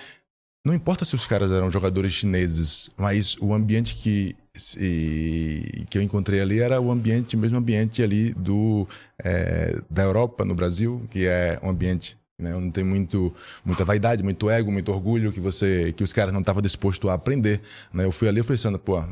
não 0.64 0.74
importa 0.74 1.04
se 1.04 1.14
os 1.14 1.26
caras 1.26 1.50
eram 1.50 1.70
jogadores 1.70 2.12
chineses, 2.12 2.88
mas 2.96 3.36
o 3.40 3.52
ambiente 3.52 3.96
que, 3.96 4.36
se, 4.54 5.84
que 5.90 5.98
eu 5.98 6.02
encontrei 6.02 6.40
ali 6.40 6.60
era 6.60 6.80
o 6.80 6.90
ambiente, 6.90 7.36
mesmo 7.36 7.58
ambiente 7.58 8.02
ali 8.02 8.32
do, 8.34 8.86
é, 9.18 9.80
da 9.90 10.04
Europa, 10.04 10.44
no 10.44 10.54
Brasil, 10.54 11.02
que 11.10 11.26
é 11.26 11.58
um 11.62 11.70
ambiente 11.70 12.16
né, 12.43 12.55
onde 12.55 12.70
tem 12.70 12.84
muito, 12.84 13.32
muita 13.64 13.84
vaidade, 13.84 14.22
muito 14.22 14.51
ego, 14.51 14.70
muito 14.70 14.90
orgulho 14.93 15.32
que 15.32 15.40
você 15.40 15.93
que 15.97 16.03
os 16.03 16.12
caras 16.12 16.32
não 16.32 16.40
estavam 16.40 16.61
dispostos 16.61 17.09
a 17.11 17.14
aprender. 17.14 17.61
Né? 17.93 18.05
Eu 18.05 18.12
fui 18.12 18.28
ali 18.28 18.40
assim, 18.40 18.76
pô, 18.78 19.03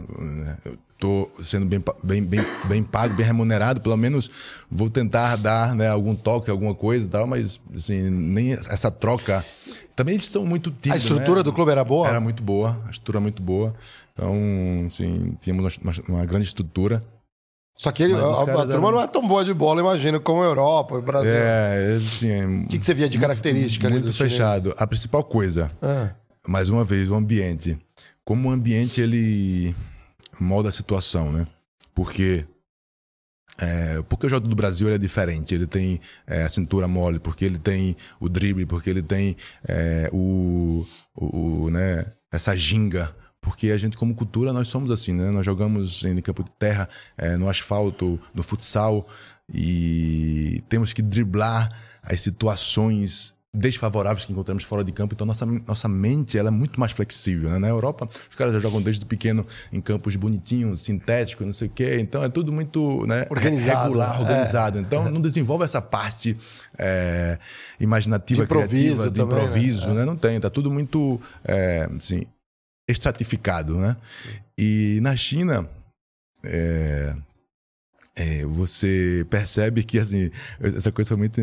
eu 0.65 0.77
tô 0.99 1.31
sendo 1.43 1.65
bem, 1.65 1.83
bem, 2.03 2.23
bem, 2.23 2.41
bem 2.69 2.83
pago, 2.83 3.15
bem 3.15 3.25
remunerado, 3.25 3.81
pelo 3.81 3.97
menos 3.97 4.31
vou 4.71 4.91
tentar 4.91 5.37
dar 5.37 5.75
né, 5.75 5.89
algum 5.89 6.15
toque, 6.15 6.51
alguma 6.51 6.75
coisa 6.75 7.07
e 7.07 7.09
tal, 7.09 7.27
mas 7.27 7.61
assim, 7.75 8.11
nem 8.11 8.53
essa 8.53 8.91
troca 8.91 9.45
também 9.97 10.15
eles 10.15 10.29
são 10.29 10.47
muito 10.47 10.71
tímidos. 10.71 10.93
A 10.93 10.97
estrutura 10.97 11.41
né? 11.41 11.43
do 11.43 11.53
clube 11.53 11.71
era 11.71 11.85
boa? 11.85 12.09
Era 12.09 12.21
muito 12.21 12.43
boa, 12.43 12.81
a 12.87 12.91
estrutura 12.91 13.21
muito 13.21 13.43
boa. 13.43 13.75
Então, 14.15 14.35
assim, 14.87 15.37
tínhamos 15.41 15.77
uma, 15.79 15.93
uma 16.09 16.25
grande 16.25 16.47
estrutura. 16.47 17.03
Só 17.81 17.91
que 17.91 18.03
ele, 18.03 18.13
a, 18.15 18.19
a 18.19 18.45
turma 18.45 18.63
eram... 18.63 18.93
não 18.93 19.01
é 19.01 19.07
tão 19.07 19.27
boa 19.27 19.43
de 19.43 19.55
bola, 19.55 19.81
imagino, 19.81 20.21
como 20.21 20.43
a 20.43 20.45
Europa, 20.45 20.97
o 20.97 21.01
Brasil. 21.01 21.33
É, 21.33 21.97
assim, 21.97 22.31
é 22.31 22.45
O 22.45 22.67
que, 22.69 22.79
que 22.79 22.85
você 22.85 22.93
via 22.93 23.09
de 23.09 23.19
característica 23.19 23.89
muito, 23.89 24.03
ali 24.03 24.05
Muito 24.05 24.19
fechado. 24.19 24.75
A 24.77 24.87
principal 24.87 25.25
coisa, 25.25 25.71
é. 25.81 26.11
mais 26.47 26.69
uma 26.69 26.85
vez, 26.85 27.09
o 27.09 27.15
ambiente. 27.15 27.79
Como 28.23 28.51
o 28.51 28.53
ambiente, 28.53 29.01
ele 29.01 29.75
molda 30.39 30.69
a 30.69 30.73
situação, 30.73 31.33
né? 31.33 31.47
Porque 31.95 32.45
é, 33.59 34.03
porque 34.11 34.27
o 34.27 34.29
jogo 34.29 34.47
do 34.47 34.55
Brasil 34.55 34.93
é 34.93 34.99
diferente. 34.99 35.55
Ele 35.55 35.67
tem 35.67 36.03
é, 36.27 36.43
a 36.43 36.51
cintura 36.51 36.87
mole, 36.87 37.19
porque 37.19 37.47
ele 37.47 37.59
tem 37.59 37.97
o 38.21 38.29
drible, 38.29 38.67
porque 38.67 38.91
ele 38.91 39.03
tem 39.03 39.39
é, 39.67 40.11
o, 40.13 40.87
o, 41.17 41.65
o, 41.65 41.71
né, 41.71 42.05
essa 42.31 42.55
ginga. 42.55 43.17
Porque 43.41 43.71
a 43.71 43.79
gente, 43.79 43.97
como 43.97 44.15
cultura, 44.15 44.53
nós 44.53 44.69
somos 44.69 44.91
assim, 44.91 45.15
né? 45.15 45.31
Nós 45.31 45.47
jogamos 45.47 46.05
em 46.05 46.21
campo 46.21 46.45
de 46.45 46.51
terra, 46.59 46.89
é, 47.17 47.37
no 47.37 47.49
asfalto, 47.49 48.21
no 48.35 48.43
futsal, 48.43 49.09
e 49.53 50.63
temos 50.69 50.93
que 50.93 51.01
driblar 51.01 51.71
as 52.03 52.21
situações 52.21 53.35
desfavoráveis 53.53 54.25
que 54.25 54.33
encontramos 54.33 54.63
fora 54.63 54.85
de 54.85 54.93
campo. 54.93 55.15
Então, 55.15 55.27
nossa, 55.27 55.45
nossa 55.45 55.89
mente 55.89 56.39
ela 56.39 56.49
é 56.49 56.51
muito 56.53 56.79
mais 56.79 56.93
flexível. 56.93 57.51
Né? 57.51 57.59
Na 57.59 57.69
Europa, 57.69 58.09
os 58.29 58.37
caras 58.37 58.53
já 58.53 58.61
jogam 58.61 58.81
desde 58.81 59.05
pequeno 59.05 59.45
em 59.73 59.81
campos 59.81 60.15
bonitinhos, 60.17 60.81
sintéticos, 60.81 61.45
não 61.45 61.53
sei 61.53 61.67
o 61.67 61.71
quê. 61.71 61.99
Então, 61.99 62.23
é 62.23 62.29
tudo 62.29 62.53
muito 62.53 63.05
né, 63.07 63.27
organizado, 63.29 63.83
regular, 63.85 64.17
é. 64.17 64.21
organizado. 64.21 64.79
É. 64.79 64.81
Então, 64.81 65.11
não 65.11 65.21
desenvolve 65.21 65.65
essa 65.65 65.83
parte 65.83 66.37
é, 66.79 67.39
imaginativa, 67.81 68.43
de 68.43 68.49
criativa, 68.49 69.11
de 69.11 69.17
também, 69.19 69.37
né? 69.37 69.43
improviso. 69.43 69.89
Né? 69.89 69.95
né? 70.01 70.05
Não 70.05 70.17
tem. 70.17 70.37
Está 70.37 70.51
tudo 70.51 70.71
muito 70.71 71.21
é, 71.45 71.89
assim, 71.99 72.25
estratificado. 72.91 73.79
Né? 73.79 73.97
E 74.59 74.99
na 75.03 75.17
China... 75.17 75.69
É, 76.43 77.15
é, 78.17 78.45
você 78.47 79.27
percebe 79.29 79.85
que 79.85 79.99
assim, 79.99 80.31
essa 80.59 80.91
coisa 80.91 81.09
foi 81.09 81.19
muito 81.19 81.41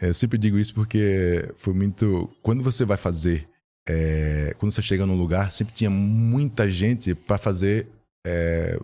eu 0.00 0.12
sempre 0.12 0.38
digo 0.38 0.58
isso 0.58 0.74
porque 0.74 1.52
foi 1.56 1.72
muito. 1.72 2.30
Quando 2.42 2.62
você 2.62 2.84
vai 2.84 2.96
fazer. 2.96 3.48
É... 3.88 4.54
Quando 4.58 4.72
você 4.72 4.82
chega 4.82 5.06
num 5.06 5.16
lugar, 5.16 5.50
sempre 5.50 5.74
tinha 5.74 5.90
muita 5.90 6.68
gente 6.68 7.14
para 7.14 7.38
fazer. 7.38 7.88
É... 8.26 8.78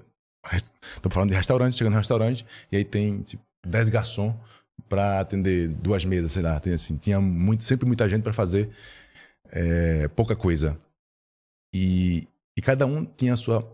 Estamos 0.52 1.14
falando 1.14 1.30
de 1.30 1.36
restaurante, 1.36 1.76
chegando 1.76 1.92
no 1.92 1.98
restaurante, 1.98 2.44
e 2.70 2.76
aí 2.76 2.84
tem 2.84 3.22
tipo, 3.22 3.42
10 3.66 3.90
garçons 3.90 4.34
para 4.88 5.20
atender 5.20 5.68
duas 5.68 6.04
mesas, 6.04 6.32
sei 6.32 6.42
lá. 6.42 6.58
Tem, 6.58 6.72
assim, 6.72 6.96
tinha 6.96 7.20
muito, 7.20 7.62
sempre 7.64 7.86
muita 7.86 8.08
gente 8.08 8.22
para 8.22 8.32
fazer 8.32 8.68
é... 9.50 10.08
pouca 10.08 10.34
coisa. 10.34 10.76
E, 11.74 12.28
e 12.56 12.62
cada 12.62 12.86
um 12.86 13.04
tinha 13.04 13.34
a 13.34 13.36
sua 13.36 13.66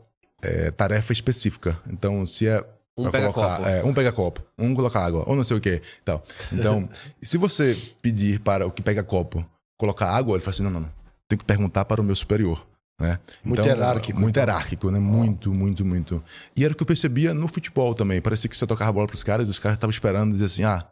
é, 0.42 0.70
tarefa 0.70 1.12
específica. 1.12 1.80
Então, 1.88 2.24
se 2.24 2.46
é 2.46 2.64
um 2.96 3.10
pega 3.10 3.32
colocar, 3.32 3.56
copo. 3.56 3.68
É, 3.68 3.84
um 3.84 3.94
pega 3.94 4.12
copo, 4.12 4.42
um 4.58 4.74
colocar 4.74 5.04
água, 5.04 5.24
ou 5.26 5.36
não 5.36 5.44
sei 5.44 5.56
o 5.56 5.60
que. 5.60 5.80
Então, 6.02 6.22
então 6.52 6.88
se 7.22 7.38
você 7.38 7.76
pedir 8.02 8.40
para 8.40 8.66
o 8.66 8.70
que 8.70 8.82
pega 8.82 9.02
copo 9.02 9.44
colocar 9.76 10.10
água, 10.10 10.34
ele 10.34 10.42
fala 10.42 10.50
assim: 10.50 10.62
não, 10.62 10.70
não, 10.70 10.80
não. 10.80 10.92
Tem 11.28 11.38
que 11.38 11.44
perguntar 11.44 11.84
para 11.84 12.00
o 12.00 12.04
meu 12.04 12.16
superior. 12.16 12.66
Né? 13.00 13.20
Muito 13.44 13.60
então, 13.60 13.66
hierárquico. 13.66 14.20
Muito 14.20 14.36
hierárquico, 14.36 14.90
né? 14.90 14.98
Muito, 14.98 15.54
muito, 15.54 15.84
muito. 15.84 16.22
E 16.56 16.64
era 16.64 16.72
o 16.72 16.76
que 16.76 16.82
eu 16.82 16.86
percebia 16.86 17.32
no 17.32 17.46
futebol 17.46 17.94
também. 17.94 18.20
Parecia 18.20 18.50
que 18.50 18.56
você 18.56 18.66
tocava 18.66 18.90
a 18.90 18.92
bola 18.92 19.06
para 19.06 19.14
os 19.14 19.22
caras 19.22 19.46
e 19.46 19.50
os 19.50 19.58
caras 19.58 19.76
estavam 19.76 19.92
esperando 19.92 20.32
dizer 20.32 20.46
assim: 20.46 20.64
ah, 20.64 20.84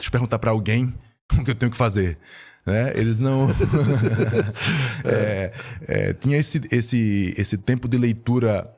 deixa 0.00 0.08
eu 0.08 0.10
perguntar 0.10 0.38
para 0.40 0.50
alguém 0.50 0.92
o 1.38 1.44
que 1.44 1.52
eu 1.52 1.54
tenho 1.54 1.70
que 1.70 1.76
fazer. 1.76 2.18
Né? 2.64 2.92
Eles 2.94 3.20
não. 3.20 3.48
é, 5.04 5.52
é, 5.86 6.12
tinha 6.12 6.36
esse, 6.36 6.60
esse, 6.70 7.34
esse 7.36 7.56
tempo 7.58 7.88
de 7.88 7.98
leitura 7.98 8.70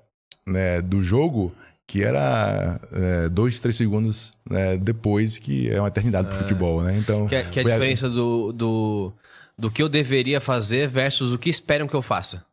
né, 0.46 0.80
do 0.80 1.02
jogo 1.02 1.54
que 1.86 2.02
era 2.02 2.80
é, 2.92 3.28
dois, 3.28 3.60
três 3.60 3.76
segundos 3.76 4.32
né, 4.48 4.76
depois, 4.78 5.38
que 5.38 5.70
é 5.70 5.78
uma 5.78 5.88
eternidade 5.88 6.28
pro 6.28 6.36
ah. 6.36 6.40
futebol, 6.40 6.82
né? 6.82 6.96
Então, 6.96 7.26
que, 7.26 7.34
é, 7.34 7.42
que 7.42 7.58
é 7.58 7.62
a 7.62 7.66
diferença 7.66 8.06
a... 8.06 8.08
do, 8.08 8.52
do, 8.52 9.12
do 9.58 9.70
que 9.70 9.82
eu 9.82 9.88
deveria 9.88 10.40
fazer 10.40 10.88
versus 10.88 11.32
o 11.32 11.38
que 11.38 11.50
esperam 11.50 11.86
que 11.86 11.94
eu 11.94 12.02
faça. 12.02 12.44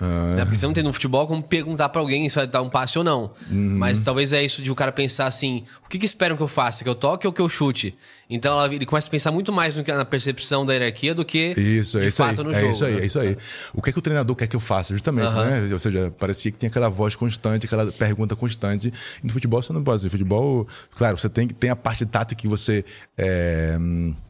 Né? 0.00 0.44
Porque 0.44 0.56
você 0.56 0.66
não 0.66 0.72
tem 0.72 0.82
no 0.82 0.92
futebol 0.92 1.26
como 1.28 1.42
perguntar 1.42 1.88
pra 1.90 2.00
alguém 2.00 2.26
se 2.28 2.34
vai 2.34 2.46
dar 2.46 2.62
um 2.62 2.68
passe 2.70 2.98
ou 2.98 3.04
não. 3.04 3.30
Uhum. 3.50 3.76
Mas 3.78 4.00
talvez 4.00 4.32
é 4.32 4.42
isso 4.42 4.60
de 4.62 4.70
o 4.70 4.74
cara 4.74 4.90
pensar 4.90 5.26
assim: 5.26 5.64
o 5.84 5.88
que, 5.88 5.98
que 5.98 6.06
esperam 6.06 6.34
que 6.36 6.42
eu 6.42 6.48
faça? 6.48 6.82
Que 6.82 6.88
eu 6.90 6.94
toque 6.94 7.26
ou 7.26 7.32
que 7.32 7.40
eu 7.40 7.48
chute? 7.48 7.94
Então 8.28 8.58
ela- 8.58 8.74
ele 8.74 8.86
começa 8.86 9.06
a 9.06 9.10
pensar 9.10 9.30
muito 9.30 9.52
mais 9.52 9.76
no 9.76 9.84
que- 9.84 9.92
na 9.92 10.04
percepção 10.04 10.64
da 10.64 10.72
hierarquia 10.72 11.14
do 11.14 11.24
que 11.24 11.52
Isso, 11.56 11.98
é 11.98 12.00
de 12.00 12.08
isso 12.08 12.22
aí. 12.22 12.30
fato 12.30 12.42
no 12.42 12.50
é 12.52 12.60
jogo. 12.60 12.72
isso 12.72 12.84
aí, 12.84 12.94
né? 12.94 13.00
é 13.02 13.06
isso 13.06 13.20
aí. 13.20 13.36
O 13.74 13.82
que 13.82 13.90
é 13.90 13.92
que 13.92 13.98
o 13.98 14.02
treinador 14.02 14.34
quer 14.34 14.46
que 14.48 14.56
eu 14.56 14.60
faça, 14.60 14.94
justamente, 14.94 15.26
Aham. 15.28 15.44
né? 15.44 15.72
Ou 15.72 15.78
seja, 15.78 16.10
parecia 16.18 16.50
que 16.50 16.58
tinha 16.58 16.70
aquela 16.70 16.88
voz 16.88 17.14
constante, 17.14 17.66
aquela 17.66 17.92
pergunta 17.92 18.34
constante. 18.34 18.92
E 19.22 19.26
no 19.26 19.32
futebol 19.32 19.62
você 19.62 19.72
não 19.74 19.84
pode. 19.84 20.02
No 20.02 20.10
futebol, 20.10 20.66
claro, 20.96 21.18
você 21.18 21.28
tem, 21.28 21.46
tem 21.46 21.68
a 21.70 21.76
parte 21.76 22.04
tática 22.06 22.40
que 22.40 22.48
você 22.48 22.82
é, 23.16 23.76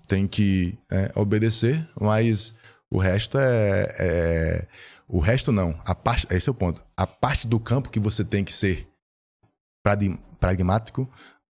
tem 0.09 0.27
que 0.27 0.77
é, 0.91 1.11
obedecer, 1.15 1.87
mas 1.99 2.53
o 2.91 2.99
resto 2.99 3.39
é, 3.39 3.95
é- 3.99 4.65
O 5.13 5.21
resto 5.21 5.53
não. 5.53 5.79
A 5.85 5.95
parte, 5.95 6.27
esse 6.31 6.49
é 6.49 6.53
o 6.53 6.55
ponto. 6.55 6.83
A 6.97 7.07
parte 7.07 7.47
do 7.47 7.61
campo 7.61 7.91
que 7.91 8.01
você 8.01 8.25
tem 8.25 8.43
que 8.43 8.53
ser 8.53 8.89
pragmático, 10.41 11.07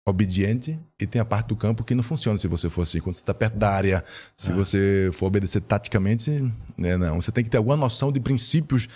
obediente 0.09 0.81
e 0.99 1.07
tem 1.07 1.21
a 1.21 1.25
parte 1.25 1.49
do 1.49 1.57
campo 1.57 1.85
que 1.85 1.95
não 1.95 2.03
funciona 2.03 2.39
se 2.39 2.49
você 2.49 2.71
for 2.71 2.81
assim. 2.81 2.99
Quando 2.99 3.15
você 3.15 3.21
está 3.21 3.35
perto 3.35 3.59
da 3.59 3.71
área, 3.71 4.03
se 4.35 4.51
você 4.53 5.11
for 5.13 5.27
obedecer 5.27 5.61
taticamente, 5.61 6.31
né, 6.79 6.97
não. 6.97 7.21
Você 7.21 7.31
tem 7.31 7.45
que 7.45 7.51
ter 7.51 7.59
alguma 7.59 7.77
noção 7.77 8.11
de 8.11 8.21
princípios 8.21 8.89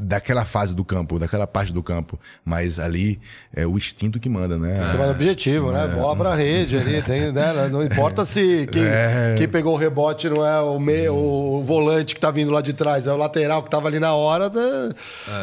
daquela 0.00 0.44
fase 0.44 0.74
do 0.74 0.84
campo, 0.84 1.18
daquela 1.18 1.46
parte 1.46 1.72
do 1.72 1.82
campo. 1.82 2.18
Mas 2.44 2.78
ali 2.78 3.20
é 3.54 3.66
o 3.66 3.76
instinto 3.76 4.20
que 4.20 4.28
manda, 4.28 4.56
né? 4.56 4.82
Isso 4.84 4.94
é 4.94 4.98
mais 4.98 5.10
objetivo, 5.10 5.72
né? 5.72 5.86
Bola 5.88 6.16
pra 6.16 6.34
rede 6.34 6.76
ali, 6.76 7.02
tem, 7.02 7.32
né? 7.32 7.68
Não 7.70 7.82
importa 7.84 8.24
se 8.24 8.68
quem, 8.70 8.84
É. 8.84 9.34
quem 9.36 9.48
pegou 9.48 9.74
o 9.74 9.76
rebote 9.76 10.28
não 10.30 10.46
é 10.46 10.60
o, 10.60 10.78
meio, 10.78 11.14
o 11.14 11.64
volante 11.64 12.14
que 12.14 12.20
tá 12.20 12.30
vindo 12.30 12.50
lá 12.52 12.60
de 12.60 12.72
trás, 12.72 13.06
é 13.06 13.12
o 13.12 13.16
lateral 13.16 13.62
que 13.62 13.70
tava 13.70 13.88
ali 13.88 13.98
na 13.98 14.14
hora 14.14 14.48
né? 14.48 14.90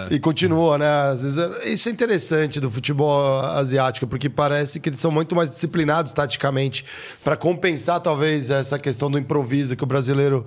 e 0.09 0.17
continua, 0.19 0.77
né? 0.77 0.87
Às 1.11 1.21
vezes 1.21 1.37
é- 1.37 1.67
isso 1.69 1.89
é 1.89 1.91
interessante 1.91 2.59
do 2.59 2.71
futebol 2.71 3.39
asiático, 3.41 4.07
porque 4.07 4.29
parece 4.29 4.79
que 4.79 4.89
eles 4.89 4.99
são 4.99 5.11
muito 5.11 5.35
mais 5.35 5.51
disciplinados 5.51 6.13
taticamente 6.13 6.85
para 7.23 7.35
compensar 7.35 7.99
talvez 7.99 8.49
essa 8.49 8.79
questão 8.79 9.11
do 9.11 9.19
improviso 9.19 9.75
que 9.75 9.83
o 9.83 9.87
brasileiro 9.87 10.45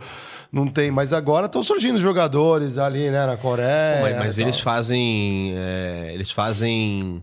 não 0.52 0.66
tem. 0.66 0.90
Mas 0.90 1.12
agora 1.12 1.46
estão 1.46 1.62
surgindo 1.62 2.00
jogadores 2.00 2.78
ali, 2.78 3.10
né? 3.10 3.26
Na 3.26 3.36
Coreia. 3.36 4.00
Mas, 4.02 4.16
mas 4.16 4.38
eles 4.38 4.60
fazem. 4.60 5.54
é, 5.56 6.10
eles 6.12 6.30
fazem 6.30 7.22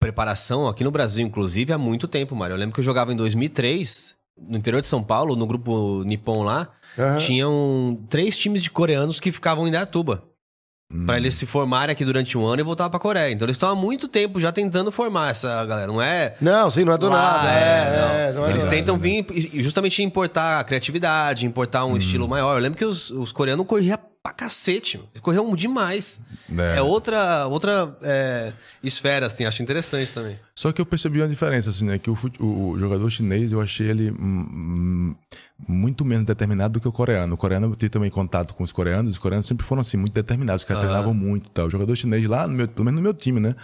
preparação 0.00 0.68
aqui 0.68 0.84
no 0.84 0.90
Brasil, 0.90 1.26
inclusive, 1.26 1.72
há 1.72 1.78
muito 1.78 2.06
tempo, 2.06 2.34
Mário. 2.36 2.54
Eu 2.54 2.58
lembro 2.58 2.74
que 2.74 2.80
eu 2.80 2.84
jogava 2.84 3.12
em 3.12 3.16
2003, 3.16 4.14
no 4.38 4.56
interior 4.56 4.80
de 4.80 4.86
São 4.86 5.02
Paulo, 5.02 5.34
no 5.34 5.46
grupo 5.46 6.02
Nippon 6.04 6.44
lá. 6.44 6.68
Aham. 6.98 7.16
Tinham 7.16 7.98
três 8.08 8.38
times 8.38 8.62
de 8.62 8.70
coreanos 8.70 9.20
que 9.20 9.32
ficavam 9.32 9.66
em 9.66 9.70
Indaiatuba. 10.90 11.06
Pra 11.06 11.16
eles 11.18 11.34
se 11.34 11.46
formarem 11.46 11.92
aqui 11.92 12.04
durante 12.04 12.36
um 12.38 12.46
ano 12.46 12.60
e 12.60 12.64
voltar 12.64 12.88
pra 12.88 12.98
Coreia. 12.98 13.30
Então 13.32 13.44
eles 13.46 13.56
estão 13.56 13.68
há 13.68 13.74
muito 13.74 14.08
tempo 14.08 14.40
já 14.40 14.50
tentando 14.50 14.90
formar 14.90 15.30
essa 15.30 15.64
galera. 15.64 15.86
Não 15.92 16.00
é. 16.00 16.34
Não, 16.40 16.70
sim, 16.70 16.84
não 16.84 16.94
é 16.94 16.98
do 16.98 17.08
lá, 17.08 17.16
nada. 17.16 17.50
É, 17.52 18.28
é, 18.28 18.32
não 18.32 18.46
é 18.46 18.50
Eles 18.50 18.64
do 18.64 18.70
tentam 18.70 18.94
nada. 18.96 19.02
vir 19.08 19.26
e 19.30 19.62
justamente 19.62 20.02
importar 20.02 20.60
a 20.60 20.64
criatividade, 20.64 21.46
importar 21.46 21.84
um 21.84 21.96
estilo 21.96 22.26
maior. 22.28 22.54
Eu 22.56 22.62
lembro 22.62 22.78
que 22.78 22.84
os, 22.84 23.10
os 23.10 23.32
coreanos 23.32 23.66
corriam 23.66 23.98
pra 24.28 24.32
cacete. 24.32 25.00
corriam 25.20 25.54
demais. 25.54 26.20
É. 26.56 26.78
É, 26.78 26.82
outra, 26.82 27.46
outra 27.46 27.96
é, 28.02 28.52
esfera, 28.82 29.26
assim. 29.26 29.44
Acho 29.44 29.62
interessante 29.62 30.12
também. 30.12 30.38
Só 30.54 30.72
que 30.72 30.80
eu 30.80 30.86
percebi 30.86 31.20
uma 31.20 31.28
diferença, 31.28 31.70
assim, 31.70 31.84
né? 31.84 31.98
Que 31.98 32.10
o, 32.10 32.14
fute- 32.14 32.42
o- 32.42 32.70
o 32.70 32.78
jogador 32.78 33.08
chinês, 33.10 33.52
eu 33.52 33.60
achei 33.60 33.88
ele 33.88 34.10
hum, 34.10 34.16
hum, 34.20 35.14
muito 35.68 36.04
menos 36.04 36.24
determinado 36.26 36.74
do 36.74 36.80
que 36.80 36.88
o 36.88 36.92
coreano. 36.92 37.34
O 37.34 37.36
coreano, 37.38 37.66
eu 37.68 37.76
tive 37.76 37.90
também 37.90 38.10
contato 38.10 38.54
com 38.54 38.62
os 38.64 38.72
coreanos, 38.72 39.12
os 39.12 39.18
coreanos 39.18 39.46
sempre 39.46 39.66
foram, 39.66 39.80
assim, 39.80 39.96
muito 39.96 40.12
determinados, 40.12 40.62
os 40.62 40.68
caras 40.68 40.82
treinavam 40.82 41.14
muito 41.14 41.46
e 41.46 41.50
tal. 41.50 41.66
O 41.66 41.70
jogador 41.70 41.94
chinês 41.96 42.24
lá, 42.28 42.46
no 42.46 42.54
meu, 42.54 42.68
pelo 42.68 42.84
menos 42.84 42.98
no 42.98 43.02
meu 43.02 43.14
time, 43.14 43.40
né? 43.40 43.54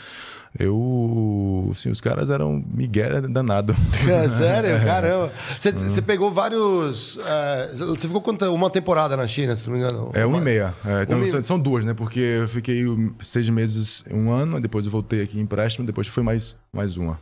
Eu, 0.59 1.69
assim, 1.73 1.91
os 1.91 2.01
caras 2.01 2.31
eram 2.31 2.63
Miguel 2.73 3.23
danado. 3.29 3.75
É, 4.09 4.29
sério? 4.29 4.85
Caramba. 4.85 5.33
Você, 5.59 5.73
você 5.73 6.03
pegou 6.03 6.31
vários. 6.31 7.19
é, 7.27 7.71
você 7.75 8.07
ficou 8.07 8.21
quanto, 8.21 8.45
uma 8.53 8.71
temporada 8.71 9.17
na 9.17 9.27
China, 9.27 9.57
se 9.57 9.69
não 9.69 9.77
me 9.77 9.83
engano? 9.83 10.11
É 10.15 10.27
um 10.27 10.37
e 10.37 10.41
meia. 10.41 10.75
É, 10.85 11.03
então, 11.03 11.19
Um 11.19 11.27
são- 11.27 11.43
São 11.43 11.59
duas, 11.59 11.85
né? 11.85 11.95
Porque 11.95 12.21
eu 12.21 12.49
fiquei 12.49 12.85
seis 13.21 13.49
meses, 13.49 14.05
um 14.13 14.31
ano, 14.31 14.61
depois 14.61 14.85
eu 14.85 14.91
voltei 14.93 15.23
aqui 15.23 15.39
em 15.39 15.43
empréstimo, 15.43 15.87
depois 15.87 16.07
foi 16.07 16.23
mais, 16.23 16.55
mais 16.73 16.97
uma. 16.97 17.19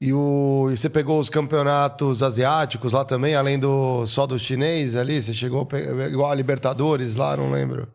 E, 0.00 0.12
o, 0.12 0.68
e 0.70 0.76
você 0.76 0.90
pegou 0.90 1.18
os 1.18 1.30
campeonatos 1.30 2.22
asiáticos 2.22 2.92
lá 2.92 3.02
também, 3.04 3.34
além 3.34 3.58
do 3.58 4.04
só 4.06 4.26
do 4.26 4.38
chinês 4.38 4.94
ali? 4.94 5.22
Você 5.22 5.32
chegou 5.32 5.62
a 5.62 5.66
pegar, 5.66 6.06
igual 6.08 6.30
a 6.30 6.34
Libertadores 6.34 7.16
lá, 7.16 7.34
não 7.36 7.50
lembro. 7.50 7.88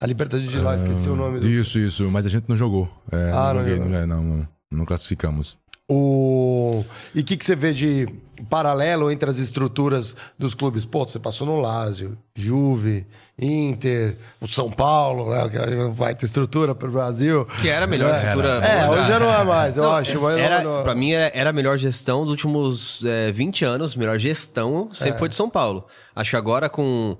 A 0.00 0.06
Libertadores 0.06 0.50
de 0.50 0.58
lá, 0.58 0.74
esqueci 0.76 1.08
o 1.08 1.14
nome 1.16 1.40
do. 1.40 1.46
Isso, 1.48 1.78
isso. 1.78 2.10
Mas 2.10 2.24
a 2.24 2.28
gente 2.30 2.48
não 2.48 2.56
jogou. 2.56 2.88
É, 3.12 3.30
Ah, 3.34 3.52
não 3.52 3.60
joguei, 3.60 3.76
jogou. 3.76 3.94
é, 3.94 4.06
não, 4.06 4.22
não, 4.22 4.48
não 4.70 4.84
classificamos. 4.86 5.58
O... 5.92 6.84
E 7.14 7.20
o 7.20 7.24
que, 7.24 7.36
que 7.36 7.44
você 7.44 7.56
vê 7.56 7.74
de 7.74 8.08
paralelo 8.48 9.10
entre 9.10 9.28
as 9.28 9.38
estruturas 9.38 10.14
dos 10.38 10.54
clubes? 10.54 10.84
Pô, 10.84 11.04
você 11.06 11.18
passou 11.18 11.44
no 11.46 11.60
Lazio, 11.60 12.16
Juve, 12.34 13.06
Inter, 13.36 14.16
o 14.40 14.46
São 14.46 14.70
Paulo, 14.70 15.30
né? 15.34 15.48
que 15.48 15.88
vai 15.92 16.14
ter 16.14 16.26
estrutura 16.26 16.74
para 16.76 16.88
o 16.88 16.92
Brasil. 16.92 17.44
Que 17.60 17.68
era 17.68 17.84
a 17.86 17.88
melhor 17.88 18.14
estrutura. 18.14 18.48
É, 18.64 18.88
hoje 18.88 19.08
já 19.08 19.18
não 19.18 19.34
é 19.34 19.44
mais, 19.44 19.76
eu 19.76 19.82
Não, 19.82 19.92
acho. 19.96 20.20
Mas 20.22 20.38
era, 20.38 20.62
não- 20.62 20.82
Pra 20.84 20.94
mim, 20.94 21.10
era, 21.10 21.30
era 21.36 21.50
a 21.50 21.52
melhor 21.52 21.76
gestão 21.76 22.22
dos 22.22 22.30
últimos 22.30 23.04
é, 23.04 23.32
20 23.32 23.64
anos. 23.64 23.96
Melhor 23.96 24.16
gestão 24.16 24.88
sempre 24.94 25.18
foi 25.18 25.28
de 25.28 25.34
São 25.34 25.50
Paulo. 25.50 25.84
Acho 26.14 26.30
que 26.30 26.36
agora, 26.36 26.68
com 26.68 27.18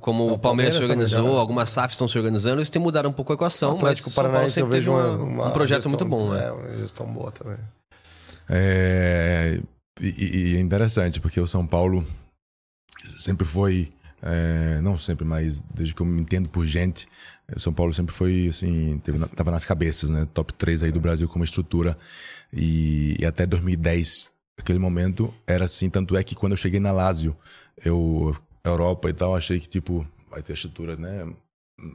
como 0.00 0.24
o 0.32 0.38
Palmeiras, 0.38 0.40
Palmeiras 0.40 0.74
se 0.76 0.82
organizou, 0.82 1.22
melhor. 1.24 1.38
algumas 1.40 1.70
SAFs 1.70 1.94
estão 1.94 2.08
se 2.08 2.16
organizando, 2.18 2.58
eles 2.58 2.70
têm 2.70 2.80
mudado 2.82 3.08
um 3.08 3.12
pouco 3.12 3.32
a 3.32 3.34
equação, 3.34 3.76
o 3.76 3.82
mas 3.82 4.00
Paulo 4.00 4.14
Paranaense 4.14 4.60
eu 4.60 4.66
sempre 4.66 4.80
teve 4.80 4.80
vejo 4.80 4.90
uma- 4.92 5.16
uma, 5.16 5.24
uma 5.24 5.48
um 5.48 5.50
projeto 5.52 5.82
gestão 5.84 5.90
muito 5.90 6.04
bom, 6.06 6.30
né? 6.32 6.46
É, 6.46 6.50
uma 6.52 6.78
gestão 6.78 7.06
boa 7.06 7.30
também. 7.32 7.58
É, 8.48 9.60
e, 10.00 10.52
e 10.52 10.56
é 10.56 10.60
interessante, 10.60 11.20
porque 11.20 11.40
o 11.40 11.46
São 11.46 11.66
Paulo 11.66 12.04
sempre 13.18 13.46
foi. 13.46 13.88
é, 14.22 14.80
não 14.80 14.98
sempre, 14.98 15.24
mas 15.24 15.60
desde 15.74 15.94
que 15.94 16.00
eu 16.02 16.06
me 16.06 16.20
entendo 16.20 16.48
por 16.48 16.64
gente, 16.64 17.06
o 17.54 17.60
São 17.60 17.72
Paulo 17.72 17.92
sempre 17.92 18.14
foi 18.14 18.48
assim, 18.48 18.98
teve, 19.04 19.18
tava 19.28 19.50
nas 19.50 19.64
cabeças, 19.64 20.10
né? 20.10 20.26
Top 20.32 20.52
3 20.54 20.82
aí 20.84 20.92
do 20.92 21.00
Brasil 21.00 21.28
como 21.28 21.44
estrutura. 21.44 21.96
E, 22.52 23.16
e 23.18 23.24
até 23.26 23.46
2010, 23.46 24.30
aquele 24.58 24.78
momento, 24.78 25.32
era 25.46 25.64
assim. 25.64 25.88
Tanto 25.90 26.16
é 26.16 26.22
que 26.22 26.34
quando 26.34 26.52
eu 26.52 26.56
cheguei 26.58 26.78
na 26.80 26.92
Lazio, 26.92 27.36
eu, 27.84 28.36
Europa 28.64 29.08
e 29.08 29.12
tal, 29.12 29.34
achei 29.34 29.58
que 29.58 29.68
tipo, 29.68 30.06
vai 30.30 30.42
ter 30.42 30.52
estrutura, 30.52 30.96
né? 30.96 31.26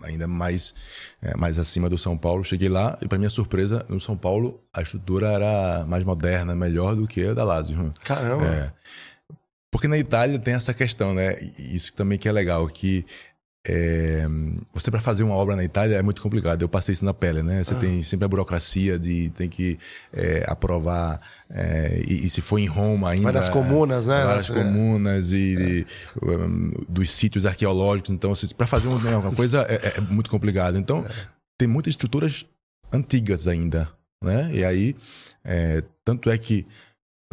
Ainda 0.04 0.28
mais, 0.28 0.74
é, 1.22 1.36
mais 1.38 1.58
acima 1.58 1.90
do 1.90 1.98
São 1.98 2.18
Paulo. 2.18 2.44
Cheguei 2.44 2.68
lá 2.68 2.98
e, 3.02 3.08
para 3.08 3.18
minha 3.18 3.30
surpresa, 3.30 3.86
no 3.88 4.00
São 4.02 4.18
Paulo 4.18 4.62
a 4.74 4.82
estrutura 4.82 5.30
era 5.30 5.86
mais 5.88 6.04
moderna, 6.04 6.56
melhor 6.56 6.96
do 6.96 7.08
que 7.08 7.26
a 7.26 7.34
da 7.34 7.44
Lazio. 7.44 7.94
Caramba. 8.04 8.46
É. 8.46 8.74
Porque 9.72 9.88
na 9.88 9.98
Itália 9.98 10.40
tem 10.40 10.54
essa 10.54 10.74
questão, 10.74 11.14
né? 11.14 11.38
Isso 11.58 11.94
também 11.94 12.18
que 12.18 12.28
é 12.28 12.32
legal, 12.32 12.68
que 12.68 13.06
é, 13.68 14.26
você 14.72 14.90
para 14.90 15.02
fazer 15.02 15.24
uma 15.24 15.36
obra 15.36 15.56
na 15.56 15.64
Itália 15.64 15.98
é 15.98 16.02
muito 16.02 16.22
complicado. 16.22 16.62
Eu 16.62 16.70
passei 16.70 16.94
isso 16.94 17.04
na 17.04 17.14
pele, 17.14 17.44
né? 17.44 17.60
Ah. 17.60 17.64
Você 17.64 17.76
tem 17.76 18.02
sempre 18.02 18.26
a 18.26 18.28
burocracia 18.28 18.98
de 18.98 19.30
tem 19.32 19.50
que 19.50 19.78
é, 20.14 20.46
aprovar 20.48 21.20
é, 21.50 22.02
e, 22.08 22.26
e 22.26 22.30
se 22.30 22.40
for 22.42 22.58
em 22.60 22.66
Roma 22.68 23.10
ainda 23.10 23.26
Vai 23.26 23.34
nas 23.34 23.50
comunas, 23.50 24.08
né? 24.08 24.24
várias 24.24 24.50
É. 24.50 24.54
comunas 24.54 25.32
e 25.34 25.86
um, 26.24 26.72
dos 26.88 27.12
sítios 27.12 27.46
arqueológicos. 27.46 28.10
Então, 28.12 28.34
para 28.58 28.68
fazer 28.68 28.88
uma, 28.88 29.18
uma 29.18 29.36
coisa 29.36 29.62
é, 29.70 29.76
é- 29.76 29.94
é 29.98 30.02
muito 30.02 30.30
complicado. 30.30 30.78
Então, 30.78 31.06
tem 31.60 31.68
muitas 31.68 31.92
estruturas 31.92 32.46
antigas 32.94 33.48
ainda, 33.48 33.90
né? 34.24 34.50
E 34.54 34.64
aí, 34.64 34.96
é, 35.44 35.84
tanto 36.06 36.30
é 36.30 36.38
que 36.38 36.66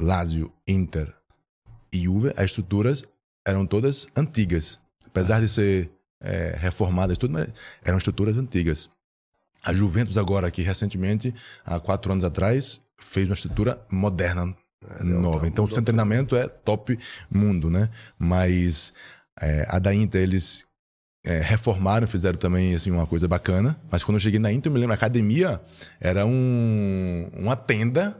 Lazio, 0.00 0.52
Inter 0.66 1.12
e 1.92 1.98
Juve, 2.04 2.32
as 2.36 2.46
estruturas 2.46 3.04
eram 3.46 3.64
todas 3.64 4.08
antigas. 4.16 4.78
Apesar 5.06 5.40
de 5.40 5.48
ser 5.48 5.90
é, 6.24 6.56
reformadas, 6.58 7.18
tudo, 7.18 7.34
mas 7.34 7.48
eram 7.84 7.98
estruturas 7.98 8.38
antigas. 8.38 8.90
A 9.62 9.72
Juventus 9.72 10.18
agora, 10.18 10.46
aqui 10.46 10.62
recentemente, 10.62 11.34
há 11.64 11.78
quatro 11.78 12.12
anos 12.12 12.24
atrás, 12.24 12.80
fez 12.98 13.28
uma 13.28 13.34
estrutura 13.34 13.80
moderna, 13.90 14.54
nova. 15.00 15.46
Então, 15.46 15.64
o 15.64 15.68
seu 15.68 15.82
treinamento 15.82 16.36
é 16.36 16.46
top 16.48 16.98
mundo, 17.30 17.70
né? 17.70 17.88
Mas 18.18 18.92
é, 19.40 19.66
a 19.68 19.78
da 19.78 19.94
Inter, 19.94 20.22
eles 20.22 20.64
é, 21.24 21.40
reformaram, 21.40 22.06
fizeram 22.06 22.38
também 22.38 22.74
assim, 22.74 22.90
uma 22.90 23.06
coisa 23.06 23.26
bacana. 23.26 23.80
Mas 23.90 24.04
quando 24.04 24.16
eu 24.16 24.20
cheguei 24.20 24.38
na 24.38 24.52
Inter, 24.52 24.70
eu 24.70 24.74
me 24.74 24.80
lembro, 24.80 24.92
a 24.92 24.96
academia 24.96 25.60
era 26.00 26.26
um, 26.26 27.30
uma 27.34 27.56
tenda. 27.56 28.16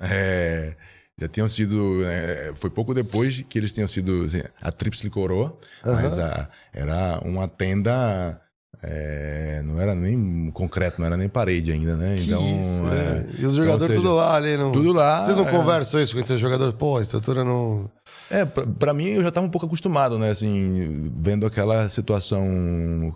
é, 0.00 0.74
já 1.18 1.28
tinham 1.28 1.48
sido. 1.48 2.04
é, 2.04 2.52
foi 2.56 2.70
pouco 2.70 2.92
depois 2.92 3.40
que 3.42 3.58
eles 3.58 3.72
tinham 3.72 3.88
sido 3.88 4.24
assim, 4.26 4.42
a 4.60 4.70
Tríplice 4.70 5.08
Coroa, 5.08 5.58
mas 5.84 6.18
a- 6.18 6.48
era 6.72 7.20
uma 7.24 7.48
tenda. 7.48 8.40
é, 8.82 9.62
não 9.64 9.80
era 9.80 9.94
nem 9.94 10.50
concreto, 10.52 11.00
não 11.00 11.06
era 11.06 11.16
nem 11.16 11.28
parede 11.28 11.72
ainda, 11.72 11.96
né? 11.96 12.16
Que 12.16 12.26
então, 12.26 12.60
isso, 12.60 12.86
é, 12.86 12.90
né? 12.90 13.26
E 13.30 13.46
os 13.46 13.54
então, 13.54 13.64
jogadores 13.64 13.86
seja, 13.86 14.00
tudo 14.00 14.14
lá 14.14 14.34
ali. 14.36 14.56
Não... 14.56 14.70
tudo 14.70 14.92
lá, 14.92 15.24
Vocês 15.24 15.36
não 15.36 15.48
é. 15.48 15.50
conversam 15.50 16.00
isso 16.02 16.14
com 16.22 16.34
os 16.34 16.40
jogadores? 16.40 16.74
Pô, 16.74 16.98
a 16.98 17.02
estrutura 17.02 17.42
não. 17.42 17.90
É, 18.30 18.44
para 18.44 18.92
mim 18.92 19.06
eu 19.08 19.22
já 19.22 19.28
estava 19.28 19.46
um 19.46 19.50
pouco 19.50 19.66
acostumado, 19.66 20.18
né? 20.18 20.30
Assim, 20.30 21.10
vendo 21.16 21.46
aquela 21.46 21.88
situação 21.88 22.44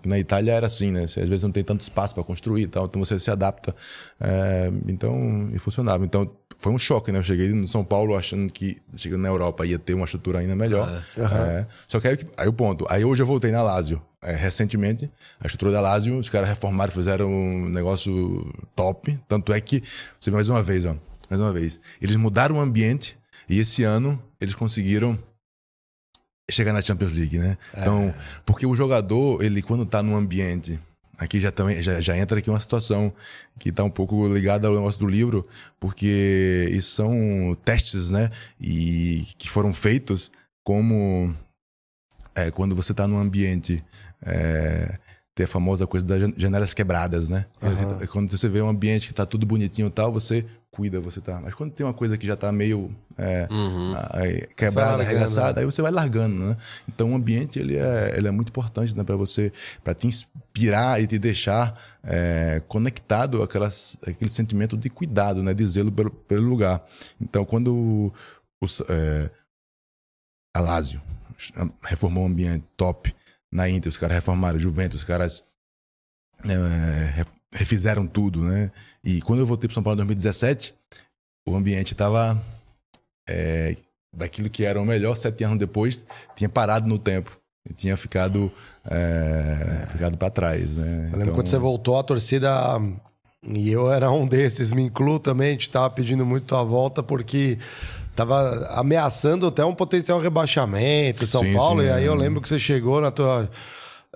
na 0.05 0.19
Itália 0.19 0.53
era 0.53 0.67
assim, 0.67 0.91
né? 0.91 1.07
Você, 1.07 1.21
às 1.21 1.29
vezes 1.29 1.43
não 1.43 1.53
tem 1.53 1.63
tanto 1.63 1.83
espaço 1.83 2.15
para 2.15 2.25
construir 2.25 2.63
e 2.63 2.67
tal, 2.69 2.87
então 2.87 3.05
você 3.05 3.19
se 3.19 3.31
adapta. 3.31 3.75
É, 4.19 4.73
então, 4.89 5.51
e 5.53 5.59
funcionava. 5.59 6.05
Então, 6.05 6.31
foi 6.61 6.71
um 6.73 6.79
choque, 6.79 7.11
né? 7.11 7.19
Eu 7.19 7.23
cheguei 7.23 7.49
no 7.49 7.67
São 7.67 7.83
Paulo 7.83 8.15
achando 8.15 8.53
que, 8.53 8.81
chegando 8.95 9.23
na 9.23 9.31
Europa, 9.31 9.65
ia 9.65 9.79
ter 9.79 9.95
uma 9.95 10.05
estrutura 10.05 10.41
ainda 10.41 10.55
melhor. 10.55 10.87
Uhum. 11.17 11.25
É, 11.25 11.67
só 11.89 11.99
que 11.99 12.07
aí, 12.07 12.19
aí 12.37 12.49
o 12.49 12.53
ponto. 12.53 12.87
Aí 12.91 13.03
hoje 13.03 13.23
eu 13.23 13.27
voltei 13.27 13.51
na 13.51 13.63
Lazio. 13.63 14.01
É, 14.23 14.35
recentemente, 14.35 15.11
a 15.41 15.47
estrutura 15.47 15.73
da 15.73 15.81
Lazio, 15.81 16.19
os 16.19 16.29
caras 16.29 16.51
reformaram, 16.51 16.93
fizeram 16.93 17.33
um 17.33 17.71
negócio 17.71 18.53
top. 18.77 19.19
Tanto 19.27 19.55
é 19.55 19.61
que, 19.61 19.83
você 20.21 20.31
vê 20.31 20.37
mais 20.37 20.51
uma 20.51 20.63
vez, 20.63 20.85
ó. 20.85 20.95
Mais 21.31 21.41
uma 21.41 21.51
vez. 21.51 21.81
Eles 22.01 22.17
mudaram 22.17 22.57
o 22.57 22.61
ambiente 22.61 23.17
e 23.49 23.59
esse 23.59 23.83
ano 23.83 24.23
eles 24.39 24.55
conseguiram 24.55 25.19
chegar 26.51 26.75
na 26.75 26.83
Champions 26.83 27.15
League, 27.15 27.39
né? 27.39 27.57
É. 27.73 27.81
Então, 27.81 28.15
porque 28.45 28.67
o 28.67 28.75
jogador, 28.75 29.43
ele 29.43 29.63
quando 29.63 29.87
tá 29.87 30.03
num 30.03 30.15
ambiente, 30.15 30.79
aqui 31.21 31.39
já 31.39 31.53
também 31.53 31.83
já, 31.83 32.01
já 32.01 32.17
entra 32.17 32.39
aqui 32.39 32.49
uma 32.49 32.59
situação 32.59 33.13
que 33.59 33.71
tá 33.71 33.85
um 33.85 33.91
pouco 33.91 34.27
ligada 34.27 34.67
ao 34.67 34.75
negócio 34.75 34.99
do 34.99 35.07
livro, 35.07 35.47
porque 35.79 36.69
isso 36.73 36.93
são 36.93 37.57
testes, 37.63 38.11
né? 38.11 38.31
E 38.59 39.27
que 39.37 39.49
foram 39.49 39.73
feitos 39.73 40.33
como 40.65 41.35
é, 42.35 42.51
quando 42.51 42.75
você 42.75 42.95
tá 42.95 43.07
num 43.07 43.19
ambiente 43.19 43.85
é, 44.25 44.99
ter 45.41 45.45
a 45.45 45.49
famosa 45.49 45.87
coisa 45.87 46.05
das 46.05 46.33
janelas 46.37 46.75
quebradas, 46.75 47.31
né? 47.31 47.47
Uhum. 47.63 48.07
Quando 48.09 48.37
você 48.37 48.49
vê 48.49 48.61
um 48.61 48.69
ambiente 48.69 49.09
que 49.09 49.15
tá 49.15 49.25
tudo 49.25 49.47
bonitinho 49.47 49.89
e 49.89 49.91
tal, 49.91 50.13
você 50.13 50.45
cuida, 50.71 51.01
você 51.01 51.19
tá. 51.21 51.41
Mas 51.43 51.55
quando 51.55 51.73
tem 51.73 51.85
uma 51.85 51.95
coisa 51.95 52.19
que 52.19 52.27
já 52.27 52.37
tá 52.37 52.53
meio 52.53 52.95
é, 53.17 53.49
uhum. 53.51 53.95
quebrada, 54.55 55.03
arregaçada, 55.03 55.61
aí 55.61 55.65
você 55.65 55.81
vai 55.81 55.91
largando, 55.91 56.37
né? 56.37 56.57
Então 56.87 57.13
o 57.13 57.15
ambiente 57.15 57.59
ele 57.59 57.77
é, 57.77 58.15
ele 58.17 58.29
é 58.29 58.31
muito 58.31 58.51
importante 58.51 58.95
né, 58.95 59.03
para 59.03 59.17
você, 59.17 59.51
para 59.83 59.95
te 59.95 60.07
inspirar 60.07 61.03
e 61.03 61.07
te 61.07 61.19
deixar 61.19 61.75
é, 62.05 62.61
conectado 62.69 63.43
àquelas, 63.43 63.97
àquele 64.07 64.31
sentimento 64.31 64.77
de 64.77 64.91
cuidado, 64.91 65.43
né? 65.43 65.55
De 65.55 65.67
zelo 65.67 65.91
pelo, 65.91 66.11
pelo 66.11 66.47
lugar. 66.47 66.85
Então 67.19 67.47
quando 67.47 68.13
o, 68.63 68.67
é, 68.91 69.31
Alásio 70.55 71.01
reformou 71.83 72.25
um 72.25 72.27
ambiente 72.27 72.69
top 72.77 73.15
na 73.53 73.69
Inter, 73.69 73.89
os 73.89 73.97
caras 73.97 74.17
reformaram, 74.17 74.59
Juventus, 74.59 75.01
os 75.01 75.07
caras 75.07 75.45
é, 76.45 77.25
refizeram 77.53 78.07
tudo, 78.07 78.45
né? 78.45 78.71
E 79.03 79.21
quando 79.21 79.41
eu 79.41 79.47
voltei 79.47 79.69
para 79.69 79.75
São 79.75 79.83
Paulo 79.83 79.97
em 79.97 80.07
2017, 80.07 80.75
o 81.49 81.57
ambiente 81.57 81.93
estava 81.93 82.41
é, 83.29 83.77
daquilo 84.13 84.51
que 84.51 84.65
era 84.65 84.81
o 84.81 84.85
melhor 84.85 85.17
sete 85.17 85.45
anos 85.45 85.59
depois, 85.59 86.05
tinha 86.37 86.49
parado 86.49 86.87
no 86.87 86.99
tempo. 86.99 87.39
E 87.69 87.75
tinha 87.75 87.95
ficado, 87.95 88.51
é. 88.87 89.87
ficado 89.93 90.17
para 90.17 90.31
trás, 90.31 90.77
né? 90.77 90.85
Eu 90.85 91.03
lembro 91.03 91.21
então... 91.23 91.35
quando 91.35 91.47
você 91.47 91.59
voltou, 91.59 91.99
a 91.99 92.03
torcida 92.03 92.51
e 93.47 93.71
eu 93.71 93.91
era 93.91 94.11
um 94.11 94.27
desses, 94.27 94.73
me 94.73 94.83
incluo 94.83 95.19
também, 95.19 95.49
a 95.49 95.53
gente 95.53 95.63
estava 95.63 95.89
pedindo 95.91 96.25
muito 96.25 96.55
a 96.57 96.63
volta 96.63 97.03
porque 97.03 97.59
estava 98.23 98.67
ameaçando 98.75 99.47
até 99.47 99.65
um 99.65 99.75
potencial 99.75 100.21
rebaixamento 100.21 101.27
São 101.27 101.43
sim, 101.43 101.55
Paulo. 101.55 101.81
Sim, 101.81 101.87
e 101.87 101.91
aí 101.91 102.05
eu 102.05 102.15
lembro 102.15 102.41
que 102.41 102.49
você 102.49 102.59
chegou 102.59 103.01
na 103.01 103.11
tua 103.11 103.51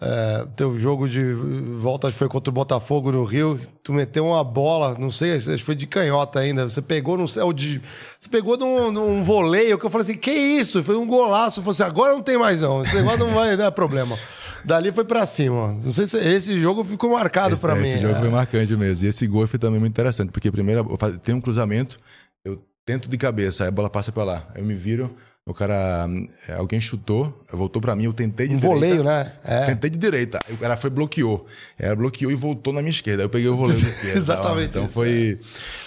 é, 0.01 0.45
teu 0.57 0.77
jogo 0.77 1.09
de 1.09 1.33
volta 1.79 2.11
foi 2.11 2.29
contra 2.29 2.51
o 2.51 2.53
Botafogo 2.53 3.13
no 3.13 3.25
Rio. 3.25 3.61
Tu 3.83 3.93
meteu 3.93 4.27
uma 4.27 4.43
bola, 4.43 4.97
não 4.99 5.11
sei, 5.11 5.37
acho 5.37 5.49
que 5.49 5.59
foi 5.59 5.77
de 5.77 5.87
canhota 5.87 6.41
ainda. 6.41 6.69
Você 6.69 6.83
pegou 6.83 7.17
no 7.17 7.29
céu 7.29 7.53
de. 7.53 7.81
Você 8.19 8.29
pegou 8.29 8.57
num, 8.57 8.91
num 8.91 9.23
voleio 9.23 9.79
que 9.79 9.87
eu 9.87 9.91
falei 9.91 10.05
assim: 10.05 10.17
que 10.17 10.33
isso? 10.33 10.83
Foi 10.83 10.97
um 10.97 11.07
golaço. 11.07 11.61
Eu 11.61 11.65
falei 11.65 11.75
assim: 11.75 11.83
agora 11.85 12.13
não 12.13 12.23
tem 12.23 12.37
mais 12.37 12.61
não. 12.61 12.83
Esse 12.83 12.97
negócio 12.97 13.21
não 13.21 13.33
vai 13.33 13.57
dar 13.57 13.71
problema. 13.71 14.19
Dali 14.65 14.91
foi 14.91 15.05
para 15.05 15.25
cima. 15.27 15.75
Não 15.75 15.93
sei 15.93 16.07
se 16.07 16.19
esse 16.19 16.59
jogo 16.59 16.83
ficou 16.83 17.11
marcado 17.11 17.57
para 17.57 17.77
mim. 17.77 17.83
Esse 17.83 18.01
jogo 18.01 18.15
é. 18.15 18.21
foi 18.21 18.31
marcante 18.31 18.75
mesmo. 18.75 19.07
E 19.07 19.09
esse 19.09 19.27
gol 19.27 19.47
foi 19.47 19.59
também 19.59 19.79
muito 19.79 19.93
interessante, 19.93 20.33
porque 20.33 20.51
primeiro 20.51 20.99
tem 21.23 21.35
um 21.35 21.41
cruzamento, 21.41 21.99
eu 22.45 22.61
tento 22.85 23.09
de 23.09 23.17
cabeça, 23.17 23.65
aí 23.65 23.69
a 23.69 23.73
bola 23.73 23.91
passa 23.91 24.13
para 24.13 24.25
lá. 24.25 24.49
Eu 24.55 24.65
me 24.65 24.75
viro, 24.75 25.15
o 25.47 25.53
cara, 25.53 26.07
é, 26.49 26.55
alguém 26.55 26.81
chutou, 26.81 27.45
voltou 27.53 27.81
para 27.81 27.95
mim, 27.95 28.05
eu 28.05 28.13
tentei 28.15 28.49
de 28.49 28.55
um 28.55 28.59
direita. 28.59 28.75
voleio, 28.75 29.05
né? 29.05 29.33
É. 29.45 29.67
Tentei 29.67 29.91
de 29.91 29.99
direita. 29.99 30.41
Aí 30.49 30.55
o 30.55 30.57
cara 30.57 30.75
foi 30.77 30.89
bloqueou. 30.89 31.47
Ela 31.79 31.95
bloqueou 31.95 32.33
e 32.33 32.35
voltou 32.35 32.73
na 32.73 32.81
minha 32.81 32.91
esquerda. 32.91 33.23
Aí 33.23 33.27
eu 33.27 33.31
peguei 33.31 33.49
o 33.49 33.57
voleio 33.57 33.79
da 33.79 33.89
esquerda. 33.89 34.19
Exatamente. 34.19 34.69
Então 34.71 34.85
isso, 34.85 34.95
foi. 34.95 35.39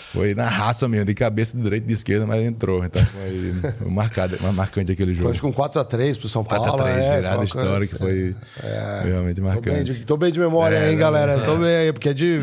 É. 0.10 0.18
Foi 0.18 0.34
na 0.34 0.48
raça 0.48 0.88
mesmo, 0.88 1.06
de 1.06 1.14
cabeça 1.14 1.56
de 1.56 1.64
direita 1.64 1.86
e 1.86 1.88
de 1.88 1.94
esquerda, 1.94 2.26
mas 2.26 2.44
entrou. 2.44 2.84
Então 2.84 3.04
foi 3.06 3.54
marcado, 3.90 4.38
marcante 4.54 4.92
aquele 4.92 5.14
jogo. 5.14 5.34
Foi 5.34 5.52
com 5.52 5.54
4x3 5.54 6.20
pro 6.20 6.30
São 6.30 6.44
Paulo. 6.44 6.84
4x3, 6.84 6.88
é, 6.88 7.16
virada 7.18 7.44
histórica, 7.44 7.96
assim. 7.96 7.98
foi 7.98 8.36
é. 8.64 9.02
realmente 9.06 9.42
marcante. 9.42 9.68
Tô 9.68 9.74
bem 9.74 9.84
de, 9.84 10.06
tô 10.06 10.18
bem 10.18 10.32
de 10.32 10.40
memória, 10.40 10.78
é, 10.78 10.92
hein, 10.92 10.98
galera? 10.98 11.34
É. 11.34 11.40
Tô 11.40 11.56
bem 11.56 11.76
aí, 11.76 11.94
porque 11.94 12.10
é 12.10 12.14
de. 12.14 12.42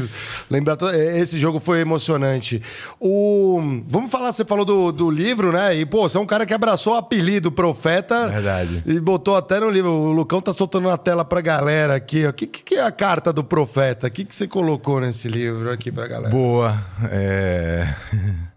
Lembrar, 0.50 0.76
esse 0.92 1.38
jogo 1.38 1.58
foi 1.58 1.80
emocionante. 1.80 2.60
O... 3.00 3.60
Vamos 3.86 4.10
falar, 4.10 4.32
você 4.32 4.44
falou 4.44 4.64
do, 4.64 4.92
do 4.92 5.10
livro, 5.10 5.52
né? 5.52 5.74
E, 5.74 5.86
pô, 5.86 6.08
você 6.08 6.16
é 6.16 6.20
um 6.20 6.26
cara 6.26 6.44
que 6.44 6.54
abraçou 6.54 6.94
o 6.94 6.96
apelido 6.96 7.50
Profeta. 7.50 8.28
Verdade. 8.28 8.82
E 8.86 9.00
botou 9.00 9.36
até 9.36 9.60
no 9.60 9.70
livro. 9.70 9.90
O 9.90 10.12
Lucão 10.12 10.40
tá 10.40 10.52
soltando 10.52 10.88
na 10.88 10.98
tela 10.98 11.24
pra 11.24 11.40
galera 11.40 11.94
aqui. 11.94 12.26
O 12.26 12.32
que, 12.32 12.46
que 12.46 12.74
é 12.74 12.82
a 12.82 12.92
carta 12.92 13.32
do 13.32 13.42
Profeta? 13.42 14.06
O 14.06 14.10
que, 14.10 14.24
que 14.24 14.34
você 14.34 14.46
colocou 14.46 15.00
nesse 15.00 15.28
livro 15.28 15.70
aqui 15.70 15.90
pra 15.90 16.06
galera? 16.06 16.30
Boa. 16.30 16.78
É. 17.10 17.53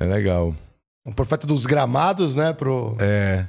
É 0.00 0.04
legal. 0.04 0.54
Um 1.04 1.12
profeta 1.12 1.46
dos 1.46 1.66
gramados, 1.66 2.34
né? 2.34 2.52
Pro... 2.52 2.96
É. 3.00 3.46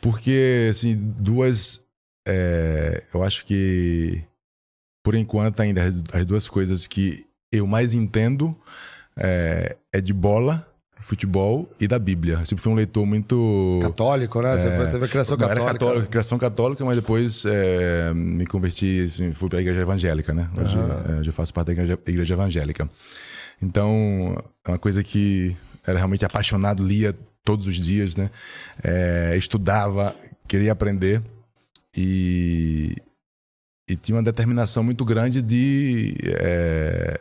Porque, 0.00 0.68
assim, 0.70 0.96
duas. 0.96 1.80
É, 2.26 3.04
eu 3.14 3.22
acho 3.22 3.44
que, 3.44 4.22
por 5.04 5.14
enquanto, 5.14 5.60
ainda 5.60 5.84
as, 5.84 6.02
as 6.12 6.24
duas 6.24 6.48
coisas 6.48 6.86
que 6.86 7.24
eu 7.52 7.66
mais 7.66 7.94
entendo 7.94 8.56
é, 9.16 9.76
é, 9.92 10.00
de 10.00 10.12
bola, 10.12 10.66
futebol 11.00 11.68
e 11.78 11.86
da 11.86 11.98
Bíblia. 11.98 12.38
Eu 12.40 12.46
sempre 12.46 12.62
fui 12.62 12.72
um 12.72 12.76
leitor 12.76 13.06
muito. 13.06 13.78
Católico, 13.82 14.42
né? 14.42 14.58
Você 14.58 14.66
é, 14.66 14.86
teve 14.86 15.04
a 15.04 15.08
criação 15.08 15.36
católica. 15.36 15.62
Era 15.62 15.72
católica, 15.72 16.00
né? 16.00 16.08
criação 16.10 16.38
católica, 16.38 16.84
mas 16.84 16.96
depois 16.96 17.44
é, 17.46 18.12
me 18.12 18.46
converti, 18.46 19.04
assim, 19.06 19.32
fui 19.32 19.48
para 19.48 19.58
a 19.58 19.62
igreja 19.62 19.80
evangélica, 19.80 20.34
né? 20.34 20.48
Hoje, 20.56 20.76
uhum. 20.76 21.18
hoje 21.20 21.30
eu 21.30 21.34
faço 21.34 21.54
parte 21.54 21.66
da 21.66 21.72
igreja, 21.72 21.98
igreja 22.06 22.34
evangélica. 22.34 22.88
Então, 23.60 24.36
é 24.64 24.70
uma 24.70 24.78
coisa 24.78 25.02
que 25.02 25.56
era 25.86 25.98
realmente 25.98 26.24
apaixonado, 26.24 26.84
lia 26.84 27.16
todos 27.44 27.66
os 27.66 27.76
dias, 27.76 28.16
né? 28.16 28.30
É, 28.82 29.36
estudava, 29.36 30.14
queria 30.48 30.72
aprender 30.72 31.22
e, 31.96 32.96
e 33.88 33.96
tinha 33.96 34.16
uma 34.16 34.22
determinação 34.22 34.82
muito 34.82 35.04
grande 35.04 35.40
de, 35.40 36.14
é, 36.40 37.20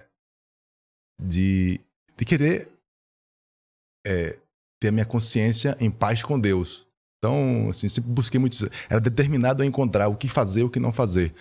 de, 1.21 1.79
de 2.17 2.25
querer 2.25 2.67
é, 4.05 4.37
ter 4.79 4.89
a 4.89 4.91
minha 4.91 5.05
consciência 5.05 5.77
em 5.79 5.89
paz 5.89 6.23
com 6.23 6.39
Deus. 6.39 6.85
Então, 7.17 7.69
assim, 7.69 7.89
sempre 7.89 8.11
busquei 8.11 8.39
muito. 8.39 8.69
Era 8.89 8.99
determinado 8.99 9.63
a 9.63 9.65
encontrar 9.65 10.09
o 10.09 10.15
que 10.15 10.27
fazer, 10.27 10.63
o 10.63 10.69
que 10.69 10.79
não 10.79 10.91
fazer. 10.91 11.33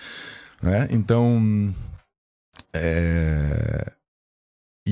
Né? 0.62 0.88
Então, 0.90 1.74
é, 2.72 3.73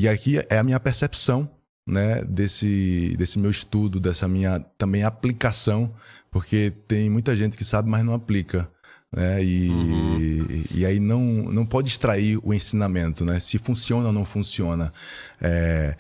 e 0.02 0.08
aqui 0.08 0.38
é 0.50 0.58
a 0.58 0.64
minha 0.64 0.80
percepção 0.80 1.48
né, 1.86 2.24
desse, 2.24 3.16
desse 3.16 3.38
meu 3.38 3.52
estudo, 3.52 4.00
dessa 4.00 4.26
minha 4.26 4.58
também 4.76 5.04
aplicação, 5.04 5.94
porque 6.28 6.72
tem 6.88 7.08
muita 7.08 7.36
gente 7.36 7.56
que 7.56 7.64
sabe, 7.64 7.88
mas 7.88 8.04
não 8.04 8.12
aplica. 8.12 8.68
Né? 9.14 9.44
E, 9.44 9.68
uhum. 9.68 10.64
e 10.74 10.84
aí 10.84 10.98
não, 10.98 11.22
não 11.52 11.64
pode 11.64 11.86
extrair 11.86 12.40
o 12.42 12.52
ensinamento, 12.52 13.24
né? 13.24 13.38
se 13.38 13.58
funciona 13.58 14.08
ou 14.08 14.12
não 14.12 14.24
funciona. 14.24 14.92
É, 15.40 15.96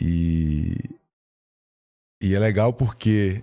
e, 0.00 0.76
e 2.22 2.36
é 2.36 2.38
legal 2.38 2.72
porque 2.72 3.42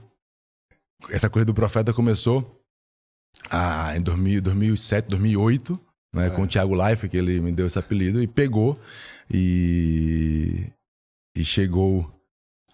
essa 1.09 1.29
coisa 1.29 1.45
do 1.45 1.53
profeta 1.53 1.93
começou 1.93 2.63
ah, 3.49 3.93
em 3.97 4.01
2000, 4.01 4.41
2007, 4.41 5.09
2008, 5.09 5.79
né, 6.15 6.27
é. 6.27 6.29
com 6.29 6.43
o 6.43 6.47
Thiago 6.47 6.75
Life, 6.75 7.07
que 7.09 7.17
ele 7.17 7.39
me 7.39 7.51
deu 7.51 7.67
esse 7.67 7.77
apelido, 7.77 8.21
e 8.21 8.27
pegou. 8.27 8.79
E, 9.31 10.67
e 11.35 11.43
chegou, 11.43 12.09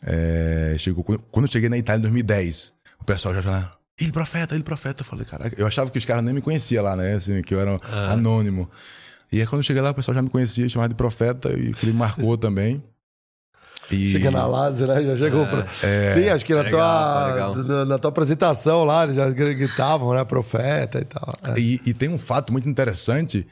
é, 0.03 0.75
chegou. 0.77 1.03
Quando 1.03 1.45
eu 1.45 1.51
cheguei 1.51 1.69
na 1.69 1.77
Itália 1.77 1.99
em 1.99 2.03
2010, 2.03 2.73
o 2.99 3.03
pessoal 3.03 3.33
já 3.33 3.41
falava. 3.41 3.73
Ele 3.99 4.11
profeta, 4.11 4.55
ele 4.55 4.63
profeta. 4.63 5.01
Eu 5.01 5.05
falei, 5.05 5.25
caraca, 5.25 5.59
eu 5.59 5.67
achava 5.67 5.89
que 5.89 5.97
os 5.97 6.05
caras 6.05 6.23
nem 6.23 6.33
me 6.33 6.41
conheciam 6.41 6.83
lá, 6.83 6.95
né? 6.95 7.15
Assim, 7.15 7.41
que 7.41 7.53
eu 7.53 7.59
era 7.59 7.79
ah. 7.83 8.13
anônimo. 8.13 8.69
E 9.31 9.39
aí 9.39 9.47
quando 9.47 9.59
eu 9.59 9.63
cheguei 9.63 9.81
lá, 9.81 9.91
o 9.91 9.95
pessoal 9.95 10.15
já 10.15 10.21
me 10.21 10.29
conhecia, 10.29 10.67
chamava 10.67 10.89
de 10.89 10.95
profeta, 10.95 11.53
e 11.53 11.73
que 11.73 11.85
ele 11.85 11.93
marcou 11.93 12.35
também. 12.37 12.83
E... 13.91 14.11
Chega 14.11 14.31
na 14.31 14.45
Lazio, 14.45 14.87
né? 14.87 15.03
Já 15.03 15.17
chegou. 15.17 15.43
É, 15.43 15.47
pra... 15.47 15.65
é, 15.87 16.07
Sim, 16.07 16.29
acho 16.29 16.45
que 16.45 16.55
na, 16.55 16.61
legal, 16.61 17.53
tua, 17.53 17.63
na, 17.63 17.85
na, 17.85 17.99
tua 17.99 18.09
apresentação 18.09 18.83
lá, 18.83 19.11
já 19.11 19.29
gritavam, 19.29 20.13
né? 20.13 20.23
Profeta 20.23 20.99
e 20.99 21.05
tal. 21.05 21.33
É. 21.43 21.59
E, 21.59 21.81
e, 21.85 21.93
tem 21.93 22.09
um 22.09 22.17
fato 22.17 22.51
muito 22.51 22.69
interessante 22.69 23.45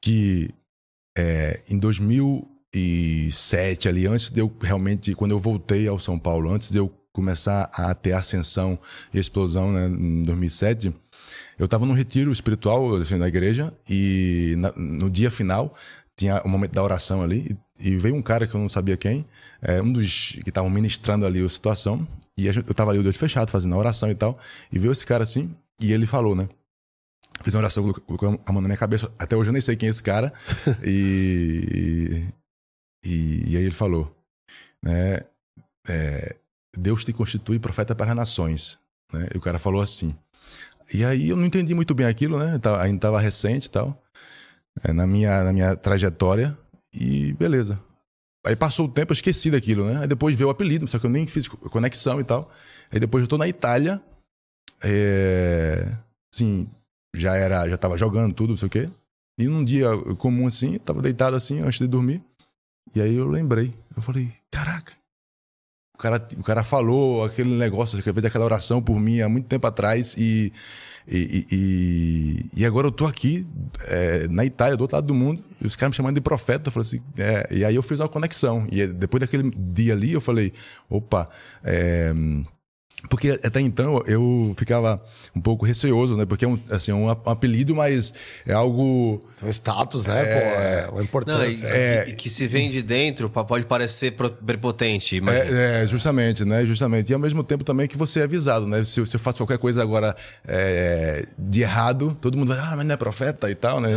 que 0.00 0.50
é, 1.16 1.60
em 1.68 1.78
2007, 1.78 3.88
ali, 3.88 4.06
antes 4.06 4.30
de 4.30 4.40
eu 4.40 4.52
realmente, 4.60 5.14
quando 5.14 5.32
eu 5.32 5.38
voltei 5.38 5.88
ao 5.88 5.98
São 5.98 6.18
Paulo, 6.18 6.52
antes 6.52 6.70
de 6.70 6.78
eu 6.78 6.92
começar 7.12 7.70
a 7.72 7.92
ter 7.94 8.12
ascensão 8.12 8.78
e 9.12 9.18
explosão 9.18 9.72
né, 9.72 9.88
em 9.88 10.22
2007, 10.22 10.94
eu 11.58 11.64
estava 11.64 11.84
num 11.84 11.92
retiro 11.92 12.30
espiritual 12.30 12.96
assim, 12.96 13.16
na 13.16 13.26
igreja 13.26 13.74
e 13.90 14.54
na, 14.56 14.72
no 14.76 15.10
dia 15.10 15.30
final 15.30 15.74
tinha 16.16 16.40
o 16.44 16.48
momento 16.48 16.72
da 16.72 16.82
oração 16.82 17.22
ali 17.22 17.58
e, 17.80 17.96
veio 17.96 18.14
um 18.14 18.22
cara 18.22 18.46
que 18.46 18.54
eu 18.54 18.60
não 18.60 18.68
sabia 18.68 18.96
quem, 18.96 19.26
é, 19.62 19.80
um 19.80 19.92
dos 19.92 20.38
que 20.42 20.48
estavam 20.48 20.70
ministrando 20.70 21.26
ali 21.26 21.44
a 21.44 21.48
situação 21.48 22.06
e 22.36 22.46
eu 22.46 22.52
estava 22.52 22.90
ali 22.90 23.00
o 23.00 23.02
dedo 23.02 23.16
fechado 23.16 23.50
fazendo 23.50 23.74
a 23.74 23.78
oração 23.78 24.10
e 24.10 24.14
tal 24.14 24.38
e 24.72 24.78
veio 24.78 24.92
esse 24.92 25.06
cara 25.06 25.22
assim 25.24 25.54
e 25.80 25.92
ele 25.92 26.06
falou, 26.06 26.34
né? 26.34 26.48
Fiz 27.42 27.54
uma 27.54 27.60
oração, 27.60 27.92
colocou 27.92 28.40
a 28.44 28.52
mão 28.52 28.60
na 28.60 28.68
minha 28.68 28.76
cabeça. 28.76 29.10
Até 29.18 29.36
hoje 29.36 29.50
eu 29.50 29.52
nem 29.52 29.62
sei 29.62 29.76
quem 29.76 29.86
é 29.86 29.90
esse 29.90 30.02
cara. 30.02 30.32
e, 30.84 32.26
e, 33.04 33.52
e 33.52 33.56
aí 33.56 33.62
ele 33.62 33.70
falou, 33.70 34.12
né? 34.82 35.20
É, 35.88 36.34
Deus 36.76 37.04
te 37.04 37.12
constitui 37.12 37.58
profeta 37.58 37.94
para 37.94 38.10
as 38.10 38.16
nações. 38.16 38.78
Né? 39.12 39.28
E 39.34 39.38
o 39.38 39.40
cara 39.40 39.58
falou 39.58 39.80
assim. 39.80 40.14
E 40.92 41.04
aí 41.04 41.28
eu 41.28 41.36
não 41.36 41.44
entendi 41.44 41.74
muito 41.74 41.94
bem 41.94 42.06
aquilo, 42.06 42.38
né? 42.38 42.58
Ainda 42.80 42.96
estava 42.96 43.20
recente 43.20 43.66
e 43.66 43.70
tal, 43.70 44.02
é, 44.82 44.92
na, 44.92 45.06
minha, 45.06 45.44
na 45.44 45.52
minha 45.52 45.76
trajetória. 45.76 46.56
E 46.94 47.32
beleza. 47.34 47.80
Aí 48.46 48.56
passou 48.56 48.86
o 48.86 48.90
tempo, 48.90 49.12
eu 49.12 49.14
esqueci 49.14 49.50
daquilo, 49.50 49.86
né? 49.86 50.00
Aí 50.00 50.06
depois 50.06 50.34
veio 50.34 50.48
o 50.48 50.50
apelido, 50.50 50.86
só 50.86 50.98
que 50.98 51.06
eu 51.06 51.10
nem 51.10 51.26
fiz 51.26 51.48
conexão 51.48 52.20
e 52.20 52.24
tal. 52.24 52.50
Aí 52.90 52.98
depois 52.98 53.22
eu 53.22 53.28
tô 53.28 53.36
na 53.36 53.48
Itália. 53.48 54.00
É... 54.82 55.92
Assim, 56.32 56.68
já 57.14 57.36
era, 57.36 57.68
já 57.68 57.76
tava 57.76 57.98
jogando 57.98 58.34
tudo, 58.34 58.50
não 58.50 58.56
sei 58.56 58.66
o 58.66 58.70
quê. 58.70 58.90
E 59.38 59.46
num 59.46 59.64
dia 59.64 59.88
comum 60.18 60.46
assim, 60.46 60.78
tava 60.78 61.02
deitado 61.02 61.36
assim, 61.36 61.60
antes 61.60 61.78
de 61.78 61.86
dormir. 61.86 62.22
E 62.94 63.00
aí 63.00 63.14
eu 63.14 63.28
lembrei. 63.28 63.74
Eu 63.94 64.02
falei, 64.02 64.32
caraca. 64.50 64.92
O 65.94 65.98
cara, 65.98 66.28
o 66.38 66.42
cara 66.44 66.64
falou 66.64 67.24
aquele 67.24 67.50
negócio, 67.50 68.00
que 68.00 68.12
fez 68.12 68.24
aquela 68.24 68.44
oração 68.44 68.80
por 68.80 68.98
mim 69.00 69.20
há 69.20 69.28
muito 69.28 69.48
tempo 69.48 69.66
atrás 69.66 70.14
e, 70.16 70.52
e, 71.10 71.46
e, 71.50 72.60
e 72.60 72.66
agora 72.66 72.86
eu 72.86 72.92
tô 72.92 73.06
aqui 73.06 73.46
é, 73.86 74.28
na 74.28 74.44
Itália, 74.44 74.76
do 74.76 74.82
outro 74.82 74.96
lado 74.96 75.06
do 75.06 75.14
mundo, 75.14 75.42
e 75.60 75.66
os 75.66 75.74
caras 75.74 75.92
me 75.92 75.96
chamando 75.96 76.14
de 76.14 76.20
profeta. 76.20 76.70
Eu 76.74 76.80
assim, 76.80 77.00
é, 77.16 77.48
e 77.50 77.64
aí 77.64 77.74
eu 77.74 77.82
fiz 77.82 77.98
uma 77.98 78.08
conexão. 78.08 78.66
E 78.70 78.86
depois 78.86 79.20
daquele 79.20 79.50
dia 79.50 79.94
ali, 79.94 80.12
eu 80.12 80.20
falei, 80.20 80.52
opa, 80.88 81.28
é, 81.64 82.12
porque 83.08 83.38
até 83.44 83.60
então 83.60 84.02
eu 84.06 84.54
ficava 84.56 85.00
um 85.34 85.40
pouco 85.40 85.64
receoso, 85.64 86.16
né? 86.16 86.26
Porque 86.26 86.44
é 86.44 86.48
um, 86.48 86.58
assim, 86.70 86.92
um 86.92 87.08
apelido, 87.08 87.74
mas 87.74 88.12
é 88.44 88.52
algo. 88.52 89.22
Um 89.42 89.48
status, 89.50 90.06
né? 90.06 90.20
É, 90.20 90.34
Pô, 90.34 90.60
é 90.60 90.88
uma 90.92 91.02
importância. 91.02 91.68
Não, 91.68 91.74
e, 91.74 91.78
é, 91.78 92.04
que, 92.06 92.12
que, 92.14 92.30
se 92.30 92.48
vem 92.48 92.68
de 92.68 92.82
dentro 92.82 93.30
pode 93.30 93.66
parecer 93.66 94.12
prepotente. 94.44 95.20
É, 95.28 95.82
é, 95.82 95.86
justamente, 95.86 96.44
né? 96.44 96.66
Justamente. 96.66 97.10
E 97.10 97.14
ao 97.14 97.20
mesmo 97.20 97.44
tempo 97.44 97.62
também 97.62 97.86
que 97.86 97.96
você 97.96 98.20
é 98.20 98.24
avisado, 98.24 98.66
né? 98.66 98.82
Se 98.84 99.00
você 99.00 99.16
faz 99.16 99.36
qualquer 99.36 99.58
coisa 99.58 99.80
agora 99.80 100.16
é, 100.46 101.24
de 101.38 101.62
errado, 101.62 102.16
todo 102.20 102.36
mundo 102.36 102.48
vai, 102.48 102.58
ah, 102.58 102.74
mas 102.76 102.84
não 102.84 102.94
é 102.94 102.96
profeta 102.96 103.48
e 103.48 103.54
tal, 103.54 103.80
né? 103.80 103.90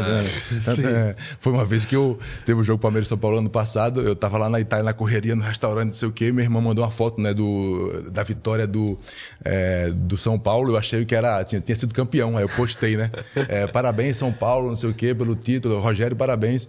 É, 0.81 1.15
foi 1.39 1.51
uma 1.51 1.65
vez 1.65 1.85
que 1.85 1.95
eu 1.95 2.19
teve 2.45 2.59
o 2.59 2.61
um 2.61 2.63
jogo 2.63 2.79
Palmeiras 2.79 3.07
São 3.07 3.17
Paulo 3.17 3.37
ano 3.37 3.49
passado, 3.49 4.01
eu 4.01 4.15
tava 4.15 4.37
lá 4.37 4.49
na 4.49 4.59
Itália, 4.59 4.83
na 4.83 4.93
correria, 4.93 5.35
no 5.35 5.43
restaurante, 5.43 5.85
não 5.85 5.95
sei 5.95 6.07
o 6.07 6.11
quê, 6.11 6.31
meu 6.31 6.43
irmão 6.43 6.61
mandou 6.61 6.83
uma 6.83 6.91
foto, 6.91 7.21
né, 7.21 7.33
do, 7.33 8.09
da 8.11 8.23
vitória 8.23 8.67
do 8.67 8.90
é, 9.43 9.89
do 9.89 10.17
São 10.17 10.37
Paulo, 10.39 10.71
eu 10.71 10.77
achei 10.77 11.05
que 11.05 11.15
era 11.15 11.43
tinha, 11.43 11.61
tinha 11.61 11.75
sido 11.75 11.93
campeão. 11.93 12.37
Aí 12.37 12.43
eu 12.43 12.49
postei, 12.49 12.97
né? 12.97 13.09
É, 13.47 13.67
parabéns, 13.67 14.17
São 14.17 14.31
Paulo, 14.31 14.69
não 14.69 14.75
sei 14.75 14.89
o 14.89 14.93
quê, 14.93 15.13
pelo 15.13 15.35
título. 15.35 15.79
Rogério, 15.79 16.15
parabéns. 16.15 16.67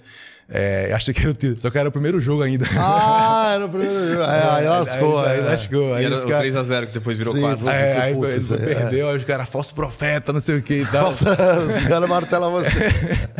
É, 0.54 0.92
achei 0.92 1.14
que 1.14 1.20
era 1.20 1.30
o 1.30 1.34
título, 1.34 1.58
só 1.58 1.70
que 1.70 1.78
era 1.78 1.88
o 1.88 1.92
primeiro 1.92 2.20
jogo 2.20 2.42
ainda. 2.42 2.66
Ah, 2.76 3.52
era 3.54 3.64
o 3.64 3.68
primeiro 3.70 4.10
jogo. 4.10 4.22
É, 4.32 4.50
aí 4.50 4.68
lascou. 4.68 5.18
Aí, 5.20 5.30
aí, 5.30 5.38
aí 5.38 5.44
lascou. 5.44 5.94
Aí 5.94 6.04
era 6.04 6.16
o 6.16 6.28
cara... 6.28 6.46
3x0 6.46 6.86
que 6.86 6.92
depois 6.92 7.16
virou 7.16 7.34
4. 7.34 7.68
É, 7.70 8.00
aí 8.00 8.14
putz, 8.14 8.50
é. 8.50 8.56
perdeu, 8.56 9.08
aí 9.08 9.16
os 9.16 9.24
caras, 9.24 9.48
falso 9.48 9.74
profeta, 9.74 10.32
não 10.32 10.40
sei 10.40 10.58
o 10.58 10.62
que 10.62 10.82
e 10.82 10.86
tal. 10.86 11.10
os 11.12 11.20
caras 11.88 12.08
martelam 12.08 12.52
você. 12.52 12.68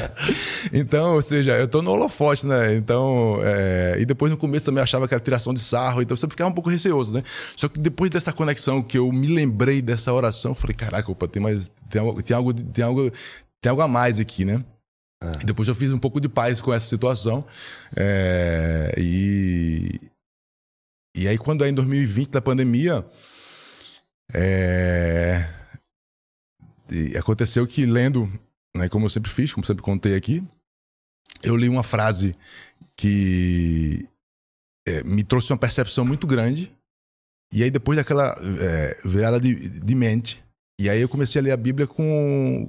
então, 0.73 1.15
ou 1.15 1.23
seja, 1.23 1.53
eu 1.53 1.69
tô 1.69 1.83
no 1.83 1.91
holofote, 1.91 2.47
né? 2.47 2.75
Então, 2.75 3.41
é... 3.45 3.97
e 3.99 4.07
depois 4.07 4.31
no 4.31 4.39
começo 4.39 4.67
também 4.67 4.83
achava 4.83 5.07
que 5.07 5.13
era 5.13 5.23
tiração 5.23 5.53
de 5.53 5.61
sarro, 5.61 6.01
então 6.01 6.17
você 6.17 6.27
ficava 6.27 6.49
um 6.49 6.55
pouco 6.55 6.71
receoso, 6.71 7.13
né? 7.13 7.23
Só 7.55 7.69
que 7.69 7.79
depois 7.79 8.11
dessa 8.11 8.33
conexão 8.33 8.83
que 8.83 8.97
eu 8.97 9.13
me 9.13 9.27
lembrei 9.27 9.83
dessa 9.83 10.13
oração, 10.13 10.53
eu 10.53 10.55
falei, 10.55 10.75
caraca, 10.75 11.13
opa, 11.13 11.29
tem 11.29 11.43
mais, 11.43 11.71
tem 11.91 12.01
algo, 12.01 12.23
tem 12.23 12.35
algo, 12.35 12.55
tem 12.55 12.85
algo, 12.85 13.13
tem 13.61 13.71
algo 13.71 13.83
a 13.83 13.89
mais 13.89 14.19
aqui, 14.19 14.45
né? 14.45 14.63
É. 15.23 15.45
Depois 15.45 15.69
eu 15.69 15.75
fiz 15.75 15.93
um 15.93 15.99
pouco 15.99 16.21
de 16.21 16.29
paz 16.29 16.61
com 16.61 16.73
essa 16.73 16.89
situação. 16.89 17.47
É, 17.97 18.95
e, 18.99 20.01
e 21.17 21.29
aí, 21.29 21.39
quando 21.39 21.65
é 21.65 21.69
em 21.69 21.75
2020, 21.75 22.31
da 22.31 22.43
pandemia, 22.43 23.07
é, 24.35 25.49
aconteceu 27.19 27.67
que 27.67 27.87
lendo, 27.87 28.27
né, 28.75 28.89
como 28.89 29.07
eu 29.07 29.11
sempre 29.11 29.31
fiz, 29.31 29.53
como 29.53 29.67
sempre 29.67 29.83
contei 29.83 30.17
aqui, 30.17 30.43
eu 31.43 31.57
li 31.57 31.69
uma 31.69 31.83
frase 31.83 32.35
que 32.97 34.09
é, 34.87 35.03
me 35.05 35.23
trouxe 35.23 35.53
uma 35.53 35.59
percepção 35.59 36.05
muito 36.05 36.27
grande. 36.27 36.73
E 37.53 37.63
aí, 37.63 37.71
depois 37.71 37.97
daquela 37.97 38.35
é, 38.61 39.01
virada 39.05 39.39
de, 39.39 39.55
de 39.55 39.95
mente, 39.95 40.43
e 40.81 40.89
aí 40.89 41.01
eu 41.01 41.09
comecei 41.09 41.41
a 41.41 41.45
ler 41.45 41.53
a 41.53 41.57
Bíblia 41.57 41.87
com, 41.87 42.69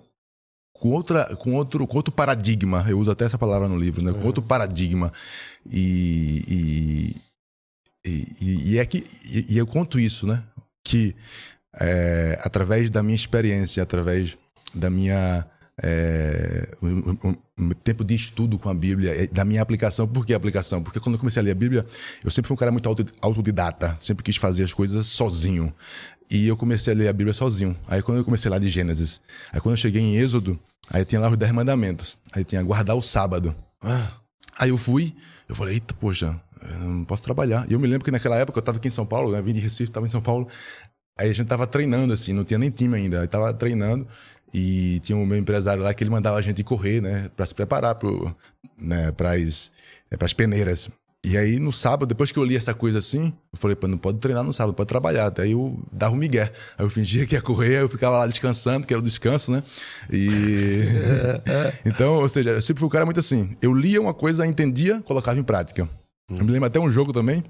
com, 0.83 0.91
outra, 0.91 1.33
com, 1.37 1.53
outro, 1.53 1.87
com 1.87 1.95
outro 1.95 2.13
paradigma. 2.13 2.85
Eu 2.89 2.99
uso 2.99 3.09
até 3.09 3.23
essa 3.23 3.37
palavra 3.37 3.69
no 3.69 3.79
livro, 3.79 4.01
né? 4.01 4.11
Com 4.11 4.19
uhum. 4.19 4.25
outro 4.25 4.43
paradigma. 4.43 5.13
E, 5.65 7.15
e, 8.05 8.11
e, 8.41 8.71
e 8.73 8.77
é 8.77 8.85
que 8.85 9.05
e, 9.25 9.57
eu 9.57 9.65
conto 9.65 9.97
isso, 9.97 10.27
né? 10.27 10.43
Que 10.83 11.15
é, 11.79 12.37
através 12.43 12.89
da 12.89 13.01
minha 13.01 13.15
experiência, 13.15 13.81
através 13.81 14.37
da 14.75 14.89
minha 14.89 15.45
é, 15.81 16.67
um, 16.81 17.33
um, 17.57 17.69
tempo 17.69 18.03
de 18.03 18.15
estudo 18.15 18.59
com 18.59 18.67
a 18.67 18.73
Bíblia, 18.73 19.29
da 19.31 19.45
minha 19.45 19.61
aplicação. 19.61 20.05
Por 20.05 20.25
que 20.25 20.33
aplicação? 20.33 20.83
Porque 20.83 20.99
quando 20.99 21.15
eu 21.15 21.19
comecei 21.19 21.41
a 21.41 21.45
ler 21.45 21.51
a 21.51 21.55
Bíblia, 21.55 21.85
eu 22.21 22.29
sempre 22.29 22.49
fui 22.49 22.55
um 22.55 22.57
cara 22.57 22.73
muito 22.73 22.89
autodidata, 23.21 23.93
sempre 24.01 24.21
quis 24.21 24.35
fazer 24.35 24.65
as 24.65 24.73
coisas 24.73 25.07
sozinho. 25.07 25.73
E 26.29 26.45
eu 26.45 26.57
comecei 26.57 26.93
a 26.93 26.97
ler 26.97 27.07
a 27.07 27.13
Bíblia 27.13 27.33
sozinho. 27.33 27.73
Aí 27.87 28.01
quando 28.01 28.17
eu 28.17 28.25
comecei 28.25 28.51
lá 28.51 28.59
de 28.59 28.69
Gênesis, 28.69 29.21
aí 29.53 29.61
quando 29.61 29.75
eu 29.75 29.77
cheguei 29.77 30.01
em 30.01 30.17
Êxodo, 30.17 30.59
Aí 30.93 31.03
tinha 31.03 31.19
lá 31.19 31.29
os 31.29 31.37
10 31.37 31.51
mandamentos. 31.51 32.17
Aí 32.31 32.43
tinha 32.43 32.61
guardar 32.61 32.95
o 32.95 33.01
sábado. 33.01 33.55
Ah. 33.81 34.11
Aí 34.57 34.69
eu 34.69 34.77
fui, 34.77 35.15
eu 35.49 35.55
falei, 35.55 35.73
eita, 35.73 35.93
poxa, 35.95 36.39
eu 36.61 36.79
não 36.79 37.03
posso 37.03 37.23
trabalhar. 37.23 37.65
E 37.67 37.73
eu 37.73 37.79
me 37.79 37.87
lembro 37.87 38.05
que 38.05 38.11
naquela 38.11 38.37
época 38.37 38.59
eu 38.59 38.63
tava 38.63 38.77
aqui 38.77 38.87
em 38.87 38.91
São 38.91 39.05
Paulo, 39.05 39.31
né? 39.31 39.41
Vim 39.41 39.53
de 39.53 39.59
Recife, 39.59 39.91
tava 39.91 40.05
em 40.05 40.09
São 40.09 40.21
Paulo. 40.21 40.47
Aí 41.19 41.31
a 41.31 41.33
gente 41.33 41.47
tava 41.47 41.65
treinando, 41.65 42.13
assim, 42.13 42.31
não 42.31 42.43
tinha 42.43 42.59
nem 42.59 42.69
time 42.69 42.95
ainda. 42.95 43.21
Aí 43.21 43.27
tava 43.27 43.51
treinando 43.53 44.07
e 44.53 44.99
tinha 44.99 45.17
um 45.17 45.25
meu 45.25 45.37
empresário 45.37 45.81
lá 45.81 45.93
que 45.93 46.03
ele 46.03 46.11
mandava 46.11 46.37
a 46.37 46.41
gente 46.41 46.63
correr, 46.63 47.01
né? 47.01 47.29
Pra 47.35 47.45
se 47.45 47.55
preparar 47.55 47.95
pro, 47.95 48.35
né, 48.77 49.11
pras, 49.11 49.71
é, 50.11 50.15
pras 50.15 50.33
peneiras. 50.33 50.89
E 51.25 51.37
aí, 51.37 51.57
no 51.57 51.71
sábado, 51.71 52.09
depois 52.09 52.33
que 52.33 52.37
eu 52.37 52.43
li 52.43 52.57
essa 52.57 52.73
coisa 52.73 52.99
assim, 52.99 53.31
eu 53.53 53.57
falei, 53.57 53.77
pô, 53.77 53.87
não 53.87 53.97
pode 53.97 54.19
treinar 54.19 54.43
no 54.43 54.51
sábado, 54.51 54.75
pode 54.75 54.89
trabalhar. 54.89 55.29
Daí 55.29 55.53
eu 55.53 55.79
dava 55.89 56.13
um 56.13 56.17
migué. 56.17 56.51
Aí 56.77 56.85
eu 56.85 56.89
fingia 56.89 57.25
que 57.25 57.33
ia 57.33 57.41
correr, 57.41 57.81
eu 57.81 57.87
ficava 57.87 58.19
lá 58.19 58.27
descansando, 58.27 58.85
que 58.85 58.93
era 58.93 58.99
o 58.99 59.03
descanso, 59.03 59.49
né? 59.49 59.63
E. 60.11 60.81
então, 61.85 62.15
ou 62.15 62.27
seja, 62.27 62.49
eu 62.49 62.61
sempre 62.61 62.81
fui 62.81 62.87
um 62.87 62.91
cara 62.91 63.05
muito 63.05 63.21
assim. 63.21 63.55
Eu 63.61 63.73
lia 63.73 64.01
uma 64.01 64.13
coisa, 64.13 64.45
entendia, 64.45 65.01
colocava 65.01 65.39
em 65.39 65.43
prática. 65.43 65.87
Eu 66.29 66.43
me 66.43 66.51
lembro 66.51 66.67
até 66.67 66.77
um 66.77 66.91
jogo 66.91 67.13
também, 67.13 67.41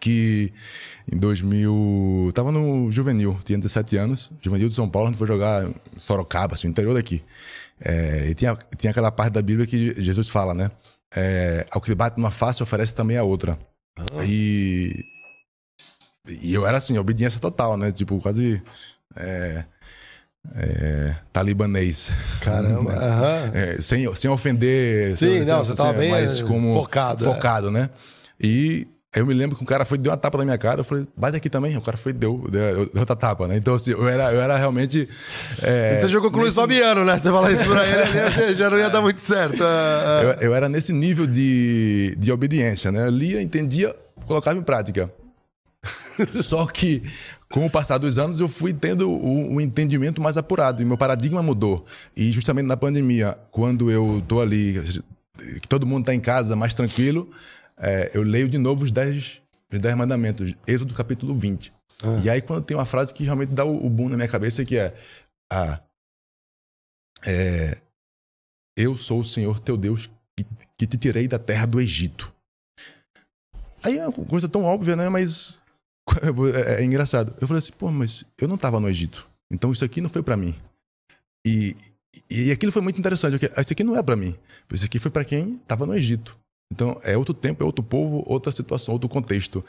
que 0.00 0.52
em 1.10 1.16
2000. 1.16 2.24
Eu 2.26 2.32
tava 2.32 2.50
no 2.50 2.90
Juvenil, 2.90 3.38
tinha 3.44 3.56
17 3.56 3.96
anos, 3.98 4.32
Juvenil 4.42 4.68
de 4.68 4.74
São 4.74 4.88
Paulo, 4.88 5.08
a 5.08 5.10
gente 5.12 5.18
foi 5.18 5.28
jogar 5.28 5.64
em 5.64 5.74
Sorocaba, 5.96 6.54
assim, 6.54 6.66
interior 6.66 6.94
daqui. 6.94 7.22
É, 7.80 8.26
e 8.28 8.34
tinha, 8.34 8.58
tinha 8.76 8.90
aquela 8.90 9.12
parte 9.12 9.32
da 9.32 9.42
Bíblia 9.42 9.64
que 9.64 10.02
Jesus 10.02 10.28
fala, 10.28 10.54
né? 10.54 10.72
É, 11.14 11.66
ao 11.70 11.80
que 11.80 11.94
bate 11.94 12.16
numa 12.16 12.30
face, 12.30 12.62
oferece 12.62 12.94
também 12.94 13.16
a 13.16 13.22
outra. 13.22 13.58
Ah. 13.96 14.24
E, 14.24 15.04
e 16.26 16.54
eu 16.54 16.66
era 16.66 16.78
assim, 16.78 16.96
obediência 16.98 17.40
total, 17.40 17.76
né? 17.76 17.90
Tipo, 17.92 18.18
quase. 18.20 18.62
É, 19.16 19.64
é, 20.54 21.14
talibanês. 21.32 22.12
Caramba. 22.40 22.94
é, 23.52 23.80
sem, 23.80 24.12
sem 24.14 24.30
ofender. 24.30 25.16
Sim, 25.16 25.38
sem, 25.38 25.44
não, 25.44 25.64
você 25.64 25.72
estava 25.72 25.92
bem 25.92 26.10
mais 26.10 26.40
como 26.40 26.72
focado. 26.74 27.24
É. 27.24 27.34
Focado, 27.34 27.70
né? 27.70 27.90
E 28.40 28.86
eu 29.12 29.26
me 29.26 29.34
lembro 29.34 29.56
que 29.56 29.62
um 29.62 29.66
cara 29.66 29.84
foi 29.84 29.98
deu 29.98 30.12
uma 30.12 30.16
tapa 30.16 30.38
na 30.38 30.44
minha 30.44 30.58
cara, 30.58 30.80
eu 30.80 30.84
falei, 30.84 31.04
bate 31.16 31.36
aqui 31.36 31.50
também. 31.50 31.76
O 31.76 31.80
cara 31.80 31.96
foi 31.96 32.12
deu, 32.12 32.46
deu, 32.48 32.86
deu 32.86 33.00
outra 33.00 33.16
tapa, 33.16 33.48
né? 33.48 33.56
Então, 33.56 33.74
assim, 33.74 33.90
eu 33.90 34.08
era, 34.08 34.32
eu 34.32 34.40
era 34.40 34.56
realmente. 34.56 35.08
É, 35.60 35.96
você 35.96 36.08
jogou 36.08 36.30
com 36.30 36.38
o 36.38 36.42
Luiz 36.42 36.54
Fabiano, 36.54 37.04
né? 37.04 37.18
Você 37.18 37.28
falar 37.28 37.50
isso 37.50 37.64
pra 37.64 37.84
ele, 37.84 38.54
já 38.56 38.70
não 38.70 38.78
ia 38.78 38.88
dar 38.88 39.02
muito 39.02 39.20
certo. 39.20 39.60
É, 39.64 39.66
é. 39.66 40.24
Eu, 40.24 40.50
eu, 40.50 40.54
era 40.54 40.68
nesse 40.68 40.92
nível 40.92 41.26
de, 41.26 42.14
de 42.18 42.30
obediência, 42.30 42.92
né? 42.92 43.06
Eu 43.06 43.10
lia, 43.10 43.42
entendia, 43.42 43.96
colocava 44.26 44.56
em 44.56 44.62
prática. 44.62 45.12
Só 46.40 46.64
que, 46.66 47.02
com 47.50 47.66
o 47.66 47.70
passar 47.70 47.98
dos 47.98 48.16
anos, 48.16 48.38
eu 48.38 48.46
fui 48.46 48.72
tendo 48.72 49.10
o, 49.10 49.54
o 49.54 49.60
entendimento 49.60 50.22
mais 50.22 50.36
apurado 50.36 50.82
e 50.82 50.84
meu 50.84 50.96
paradigma 50.96 51.42
mudou. 51.42 51.84
E 52.16 52.30
justamente 52.30 52.66
na 52.66 52.76
pandemia, 52.76 53.36
quando 53.50 53.90
eu 53.90 54.22
tô 54.28 54.40
ali, 54.40 54.80
que 55.60 55.66
todo 55.66 55.84
mundo 55.84 56.04
tá 56.04 56.14
em 56.14 56.20
casa 56.20 56.54
mais 56.54 56.74
tranquilo 56.74 57.28
é, 57.80 58.10
eu 58.14 58.22
leio 58.22 58.48
de 58.48 58.58
novo 58.58 58.84
os 58.84 58.92
dez, 58.92 59.40
os 59.72 59.78
dez 59.78 59.96
mandamentos, 59.96 60.54
Êxodo 60.66 60.94
capítulo 60.94 61.34
20. 61.34 61.72
E 62.22 62.30
aí, 62.30 62.40
quando 62.40 62.64
tem 62.64 62.76
uma 62.76 62.86
frase 62.86 63.12
que 63.12 63.24
realmente 63.24 63.52
dá 63.52 63.64
o, 63.64 63.86
o 63.86 63.90
boom 63.90 64.08
na 64.08 64.16
minha 64.16 64.28
cabeça, 64.28 64.64
que 64.64 64.76
é, 64.76 64.94
ah, 65.52 65.80
é 67.26 67.76
Eu 68.76 68.96
sou 68.96 69.20
o 69.20 69.24
Senhor 69.24 69.60
teu 69.60 69.76
Deus 69.76 70.10
que, 70.36 70.46
que 70.78 70.86
te 70.86 70.96
tirei 70.96 71.28
da 71.28 71.38
terra 71.38 71.66
do 71.66 71.80
Egito. 71.80 72.32
Aí 73.82 73.98
é 73.98 74.08
uma 74.08 74.26
coisa 74.26 74.48
tão 74.48 74.64
óbvia, 74.64 74.96
né? 74.96 75.08
Mas 75.08 75.62
é, 76.66 76.80
é 76.80 76.84
engraçado. 76.84 77.34
Eu 77.40 77.46
falei 77.46 77.58
assim, 77.58 77.72
pô, 77.72 77.90
mas 77.90 78.24
eu 78.40 78.48
não 78.48 78.54
estava 78.54 78.80
no 78.80 78.88
Egito. 78.88 79.28
Então 79.50 79.72
isso 79.72 79.84
aqui 79.84 80.00
não 80.00 80.08
foi 80.08 80.22
para 80.22 80.36
mim. 80.36 80.54
E, 81.46 81.76
e 82.30 82.50
aquilo 82.50 82.72
foi 82.72 82.82
muito 82.82 82.98
interessante. 82.98 83.38
Porque 83.38 83.60
isso 83.60 83.72
aqui 83.72 83.84
não 83.84 83.96
é 83.96 84.02
para 84.02 84.16
mim. 84.16 84.34
Isso 84.72 84.86
aqui 84.86 84.98
foi 84.98 85.10
para 85.10 85.24
quem 85.24 85.56
estava 85.56 85.86
no 85.86 85.94
Egito. 85.94 86.38
Então 86.72 87.00
é 87.02 87.16
outro 87.16 87.34
tempo, 87.34 87.62
é 87.62 87.66
outro 87.66 87.82
povo, 87.82 88.22
outra 88.26 88.52
situação, 88.52 88.94
outro 88.94 89.08
contexto. 89.08 89.64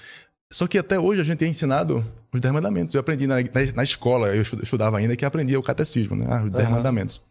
Só 0.51 0.67
que 0.67 0.77
até 0.77 0.99
hoje 0.99 1.21
a 1.21 1.23
gente 1.23 1.43
é 1.45 1.47
ensinado 1.47 2.05
os 2.31 2.41
Dez 2.41 2.53
Mandamentos. 2.53 2.93
Eu 2.93 2.99
aprendi 2.99 3.25
na, 3.25 3.35
na, 3.73 3.83
escola, 3.83 4.35
eu 4.35 4.41
estudava 4.41 4.97
ainda, 4.97 5.15
que 5.15 5.23
aprendia 5.23 5.57
o 5.57 5.63
catecismo, 5.63 6.15
né? 6.15 6.43
Os 6.43 6.51
Dez 6.51 6.67
uhum. 6.67 6.75
Mandamentos. 6.75 7.21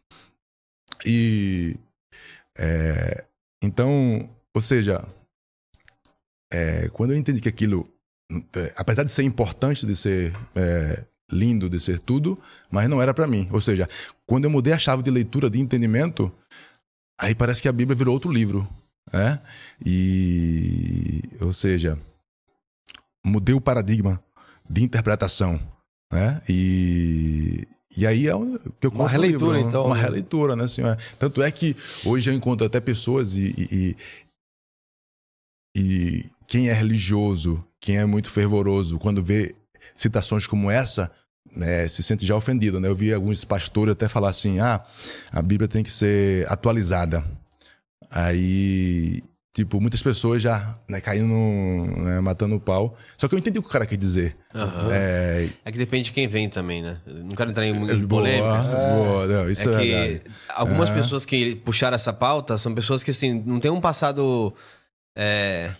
E. 1.05 1.77
É, 2.59 3.25
então, 3.63 4.29
ou 4.55 4.63
seja, 4.63 5.07
é, 6.53 6.89
quando 6.89 7.13
eu 7.13 7.17
entendi 7.17 7.41
que 7.41 7.49
aquilo, 7.49 7.89
é, 8.57 8.73
apesar 8.77 9.05
de 9.05 9.13
ser 9.13 9.23
importante, 9.23 9.87
de 9.87 9.95
ser 9.95 10.35
é, 10.55 11.05
lindo, 11.31 11.69
de 11.69 11.79
ser 11.79 12.01
tudo, 12.01 12.39
mas 12.71 12.89
não 12.89 13.01
era 13.01 13.15
para 13.15 13.27
mim. 13.27 13.49
Ou 13.53 13.61
seja, 13.61 13.87
quando 14.27 14.47
eu 14.47 14.51
mudei 14.51 14.73
a 14.73 14.79
chave 14.79 15.03
de 15.03 15.11
leitura, 15.11 15.51
de 15.51 15.61
entendimento, 15.61 16.33
aí 17.21 17.35
parece 17.35 17.63
que 17.63 17.69
a 17.69 17.73
Bíblia 17.73 17.97
virou 17.97 18.15
outro 18.15 18.33
livro. 18.33 18.69
Né? 19.13 19.41
E, 19.85 21.23
ou 21.41 21.53
seja, 21.53 21.99
mudei 23.25 23.55
o 23.55 23.61
paradigma 23.61 24.23
de 24.69 24.83
interpretação. 24.83 25.61
Né? 26.13 26.41
E, 26.49 27.67
e 27.97 28.07
aí 28.07 28.29
é 28.29 28.35
o 28.35 28.59
que 28.81 28.87
eu 28.87 28.91
Uma 28.91 29.09
releitura, 29.09 29.57
livro, 29.57 29.69
então. 29.69 29.87
Uma 29.87 29.97
né? 29.97 30.03
releitura, 30.03 30.57
né, 30.57 30.69
senhor? 30.69 30.97
Tanto 31.19 31.43
é 31.43 31.51
que 31.51 31.77
hoje 32.05 32.31
eu 32.31 32.35
encontro 32.35 32.67
até 32.67 32.81
pessoas 32.81 33.37
e, 33.37 33.55
e, 33.59 33.97
e 35.77 36.27
quem 36.47 36.69
é 36.69 36.73
religioso, 36.73 37.65
quem 37.81 37.99
é 37.99 38.05
muito 38.05 38.31
fervoroso, 38.31 38.99
quando 38.99 39.23
vê 39.23 39.55
citações 39.95 40.47
como 40.47 40.71
essa, 40.71 41.11
né, 41.55 41.87
se 41.89 42.03
sente 42.03 42.25
já 42.25 42.37
ofendido. 42.37 42.81
Né? 42.81 42.89
Eu 42.89 42.95
vi 42.95 43.13
alguns 43.13 43.45
pastores 43.45 43.93
até 43.93 44.09
falar 44.09 44.31
assim: 44.31 44.61
ah, 44.61 44.85
a 45.31 45.43
Bíblia 45.43 45.69
tem 45.69 45.83
que 45.83 45.91
ser 45.91 46.51
atualizada. 46.51 47.25
Aí, 48.11 49.23
tipo, 49.55 49.81
muitas 49.81 50.03
pessoas 50.03 50.43
já 50.43 50.77
né, 50.89 51.01
caindo, 51.01 51.35
né, 52.03 52.21
matando 52.21 52.57
o 52.57 52.61
pau. 52.61 52.97
Só 53.17 53.29
que 53.29 53.35
eu 53.35 53.39
entendi 53.39 53.59
o 53.59 53.63
que 53.63 53.69
o 53.69 53.73
cara 53.73 53.87
quer 53.87 53.97
dizer. 53.97 54.37
Uhum. 54.55 54.91
É... 54.91 55.49
é... 55.65 55.73
que 55.73 55.79
depende 55.79 56.05
de 56.05 56.13
quem 56.13 56.27
vem 56.27 56.49
também, 56.49 56.83
né? 56.83 57.01
Não 57.07 57.37
quero 57.37 57.51
entrar 57.51 57.65
em, 57.65 57.73
em 57.73 58.07
polêmicas. 58.07 58.75
Boa, 58.75 59.27
não, 59.27 59.51
isso 59.51 59.71
é, 59.71 59.75
é 59.75 59.79
que 59.79 60.23
algumas 60.49 60.91
é. 60.91 60.95
pessoas 60.95 61.25
que 61.25 61.55
puxaram 61.57 61.95
essa 61.95 62.13
pauta 62.13 62.59
são 62.59 62.75
pessoas 62.75 63.05
que, 63.05 63.11
assim, 63.11 63.43
não 63.47 63.61
têm 63.61 63.71
um 63.71 63.81
passado 63.81 64.53
é, 65.17 65.71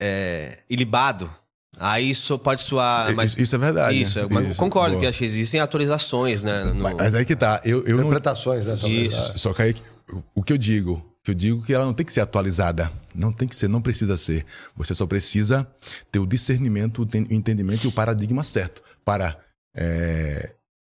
é, 0.00 0.58
ilibado. 0.68 1.30
Aí 1.78 2.10
isso 2.10 2.38
pode 2.38 2.62
soar. 2.62 3.14
Mas, 3.14 3.32
isso, 3.32 3.42
isso 3.42 3.56
é 3.56 3.58
verdade. 3.58 4.00
Isso, 4.00 4.28
né? 4.28 4.48
isso 4.48 4.58
concordo 4.58 4.92
boa. 4.92 5.02
que 5.02 5.06
acho 5.08 5.18
que 5.18 5.24
existem 5.24 5.60
atualizações, 5.60 6.42
né? 6.42 6.64
No... 6.64 6.74
Mas, 6.74 6.94
mas, 6.96 7.14
aí 7.14 7.24
que 7.24 7.36
tá. 7.36 7.60
Eu, 7.64 7.84
eu 7.86 7.96
Interpretações, 7.96 8.64
não... 8.64 8.74
né? 8.74 8.80
Isso. 8.88 9.38
Só 9.38 9.52
que 9.52 9.62
aí, 9.62 9.76
o 10.34 10.42
que 10.42 10.54
eu 10.54 10.58
digo, 10.58 11.04
que 11.26 11.32
eu 11.32 11.34
digo 11.34 11.62
que 11.62 11.74
ela 11.74 11.84
não 11.84 11.92
tem 11.92 12.06
que 12.06 12.12
ser 12.12 12.20
atualizada. 12.20 12.88
Não 13.12 13.32
tem 13.32 13.48
que 13.48 13.56
ser, 13.56 13.66
não 13.68 13.82
precisa 13.82 14.16
ser. 14.16 14.46
Você 14.76 14.94
só 14.94 15.08
precisa 15.08 15.66
ter 16.12 16.20
o 16.20 16.26
discernimento, 16.26 17.02
o 17.02 17.34
entendimento 17.34 17.84
e 17.84 17.88
o 17.88 17.92
paradigma 17.92 18.44
certo 18.44 18.80
para 19.04 19.36
é, 19.74 20.54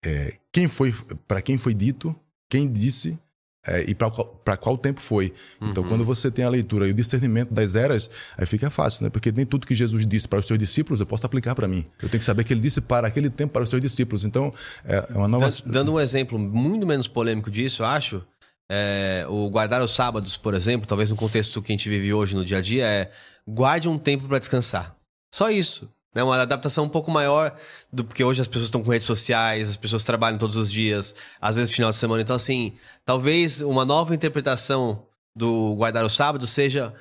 é, 0.05 0.35
quem 0.51 0.66
foi, 0.66 0.93
para 1.28 1.40
quem 1.40 1.57
foi 1.57 1.73
dito, 1.74 2.12
quem 2.51 2.70
disse 2.70 3.16
é, 3.65 3.85
e 3.86 3.94
para 3.94 4.11
qual, 4.11 4.43
qual 4.61 4.77
tempo 4.77 5.01
foi. 5.01 5.27
Então, 5.27 5.66
uhum. 5.66 5.70
Então, 5.70 5.85
quando 5.85 6.05
você 6.05 6.28
tem 6.28 6.44
a 6.44 6.48
leitura 6.48 6.89
e 6.89 6.90
o 6.90 6.94
discernimento 6.94 7.55
das 7.55 7.77
eras, 7.77 8.11
aí 8.36 8.47
fica 8.47 8.69
fácil, 8.69 9.05
né? 9.05 9.11
Porque 9.11 9.31
nem 9.31 9.47
tudo 9.47 9.65
que 9.65 9.77
Jesus 9.77 10.05
disse 10.09 10.27
para 10.27 10.40
os 10.40 10.47
seus 10.47 10.59
discípulos 10.59 10.98
eu 10.98 11.07
posso 11.07 11.24
aplicar 11.24 11.55
para 11.55 11.69
mim. 11.69 11.85
Eu 12.03 12.09
tenho 12.09 12.19
que 12.19 12.24
saber 12.24 12.43
que 12.43 12.53
ele 12.53 12.61
disse 12.61 12.81
para 12.81 13.07
aquele 13.07 13.31
tempo 13.31 13.53
para 13.53 13.62
os 13.62 13.70
seus 13.70 13.81
discípulos. 13.81 14.24
Então, 14.24 14.53
é, 14.85 15.07
é 15.09 15.16
uma 15.16 15.28
nova. 15.28 15.48
Dando 15.65 15.93
um 15.93 16.01
exemplo 16.01 16.36
muito 16.36 16.85
menos 16.85 17.07
polêmico 17.07 17.48
disso, 17.48 17.82
eu 17.82 17.86
acho. 17.86 18.24
É, 18.71 19.25
o 19.29 19.49
guardar 19.49 19.81
os 19.83 19.95
sábados, 19.95 20.37
por 20.37 20.55
exemplo, 20.55 20.87
talvez 20.87 21.09
no 21.09 21.17
contexto 21.17 21.63
que 21.63 21.73
a 21.73 21.75
gente 21.77 21.89
vive 21.89 22.13
hoje 22.13 22.35
no 22.35 22.45
dia 22.45 22.59
a 22.59 22.61
dia, 22.61 22.85
é 22.85 23.11
guarde 23.47 23.89
um 23.89 23.99
tempo 23.99 24.27
para 24.27 24.39
descansar. 24.39 24.97
Só 25.33 25.51
isso. 25.51 25.89
Né? 26.15 26.23
Uma 26.23 26.41
adaptação 26.41 26.85
um 26.85 26.89
pouco 26.89 27.11
maior 27.11 27.55
do 27.93 28.03
porque 28.03 28.25
hoje 28.25 28.41
as 28.41 28.49
pessoas 28.49 28.65
estão 28.65 28.83
com 28.83 28.91
redes 28.91 29.07
sociais, 29.07 29.69
as 29.69 29.77
pessoas 29.77 30.03
trabalham 30.03 30.39
todos 30.39 30.57
os 30.57 30.73
dias, 30.73 31.15
às 31.39 31.57
vezes 31.57 31.75
final 31.75 31.91
de 31.91 31.99
semana. 31.99 32.23
Então, 32.23 32.35
assim, 32.35 32.73
talvez 33.05 33.61
uma 33.61 33.85
nova 33.85 34.15
interpretação 34.15 35.07
do 35.35 35.75
guardar 35.77 36.05
o 36.05 36.11
sábado 36.11 36.47
seja, 36.47 36.95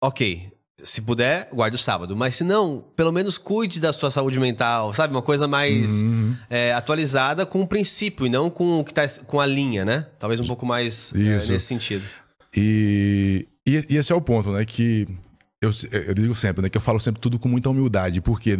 ok, 0.00 0.53
se 0.76 1.00
puder, 1.00 1.48
guarde 1.52 1.76
o 1.76 1.78
sábado. 1.78 2.16
Mas 2.16 2.36
se 2.36 2.44
não, 2.44 2.84
pelo 2.96 3.12
menos 3.12 3.38
cuide 3.38 3.80
da 3.80 3.92
sua 3.92 4.10
saúde 4.10 4.40
mental, 4.40 4.92
sabe? 4.92 5.14
Uma 5.14 5.22
coisa 5.22 5.46
mais 5.46 6.02
uhum. 6.02 6.36
é, 6.50 6.72
atualizada 6.72 7.46
com 7.46 7.60
o 7.60 7.66
princípio 7.66 8.26
e 8.26 8.28
não 8.28 8.50
com 8.50 8.80
o 8.80 8.84
que 8.84 8.92
tá 8.92 9.02
com 9.26 9.40
a 9.40 9.46
linha, 9.46 9.84
né? 9.84 10.06
Talvez 10.18 10.40
um 10.40 10.46
pouco 10.46 10.66
mais 10.66 11.12
é, 11.14 11.18
nesse 11.18 11.60
sentido. 11.60 12.04
E, 12.56 13.46
e, 13.66 13.84
e 13.90 13.96
esse 13.96 14.12
é 14.12 14.14
o 14.14 14.20
ponto, 14.20 14.50
né? 14.50 14.64
Que 14.64 15.06
eu, 15.64 15.70
eu, 16.08 16.14
digo 16.14 16.34
sempre, 16.34 16.62
né, 16.62 16.68
que 16.68 16.76
eu 16.76 16.82
falo 16.82 17.00
sempre 17.00 17.20
tudo 17.20 17.38
com 17.38 17.48
muita 17.48 17.70
humildade, 17.70 18.20
porque 18.20 18.58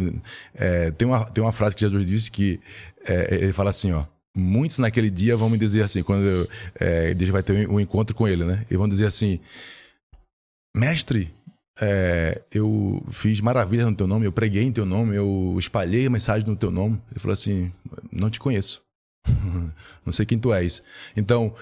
é, 0.55 0.91
tem, 0.91 1.07
uma, 1.07 1.23
tem 1.25 1.43
uma 1.43 1.51
frase 1.51 1.75
que 1.75 1.81
Jesus 1.81 2.07
disse 2.07 2.31
que 2.31 2.59
é, 3.07 3.35
ele 3.35 3.53
fala 3.53 3.69
assim, 3.69 3.91
ó. 3.91 4.05
Muitos 4.37 4.79
naquele 4.79 5.09
dia 5.09 5.37
vão 5.37 5.49
me 5.49 5.57
dizer 5.57 5.83
assim, 5.83 6.03
quando 6.03 6.25
eu, 6.25 6.49
é, 6.77 7.13
Deus 7.13 7.29
vai 7.29 7.41
ter 7.41 7.69
um 7.69 7.79
encontro 7.79 8.13
com 8.13 8.27
ele, 8.27 8.43
né? 8.43 8.65
E 8.69 8.75
vão 8.75 8.89
dizer 8.89 9.05
assim: 9.05 9.39
Mestre, 10.75 11.33
é, 11.81 12.41
eu 12.51 13.03
fiz 13.11 13.41
maravilhas 13.41 13.87
no 13.87 13.95
teu 13.95 14.07
nome, 14.07 14.25
eu 14.25 14.31
preguei 14.31 14.63
em 14.63 14.71
teu 14.71 14.85
nome, 14.85 15.15
eu 15.15 15.55
espalhei 15.59 16.07
a 16.07 16.09
mensagem 16.09 16.47
no 16.47 16.55
teu 16.55 16.71
nome. 16.71 17.01
Ele 17.11 17.19
falou 17.19 17.33
assim: 17.33 17.71
Não 18.11 18.29
te 18.29 18.39
conheço. 18.39 18.81
não 20.05 20.13
sei 20.13 20.25
quem 20.25 20.37
tu 20.37 20.53
és. 20.53 20.81
Então, 21.17 21.53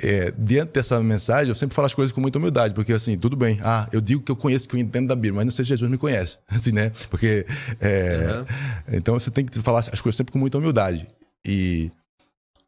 é, 0.00 0.30
diante 0.30 0.72
dessa 0.72 1.00
mensagem, 1.02 1.48
eu 1.48 1.54
sempre 1.54 1.74
falo 1.74 1.86
as 1.86 1.94
coisas 1.94 2.12
com 2.12 2.20
muita 2.20 2.38
humildade, 2.38 2.74
porque 2.74 2.92
assim, 2.92 3.16
tudo 3.16 3.36
bem, 3.36 3.58
ah, 3.62 3.88
eu 3.90 4.00
digo 4.00 4.22
que 4.22 4.30
eu 4.30 4.36
conheço, 4.36 4.68
que 4.68 4.76
eu 4.76 4.80
entendo 4.80 5.08
da 5.08 5.14
Bíblia, 5.16 5.34
mas 5.34 5.46
não 5.46 5.52
sei 5.52 5.64
se 5.64 5.70
Jesus 5.70 5.90
me 5.90 5.96
conhece, 5.96 6.38
assim, 6.48 6.70
né? 6.70 6.92
Porque, 7.10 7.46
é, 7.80 8.38
uhum. 8.38 8.94
então 8.94 9.18
você 9.18 9.30
tem 9.30 9.44
que 9.44 9.60
falar 9.62 9.80
as 9.80 10.00
coisas 10.00 10.16
sempre 10.16 10.32
com 10.32 10.38
muita 10.38 10.58
humildade. 10.58 11.08
E, 11.46 11.90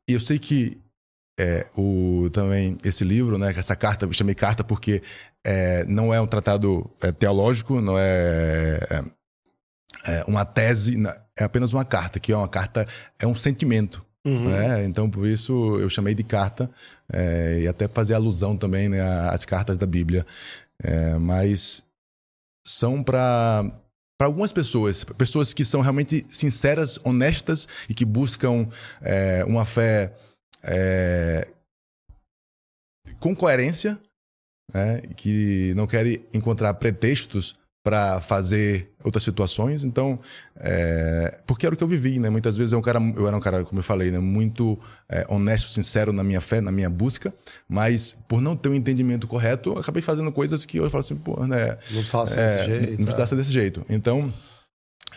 e 0.08 0.14
eu 0.14 0.20
sei 0.20 0.38
que 0.38 0.78
é, 1.38 1.66
o, 1.76 2.28
também 2.32 2.76
esse 2.82 3.04
livro, 3.04 3.38
né, 3.38 3.52
essa 3.56 3.76
carta, 3.76 4.06
eu 4.06 4.12
chamei 4.12 4.34
carta 4.34 4.64
porque 4.64 5.02
é, 5.44 5.84
não 5.84 6.12
é 6.12 6.20
um 6.20 6.26
tratado 6.26 6.90
é, 7.02 7.12
teológico, 7.12 7.80
não 7.80 7.98
é, 7.98 8.78
é, 8.90 9.04
é 10.06 10.24
uma 10.26 10.44
tese, 10.44 10.96
é 11.38 11.44
apenas 11.44 11.72
uma 11.72 11.84
carta, 11.84 12.20
que 12.20 12.32
é 12.32 12.36
uma 12.36 12.48
carta, 12.48 12.86
é 13.18 13.26
um 13.26 13.34
sentimento. 13.34 14.04
Uhum. 14.26 14.50
Né? 14.50 14.84
Então, 14.84 15.08
por 15.08 15.26
isso 15.26 15.78
eu 15.78 15.88
chamei 15.88 16.14
de 16.14 16.22
carta, 16.22 16.70
é, 17.10 17.60
e 17.62 17.68
até 17.68 17.88
fazer 17.88 18.14
alusão 18.14 18.56
também 18.56 18.88
né, 18.88 19.00
às 19.30 19.44
cartas 19.44 19.78
da 19.78 19.86
Bíblia. 19.86 20.26
É, 20.82 21.14
mas 21.14 21.82
são 22.66 23.02
para 23.02 23.64
para 24.20 24.26
algumas 24.26 24.50
pessoas, 24.50 25.04
pessoas 25.04 25.54
que 25.54 25.64
são 25.64 25.80
realmente 25.80 26.26
sinceras, 26.28 26.98
honestas 27.04 27.68
e 27.88 27.94
que 27.94 28.04
buscam 28.04 28.68
uma 29.46 29.64
fé 29.64 30.12
com 33.20 33.36
coerência, 33.36 33.96
né, 34.72 35.02
que 35.16 35.72
não 35.74 35.86
querem 35.86 36.20
encontrar 36.32 36.74
pretextos 36.74 37.56
para 37.82 38.20
fazer 38.20 38.90
outras 39.02 39.22
situações. 39.22 39.82
Então, 39.82 40.18
é, 40.56 41.38
porque 41.46 41.64
era 41.64 41.74
o 41.74 41.78
que 41.78 41.82
eu 41.82 41.88
vivi, 41.88 42.18
né? 42.18 42.28
Muitas 42.28 42.54
vezes 42.56 42.72
eu, 42.72 42.78
um 42.78 42.82
cara, 42.82 43.00
eu 43.16 43.26
era 43.26 43.34
um 43.34 43.40
cara, 43.40 43.64
como 43.64 43.78
eu 43.78 43.82
falei, 43.82 44.10
né? 44.10 44.18
muito 44.18 44.78
é, 45.08 45.24
honesto, 45.28 45.70
sincero 45.70 46.12
na 46.12 46.22
minha 46.22 46.40
fé, 46.40 46.60
na 46.60 46.70
minha 46.70 46.90
busca, 46.90 47.32
mas 47.66 48.14
por 48.28 48.42
não 48.42 48.54
ter 48.54 48.68
o 48.68 48.72
um 48.72 48.74
entendimento 48.74 49.26
correto, 49.26 49.70
eu 49.70 49.78
acabei 49.78 50.02
fazendo 50.02 50.30
coisas 50.30 50.66
que 50.66 50.76
eu 50.76 50.90
falo 50.90 51.00
assim, 51.00 51.16
pô, 51.16 51.46
né? 51.46 51.78
Não 51.90 52.00
precisava 52.00 52.26
ser 52.26 52.38
é, 52.38 52.46
desse 52.46 52.64
jeito. 52.66 52.90
Não 52.90 53.04
precisava 53.04 53.26
ser 53.26 53.36
desse 53.36 53.52
jeito. 53.52 53.86
Então, 53.88 54.34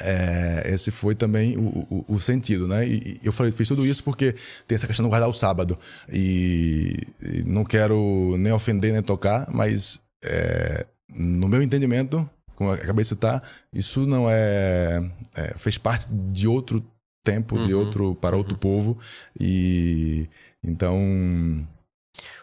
é, 0.03 0.63
esse 0.73 0.91
foi 0.91 1.15
também 1.15 1.57
o, 1.57 1.85
o, 1.89 2.15
o, 2.15 2.19
sentido, 2.19 2.67
né? 2.67 2.87
E, 2.87 3.19
eu 3.23 3.31
falei, 3.31 3.51
fiz 3.51 3.67
tudo 3.67 3.85
isso 3.85 4.03
porque 4.03 4.35
tem 4.67 4.75
essa 4.75 4.87
questão 4.87 5.05
de 5.05 5.09
guardar 5.09 5.29
o 5.29 5.33
sábado. 5.33 5.77
E, 6.11 7.07
e 7.21 7.43
não 7.43 7.63
quero 7.63 8.35
nem 8.37 8.51
ofender 8.51 8.93
nem 8.93 9.01
tocar, 9.01 9.47
mas 9.51 10.01
é, 10.23 10.85
no 11.09 11.47
meu 11.47 11.61
entendimento, 11.61 12.29
como 12.55 12.71
eu 12.71 12.75
acabei 12.75 13.03
de 13.03 13.09
citar, 13.09 13.43
isso 13.73 14.05
não 14.05 14.29
é, 14.29 15.01
é 15.35 15.53
fez 15.57 15.77
parte 15.77 16.07
de 16.11 16.47
outro 16.47 16.83
tempo, 17.23 17.55
uhum. 17.55 17.67
de 17.67 17.73
outro 17.73 18.15
para 18.15 18.35
outro 18.35 18.53
uhum. 18.53 18.59
povo 18.59 18.97
e 19.39 20.27
então 20.63 20.97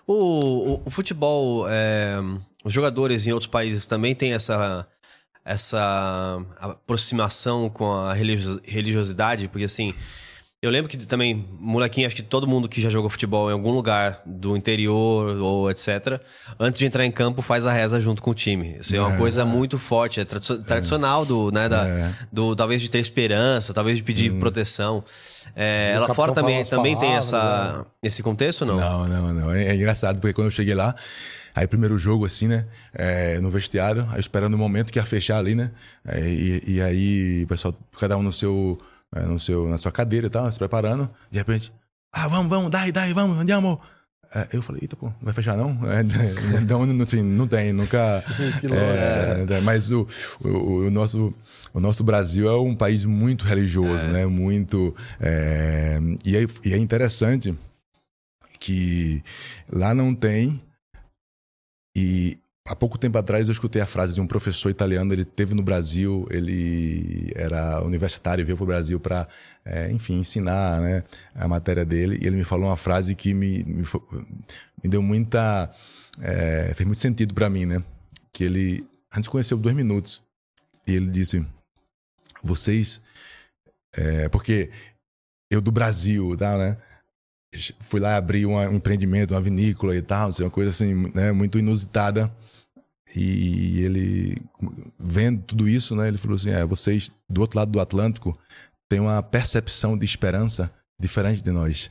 o, 0.07 0.15
o, 0.15 0.83
o 0.85 0.91
futebol, 0.91 1.69
é, 1.69 2.17
os 2.65 2.73
jogadores 2.73 3.27
em 3.27 3.33
outros 3.33 3.51
países 3.51 3.87
também 3.87 4.15
têm 4.15 4.33
essa 4.33 4.87
essa 5.49 6.41
aproximação 6.61 7.71
com 7.71 7.91
a 7.91 8.13
religiosidade, 8.13 9.49
porque 9.49 9.65
assim, 9.65 9.95
eu 10.61 10.71
lembro 10.71 10.91
que 10.91 10.99
também, 11.07 11.47
molequinho, 11.59 12.07
acho 12.07 12.17
que 12.17 12.23
todo 12.23 12.47
mundo 12.47 12.69
que 12.69 12.81
já 12.81 12.91
jogou 12.91 13.09
futebol 13.09 13.49
em 13.49 13.53
algum 13.53 13.71
lugar 13.71 14.21
do 14.27 14.57
interior 14.57 15.37
ou 15.37 15.71
etc., 15.71 16.21
antes 16.59 16.81
de 16.81 16.85
entrar 16.85 17.07
em 17.07 17.11
campo, 17.13 17.41
faz 17.43 17.65
a 17.65 17.73
reza 17.73 18.01
junto 18.01 18.21
com 18.21 18.33
o 18.33 18.35
time. 18.35 18.77
Isso 18.81 18.95
é 18.95 19.01
uma 19.01 19.15
é. 19.15 19.17
coisa 19.17 19.45
muito 19.45 19.79
forte, 19.79 20.21
é 20.21 20.25
tradicional 20.25 21.25
do, 21.25 21.53
né, 21.53 21.69
da, 21.69 21.87
é. 21.87 22.11
do, 22.33 22.57
talvez 22.57 22.83
de 22.83 22.91
ter 22.91 22.99
esperança, 22.99 23.73
talvez 23.73 23.97
de 23.97 24.03
pedir 24.03 24.33
hum. 24.33 24.41
proteção. 24.41 25.05
É, 25.55 25.97
lá 25.99 26.13
fora 26.13 26.33
também, 26.33 26.65
também 26.65 26.95
palavras, 26.95 27.31
tem 27.31 27.39
essa, 27.39 27.87
é. 28.03 28.07
esse 28.07 28.23
contexto, 28.23 28.67
não? 28.67 28.77
Não, 28.77 29.09
não, 29.09 29.35
não. 29.35 29.55
É, 29.55 29.69
é 29.69 29.75
engraçado, 29.77 30.21
porque 30.21 30.35
quando 30.35 30.49
eu 30.49 30.51
cheguei 30.51 30.75
lá, 30.75 30.95
Aí 31.59 31.67
primeiro 31.67 31.99
jogo, 31.99 32.25
assim, 32.25 32.47
né? 32.47 32.67
É, 32.95 33.41
no 33.41 33.51
vestiário, 33.51 34.07
aí 34.13 34.21
esperando 34.21 34.55
o 34.55 34.59
momento 34.59 34.93
que 34.93 34.99
ia 35.01 35.05
fechar 35.05 35.39
ali, 35.39 35.57
né? 35.57 35.73
É, 36.07 36.21
e, 36.21 36.63
e, 36.65 36.81
aí, 36.81 37.43
o 37.43 37.49
pessoal, 37.49 37.75
cada 37.99 38.17
um 38.17 38.23
no 38.23 38.33
seu, 38.33 38.81
é, 39.13 39.23
no 39.23 39.41
seu, 39.41 39.69
na 39.69 39.77
sua 39.77 39.91
cadeira 39.91 40.29
e 40.29 40.31
tal, 40.31 40.51
se 40.53 40.57
preparando. 40.57 41.11
De 41.29 41.37
repente, 41.37 41.73
ah, 42.13 42.29
vamos, 42.29 42.49
vamos, 42.49 42.71
dai, 42.71 42.93
dai, 42.93 43.13
vamos, 43.13 43.37
andiamo. 43.39 43.81
É, 44.33 44.47
eu 44.53 44.63
falei, 44.63 44.83
eita, 44.83 44.95
pô, 44.95 45.07
não 45.07 45.17
vai 45.21 45.35
fechar 45.35 45.57
não? 45.57 45.81
É, 45.91 46.03
então, 46.63 46.85
assim, 47.03 47.23
não 47.23 47.49
tem, 47.49 47.73
nunca. 47.73 48.23
é, 48.63 49.55
é, 49.57 49.61
mas 49.61 49.91
o, 49.91 50.07
o, 50.41 50.87
o, 50.87 50.91
nosso, 50.93 51.35
o 51.75 51.81
nosso 51.81 52.05
Brasil 52.05 52.49
é 52.49 52.57
um 52.57 52.77
país 52.77 53.05
muito 53.05 53.45
religioso, 53.45 54.05
é. 54.05 54.13
né? 54.13 54.27
Muito. 54.27 54.95
É, 55.21 55.99
e, 56.25 56.37
é, 56.37 56.47
e 56.65 56.73
é 56.73 56.77
interessante 56.77 57.53
que 58.61 59.25
lá 59.73 59.93
não 59.93 60.15
tem 60.15 60.61
e 61.99 62.39
há 62.65 62.77
pouco 62.77 62.97
tempo 62.97 63.19
atrás 63.19 63.49
eu 63.49 63.53
escutei 63.53 63.83
a 63.83 63.87
frase 63.87 64.15
de 64.15 64.21
um 64.21 64.27
professor 64.27 64.71
italiano, 64.71 65.13
ele 65.13 65.25
teve 65.25 65.53
no 65.53 65.63
Brasil, 65.63 66.27
ele 66.31 67.33
era 67.35 67.83
universitário, 67.83 68.45
veio 68.47 68.57
para 68.57 68.65
o 68.65 68.67
Brasil 68.67 69.01
para, 69.01 69.27
é, 69.65 69.91
enfim, 69.91 70.21
ensinar 70.21 70.81
né, 70.81 71.03
a 71.35 71.49
matéria 71.49 71.85
dele, 71.85 72.19
e 72.23 72.27
ele 72.27 72.37
me 72.37 72.45
falou 72.45 72.67
uma 72.67 72.77
frase 72.77 73.17
que 73.17 73.35
me, 73.35 73.65
me, 73.65 73.83
me 74.83 74.89
deu 74.89 75.03
muita... 75.03 75.71
É, 76.21 76.73
fez 76.75 76.87
muito 76.87 77.01
sentido 77.01 77.33
para 77.35 77.49
mim, 77.49 77.65
né? 77.65 77.83
Que 78.33 78.45
ele, 78.45 78.87
antes 79.15 79.29
conheceu 79.29 79.57
dois 79.57 79.75
minutos, 79.75 80.23
e 80.87 80.95
ele 80.95 81.11
disse, 81.11 81.45
vocês... 82.43 83.01
É, 83.97 84.29
porque 84.29 84.71
eu 85.51 85.61
do 85.61 85.73
Brasil, 85.73 86.37
tá, 86.37 86.57
né? 86.59 86.77
Fui 87.81 88.01
lá 88.01 88.17
abrir 88.17 88.47
um 88.47 88.63
empreendimento, 88.75 89.35
uma 89.35 89.41
vinícola 89.41 89.97
e 89.97 90.03
tal, 90.03 90.29
assim, 90.29 90.43
uma 90.43 90.51
coisa 90.51 90.71
assim, 90.71 90.95
né, 91.15 91.33
muito 91.33 91.59
inusitada. 91.59 92.31
E 93.17 93.81
ele, 93.81 94.37
vendo 94.99 95.43
tudo 95.43 95.69
isso, 95.69 95.97
né, 95.97 96.09
ele 96.09 96.19
falou 96.19 96.37
assim: 96.37 96.51
é, 96.51 96.65
vocês 96.65 97.11
do 97.29 97.41
outro 97.41 97.59
lado 97.59 97.71
do 97.71 97.81
Atlântico 97.81 98.39
têm 98.89 99.01
uma 99.01 99.23
percepção 99.23 99.97
de 99.97 100.05
esperança 100.05 100.71
diferente 101.01 101.43
de 101.43 101.51
nós. 101.51 101.91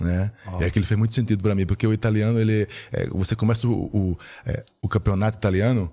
Né? 0.00 0.32
Oh. 0.46 0.60
E 0.60 0.64
aquilo 0.64 0.86
fez 0.86 0.98
muito 0.98 1.14
sentido 1.14 1.42
para 1.42 1.54
mim, 1.54 1.66
porque 1.66 1.86
o 1.86 1.92
italiano, 1.92 2.40
ele, 2.40 2.66
é, 2.90 3.06
você 3.08 3.36
começa 3.36 3.68
o, 3.68 3.84
o, 3.96 4.18
é, 4.44 4.64
o 4.80 4.88
campeonato 4.88 5.36
italiano, 5.36 5.92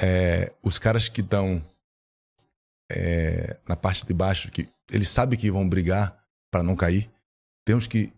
é, 0.00 0.52
os 0.62 0.78
caras 0.78 1.08
que 1.08 1.22
estão 1.22 1.62
é, 2.90 3.56
na 3.66 3.76
parte 3.76 4.04
de 4.04 4.12
baixo, 4.12 4.50
que 4.50 4.68
eles 4.90 5.08
sabem 5.08 5.38
que 5.38 5.50
vão 5.50 5.68
brigar 5.68 6.18
para 6.50 6.62
não 6.62 6.76
cair, 6.76 7.10
tem 7.64 7.76
uns 7.76 7.86
que 7.86 8.12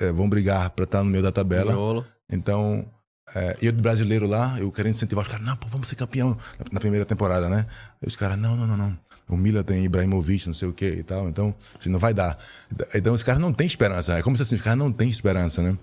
é, 0.00 0.12
vão 0.12 0.28
brigar 0.28 0.70
para 0.70 0.84
estar 0.84 0.98
tá 0.98 1.04
no 1.04 1.10
meio 1.10 1.22
da 1.22 1.32
tabela. 1.32 1.72
Miolo. 1.72 2.06
Então, 2.30 2.86
é, 3.34 3.56
eu 3.62 3.72
do 3.72 3.82
brasileiro 3.82 4.26
lá, 4.26 4.58
eu 4.58 4.70
querendo 4.70 4.94
incentivar 4.94 5.24
os 5.24 5.30
caras, 5.30 5.46
não, 5.46 5.56
pô, 5.56 5.66
vamos 5.68 5.88
ser 5.88 5.96
campeão 5.96 6.36
na 6.70 6.80
primeira 6.80 7.04
temporada, 7.04 7.48
né? 7.48 7.66
E 8.02 8.06
os 8.06 8.16
caras, 8.16 8.38
não, 8.38 8.56
não, 8.56 8.66
não, 8.66 8.76
não. 8.76 8.98
O 9.28 9.36
Milan 9.36 9.62
tem 9.62 9.84
Ibrahimovic, 9.84 10.46
não 10.46 10.54
sei 10.54 10.68
o 10.68 10.72
que 10.72 10.86
e 10.86 11.02
tal, 11.02 11.28
então, 11.28 11.54
assim, 11.78 11.88
não 11.88 11.98
vai 11.98 12.12
dar. 12.12 12.38
Então, 12.94 13.14
os 13.14 13.22
caras 13.22 13.40
não 13.40 13.52
têm 13.52 13.66
esperança. 13.66 14.18
É 14.18 14.22
como 14.22 14.36
se 14.36 14.42
assim, 14.42 14.54
os 14.54 14.60
caras 14.60 14.78
não 14.78 14.92
têm 14.92 15.08
esperança, 15.08 15.62
né? 15.62 15.78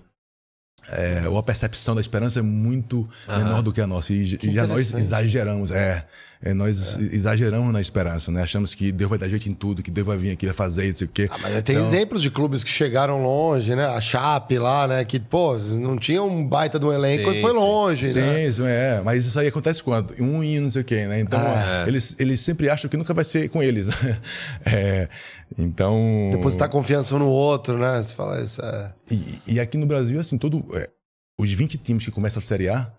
É, 0.88 1.28
ou 1.28 1.38
a 1.38 1.42
percepção 1.42 1.94
da 1.94 2.00
esperança 2.00 2.40
é 2.40 2.42
muito 2.42 3.08
menor 3.28 3.62
do 3.62 3.72
que 3.72 3.80
a 3.80 3.86
nossa. 3.86 4.12
E, 4.12 4.38
e 4.42 4.54
já 4.54 4.66
nós 4.66 4.92
exageramos. 4.92 5.70
É, 5.70 6.06
é 6.42 6.52
nós 6.52 6.98
é. 6.98 7.02
exageramos 7.14 7.72
na 7.72 7.80
esperança, 7.80 8.32
né? 8.32 8.42
Achamos 8.42 8.74
que 8.74 8.90
Deus 8.90 9.08
vai 9.08 9.18
dar 9.18 9.28
jeito 9.28 9.48
em 9.48 9.54
tudo, 9.54 9.80
que 9.80 9.92
Deus 9.92 10.04
vai 10.04 10.18
vir 10.18 10.32
aqui, 10.32 10.46
vai 10.46 10.54
fazer 10.54 10.88
isso, 10.88 11.04
o 11.04 11.08
quê. 11.08 11.28
Ah, 11.30 11.38
mas 11.40 11.62
tem 11.62 11.76
então... 11.76 11.86
exemplos 11.86 12.20
de 12.20 12.30
clubes 12.32 12.64
que 12.64 12.70
chegaram 12.70 13.22
longe, 13.22 13.76
né? 13.76 13.86
A 13.86 14.00
Chape 14.00 14.58
lá, 14.58 14.88
né? 14.88 15.04
Que, 15.04 15.20
pô, 15.20 15.56
não 15.56 15.96
tinha 15.96 16.20
um 16.20 16.44
baita 16.44 16.80
do 16.80 16.92
elenco 16.92 17.30
sim, 17.30 17.38
e 17.38 17.40
foi 17.40 17.52
longe, 17.52 18.10
sim. 18.10 18.18
né? 18.18 18.34
Sim, 18.34 18.50
isso 18.50 18.64
é. 18.64 19.00
Mas 19.04 19.24
isso 19.24 19.38
aí 19.38 19.46
acontece 19.46 19.82
quando? 19.82 20.14
Um 20.20 20.42
e 20.42 20.58
não 20.58 20.68
sei 20.68 20.82
o 20.82 20.84
quê, 20.84 21.06
né? 21.06 21.20
Então, 21.20 21.40
ah, 21.40 21.84
eles, 21.86 22.16
eles 22.18 22.40
sempre 22.40 22.68
acham 22.68 22.90
que 22.90 22.96
nunca 22.96 23.14
vai 23.14 23.24
ser 23.24 23.48
com 23.48 23.62
eles. 23.62 23.86
é, 24.66 25.08
então. 25.56 26.30
Depositar 26.32 26.68
confiança 26.68 27.14
um 27.14 27.20
no 27.20 27.28
outro, 27.28 27.78
né? 27.78 28.02
Você 28.02 28.16
fala 28.16 28.42
isso. 28.42 28.60
É... 28.60 28.92
E, 29.08 29.38
e 29.46 29.60
aqui 29.60 29.78
no 29.78 29.86
Brasil, 29.86 30.18
assim, 30.18 30.36
todo. 30.36 30.64
É, 30.74 30.90
os 31.38 31.52
20 31.52 31.78
times 31.78 32.04
que 32.04 32.10
começam 32.10 32.42
a 32.42 32.44
Série 32.44 32.68
A, 32.68 32.92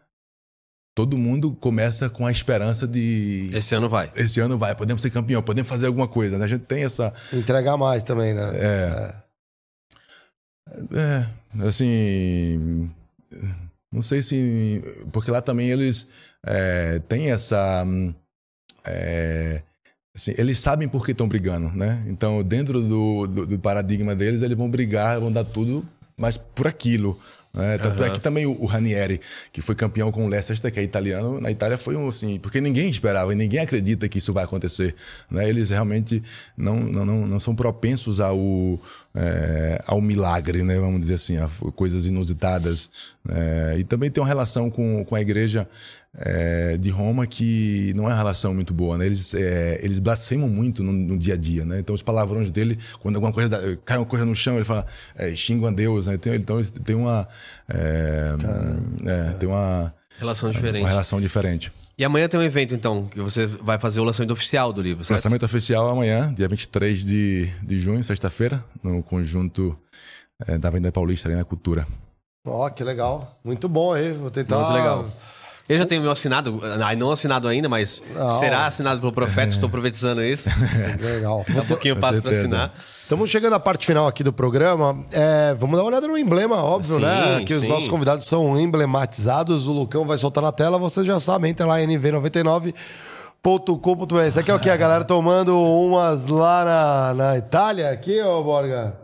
todo 0.95 1.17
mundo 1.17 1.53
começa 1.53 2.09
com 2.09 2.25
a 2.25 2.31
esperança 2.31 2.87
de. 2.87 3.49
Esse 3.53 3.75
ano 3.75 3.89
vai. 3.89 4.11
Esse 4.15 4.39
ano 4.39 4.57
vai, 4.57 4.75
podemos 4.75 5.01
ser 5.01 5.09
campeão, 5.09 5.41
podemos 5.41 5.69
fazer 5.69 5.87
alguma 5.87 6.07
coisa. 6.07 6.37
Né? 6.37 6.45
A 6.45 6.47
gente 6.47 6.65
tem 6.65 6.83
essa. 6.83 7.13
Entregar 7.31 7.77
mais 7.77 8.03
também, 8.03 8.33
né? 8.33 8.51
É. 8.55 9.13
É, 10.91 11.25
é 11.59 11.67
assim. 11.67 12.89
Não 13.91 14.01
sei 14.01 14.21
se. 14.21 14.83
Porque 15.11 15.31
lá 15.31 15.41
também 15.41 15.69
eles 15.69 16.07
é, 16.45 16.99
têm 17.07 17.31
essa. 17.31 17.85
É, 18.85 19.61
assim, 20.15 20.33
eles 20.37 20.59
sabem 20.59 20.87
por 20.87 21.05
que 21.05 21.11
estão 21.11 21.27
brigando, 21.27 21.69
né? 21.69 22.03
Então, 22.07 22.43
dentro 22.43 22.81
do, 22.81 23.27
do, 23.27 23.47
do 23.47 23.59
paradigma 23.59 24.15
deles, 24.15 24.41
eles 24.41 24.57
vão 24.57 24.69
brigar, 24.69 25.19
vão 25.19 25.31
dar 25.31 25.43
tudo, 25.43 25.87
mas 26.17 26.37
por 26.37 26.67
aquilo. 26.67 27.19
Né? 27.53 27.77
Tanto 27.77 27.99
uhum. 27.99 28.05
é 28.05 28.09
que 28.09 28.19
também 28.19 28.47
o, 28.47 28.59
o, 28.59 28.65
Ranieri, 28.65 29.21
que 29.51 29.61
foi 29.61 29.75
campeão 29.75 30.11
com 30.11 30.25
o 30.25 30.27
Leicester, 30.27 30.71
que 30.71 30.79
é 30.79 30.83
italiano, 30.83 31.39
na 31.39 31.51
Itália 31.51 31.77
foi 31.77 31.95
um 31.95 32.07
assim, 32.07 32.39
porque 32.39 32.59
ninguém 32.59 32.89
esperava 32.89 33.31
e 33.31 33.35
ninguém 33.35 33.59
acredita 33.59 34.09
que 34.09 34.17
isso 34.17 34.33
vai 34.33 34.43
acontecer. 34.43 34.95
Né? 35.29 35.47
Eles 35.47 35.69
realmente 35.69 36.23
não, 36.57 36.79
não, 36.79 37.05
não, 37.05 37.27
não 37.27 37.39
são 37.39 37.55
propensos 37.55 38.19
ao, 38.19 38.81
é, 39.13 39.83
ao 39.85 40.01
milagre, 40.01 40.63
né? 40.63 40.79
vamos 40.79 41.01
dizer 41.01 41.13
assim, 41.13 41.37
a 41.37 41.47
coisas 41.75 42.07
inusitadas. 42.07 42.89
É, 43.29 43.75
e 43.77 43.83
também 43.83 44.09
tem 44.09 44.21
uma 44.21 44.27
relação 44.27 44.71
com, 44.71 45.05
com 45.05 45.13
a 45.15 45.21
igreja 45.21 45.67
é, 46.15 46.77
de 46.77 46.89
Roma 46.89 47.25
que 47.25 47.91
não 47.95 48.03
é 48.05 48.07
uma 48.07 48.15
relação 48.15 48.53
muito 48.53 48.73
boa, 48.73 48.97
né? 48.97 49.05
Eles, 49.05 49.33
é, 49.33 49.79
eles 49.81 49.99
blasfemam 49.99 50.47
muito 50.47 50.83
no, 50.83 50.93
no, 50.93 51.17
dia 51.17 51.33
a 51.33 51.37
dia, 51.37 51.65
né? 51.65 51.79
Então 51.79 51.95
os 51.95 52.03
palavrões 52.03 52.51
dele, 52.51 52.77
quando 52.99 53.15
alguma 53.15 53.33
coisa 53.33 53.49
dá, 53.49 53.57
cai 53.83 53.97
uma 53.97 54.05
coisa 54.05 54.25
no 54.25 54.35
chão, 54.35 54.55
ele 54.55 54.63
fala, 54.63 54.85
é, 55.15 55.35
xingam 55.35 55.67
a 55.67 55.71
Deus, 55.71 56.07
né? 56.07 56.13
Então, 56.13 56.33
então 56.35 56.59
ele 56.59 56.69
tem 56.69 56.95
uma, 56.95 57.27
é, 57.67 58.35
é, 59.05 59.33
tem 59.33 59.49
uma 59.49 59.93
relação 60.19 60.51
diferente. 60.51 60.83
Uma 60.83 60.89
relação 60.89 61.19
diferente. 61.19 61.71
E 61.97 62.03
amanhã 62.03 62.27
tem 62.27 62.39
um 62.39 62.43
evento, 62.43 62.73
então, 62.73 63.05
que 63.05 63.19
você 63.19 63.45
vai 63.45 63.77
fazer 63.77 63.99
o 63.99 64.03
lançamento 64.03 64.31
oficial 64.31 64.73
do 64.73 64.81
livro, 64.81 65.03
certo? 65.03 65.19
Lançamento 65.19 65.45
oficial 65.45 65.89
amanhã, 65.89 66.33
dia 66.33 66.47
23 66.47 67.05
de, 67.05 67.49
de 67.61 67.79
junho, 67.79 68.03
sexta-feira, 68.03 68.63
no 68.81 69.03
conjunto 69.03 69.77
é, 70.47 70.57
da 70.57 70.69
Avenida 70.69 70.91
Paulista, 70.91 71.27
ali 71.27 71.37
na 71.37 71.43
Cultura. 71.43 71.85
Ó, 72.45 72.65
oh, 72.65 72.71
que 72.71 72.83
legal. 72.83 73.39
Muito 73.43 73.69
bom 73.69 73.93
aí, 73.93 74.11
vou 74.11 74.31
tentar... 74.31 74.57
Muito 74.57 74.73
legal. 74.73 75.07
Eu 75.67 75.77
já 75.77 75.85
tenho 75.85 76.01
meu 76.01 76.11
assinado, 76.11 76.61
não 76.97 77.09
assinado 77.09 77.47
ainda, 77.47 77.69
mas 77.69 78.03
não. 78.13 78.29
será 78.31 78.65
assinado 78.65 78.99
pelo 78.99 79.13
Profeta, 79.13 79.53
estou 79.53 79.69
profetizando 79.69 80.21
isso. 80.21 80.49
Legal. 80.99 81.45
Daqui 81.47 81.59
a 81.59 81.63
pouquinho 81.63 81.93
eu 81.93 81.99
passo 81.99 82.21
para 82.21 82.31
assinar. 82.31 82.73
Estamos 83.01 83.29
chegando 83.29 83.53
à 83.53 83.59
parte 83.59 83.85
final 83.85 84.05
aqui 84.05 84.23
do 84.23 84.33
programa. 84.33 84.99
É, 85.11 85.53
vamos 85.53 85.77
dar 85.77 85.83
uma 85.83 85.89
olhada 85.89 86.05
no 86.05 86.17
emblema, 86.17 86.61
óbvio, 86.61 86.95
sim, 86.95 87.01
né? 87.01 87.43
Que 87.45 87.53
sim. 87.53 87.63
os 87.63 87.69
nossos 87.69 87.87
convidados 87.87 88.25
são 88.25 88.59
emblematizados. 88.59 89.65
O 89.65 89.71
Lucão 89.71 90.03
vai 90.03 90.17
soltar 90.17 90.43
na 90.43 90.51
tela, 90.51 90.77
vocês 90.77 91.05
já 91.05 91.17
sabem. 91.19 91.51
Entra 91.51 91.65
lá 91.65 91.81
em 91.81 91.87
nv99.com.br. 91.87 94.27
Isso 94.27 94.39
aqui 94.39 94.51
é 94.51 94.55
o 94.55 94.59
que? 94.59 94.69
A 94.69 94.75
galera 94.75 95.05
tomando 95.05 95.57
umas 95.57 96.27
lá 96.27 96.65
na, 96.65 97.13
na 97.13 97.37
Itália, 97.37 97.89
aqui, 97.89 98.21
ô 98.21 98.43
Borga? 98.43 98.97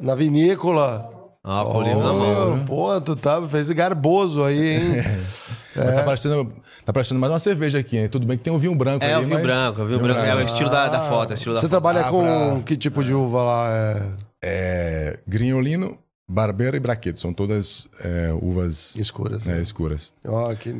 Na 0.00 0.14
vinícola. 0.14 1.11
Ah, 1.44 1.64
Paulinho 1.64 1.98
oh, 1.98 2.02
na 2.02 2.12
mão. 2.12 2.64
Pô, 2.64 3.00
tu 3.00 3.16
tá, 3.16 3.42
fez 3.48 3.68
garboso 3.70 4.44
aí, 4.44 4.76
hein? 4.76 4.92
é. 5.76 5.92
tá, 5.92 6.04
parecendo, 6.04 6.52
tá 6.84 6.92
parecendo 6.92 7.18
mais 7.18 7.32
uma 7.32 7.40
cerveja 7.40 7.80
aqui, 7.80 7.96
hein? 7.96 8.08
Tudo 8.08 8.24
bem 8.24 8.38
que 8.38 8.44
tem 8.44 8.52
um 8.52 8.58
vinho 8.58 8.76
branco 8.76 9.04
é, 9.04 9.12
aí, 9.12 9.20
o 9.20 9.24
vinho 9.24 9.34
mas... 9.34 9.42
branco, 9.42 9.82
o 9.82 9.86
vinho 9.86 9.98
branco. 9.98 10.20
É 10.20 10.36
o 10.36 10.40
estilo 10.40 10.70
da, 10.70 10.88
da 10.88 11.00
foto. 11.00 11.34
Estilo 11.34 11.56
Você 11.56 11.62
da 11.62 11.70
trabalha 11.70 12.04
foto. 12.04 12.12
com 12.12 12.24
ah, 12.24 12.54
pra... 12.54 12.62
que 12.62 12.76
tipo 12.76 13.02
de 13.02 13.12
uva 13.12 13.42
lá? 13.42 13.68
É, 13.72 14.12
é 14.44 15.18
Grinholino, 15.26 15.98
Barbeira 16.30 16.76
e 16.76 16.80
Braqueto. 16.80 17.18
São 17.18 17.32
todas 17.34 17.88
é, 18.00 18.32
uvas... 18.40 18.94
Escuras. 18.94 19.44
É, 19.44 19.54
né? 19.54 19.60
escuras. 19.60 20.12
Ó, 20.24 20.48
oh, 20.48 20.56
que... 20.56 20.72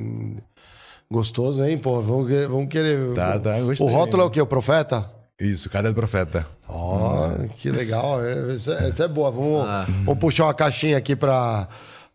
Gostoso, 1.11 1.65
hein? 1.65 1.77
Pô, 1.77 2.01
vamos, 2.01 2.31
vamos 2.49 2.69
querer... 2.69 3.15
Tá, 3.15 3.37
tá, 3.37 3.61
gostei. 3.61 3.85
O 3.85 3.91
rótulo 3.91 4.23
é 4.23 4.27
o 4.27 4.31
quê? 4.31 4.41
O 4.41 4.47
Profeta? 4.47 5.11
Isso, 5.43 5.69
cada 5.69 5.89
do 5.91 5.95
profeta. 5.95 6.47
Ó, 6.69 7.29
oh, 7.29 7.49
que 7.49 7.69
legal. 7.71 8.25
Essa, 8.25 8.75
essa 8.75 9.05
é 9.05 9.09
boa. 9.09 9.31
Vamos, 9.31 9.67
ah. 9.67 9.85
vamos 10.05 10.19
puxar 10.21 10.45
uma 10.45 10.55
caixinha 10.55 10.97
aqui 10.97 11.17
para 11.17 11.69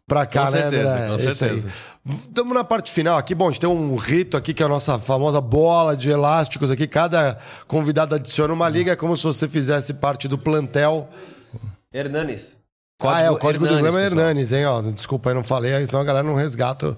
pra 0.08 0.26
cá, 0.26 0.46
Com 0.46 0.52
né, 0.52 0.62
certeza, 0.62 0.90
André? 0.94 1.08
com 1.08 1.14
É 1.14 1.16
isso 1.18 1.34
certeza. 1.34 1.68
aí. 1.68 2.14
Estamos 2.22 2.54
na 2.54 2.64
parte 2.64 2.92
final 2.92 3.18
aqui. 3.18 3.36
Bom, 3.36 3.50
a 3.50 3.52
gente 3.52 3.60
tem 3.60 3.70
um 3.70 3.96
rito 3.98 4.38
aqui 4.38 4.54
que 4.54 4.64
é 4.64 4.66
a 4.66 4.70
nossa 4.70 4.98
famosa 4.98 5.42
bola 5.42 5.98
de 5.98 6.10
elásticos 6.10 6.72
aqui. 6.72 6.88
Cada 6.88 7.38
convidado 7.68 8.16
adiciona 8.16 8.54
uma 8.54 8.70
liga, 8.70 8.94
é 8.94 8.96
como 8.96 9.18
se 9.18 9.26
você 9.26 9.50
fizesse 9.50 9.96
parte 9.96 10.30
do 10.30 10.38
plantel. 10.38 11.10
Hernanes. 11.92 12.57
Ah, 13.00 13.22
é, 13.22 13.30
o 13.30 13.38
código 13.38 13.64
do 13.66 13.70
programa 13.72 14.02
é. 14.02 14.06
Hernanes, 14.06 14.52
hein? 14.52 14.66
Ó, 14.66 14.82
desculpa 14.82 15.30
aí, 15.30 15.36
não 15.36 15.44
falei, 15.44 15.72
aí 15.76 15.86
senão 15.86 16.02
a 16.02 16.04
galera 16.04 16.26
não 16.26 16.34
resgata. 16.34 16.98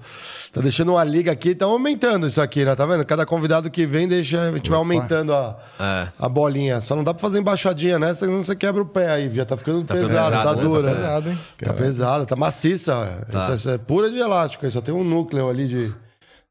Tá 0.50 0.60
deixando 0.62 0.92
uma 0.92 1.04
liga 1.04 1.30
aqui, 1.30 1.54
tá 1.54 1.66
aumentando 1.66 2.26
isso 2.26 2.40
aqui, 2.40 2.64
né? 2.64 2.74
Tá 2.74 2.86
vendo? 2.86 3.04
Cada 3.04 3.26
convidado 3.26 3.70
que 3.70 3.84
vem, 3.84 4.08
deixa, 4.08 4.48
a 4.48 4.52
gente 4.52 4.70
vai 4.70 4.78
aumentando 4.78 5.34
a, 5.34 5.58
É. 5.78 6.08
a 6.18 6.28
bolinha. 6.28 6.80
Só 6.80 6.96
não 6.96 7.04
dá 7.04 7.12
pra 7.12 7.20
fazer 7.20 7.38
embaixadinha 7.38 7.98
nessa, 7.98 8.24
senão 8.24 8.42
você 8.42 8.56
quebra 8.56 8.80
o 8.82 8.86
pé 8.86 9.10
aí. 9.10 9.30
Já 9.34 9.44
tá 9.44 9.56
ficando 9.58 9.82
ficando 9.82 10.06
pesado, 10.06 10.30
pesado, 10.30 10.48
tá 10.48 10.56
né? 10.56 10.62
dura. 10.62 10.88
Tá 10.88 10.94
pesado, 10.96 11.30
hein? 11.30 11.38
Tá 11.58 11.74
pesado, 11.74 12.26
tá 12.26 12.36
maciça. 12.36 13.26
Isso, 13.28 13.50
é- 13.50 13.54
isso 13.54 13.70
é 13.70 13.76
pura 13.78 14.10
de 14.10 14.16
elástico. 14.18 14.64
Aí 14.64 14.70
só 14.70 14.80
tem 14.80 14.94
um 14.94 15.04
núcleo 15.04 15.50
ali 15.50 15.68
de, 15.68 15.92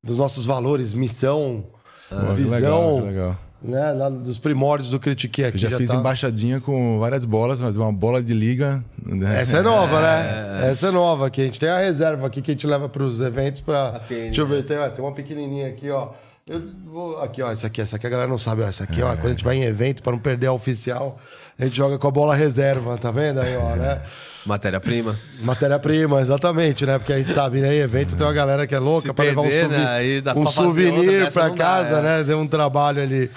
dos 0.04 0.16
nossos 0.18 0.46
valores, 0.46 0.94
missão, 0.94 1.64
que 2.08 2.34
visão, 2.34 2.52
legal, 2.60 2.96
que 2.98 3.08
legal. 3.08 3.38
Né? 3.62 3.92
lá 3.92 4.10
dos 4.10 4.38
primórdios 4.38 4.90
do 4.90 5.00
Critique 5.00 5.44
aqui. 5.44 5.58
Eu 5.58 5.72
já, 5.72 5.78
fiz 5.78 5.90
tá- 5.90 5.96
embaixadinha 5.96 6.60
com 6.60 7.00
várias 7.00 7.26
bolas, 7.26 7.62
mas 7.62 7.76
uma 7.78 7.92
bola 7.92 8.22
de 8.22 8.34
liga. 8.34 8.84
né? 9.06 9.42
Essa 9.42 9.58
é 9.58 9.62
nova, 9.62 10.02
né? 10.02 10.70
Essa 10.70 10.88
é 10.88 10.92
nova 10.92 11.28
aqui. 11.28 11.42
A 11.42 11.46
gente 11.46 11.60
tem 11.60 11.70
a 11.70 11.80
reserva 11.80 12.28
aqui 12.28 12.42
que 12.42 12.52
a 12.52 12.54
gente 12.54 12.68
leva 12.68 12.88
para 12.88 13.04
os 13.04 13.20
eventos 13.22 13.62
para. 13.62 14.02
Deixa 14.10 14.42
eu 14.42 14.48
ver, 14.48 14.64
tem, 14.64 14.78
ó, 14.78 14.90
tem 14.90 15.04
uma 15.04 15.14
pequenininha 15.14 15.68
aqui, 15.68 15.90
ó. 15.90 16.10
Eu 16.48 16.62
vou... 16.86 17.22
Aqui, 17.22 17.44
ó, 17.44 17.52
essa 17.52 17.68
aqui, 17.68 17.80
essa 17.80 17.98
aqui 17.98 18.08
a 18.08 18.10
galera 18.10 18.30
não 18.30 18.38
sabe, 18.38 18.64
ó. 18.64 18.68
Essa 18.68 18.84
aqui, 18.84 19.04
ó, 19.04 19.16
quando 19.16 19.28
a 19.28 19.30
gente 19.30 19.44
vai 19.44 19.58
em 19.58 19.64
evento 19.64 20.02
para 20.02 20.14
não 20.14 20.20
perder 20.20 20.48
a 20.48 20.52
oficial, 20.52 21.20
a 21.60 21.66
gente 21.66 21.76
joga 21.76 22.00
com 22.00 22.08
a 22.08 22.12
bola 22.12 22.34
reserva, 22.34 22.98
tá 22.98 23.12
vendo 23.12 23.42
aí, 23.42 23.58
ó, 23.58 23.76
né? 23.76 24.02
Matéria-prima. 24.46 25.16
Matéria-prima, 25.42 26.22
exatamente, 26.22 26.86
né? 26.86 26.98
Porque 26.98 27.12
a 27.12 27.18
gente 27.18 27.34
sabe, 27.34 27.60
né? 27.60 27.76
Em 27.76 27.80
evento 27.80 28.16
tem 28.16 28.26
uma 28.26 28.32
galera 28.34 28.66
que 28.66 28.74
é 28.74 28.80
louca 28.80 29.14
para 29.14 29.26
levar 29.26 29.42
um, 29.42 29.52
souvi- 29.52 29.68
né, 29.68 30.34
um 30.36 30.46
souvenir 30.46 31.34
para 31.34 31.50
não 31.50 31.56
dá, 31.56 31.64
casa, 31.64 31.98
é. 31.98 32.02
né? 32.02 32.24
Deu 32.24 32.40
um 32.40 32.48
trabalho 32.48 33.04
ali. 33.04 33.30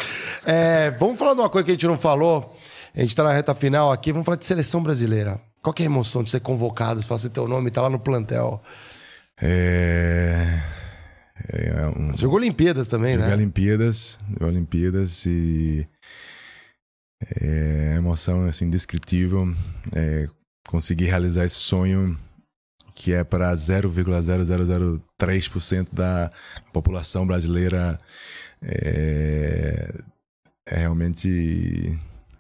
É, 0.47 0.93
vamos 0.93 1.19
falar 1.19 1.35
de 1.35 1.40
uma 1.40 1.49
coisa 1.51 1.65
que 1.65 1.73
a 1.73 1.74
gente 1.74 1.86
não 1.86 1.99
falou. 1.99 2.57
A 2.94 3.01
gente 3.01 3.16
tá 3.16 3.24
na 3.24 3.32
reta 3.32 3.55
final 3.55 3.90
aqui. 3.90 4.12
Vamos 4.12 4.24
falar 4.24 4.36
de 4.36 4.47
seleção 4.47 4.82
brasileira. 4.82 5.40
Qual 5.61 5.74
que 5.74 5.82
é 5.82 5.86
a 5.86 5.90
emoção 5.90 6.23
de 6.23 6.31
ser 6.31 6.40
convocado? 6.40 7.03
Se 7.03 7.09
fazer 7.09 7.31
teu 7.31 7.49
nome, 7.49 7.70
tá 7.70 7.82
lá 7.82 7.90
no 7.90 7.99
plantel. 7.99 8.62
É... 9.40 10.61
é 11.49 11.86
um... 11.97 12.11
Você 12.11 12.23
jogou 12.23 12.39
Olimpíadas 12.39 12.86
também, 12.86 13.15
Joguei 13.15 13.28
né? 13.28 13.35
Olimpíadas, 13.35 14.19
Olimpíadas 14.40 15.27
e 15.27 15.86
é 17.40 17.94
emoção 17.97 18.47
assim 18.47 18.66
indescritível 18.66 19.53
é, 19.93 20.28
conseguir 20.69 21.07
realizar 21.07 21.44
esse 21.44 21.57
sonho 21.57 22.16
que 22.94 23.12
é 23.12 23.24
para 23.24 23.53
0,0003% 23.55 25.89
da 25.93 26.31
população 26.73 27.27
brasileira 27.27 27.99
é, 28.62 29.93
é 30.69 30.77
realmente 30.77 31.99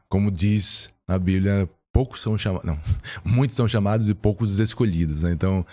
como 0.08 0.30
diz 0.30 0.88
a 1.08 1.18
Bíblia 1.18 1.68
poucos 1.92 2.22
são 2.22 2.38
chamados 2.38 2.66
não 2.66 2.78
muitos 3.24 3.56
são 3.56 3.66
chamados 3.66 4.08
e 4.08 4.14
poucos 4.14 4.58
escolhidos 4.58 5.22
né? 5.22 5.32
então 5.32 5.64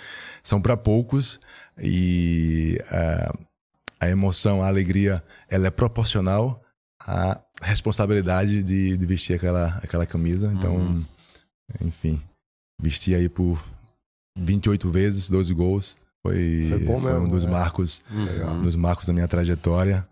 são 0.41 0.61
para 0.61 0.77
poucos 0.77 1.40
e 1.81 2.77
ah, 2.91 3.34
a 3.99 4.10
emoção, 4.10 4.64
a 4.64 4.68
alegria, 4.68 5.22
ela 5.49 5.68
é 5.68 5.72
proporcional 5.72 6.64
à 7.10 7.41
responsabilidade 7.61 8.64
de, 8.64 8.95
de 8.98 9.06
vestir 9.06 9.36
aquela, 9.36 9.68
aquela 9.84 10.06
camisa. 10.06 10.52
Então, 10.53 10.76
Uhum. 10.76 11.06
enfim, 11.81 12.22
vestir 12.81 13.15
aí 13.15 13.27
por 13.27 13.64
28 14.38 14.90
vezes, 14.91 15.30
12 15.30 15.53
gols. 15.53 15.98
Foi, 16.22 16.68
Foi 16.69 16.80
bom 16.80 17.02
foi 17.02 17.14
um 17.19 17.30
dos 17.30 17.45
né? 17.45 17.52
marcos, 17.52 18.03
dos 18.61 18.76
marcos 18.76 19.07
da 19.07 19.14
minha 19.14 19.27
trajetória. 19.27 20.07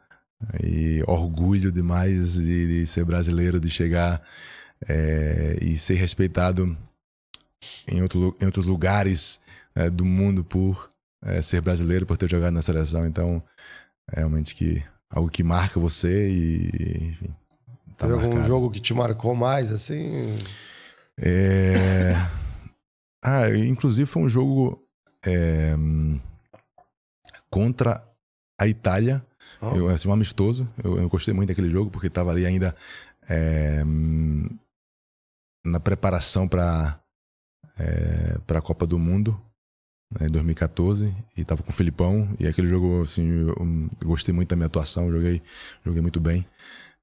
E 0.64 1.03
orgulho 1.07 1.72
demais 1.72 2.34
de, 2.36 2.82
de 2.82 2.88
ser 2.88 3.03
brasileiro, 3.03 3.60
de 3.60 3.69
chegar 3.69 4.22
eh, 4.88 5.57
e 5.61 5.78
ser 5.80 5.95
respeitado 5.95 6.78
em, 7.88 8.02
outro, 8.03 8.38
em 8.40 8.45
outros 8.45 8.68
lugares 8.68 9.40
eh, 9.74 9.90
do 9.90 10.06
mundo 10.06 10.44
por 10.44 10.91
eh, 11.24 11.41
ser 11.41 11.60
brasileiro, 11.61 12.06
por 12.06 12.18
ter 12.18 12.30
jogado 12.30 12.53
na 12.53 12.61
seleção. 12.61 13.06
Então, 13.07 13.41
é 14.11 14.19
realmente 14.19 14.53
que 14.53 14.84
algo 15.09 15.29
que 15.29 15.43
marca 15.43 15.79
você 15.79 16.29
e 16.29 17.09
enfim, 17.09 17.35
tá 17.97 18.07
Teve 18.07 18.13
algum 18.13 18.43
jogo 18.43 18.69
que 18.69 18.79
te 18.79 18.93
marcou 18.93 19.35
mais, 19.35 19.71
assim? 19.71 20.35
É... 21.19 22.13
Ah, 23.23 23.49
inclusive 23.49 24.05
foi 24.05 24.23
um 24.23 24.29
jogo 24.29 24.81
é, 25.25 25.75
contra 27.49 28.07
a 28.59 28.67
Itália, 28.67 29.25
Ó. 29.61 29.75
eu, 29.75 29.89
assim, 29.89 30.07
um 30.07 30.13
amistoso. 30.13 30.67
Eu, 30.81 30.99
eu 30.99 31.09
gostei 31.09 31.34
muito 31.34 31.49
daquele 31.49 31.69
jogo 31.69 31.89
porque 31.91 32.07
estava 32.07 32.31
ali 32.31 32.45
ainda 32.45 32.75
é, 33.27 33.84
na 35.65 35.79
preparação 35.79 36.47
para 36.47 36.99
é, 37.77 38.38
para 38.47 38.59
a 38.59 38.61
Copa 38.61 38.88
do 38.88 38.97
Mundo 38.97 39.39
né, 40.11 40.27
em 40.27 40.31
2014 40.31 41.13
e 41.35 41.41
estava 41.41 41.61
com 41.61 41.69
o 41.69 41.73
Filipão 41.73 42.29
e 42.39 42.47
aquele 42.47 42.67
jogo 42.67 43.01
assim 43.01 43.47
eu, 43.47 43.89
gostei 44.05 44.34
muito 44.34 44.49
da 44.49 44.55
minha 44.55 44.67
atuação, 44.67 45.11
joguei 45.11 45.41
joguei 45.85 46.01
muito 46.01 46.19
bem. 46.19 46.45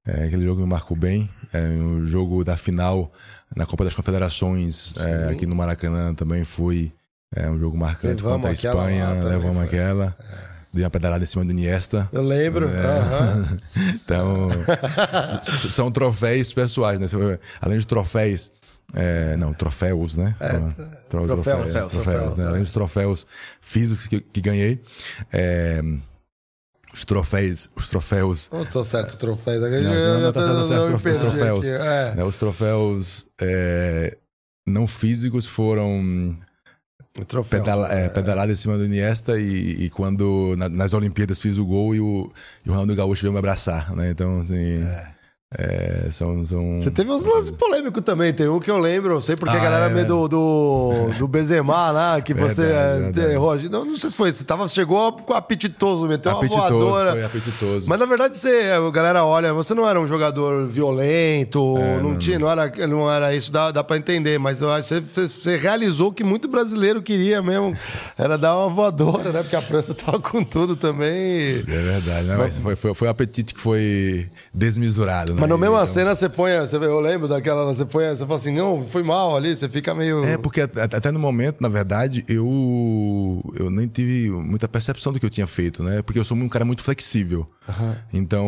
É, 0.07 0.25
aquele 0.25 0.45
jogo 0.45 0.61
me 0.61 0.67
marcou 0.67 0.95
bem. 0.95 1.27
É, 1.51 1.59
o 1.59 2.05
jogo 2.05 2.43
da 2.43 2.55
final 2.55 3.11
na 3.55 3.65
Copa 3.65 3.83
das 3.83 3.95
Confederações 3.95 4.93
é, 4.97 5.31
aqui 5.31 5.47
no 5.47 5.55
Maracanã 5.55 6.13
também 6.13 6.43
foi 6.43 6.93
é, 7.35 7.49
um 7.49 7.57
jogo 7.57 7.75
marcante 7.75 8.15
Levamos 8.15 8.35
contra 8.35 8.49
a 8.49 8.53
Espanha. 8.53 9.13
Levamos 9.13 9.57
foi. 9.57 9.65
aquela. 9.65 10.15
Dei 10.71 10.83
uma 10.83 10.89
pedalada 10.89 11.23
em 11.23 11.27
cima 11.27 11.43
do 11.45 11.51
Iniesta. 11.51 12.09
Eu 12.11 12.21
lembro. 12.21 12.69
É. 12.69 12.85
aham. 12.85 13.57
Então, 14.05 14.49
são 15.71 15.91
troféus 15.91 16.53
pessoais, 16.53 16.99
né? 16.99 17.07
Além 17.59 17.79
de 17.79 17.87
troféus. 17.87 18.51
É, 18.93 19.35
não, 19.37 19.53
troféus, 19.53 20.15
né? 20.15 20.35
Tro- 21.09 21.25
troféus, 21.27 21.63
troféus, 21.73 21.91
troféus, 21.91 22.37
né? 22.37 22.43
é. 22.45 22.47
Além 22.47 22.61
dos 22.61 22.71
troféus 22.71 23.27
físicos 23.59 24.07
que, 24.07 24.21
que 24.21 24.41
ganhei. 24.41 24.81
é, 25.33 25.81
os 26.93 27.03
troféus. 27.03 27.69
Os 27.75 27.89
troféus. 27.89 28.49
Não 28.53 28.65
tô 28.65 28.83
certo, 28.83 29.17
troféu. 29.17 29.59
Não, 29.59 29.81
não, 29.81 30.21
não, 30.21 30.31
tá 30.31 30.41
certo, 30.43 30.57
tá 30.59 30.65
certo, 30.65 30.87
me 30.89 30.95
os 30.95 31.17
troféus. 31.17 31.67
aqui, 31.67 31.71
é. 31.75 32.15
né, 32.15 32.23
os 32.23 32.37
troféus 32.37 33.27
é, 33.41 34.17
não 34.65 34.87
físicos 34.87 35.45
foram 35.45 36.37
Troféu. 37.27 37.59
pedala, 37.61 37.91
é, 37.93 38.09
pedalada 38.09 38.51
em 38.51 38.55
cima 38.55 38.77
do 38.77 38.85
Iniesta 38.85 39.39
e, 39.39 39.85
e 39.85 39.89
quando 39.89 40.53
na- 40.57 40.67
nas 40.69 40.93
Olimpíadas 40.93 41.39
fiz 41.41 41.57
o 41.57 41.65
gol 41.65 41.95
e 41.95 41.99
o, 42.01 42.31
e 42.65 42.69
o 42.69 42.71
Ronaldo 42.71 42.93
Gaúcho 42.95 43.21
veio 43.21 43.31
me 43.33 43.39
abraçar, 43.39 43.93
né? 43.95 44.09
Então, 44.11 44.39
assim, 44.41 44.81
é, 44.81 45.14
são, 46.11 46.43
são... 46.45 46.81
Você 46.81 46.91
teve 46.91 47.09
uns 47.11 47.23
lances 47.25 47.51
polêmicos 47.51 48.03
também. 48.03 48.33
Tem 48.33 48.47
um 48.49 48.59
que 48.59 48.69
eu 48.69 48.77
lembro, 48.77 49.13
eu 49.13 49.21
sei 49.21 49.35
porque 49.35 49.55
a 49.55 49.59
Ah, 49.59 49.63
galera 49.63 49.85
é, 49.91 49.93
meio 49.93 50.05
do, 50.07 50.27
do, 50.27 50.91
do 51.19 51.27
Benzema 51.27 51.91
lá, 51.91 52.19
que 52.19 52.33
você 52.35 52.63
Verdade, 52.63 52.97
é, 52.97 52.99
verdade. 53.11 53.31
errou. 53.33 53.55
Não, 53.69 53.85
não 53.85 53.95
sei 53.95 54.09
se 54.09 54.15
foi, 54.15 54.31
você 54.33 54.43
tava, 54.43 54.67
chegou 54.67 55.13
com 55.13 55.33
apetitoso, 55.33 56.07
meteu 56.07 56.31
uma 56.31 56.39
apetitoso, 56.39 56.67
voadora. 56.79 57.11
foi 57.11 57.23
apetitoso. 57.23 57.85
Mas 57.87 57.99
na 57.99 58.05
verdade, 58.05 58.37
você, 58.37 58.71
a 58.71 58.89
galera 58.91 59.23
olha, 59.23 59.53
você 59.53 59.73
não 59.73 59.87
era 59.87 59.99
um 60.01 60.07
jogador 60.07 60.65
violento, 60.67 61.77
É, 61.77 61.97
não, 61.97 62.09
não, 62.11 62.17
tinha, 62.17 62.39
não. 62.39 62.49
era, 62.49 62.87
não 62.87 63.11
era 63.11 63.35
isso, 63.35 63.51
dá, 63.51 63.71
dá 63.71 63.83
pra 63.83 63.97
entender. 63.97 64.37
Mas 64.39 64.59
você, 64.59 64.99
você 64.99 65.55
realizou 65.57 66.11
que 66.11 66.23
muito 66.23 66.47
brasileiro 66.47 67.01
queria 67.01 67.41
mesmo, 67.41 67.75
era 68.17 68.37
dar 68.37 68.57
uma 68.57 68.69
voadora, 68.69 69.31
né? 69.31 69.41
Porque 69.41 69.55
a 69.55 69.61
França 69.61 69.93
tava 69.95 70.19
com 70.19 70.43
tudo 70.43 70.75
também. 70.75 71.59
É 71.59 71.61
verdade, 71.63 72.27
né? 72.27 72.35
Mas 72.35 72.57
foi, 72.57 72.75
foi, 72.75 72.93
foi 72.93 73.07
um 73.07 73.11
apetite 73.11 73.53
que 73.53 73.61
foi 73.61 74.27
desmesurado, 74.53 75.34
né? 75.35 75.41
Mas 75.41 75.49
na 75.49 75.57
mesma 75.57 75.75
Então- 75.77 75.87
cena 75.87 76.15
você 76.15 76.27
põe, 76.29 76.57
você, 76.59 76.77
eu 76.77 76.99
lembro 76.99 77.27
daquela, 77.27 77.65
você 77.65 77.85
põe, 77.85 78.07
você 78.09 78.25
fala 78.25 78.35
assim, 78.35 78.51
não, 78.53 78.85
foi 78.87 79.03
mal 79.03 79.35
ali, 79.35 79.55
você 79.55 79.69
fica 79.69 79.93
meio. 79.93 80.23
É, 80.25 80.37
porque 80.37 80.61
at- 80.61 80.77
até 80.95 81.11
no 81.11 81.19
momento, 81.19 81.57
na 81.61 81.69
verdade, 81.69 82.23
eu, 82.27 83.43
eu 83.57 83.69
nem 83.69 83.87
tive 83.87 84.29
muita 84.29 84.67
percepção 84.67 85.13
do 85.13 85.19
que 85.19 85.25
eu 85.25 85.29
tinha 85.29 85.47
feito, 85.47 85.83
né? 85.83 86.01
Porque 86.01 86.19
eu 86.19 86.23
sou 86.25 86.35
um 86.37 86.49
cara 86.49 86.65
muito 86.65 86.81
flexível. 86.83 87.45
Então, 88.13 88.47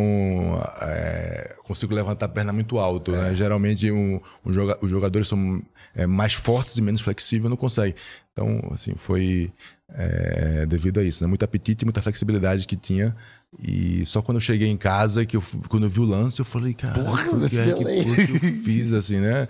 é, 0.81 1.55
consigo 1.64 1.93
levantar 1.93 2.26
a 2.26 2.30
perna 2.30 2.53
muito 2.53 2.77
alto, 2.80 3.11
né? 3.11 3.34
Geralmente, 3.35 3.91
um, 3.91 4.19
um 4.45 4.53
joga- 4.53 4.77
os 4.81 4.89
jogadores 4.89 5.27
são 5.27 5.61
é, 5.95 6.05
mais 6.05 6.34
fortes 6.34 6.77
e 6.77 6.81
menos 6.81 7.01
flexíveis, 7.01 7.49
não 7.49 7.57
conseguem. 7.57 7.95
Então, 8.31 8.61
assim, 8.72 8.93
foi 8.95 9.51
é, 9.93 10.65
devido 10.68 10.99
a 10.99 11.03
isso, 11.03 11.23
né? 11.23 11.27
Muito 11.27 11.43
apetite 11.43 11.84
e 11.84 11.85
muita 11.85 12.01
flexibilidade 12.01 12.68
que 12.68 12.76
tinha. 12.76 13.15
E 13.59 14.05
só 14.05 14.21
quando 14.21 14.38
eu 14.38 14.41
cheguei 14.41 14.67
em 14.67 14.77
casa, 14.77 15.25
que 15.25 15.35
eu, 15.35 15.43
quando 15.67 15.88
eu 15.88 15.89
vi 15.89 15.99
o 15.99 16.05
lance, 16.05 16.39
eu 16.39 16.45
falei, 16.45 16.75
cara, 16.75 17.03
Porra, 17.03 17.23
que, 17.49 17.57
é, 17.57 17.73
que, 17.73 17.84
eu 17.84 18.63
fiz, 18.63 18.93
assim, 18.93 19.17
né? 19.17 19.47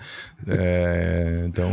É, 0.48 1.44
então... 1.46 1.70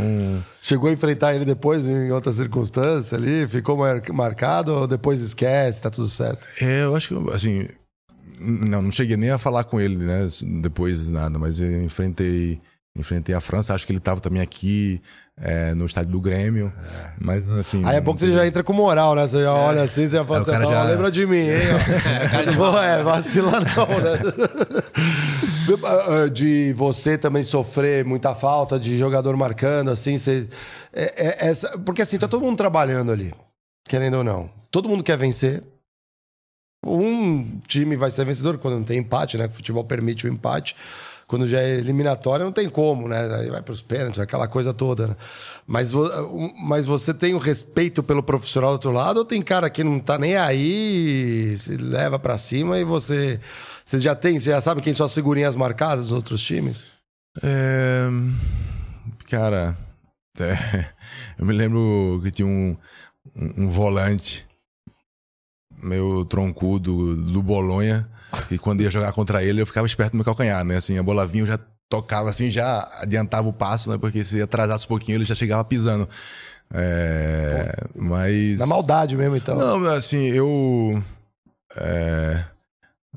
Chegou 0.61 0.89
a 0.89 0.93
enfrentar 0.93 1.33
ele 1.33 1.45
depois 1.45 1.85
em 1.85 2.11
outra 2.11 2.33
circunstância 2.33 3.17
ali, 3.17 3.47
ficou 3.47 3.77
mar- 3.77 4.03
marcado 4.11 4.73
ou 4.73 4.87
depois 4.87 5.21
esquece, 5.21 5.81
tá 5.81 5.89
tudo 5.89 6.09
certo? 6.09 6.45
É, 6.59 6.83
eu 6.83 6.95
acho 6.95 7.07
que, 7.07 7.31
assim. 7.31 7.67
Não, 8.37 8.81
não 8.81 8.91
cheguei 8.91 9.15
nem 9.15 9.29
a 9.29 9.37
falar 9.37 9.63
com 9.63 9.79
ele, 9.79 9.95
né? 9.95 10.27
Depois 10.61 11.07
nada, 11.07 11.39
mas 11.39 11.61
eu 11.61 11.81
enfrentei, 11.83 12.59
enfrentei 12.93 13.33
a 13.33 13.39
França, 13.39 13.73
acho 13.73 13.85
que 13.85 13.93
ele 13.93 13.99
estava 13.99 14.19
também 14.19 14.41
aqui. 14.41 15.01
É, 15.41 15.73
no 15.73 15.85
estádio 15.85 16.11
do 16.11 16.21
Grêmio. 16.21 16.71
Mas 17.19 17.47
assim. 17.51 17.83
Aí 17.85 17.97
é 17.97 18.01
bom 18.01 18.13
que 18.13 18.21
você 18.21 18.31
já 18.33 18.45
entra 18.47 18.63
com 18.63 18.73
moral, 18.73 19.15
né? 19.15 19.27
Você 19.27 19.41
já 19.43 19.53
olha 19.53 19.83
assim, 19.83 20.07
você 20.07 20.17
já 20.17 20.25
fala 20.25 20.41
o 20.41 20.45
cara 20.45 20.63
assim, 20.63 20.73
já- 20.73 20.83
"Ó, 20.83 20.87
lembra 20.87 21.11
de 21.11 21.25
mim, 21.25 21.37
hein? 21.37 21.61
Não 22.57 22.81
é, 22.81 23.03
vacila 23.03 23.59
não, 23.59 23.87
né? 23.87 24.19
De 26.31 26.73
você 26.73 27.17
também 27.17 27.43
sofrer 27.43 28.05
muita 28.05 28.35
falta 28.35 28.79
de 28.79 28.97
jogador 28.99 29.35
marcando, 29.35 29.89
assim, 29.89 30.17
você. 30.17 30.47
é- 30.93 31.27
é 31.27 31.47
essa... 31.49 31.77
Porque 31.79 32.01
assim, 32.01 32.17
tá 32.19 32.27
todo 32.27 32.43
mundo 32.43 32.55
trabalhando 32.57 33.11
ali, 33.11 33.33
querendo 33.87 34.17
ou 34.17 34.23
não. 34.23 34.49
Todo 34.71 34.87
mundo 34.87 35.03
quer 35.03 35.17
vencer. 35.17 35.63
Um 36.85 37.59
time 37.67 37.95
vai 37.95 38.11
ser 38.11 38.25
vencedor 38.25 38.57
quando 38.59 38.75
não 38.75 38.83
tem 38.83 38.99
empate, 38.99 39.37
né? 39.37 39.47
O 39.47 39.49
futebol 39.51 39.83
permite 39.83 40.27
o 40.27 40.29
empate. 40.31 40.75
Quando 41.27 41.47
já 41.47 41.59
é 41.59 41.79
eliminatória, 41.79 42.45
não 42.45 42.51
tem 42.51 42.69
como, 42.69 43.07
né? 43.07 43.17
Aí 43.35 43.49
vai 43.49 43.61
para 43.61 43.73
os 43.73 43.81
pênaltis, 43.81 44.19
aquela 44.19 44.47
coisa 44.47 44.73
toda, 44.73 45.07
né? 45.07 45.15
Mas, 45.65 45.91
mas 46.63 46.85
você 46.85 47.13
tem 47.13 47.33
o 47.33 47.39
respeito 47.39 48.03
pelo 48.03 48.21
profissional 48.21 48.71
do 48.71 48.73
outro 48.73 48.91
lado 48.91 49.17
ou 49.17 49.25
tem 49.25 49.41
cara 49.41 49.69
que 49.69 49.83
não 49.83 49.99
tá 49.99 50.19
nem 50.19 50.37
aí, 50.37 51.57
se 51.57 51.75
leva 51.77 52.19
para 52.19 52.37
cima 52.37 52.77
e 52.77 52.83
você. 52.83 53.39
Você 53.83 53.99
já 53.99 54.15
tem, 54.15 54.39
você 54.39 54.51
já 54.51 54.61
sabe 54.61 54.81
quem 54.81 54.93
são 54.93 55.05
as 55.05 55.55
marcadas 55.55 56.05
dos 56.05 56.11
outros 56.11 56.41
times? 56.41 56.85
É, 57.43 58.07
Cara, 59.29 59.75
é, 60.39 60.93
eu 61.39 61.45
me 61.45 61.53
lembro 61.53 62.19
que 62.23 62.29
tinha 62.29 62.47
um, 62.47 62.77
um, 63.35 63.63
um 63.63 63.67
volante 63.67 64.45
meu 65.83 66.23
troncudo 66.25 67.15
do 67.15 67.41
Bolonha, 67.41 68.07
e 68.51 68.57
quando 68.57 68.81
ia 68.81 68.91
jogar 68.91 69.11
contra 69.13 69.43
ele, 69.43 69.61
eu 69.61 69.65
ficava 69.65 69.87
esperto 69.87 70.13
no 70.13 70.17
meu 70.17 70.25
calcanhar, 70.25 70.63
né? 70.63 70.77
Assim, 70.77 70.97
a 70.97 71.03
bola 71.03 71.25
vinha, 71.25 71.43
eu 71.43 71.47
já 71.47 71.59
tocava 71.89 72.29
assim, 72.29 72.49
já 72.49 72.87
adiantava 73.01 73.47
o 73.47 73.53
passo, 73.53 73.89
né? 73.91 73.97
Porque 73.97 74.23
se 74.23 74.41
atrasasse 74.41 74.85
um 74.85 74.89
pouquinho, 74.89 75.17
ele 75.17 75.25
já 75.25 75.35
chegava 75.35 75.63
pisando. 75.63 76.07
É, 76.73 77.73
mas. 77.95 78.59
Na 78.59 78.65
maldade 78.65 79.15
mesmo, 79.15 79.35
então. 79.35 79.57
Não, 79.57 79.85
assim, 79.91 80.25
eu. 80.25 81.01
é, 81.77 82.43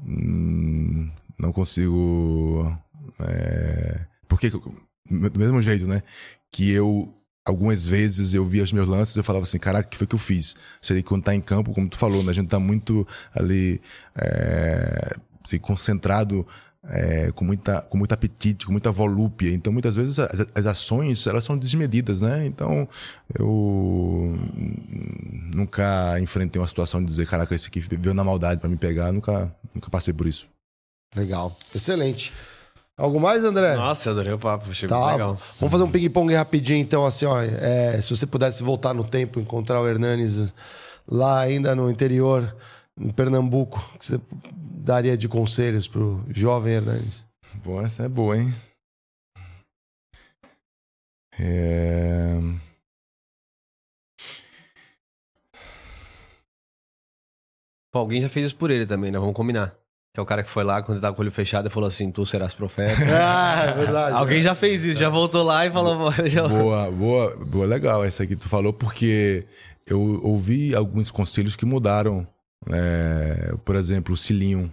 hum, 0.04 1.10
não 1.38 1.52
consigo. 1.52 2.76
é, 3.20 4.00
porque, 4.28 4.50
do 4.50 5.38
mesmo 5.38 5.62
jeito, 5.62 5.86
né? 5.86 6.02
Que 6.52 6.70
eu. 6.72 7.14
Algumas 7.48 7.86
vezes 7.86 8.34
eu 8.34 8.44
via 8.44 8.62
os 8.62 8.72
meus 8.72 8.86
lances 8.86 9.16
e 9.16 9.18
eu 9.20 9.24
falava 9.24 9.44
assim, 9.44 9.58
caraca, 9.58 9.86
o 9.86 9.90
que 9.90 9.96
foi 9.96 10.06
que 10.06 10.14
eu 10.14 10.18
fiz? 10.18 10.54
Seria 10.80 11.02
que 11.02 11.08
quando 11.08 11.24
tá 11.24 11.34
em 11.34 11.40
campo, 11.40 11.72
como 11.72 11.88
tu 11.88 11.96
falou, 11.96 12.22
né? 12.22 12.30
A 12.30 12.34
gente 12.34 12.48
tá 12.48 12.60
muito 12.60 13.06
ali 13.34 13.80
é, 14.16 15.16
assim, 15.44 15.58
concentrado, 15.58 16.46
é, 16.84 17.30
com, 17.32 17.44
muita, 17.44 17.82
com 17.82 17.98
muito 17.98 18.12
apetite, 18.12 18.66
com 18.66 18.72
muita 18.72 18.90
volúpia. 18.90 19.50
Então, 19.50 19.72
muitas 19.72 19.96
vezes, 19.96 20.18
as, 20.18 20.46
as 20.54 20.66
ações, 20.66 21.26
elas 21.26 21.44
são 21.44 21.56
desmedidas, 21.56 22.22
né? 22.22 22.46
Então, 22.46 22.88
eu 23.38 24.38
nunca 25.54 26.18
enfrentei 26.20 26.60
uma 26.60 26.68
situação 26.68 27.00
de 27.00 27.06
dizer, 27.06 27.26
caraca, 27.26 27.54
esse 27.54 27.68
aqui 27.68 27.80
veio 27.80 28.14
na 28.14 28.24
maldade 28.24 28.60
pra 28.60 28.68
me 28.68 28.76
pegar. 28.76 29.12
Nunca, 29.12 29.54
nunca 29.74 29.90
passei 29.90 30.14
por 30.14 30.26
isso. 30.26 30.48
Legal. 31.14 31.56
Excelente. 31.74 32.32
Algo 32.98 33.20
mais, 33.20 33.44
André? 33.44 33.76
Nossa, 33.76 34.08
eu 34.08 34.12
adorei 34.12 34.32
o 34.32 34.38
papo, 34.40 34.70
achei 34.70 34.88
Tá. 34.88 34.96
muito 34.98 35.10
legal. 35.12 35.34
Vamos 35.60 35.70
fazer 35.70 35.84
um 35.84 35.90
ping-pong 35.90 36.34
rapidinho, 36.34 36.80
então, 36.80 37.06
assim, 37.06 37.26
ó. 37.26 37.40
é, 37.40 38.02
se 38.02 38.14
você 38.14 38.26
pudesse 38.26 38.60
voltar 38.64 38.92
no 38.92 39.04
tempo, 39.04 39.38
encontrar 39.38 39.80
o 39.80 39.86
Hernanes 39.88 40.52
lá 41.06 41.38
ainda 41.38 41.76
no 41.76 41.88
interior, 41.88 42.54
em 43.00 43.10
Pernambuco, 43.10 43.78
o 43.94 43.98
que 43.98 44.04
você 44.04 44.20
daria 44.52 45.16
de 45.16 45.28
conselhos 45.28 45.86
pro 45.86 46.24
jovem 46.28 46.74
Hernanes? 46.74 47.24
Boa, 47.64 47.84
essa 47.84 48.02
é 48.02 48.08
boa, 48.08 48.36
hein? 48.36 48.52
É... 51.38 52.36
Pô, 57.92 58.00
alguém 58.00 58.20
já 58.20 58.28
fez 58.28 58.46
isso 58.46 58.56
por 58.56 58.70
ele 58.70 58.84
também, 58.86 59.10
né? 59.10 59.18
Vamos 59.18 59.34
combinar. 59.34 59.74
Que 60.18 60.20
é 60.20 60.22
o 60.24 60.26
cara 60.26 60.42
que 60.42 60.50
foi 60.50 60.64
lá 60.64 60.82
quando 60.82 60.96
ele 60.96 61.00
tava 61.00 61.14
com 61.14 61.22
o 61.22 61.24
olho 61.24 61.30
fechado 61.30 61.68
e 61.68 61.70
falou 61.70 61.86
assim: 61.86 62.10
Tu 62.10 62.26
serás 62.26 62.52
profeta. 62.52 63.00
Ah, 63.08 63.66
é 63.68 63.72
verdade. 63.72 64.16
alguém 64.16 64.42
já 64.42 64.52
fez 64.52 64.82
isso, 64.82 64.98
já 64.98 65.08
voltou 65.08 65.44
lá 65.44 65.64
e 65.64 65.70
falou. 65.70 66.10
Já... 66.26 66.48
Boa, 66.48 66.90
boa, 66.90 67.36
boa, 67.36 67.64
legal 67.64 68.04
essa 68.04 68.24
aqui 68.24 68.34
que 68.34 68.42
tu 68.42 68.48
falou, 68.48 68.72
porque 68.72 69.46
eu 69.86 70.20
ouvi 70.24 70.74
alguns 70.74 71.12
conselhos 71.12 71.54
que 71.54 71.64
mudaram. 71.64 72.26
né? 72.66 73.52
por 73.64 73.76
exemplo, 73.76 74.12
o 74.12 74.16
Cilinho. 74.16 74.72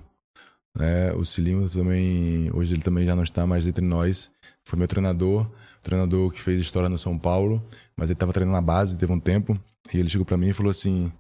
Né? 0.76 1.14
O 1.14 1.24
Cilinho 1.24 1.70
também, 1.70 2.50
hoje 2.52 2.74
ele 2.74 2.82
também 2.82 3.06
já 3.06 3.16
não 3.16 3.22
está 3.22 3.46
mais 3.46 3.68
entre 3.68 3.86
nós. 3.86 4.32
Foi 4.64 4.80
meu 4.80 4.88
treinador, 4.88 5.48
treinador 5.84 6.32
que 6.32 6.42
fez 6.42 6.60
história 6.60 6.90
no 6.90 6.98
São 6.98 7.20
Paulo, 7.20 7.64
mas 7.96 8.10
ele 8.10 8.14
estava 8.14 8.34
treinando 8.34 8.56
na 8.56 8.64
base, 8.64 8.98
teve 8.98 9.14
um 9.14 9.20
tempo, 9.20 9.56
e 9.94 10.00
ele 10.00 10.10
chegou 10.10 10.26
para 10.26 10.38
mim 10.38 10.48
e 10.48 10.54
falou 10.54 10.72
assim: 10.72 11.12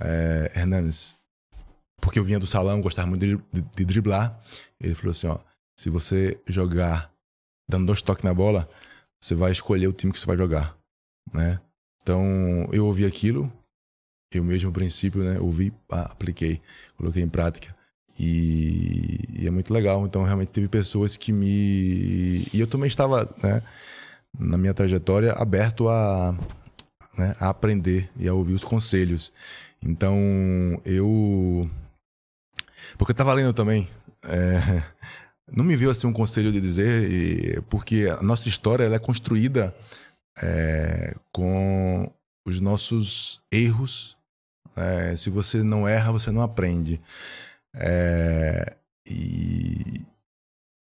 é, 0.00 0.52
Hernanes, 0.54 1.16
porque 2.02 2.18
eu 2.18 2.24
vinha 2.24 2.40
do 2.40 2.46
salão, 2.46 2.82
gostava 2.82 3.08
muito 3.08 3.26
de, 3.26 3.36
de- 3.52 3.62
de 3.76 3.84
driblar. 3.86 4.38
Ele 4.80 4.94
falou 4.94 5.12
assim: 5.12 5.28
ó, 5.28 5.38
se 5.78 5.88
você 5.88 6.38
jogar 6.46 7.10
dando 7.70 7.86
dois 7.86 8.02
toques 8.02 8.24
na 8.24 8.34
bola, 8.34 8.68
você 9.20 9.34
vai 9.34 9.52
escolher 9.52 9.86
o 9.86 9.92
time 9.94 10.12
que 10.12 10.18
você 10.18 10.26
vai 10.26 10.36
jogar, 10.36 10.76
né? 11.32 11.60
Então, 12.02 12.68
eu 12.72 12.84
ouvi 12.86 13.06
aquilo, 13.06 13.50
eu 14.34 14.42
mesmo, 14.42 14.72
princípio, 14.72 15.22
né, 15.22 15.38
ouvi, 15.38 15.72
apliquei, 15.88 16.60
coloquei 16.96 17.22
em 17.22 17.28
prática. 17.28 17.72
E, 18.18 19.20
e 19.32 19.46
é 19.46 19.50
muito 19.50 19.72
legal. 19.72 20.04
Então, 20.06 20.24
realmente 20.24 20.52
teve 20.52 20.68
pessoas 20.68 21.16
que 21.16 21.32
me. 21.32 22.44
E 22.52 22.60
eu 22.60 22.66
também 22.66 22.88
estava, 22.88 23.32
né, 23.42 23.62
na 24.38 24.58
minha 24.58 24.74
trajetória, 24.74 25.32
aberto 25.32 25.88
a, 25.88 26.36
né, 27.18 27.36
a 27.40 27.48
aprender 27.50 28.10
e 28.16 28.28
a 28.28 28.34
ouvir 28.34 28.54
os 28.54 28.64
conselhos. 28.64 29.32
Então, 29.82 30.16
eu. 30.84 31.70
Porque 33.02 33.10
eu 33.10 33.14
estava 33.14 33.34
lendo 33.34 33.52
também. 33.52 33.88
é, 34.22 34.84
não 35.52 35.64
me 35.64 35.74
veio 35.74 35.90
assim 35.90 36.06
um 36.06 36.12
conselho 36.12 36.52
de 36.52 36.60
dizer, 36.60 37.10
e- 37.10 37.60
porque 37.62 38.06
a 38.08 38.22
nossa 38.22 38.48
história 38.48 38.84
ela 38.84 38.94
é 38.94 38.98
construída 39.00 39.74
é, 40.40 41.12
com 41.32 42.08
os 42.46 42.60
nossos 42.60 43.42
erros. 43.50 44.16
É, 44.76 45.16
se 45.16 45.30
você 45.30 45.64
não 45.64 45.86
erra, 45.88 46.12
você 46.12 46.30
não 46.30 46.42
aprende. 46.42 47.00
É, 47.74 48.76
e 49.04 50.00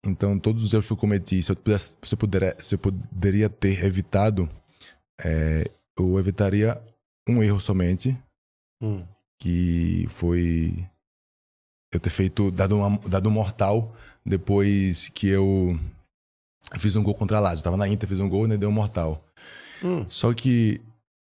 então 0.05 0.37
todos 0.37 0.63
os 0.63 0.71
erros 0.71 0.85
que 0.85 0.93
eu 0.93 0.97
cometi, 0.97 1.41
se 1.41 1.51
eu, 1.51 1.55
pudesse, 1.55 1.95
se 2.03 2.13
eu, 2.13 2.17
puder, 2.19 2.55
se 2.61 2.75
eu 2.75 2.79
poderia 2.79 3.49
ter 3.49 3.83
evitado, 3.83 4.47
é, 5.19 5.63
eu 5.97 6.19
evitaria 6.19 6.79
um 7.27 7.41
erro 7.41 7.59
somente, 7.59 8.15
Hum. 8.79 9.03
que 9.39 10.05
foi 10.09 10.87
eu 11.97 12.01
ter 12.01 12.09
feito 12.09 12.51
dado, 12.51 12.77
uma, 12.77 12.97
dado 13.07 13.29
um 13.29 13.31
mortal 13.31 13.93
depois 14.25 15.09
que 15.09 15.27
eu 15.27 15.77
fiz 16.77 16.95
um 16.95 17.03
gol 17.03 17.13
contra 17.13 17.37
a 17.37 17.39
Lazio. 17.39 17.59
Eu 17.59 17.63
tava 17.63 17.77
na 17.77 17.87
Inter, 17.87 18.07
fiz 18.09 18.19
um 18.19 18.29
gol 18.29 18.45
e 18.45 18.47
né, 18.49 18.57
deu 18.57 18.69
um 18.69 18.73
mortal. 18.73 19.23
Hum. 19.83 20.05
Só 20.07 20.33
que 20.33 20.79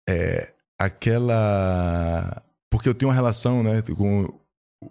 é, 0.08 0.52
aquela. 0.78 2.42
Porque 2.70 2.88
eu 2.88 2.94
tenho 2.94 3.10
uma 3.10 3.16
relação 3.16 3.64
né, 3.64 3.82
com 3.82 4.26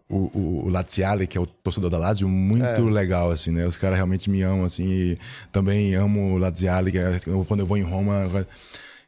o, 0.09 0.17
o, 0.17 0.65
o 0.67 0.69
Laziale, 0.71 1.27
que 1.27 1.39
é 1.39 1.41
o 1.41 1.47
torcedor 1.47 1.91
da 1.91 1.99
Lazio, 1.99 2.29
muito 2.29 2.65
É. 2.65 2.79
legal, 2.79 3.31
assim, 3.31 3.51
né? 3.53 3.67
Os 3.67 3.77
caras 3.77 3.97
realmente 3.97 4.29
me 4.29 4.43
amam, 4.43 4.65
assim, 4.65 5.17
também 5.53 5.95
amo 5.95 6.35
o 6.35 6.39
Laziale, 6.39 6.91
que 6.91 6.99
é, 6.99 7.19
quando 7.47 7.61
eu 7.61 7.67
vou 7.67 7.77
em 7.77 7.83
Roma. 7.83 8.47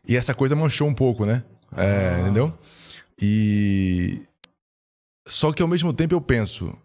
E 0.06 0.16
essa 0.16 0.34
coisa 0.34 0.54
manchou 0.56 0.88
um 0.88 0.94
pouco, 0.94 1.24
né? 1.26 1.42
É, 1.76 2.14
Ah. 2.16 2.20
entendeu? 2.22 2.52
E. 3.20 4.22
Só 5.30 5.52
que 5.52 5.62
ao 5.62 5.68
mesmo 5.68 5.92
tempo 5.92 6.12
eu 6.14 6.20
penso. 6.20 6.76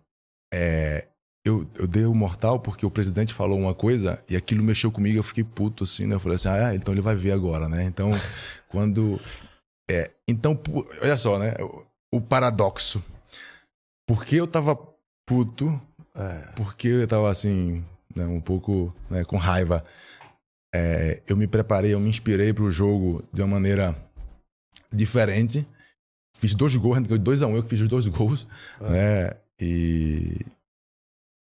É, 0.54 1.08
eu, 1.44 1.68
eu 1.76 1.88
dei 1.88 2.06
o 2.06 2.14
mortal 2.14 2.60
porque 2.60 2.86
o 2.86 2.92
presidente 2.92 3.34
falou 3.34 3.60
uma 3.60 3.74
coisa 3.74 4.24
e 4.30 4.36
aquilo 4.36 4.64
mexeu 4.64 4.92
comigo. 4.92 5.18
Eu 5.18 5.24
fiquei 5.24 5.44
puto 5.44 5.84
assim, 5.84 6.06
né? 6.06 6.16
Eu 6.16 6.20
falei 6.20 6.36
assim: 6.36 6.50
ah, 6.50 6.76
então 6.76 6.94
ele 6.94 7.02
vai 7.02 7.16
ver 7.16 7.32
agora, 7.32 7.68
né? 7.68 7.84
Então, 7.84 8.12
quando. 8.70 9.20
É, 9.90 10.12
então, 10.28 10.60
olha 11.02 11.18
só, 11.18 11.40
né? 11.40 11.56
O, 11.60 12.18
o 12.18 12.22
paradoxo. 12.22 13.04
Porque 14.08 14.36
eu 14.36 14.46
tava 14.46 14.78
puto, 15.26 15.82
É. 16.16 16.52
porque 16.56 16.88
eu 16.88 17.08
tava 17.08 17.32
assim, 17.32 17.84
né, 18.16 18.26
um 18.28 18.40
pouco 18.40 18.96
né, 19.10 19.26
com 19.26 19.38
raiva. 19.38 19.84
É, 20.74 21.22
eu 21.28 21.36
me 21.36 21.48
preparei, 21.48 21.94
eu 21.94 22.00
me 22.00 22.10
inspirei 22.10 22.54
pro 22.54 22.70
jogo 22.70 23.24
de 23.34 23.42
uma 23.42 23.48
maneira 23.48 23.96
diferente. 24.92 25.66
Fiz 26.40 26.54
dois 26.54 26.76
gols, 26.76 27.00
2 27.02 27.42
a 27.42 27.48
1 27.48 27.52
um, 27.52 27.56
eu 27.56 27.64
que 27.64 27.70
fiz 27.70 27.82
os 27.82 27.88
dois 27.88 28.08
gols, 28.08 28.48
Ah. 28.80 28.90
né? 28.90 29.32
E, 29.60 30.38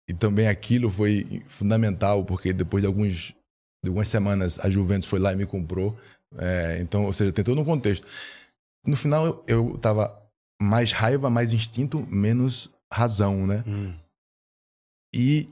e 0.08 0.14
também 0.14 0.46
aquilo 0.48 0.90
foi 0.90 1.42
fundamental, 1.46 2.24
porque 2.24 2.52
depois 2.52 2.82
de, 2.82 2.86
alguns, 2.86 3.34
de 3.82 3.88
algumas 3.88 4.08
semanas 4.08 4.58
a 4.60 4.70
Juventus 4.70 5.08
foi 5.08 5.18
lá 5.18 5.32
e 5.32 5.36
me 5.36 5.46
comprou. 5.46 5.98
É, 6.36 6.78
então, 6.80 7.04
ou 7.04 7.12
seja, 7.12 7.32
tem 7.32 7.44
todo 7.44 7.60
um 7.60 7.64
contexto. 7.64 8.06
No 8.86 8.96
final, 8.96 9.26
eu, 9.26 9.42
eu 9.46 9.78
tava 9.78 10.16
mais 10.60 10.92
raiva, 10.92 11.28
mais 11.30 11.52
instinto, 11.52 12.06
menos 12.06 12.70
razão, 12.92 13.46
né? 13.46 13.64
Hum. 13.66 13.94
E 15.14 15.48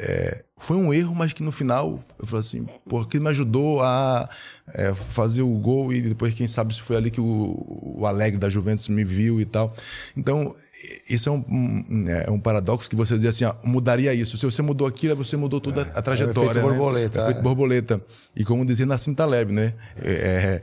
é, 0.00 0.44
foi 0.62 0.76
um 0.76 0.94
erro, 0.94 1.12
mas 1.12 1.32
que 1.32 1.42
no 1.42 1.50
final 1.50 1.98
eu 2.16 2.24
falei 2.24 2.40
assim, 2.40 2.66
porque 2.88 3.18
me 3.18 3.28
ajudou 3.30 3.82
a 3.82 4.30
é, 4.72 4.94
fazer 4.94 5.42
o 5.42 5.58
gol 5.58 5.92
e 5.92 6.00
depois, 6.00 6.34
quem 6.34 6.46
sabe, 6.46 6.72
se 6.72 6.80
foi 6.80 6.96
ali 6.96 7.10
que 7.10 7.20
o, 7.20 7.96
o 7.98 8.06
Alegre 8.06 8.38
da 8.38 8.48
Juventus 8.48 8.88
me 8.88 9.02
viu 9.02 9.40
e 9.40 9.44
tal. 9.44 9.74
Então, 10.16 10.54
isso 11.10 11.28
é 11.28 11.32
um, 11.32 11.44
um, 11.48 12.08
é 12.08 12.30
um 12.30 12.38
paradoxo 12.38 12.88
que 12.88 12.94
você 12.94 13.16
dizer 13.16 13.28
assim, 13.28 13.44
ó, 13.44 13.56
mudaria 13.64 14.14
isso. 14.14 14.38
Se 14.38 14.44
você 14.46 14.62
mudou 14.62 14.86
aquilo, 14.86 15.16
você 15.16 15.36
mudou 15.36 15.60
toda 15.60 15.82
a, 15.82 15.98
a 15.98 16.02
trajetória. 16.02 16.60
É 16.60 16.64
o 16.64 16.68
efeito 16.68 16.68
né? 16.68 16.72
borboleta. 16.72 17.18
É. 17.18 17.22
Efeito 17.22 17.42
borboleta. 17.42 18.06
E 18.36 18.44
como 18.44 18.64
dizia 18.64 18.86
Nassim 18.86 19.14
Taleb, 19.14 19.50
né? 19.50 19.74
É, 19.96 20.62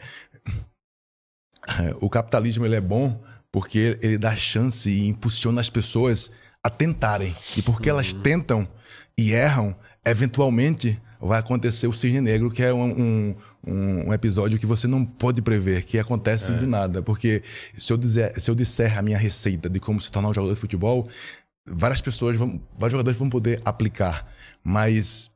o 1.99 2.09
capitalismo 2.09 2.65
ele 2.65 2.75
é 2.75 2.81
bom 2.81 3.21
porque 3.51 3.99
ele 4.01 4.17
dá 4.17 4.33
chance 4.33 4.89
e 4.89 5.09
impulsiona 5.09 5.59
as 5.59 5.69
pessoas 5.69 6.31
a 6.63 6.69
tentarem. 6.69 7.35
E 7.57 7.61
porque 7.61 7.89
uhum. 7.89 7.95
elas 7.95 8.13
tentam 8.13 8.65
e 9.19 9.33
erram, 9.33 9.75
eventualmente 10.05 10.99
vai 11.19 11.39
acontecer 11.39 11.87
o 11.87 11.93
cisne 11.93 12.21
negro, 12.21 12.49
que 12.49 12.63
é 12.63 12.73
um, 12.73 13.35
um, 13.65 14.07
um 14.07 14.13
episódio 14.13 14.57
que 14.57 14.65
você 14.65 14.87
não 14.87 15.03
pode 15.03 15.41
prever, 15.41 15.83
que 15.83 15.99
acontece 15.99 16.51
é. 16.51 16.55
do 16.55 16.65
nada. 16.65 17.01
Porque 17.01 17.43
se 17.77 17.91
eu, 17.91 17.97
dizer, 17.97 18.39
se 18.39 18.49
eu 18.49 18.55
disser 18.55 18.97
a 18.97 19.01
minha 19.01 19.17
receita 19.17 19.69
de 19.69 19.79
como 19.79 19.99
se 19.99 20.11
tornar 20.11 20.29
um 20.29 20.33
jogador 20.33 20.53
de 20.53 20.59
futebol, 20.59 21.09
várias 21.65 21.99
pessoas, 21.99 22.37
vão, 22.37 22.61
vários 22.77 22.93
jogadores 22.93 23.19
vão 23.19 23.29
poder 23.29 23.61
aplicar. 23.65 24.27
Mas 24.63 25.29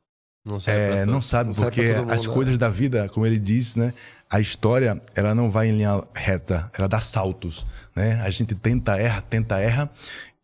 não 0.44 0.60
sabe, 0.60 0.78
é, 0.78 1.06
não 1.06 1.22
sabe 1.22 1.56
não 1.56 1.64
porque 1.64 1.94
mundo, 1.94 2.12
as 2.12 2.26
né? 2.26 2.32
coisas 2.32 2.58
da 2.58 2.68
vida, 2.68 3.08
como 3.08 3.26
ele 3.26 3.38
diz, 3.38 3.76
né? 3.76 3.92
A 4.30 4.40
história, 4.40 5.00
ela 5.14 5.34
não 5.34 5.50
vai 5.50 5.68
em 5.68 5.76
linha 5.76 6.02
reta, 6.14 6.70
ela 6.76 6.88
dá 6.88 7.00
saltos, 7.00 7.66
né? 7.94 8.20
A 8.22 8.30
gente 8.30 8.54
tenta, 8.54 8.98
erra, 8.98 9.22
tenta, 9.22 9.58
erra 9.58 9.90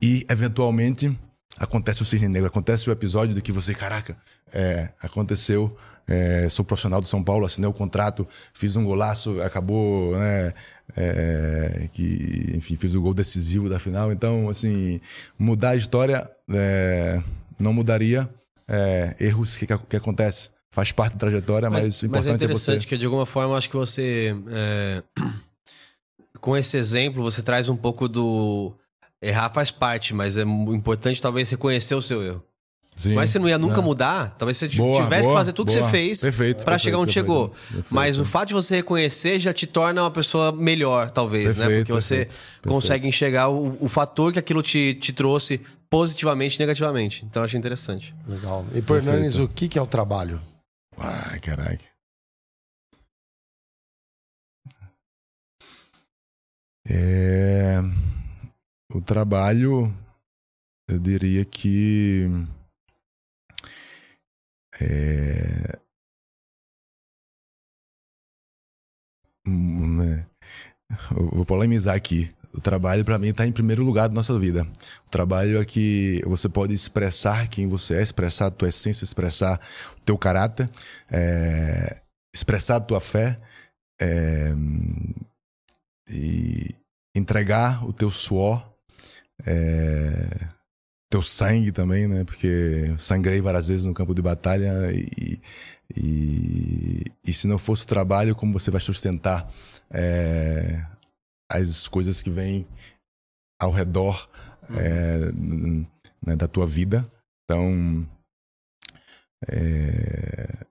e 0.01 0.25
eventualmente 0.29 1.15
acontece 1.61 2.03
o 2.03 2.07
cisne 2.07 2.27
negro, 2.27 2.49
acontece 2.49 2.89
o 2.89 2.93
episódio 2.93 3.35
de 3.35 3.43
que 3.43 3.53
você, 3.53 3.75
caraca, 3.75 4.17
é, 4.51 4.89
aconteceu, 4.99 5.77
é, 6.09 6.49
sou 6.49 6.65
profissional 6.65 7.03
do 7.03 7.07
São 7.07 7.23
Paulo, 7.23 7.45
assinei 7.45 7.69
o 7.69 7.73
contrato, 7.73 8.27
fiz 8.55 8.77
um 8.77 8.85
golaço, 8.85 9.41
acabou, 9.43 10.17
né, 10.17 10.55
é, 10.97 11.89
que, 11.93 12.53
enfim, 12.55 12.77
fiz 12.77 12.95
o 12.95 13.01
gol 13.03 13.13
decisivo 13.13 13.69
da 13.69 13.79
final. 13.79 14.11
Então, 14.11 14.49
assim, 14.49 15.03
mudar 15.39 15.71
a 15.71 15.77
história 15.77 16.29
é, 16.51 17.23
não 17.61 17.75
mudaria 17.75 18.29
é, 18.67 19.15
erros 19.21 19.59
que, 19.59 19.67
que 19.67 19.97
acontecem. 19.97 20.51
Faz 20.73 20.93
parte 20.93 21.13
da 21.13 21.19
trajetória, 21.19 21.69
mas, 21.69 21.85
mas 21.85 22.03
o 22.03 22.07
importante 22.07 22.25
mas 22.25 22.33
é 22.33 22.35
interessante 22.37 22.77
é 22.77 22.81
você... 22.81 22.87
que, 22.87 22.97
de 22.97 23.05
alguma 23.05 23.27
forma, 23.27 23.57
acho 23.57 23.69
que 23.69 23.77
você... 23.77 24.35
É, 24.51 25.03
com 26.41 26.57
esse 26.57 26.79
exemplo, 26.79 27.23
você 27.23 27.43
traz 27.43 27.69
um 27.69 27.77
pouco 27.77 28.09
do 28.09 28.73
Errar 29.23 29.51
faz 29.51 29.71
parte, 29.71 30.15
mas 30.15 30.37
é 30.37 30.43
importante 30.43 31.21
talvez 31.21 31.51
reconhecer 31.51 31.95
o 31.95 32.01
seu 32.01 32.23
erro. 32.23 32.43
Sim, 32.97 33.15
mas 33.15 33.31
você 33.31 33.39
não 33.39 33.49
ia 33.49 33.59
nunca 33.59 33.81
é. 33.81 33.83
mudar, 33.83 34.35
talvez 34.37 34.57
você 34.57 34.69
boa, 34.69 35.03
tivesse 35.03 35.23
boa, 35.23 35.35
que 35.35 35.39
fazer 35.39 35.53
tudo 35.53 35.69
boa. 35.69 35.79
que 35.79 35.85
você 35.85 36.33
fez 36.33 36.65
para 36.65 36.77
chegar 36.77 36.99
onde 36.99 37.15
perfeito, 37.15 37.27
chegou. 37.27 37.49
Perfeito, 37.49 37.95
mas 37.95 38.21
o 38.21 38.25
fato 38.25 38.49
de 38.49 38.55
você 38.55 38.77
reconhecer 38.77 39.39
já 39.39 39.53
te 39.55 39.67
torna 39.67 40.03
uma 40.03 40.11
pessoa 40.11 40.53
melhor, 40.53 41.11
talvez, 41.11 41.57
né? 41.57 41.77
Porque 41.77 41.93
você 41.93 42.29
consegue 42.67 43.09
enxergar 43.09 43.49
o, 43.49 43.77
o, 43.81 43.89
fator 43.89 44.33
que 44.33 44.39
aquilo 44.39 44.63
te, 44.63 44.95
te 44.95 45.13
trouxe 45.13 45.61
positivamente 45.89 46.57
e 46.57 46.59
negativamente. 46.61 47.25
Então 47.25 47.43
eu 47.43 47.45
achei 47.45 47.59
interessante. 47.59 48.15
Legal. 48.27 48.67
E 48.75 48.83
por 48.83 48.99
Hernanes, 48.99 49.37
o 49.37 49.49
que, 49.49 49.69
que 49.69 49.79
é 49.79 49.83
o 49.83 49.87
trabalho? 49.87 50.41
Ai, 50.99 51.39
caraca. 51.41 51.85
É 56.87 57.83
o 58.93 59.01
trabalho, 59.01 59.95
eu 60.89 60.99
diria 60.99 61.45
que. 61.45 62.27
É, 64.81 65.79
hum, 69.47 69.97
né, 69.99 70.27
vou 71.33 71.45
polemizar 71.45 71.95
aqui. 71.95 72.35
O 72.53 72.61
trabalho, 72.61 73.05
para 73.05 73.19
mim, 73.19 73.29
está 73.29 73.47
em 73.47 73.53
primeiro 73.53 73.85
lugar 73.85 74.09
da 74.09 74.15
nossa 74.15 74.37
vida. 74.37 74.67
O 75.07 75.11
trabalho 75.11 75.61
é 75.61 75.65
que 75.65 76.21
você 76.27 76.49
pode 76.49 76.75
expressar 76.75 77.49
quem 77.49 77.69
você 77.69 77.95
é, 77.95 78.03
expressar 78.03 78.47
a 78.47 78.51
tua 78.51 78.69
essência, 78.69 79.05
expressar 79.05 79.61
o 79.97 80.01
teu 80.01 80.19
caráter, 80.19 80.69
é, 81.09 82.03
expressar 82.35 82.77
a 82.77 82.81
tua 82.81 83.01
fé 83.01 83.41
é, 84.01 84.53
e 86.09 86.75
entregar 87.15 87.87
o 87.87 87.93
teu 87.93 88.11
suor 88.11 88.70
é, 89.47 90.49
teu 91.11 91.23
sangue 91.23 91.73
também, 91.73 92.07
né? 92.07 92.25
Porque 92.25 92.95
sangrei 92.99 93.41
várias 93.41 93.67
vezes 93.67 93.85
no 93.85 93.95
campo 93.95 94.15
de 94.15 94.23
batalha 94.23 94.93
e, 94.93 95.41
e, 95.97 97.05
e 97.27 97.33
se 97.33 97.47
não 97.47 97.59
fosse 97.59 97.85
o 97.85 97.89
trabalho, 97.89 98.37
como 98.37 98.53
você 98.53 98.71
vai 98.71 98.81
sustentar 98.81 99.53
é, 99.91 100.85
as 101.51 101.89
coisas 101.89 102.23
que 102.23 102.31
vêm 102.31 102.67
ao 103.61 103.73
redor 103.73 104.29
é, 104.71 105.33
né, 106.25 106.37
da 106.37 106.47
tua 106.47 106.67
vida? 106.67 107.03
Então, 107.45 108.09
é, 109.49 110.65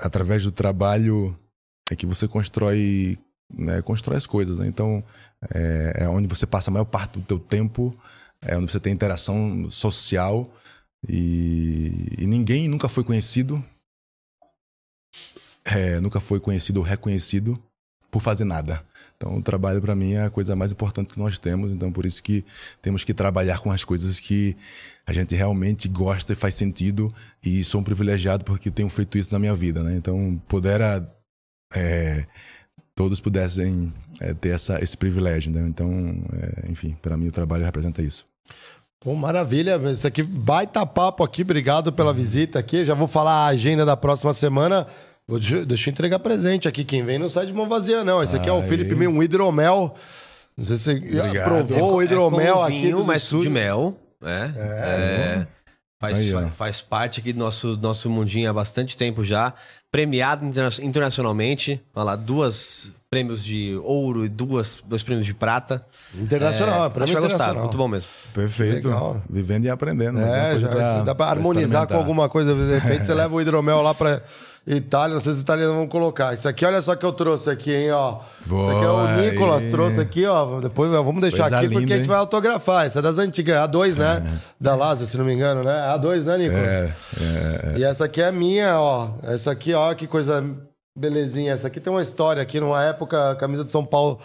através 0.00 0.44
do 0.44 0.52
trabalho 0.52 1.34
é 1.90 1.96
que 1.96 2.04
você 2.04 2.28
constrói, 2.28 3.18
né, 3.52 3.82
constrói 3.82 4.16
as 4.16 4.26
coisas. 4.26 4.58
Né? 4.58 4.66
Então, 4.66 5.02
é, 5.54 6.04
é 6.04 6.08
onde 6.08 6.26
você 6.26 6.46
passa 6.46 6.70
a 6.70 6.72
maior 6.72 6.84
parte 6.84 7.18
do 7.18 7.24
teu 7.24 7.38
tempo, 7.38 7.96
é 8.40 8.56
onde 8.56 8.70
você 8.70 8.80
tem 8.80 8.92
interação 8.92 9.68
social 9.70 10.50
e, 11.06 12.14
e 12.18 12.26
ninguém 12.26 12.68
nunca 12.68 12.88
foi 12.88 13.04
conhecido, 13.04 13.64
é, 15.64 16.00
nunca 16.00 16.20
foi 16.20 16.40
conhecido 16.40 16.78
ou 16.78 16.86
reconhecido 16.86 17.60
por 18.10 18.22
fazer 18.22 18.44
nada. 18.44 18.84
Então, 19.16 19.36
o 19.36 19.42
trabalho 19.42 19.80
para 19.80 19.96
mim 19.96 20.12
é 20.12 20.22
a 20.22 20.30
coisa 20.30 20.54
mais 20.54 20.70
importante 20.70 21.12
que 21.12 21.18
nós 21.18 21.38
temos. 21.38 21.72
Então, 21.72 21.92
por 21.92 22.06
isso 22.06 22.22
que 22.22 22.44
temos 22.80 23.02
que 23.02 23.12
trabalhar 23.12 23.58
com 23.58 23.72
as 23.72 23.82
coisas 23.82 24.20
que 24.20 24.56
a 25.04 25.12
gente 25.12 25.34
realmente 25.34 25.88
gosta 25.88 26.32
e 26.32 26.36
faz 26.36 26.54
sentido. 26.54 27.12
E 27.44 27.64
sou 27.64 27.80
um 27.80 27.84
privilegiado 27.84 28.44
porque 28.44 28.70
tenho 28.70 28.88
feito 28.88 29.18
isso 29.18 29.32
na 29.32 29.40
minha 29.40 29.56
vida, 29.56 29.82
né? 29.82 29.96
Então, 29.96 30.40
poder 30.46 30.80
é, 31.74 32.26
todos 32.98 33.20
pudessem 33.20 33.92
é, 34.18 34.34
ter 34.34 34.48
essa, 34.48 34.82
esse 34.82 34.96
privilégio. 34.96 35.52
Né? 35.52 35.64
Então, 35.68 35.88
é, 36.32 36.68
enfim, 36.68 36.96
para 37.00 37.16
mim 37.16 37.28
o 37.28 37.32
trabalho 37.32 37.64
representa 37.64 38.02
isso. 38.02 38.26
Pô, 38.98 39.14
maravilha, 39.14 39.80
isso 39.92 40.04
aqui 40.04 40.20
baita 40.24 40.84
papo 40.84 41.22
aqui, 41.22 41.42
obrigado 41.42 41.92
pela 41.92 42.12
visita 42.12 42.58
aqui. 42.58 42.84
Já 42.84 42.94
vou 42.94 43.06
falar 43.06 43.44
a 43.44 43.46
agenda 43.46 43.86
da 43.86 43.96
próxima 43.96 44.34
semana. 44.34 44.88
Deixa, 45.28 45.64
deixa 45.64 45.88
eu 45.88 45.92
entregar 45.92 46.18
presente 46.18 46.66
aqui. 46.66 46.82
Quem 46.82 47.04
vem 47.04 47.20
não 47.20 47.28
sai 47.28 47.46
de 47.46 47.52
mão 47.52 47.68
vazia, 47.68 48.02
não. 48.02 48.20
Esse 48.20 48.34
aqui 48.34 48.48
é 48.48 48.52
o 48.52 48.62
Felipe 48.62 48.96
Meio, 48.96 49.12
um 49.12 49.22
hidromel. 49.22 49.94
Não 50.56 50.64
sei 50.64 50.76
se 50.76 50.82
você 50.82 51.20
Obrigado. 51.20 51.44
provou 51.44 51.94
o 51.94 52.02
hidromel 52.02 52.66
é 52.66 52.68
vinho, 52.68 52.98
aqui. 52.98 53.06
mas 53.06 53.28
de 53.28 53.48
mel. 53.48 53.96
É. 54.20 54.50
é, 54.56 54.62
é. 54.66 55.46
Faz, 56.00 56.32
Aí, 56.32 56.50
faz 56.50 56.80
parte 56.80 57.18
aqui 57.18 57.32
do 57.32 57.40
nosso, 57.40 57.76
nosso 57.76 58.08
mundinho 58.08 58.48
há 58.48 58.52
bastante 58.52 58.96
tempo 58.96 59.24
já. 59.24 59.52
Premiado 59.90 60.46
interna 60.46 60.70
internacionalmente. 60.80 61.82
Olha 61.92 62.04
lá, 62.04 62.16
duas 62.16 62.94
prêmios 63.10 63.42
de 63.42 63.74
ouro 63.82 64.24
e 64.24 64.28
duas, 64.28 64.80
dois 64.86 65.02
prêmios 65.02 65.26
de 65.26 65.34
prata. 65.34 65.84
Internacional, 66.14 66.86
é, 66.86 66.90
prêmio 66.90 67.04
acho 67.04 67.14
que 67.14 67.20
vai 67.20 67.30
gostar, 67.30 67.54
muito 67.54 67.76
bom 67.76 67.88
mesmo. 67.88 68.08
Perfeito. 68.32 68.86
Legal. 68.86 69.20
Vivendo 69.28 69.64
e 69.64 69.70
aprendendo. 69.70 70.20
É, 70.20 70.58
já, 70.58 70.68
pra, 70.68 71.02
dá 71.02 71.14
para 71.16 71.30
harmonizar 71.30 71.86
com 71.88 71.96
alguma 71.96 72.28
coisa. 72.28 72.54
De 72.54 72.78
repente 72.78 73.06
você 73.06 73.14
leva 73.14 73.34
o 73.34 73.40
hidromel 73.40 73.82
lá 73.82 73.92
para 73.92 74.22
Itália, 74.76 75.14
não 75.14 75.20
sei 75.20 75.32
se 75.32 75.38
os 75.38 75.42
italianos 75.42 75.74
vão 75.74 75.88
colocar. 75.88 76.34
Isso 76.34 76.46
aqui, 76.46 76.64
olha 76.64 76.82
só 76.82 76.94
que 76.94 77.04
eu 77.04 77.12
trouxe 77.12 77.48
aqui, 77.48 77.74
hein, 77.74 77.90
ó. 77.90 78.18
Boa, 78.44 78.62
Isso 78.62 78.76
aqui 78.76 78.84
é 78.84 78.90
o 78.90 79.30
Nicolas, 79.30 79.64
aí. 79.64 79.70
trouxe 79.70 80.00
aqui, 80.00 80.26
ó. 80.26 80.60
Depois 80.60 80.90
vamos 80.90 81.20
deixar 81.22 81.44
Coisa 81.44 81.56
aqui 81.56 81.66
linda, 81.68 81.80
porque 81.80 81.92
a 81.94 81.96
gente 81.96 82.08
vai 82.08 82.18
autografar. 82.18 82.84
Essa 82.86 82.98
é 82.98 83.02
das 83.02 83.16
antigas, 83.16 83.56
é 83.56 83.58
A2, 83.66 83.96
né? 83.96 84.22
É. 84.26 84.38
Da 84.60 84.74
Lázaro, 84.74 85.06
se 85.06 85.16
não 85.16 85.24
me 85.24 85.32
engano, 85.32 85.64
né? 85.64 85.72
É 85.72 85.98
A2, 85.98 86.22
né, 86.24 86.36
Nicolas? 86.38 86.64
É, 86.68 86.92
é, 87.18 87.74
é. 87.74 87.78
E 87.78 87.84
essa 87.84 88.04
aqui 88.04 88.20
é 88.20 88.30
minha, 88.30 88.78
ó. 88.78 89.08
Essa 89.22 89.52
aqui, 89.52 89.72
ó, 89.72 89.94
que 89.94 90.06
coisa 90.06 90.44
Belezinha, 90.98 91.52
essa 91.52 91.68
aqui 91.68 91.78
tem 91.78 91.92
uma 91.92 92.02
história 92.02 92.42
aqui, 92.42 92.58
numa 92.58 92.82
época 92.82 93.30
a 93.30 93.36
camisa 93.36 93.64
de 93.64 93.70
São 93.70 93.84
Paulo, 93.84 94.18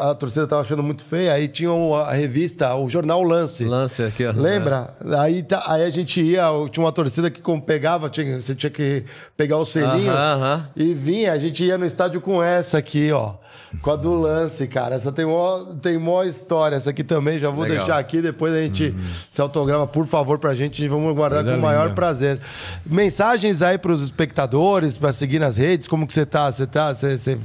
a 0.00 0.14
torcida 0.16 0.44
estava 0.44 0.62
achando 0.62 0.82
muito 0.82 1.04
feia, 1.04 1.32
aí 1.32 1.46
tinha 1.46 1.70
a 1.70 2.12
revista, 2.12 2.74
o 2.74 2.88
jornal 2.88 3.22
Lance. 3.22 3.64
Lance 3.64 4.02
aqui, 4.02 4.26
ó. 4.26 4.32
Lembra? 4.32 4.94
É. 5.08 5.16
Aí, 5.16 5.42
tá, 5.44 5.62
aí 5.64 5.84
a 5.84 5.90
gente 5.90 6.20
ia, 6.20 6.48
tinha 6.72 6.84
uma 6.84 6.90
torcida 6.90 7.30
que 7.30 7.40
pegava, 7.60 8.10
tinha, 8.10 8.40
você 8.40 8.52
tinha 8.52 8.70
que 8.70 9.04
pegar 9.36 9.58
os 9.58 9.68
selinhos 9.68 10.12
uh 10.12 10.18
-huh, 10.18 10.36
uh 10.36 10.58
-huh. 10.58 10.62
e 10.74 10.92
vinha, 10.92 11.32
a 11.32 11.38
gente 11.38 11.64
ia 11.64 11.78
no 11.78 11.86
estádio 11.86 12.20
com 12.20 12.42
essa 12.42 12.78
aqui, 12.78 13.12
ó. 13.12 13.34
Com 13.82 13.90
a 13.90 13.96
do 13.96 14.14
lance, 14.14 14.66
cara. 14.66 14.96
Essa 14.96 15.12
tem 15.12 15.24
uma, 15.24 15.76
tem 15.80 15.96
uma 15.96 16.26
história. 16.26 16.76
Essa 16.76 16.90
aqui 16.90 17.04
também, 17.04 17.38
já 17.38 17.50
vou 17.50 17.64
Legal. 17.64 17.78
deixar 17.78 17.98
aqui. 17.98 18.22
Depois 18.22 18.52
a 18.52 18.60
gente 18.60 18.84
uhum. 18.84 19.04
se 19.30 19.40
autograma, 19.40 19.86
por 19.86 20.06
favor, 20.06 20.38
pra 20.38 20.54
gente. 20.54 20.86
Vamos 20.88 21.14
guardar 21.14 21.42
Coisa 21.42 21.56
com 21.56 21.62
o 21.62 21.66
maior 21.66 21.84
linda. 21.84 21.94
prazer. 21.94 22.40
Mensagens 22.86 23.60
aí 23.60 23.76
pros 23.76 24.02
espectadores, 24.02 24.96
pra 24.96 25.12
seguir 25.12 25.38
nas 25.38 25.56
redes. 25.56 25.86
Como 25.86 26.06
que 26.06 26.14
você 26.14 26.24
tá? 26.24 26.50
Você 26.50 26.66
tá? 26.66 26.94
Você, 26.94 27.18
você 27.18 27.38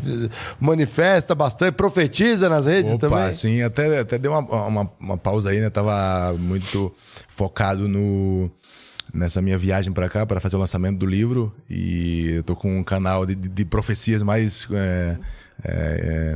manifesta 0.60 1.36
bastante, 1.36 1.74
profetiza 1.74 2.48
nas 2.48 2.66
redes 2.66 2.94
Opa, 2.94 3.10
também? 3.10 3.34
Sim, 3.34 3.62
até, 3.62 4.00
até 4.00 4.18
deu 4.18 4.32
uma, 4.32 4.68
uma, 4.68 4.92
uma 5.00 5.18
pausa 5.18 5.50
aí, 5.50 5.60
né? 5.60 5.70
Tava 5.70 6.34
muito 6.38 6.94
focado 7.28 7.88
no 7.88 8.50
nessa 9.14 9.42
minha 9.42 9.58
viagem 9.58 9.94
para 9.94 10.10
cá 10.10 10.26
para 10.26 10.40
fazer 10.40 10.56
o 10.56 10.60
lançamento 10.60 10.98
do 10.98 11.06
livro 11.06 11.54
e 11.70 12.32
eu 12.32 12.44
tô 12.44 12.56
com 12.56 12.80
um 12.80 12.84
canal 12.84 13.28
de, 13.28 13.36
de, 13.36 13.48
de 13.48 13.66
profecias 13.66 14.24
mais 14.24 14.68
é, 14.72 15.18
é, 15.64 15.72
é, 15.72 16.36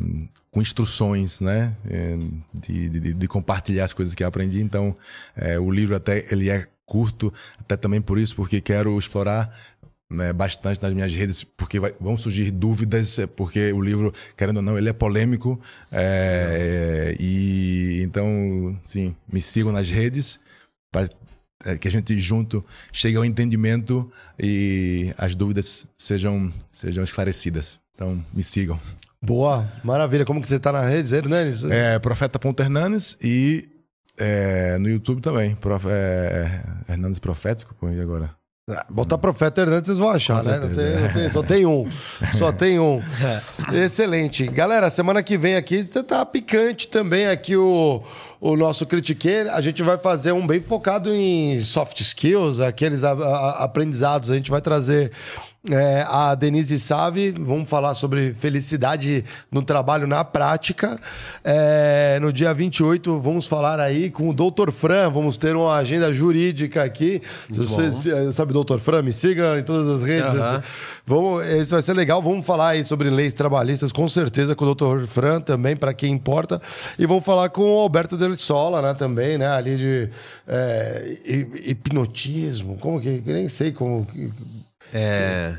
com 0.51 0.61
instruções, 0.61 1.41
né, 1.41 1.75
é, 1.89 2.17
de, 2.53 2.89
de, 2.89 3.13
de, 3.13 3.27
compartilhar 3.27 3.85
as 3.85 3.93
coisas 3.93 4.13
que 4.13 4.23
aprendi. 4.23 4.61
Então, 4.61 4.95
é, 5.35 5.59
o 5.59 5.71
livro 5.71 5.95
até 5.95 6.25
ele 6.31 6.49
é 6.49 6.67
curto, 6.85 7.33
até 7.59 7.75
também 7.75 8.01
por 8.01 8.17
isso, 8.17 8.35
porque 8.35 8.61
quero 8.61 8.97
explorar 8.97 9.53
né, 10.09 10.31
bastante 10.31 10.81
nas 10.81 10.93
minhas 10.93 11.13
redes, 11.13 11.43
porque 11.43 11.79
vai, 11.79 11.93
vão 11.99 12.17
surgir 12.17 12.51
dúvidas, 12.51 13.17
porque 13.35 13.71
o 13.73 13.81
livro, 13.81 14.13
querendo 14.35 14.57
ou 14.57 14.63
não, 14.63 14.77
ele 14.77 14.89
é 14.89 14.93
polêmico. 14.93 15.59
É, 15.91 17.15
e 17.19 18.01
então, 18.03 18.79
sim, 18.83 19.15
me 19.31 19.41
sigam 19.41 19.71
nas 19.71 19.89
redes 19.89 20.39
para 20.91 21.09
é, 21.65 21.77
que 21.77 21.87
a 21.87 21.91
gente 21.91 22.17
junto 22.19 22.63
chegue 22.91 23.17
ao 23.17 23.25
entendimento 23.25 24.09
e 24.39 25.13
as 25.17 25.35
dúvidas 25.35 25.87
sejam, 25.97 26.51
sejam 26.71 27.03
esclarecidas. 27.03 27.79
Então, 27.93 28.23
me 28.33 28.43
sigam. 28.43 28.79
Boa, 29.21 29.67
maravilha. 29.83 30.25
Como 30.25 30.41
que 30.41 30.47
você 30.47 30.55
está 30.55 30.71
na 30.71 30.81
rede, 30.81 31.13
Hernanes? 31.15 31.63
É, 31.63 31.97
Profeta.Hernanes 31.99 33.17
e 33.21 33.67
é, 34.17 34.77
no 34.77 34.89
YouTube 34.89 35.21
também. 35.21 35.55
Prof, 35.55 35.87
é, 35.89 36.63
Hernandes 36.87 37.19
Profético, 37.19 37.75
põe 37.75 37.99
agora. 37.99 38.35
Ah, 38.69 38.85
botar 38.89 39.17
Profeta 39.17 39.61
Hernandes 39.61 39.87
vocês 39.87 39.97
vão 39.97 40.09
achar, 40.09 40.43
né? 40.43 40.59
Não 40.59 40.75
tem, 40.75 40.99
não 40.99 41.13
tem, 41.13 41.29
só 41.29 41.41
tem 41.41 41.65
um. 41.65 41.89
Só 42.33 42.51
tem 42.53 42.79
um. 42.79 43.01
Excelente. 43.71 44.45
Galera, 44.47 44.89
semana 44.89 45.23
que 45.23 45.37
vem 45.37 45.55
aqui 45.55 45.85
tá 46.03 46.25
picante 46.25 46.89
também 46.89 47.27
aqui 47.27 47.55
o, 47.55 48.03
o 48.41 48.57
nosso 48.57 48.85
Critique. 48.85 49.29
A 49.53 49.61
gente 49.61 49.81
vai 49.81 49.97
fazer 49.97 50.33
um 50.33 50.45
bem 50.45 50.61
focado 50.61 51.13
em 51.13 51.57
soft 51.59 52.01
skills, 52.01 52.59
aqueles 52.59 53.05
a, 53.05 53.11
a, 53.11 53.63
aprendizados. 53.63 54.29
A 54.29 54.35
gente 54.35 54.51
vai 54.51 54.59
trazer 54.59 55.13
é, 55.69 56.05
a 56.07 56.33
Denise 56.35 56.79
Save, 56.79 57.31
vamos 57.31 57.69
falar 57.69 57.93
sobre 57.93 58.33
felicidade 58.33 59.25
no 59.51 59.61
trabalho 59.61 60.07
na 60.07 60.23
prática. 60.23 60.99
É, 61.43 62.19
no 62.21 62.31
dia 62.31 62.53
28, 62.53 63.19
vamos 63.19 63.47
falar 63.47 63.79
aí 63.79 64.09
com 64.09 64.29
o 64.29 64.33
Dr. 64.33 64.71
Fran, 64.71 65.09
vamos 65.09 65.35
ter 65.35 65.55
uma 65.55 65.75
agenda 65.75 66.13
jurídica 66.13 66.83
aqui. 66.83 67.21
Se 67.51 67.59
você 67.59 67.91
se, 67.91 68.33
sabe 68.33 68.53
Dr. 68.53 68.77
Fran, 68.77 69.01
me 69.01 69.11
siga 69.11 69.59
em 69.59 69.63
todas 69.63 69.87
as 69.87 70.07
redes. 70.07 70.33
Uhum. 70.33 70.61
Vamos, 71.05 71.45
esse 71.47 71.71
vai 71.71 71.81
ser 71.81 71.93
legal. 71.93 72.21
Vamos 72.21 72.45
falar 72.45 72.69
aí 72.69 72.85
sobre 72.85 73.09
leis 73.09 73.33
trabalhistas, 73.33 73.91
com 73.91 74.07
certeza, 74.07 74.55
com 74.55 74.65
o 74.65 74.75
Dr. 74.75 75.05
Fran 75.07 75.41
também, 75.41 75.75
para 75.75 75.93
quem 75.93 76.13
importa. 76.13 76.61
E 76.97 77.05
vamos 77.05 77.25
falar 77.25 77.49
com 77.49 77.61
o 77.61 77.79
Alberto 77.79 78.15
Del 78.15 78.37
Sola, 78.37 78.81
né, 78.81 78.93
também, 78.93 79.37
né, 79.37 79.47
ali 79.47 79.75
de 79.75 80.09
é, 80.47 81.17
hipnotismo, 81.65 82.77
como 82.77 83.01
que, 83.01 83.21
nem 83.25 83.49
sei 83.49 83.71
como... 83.71 84.07
É. 84.93 85.55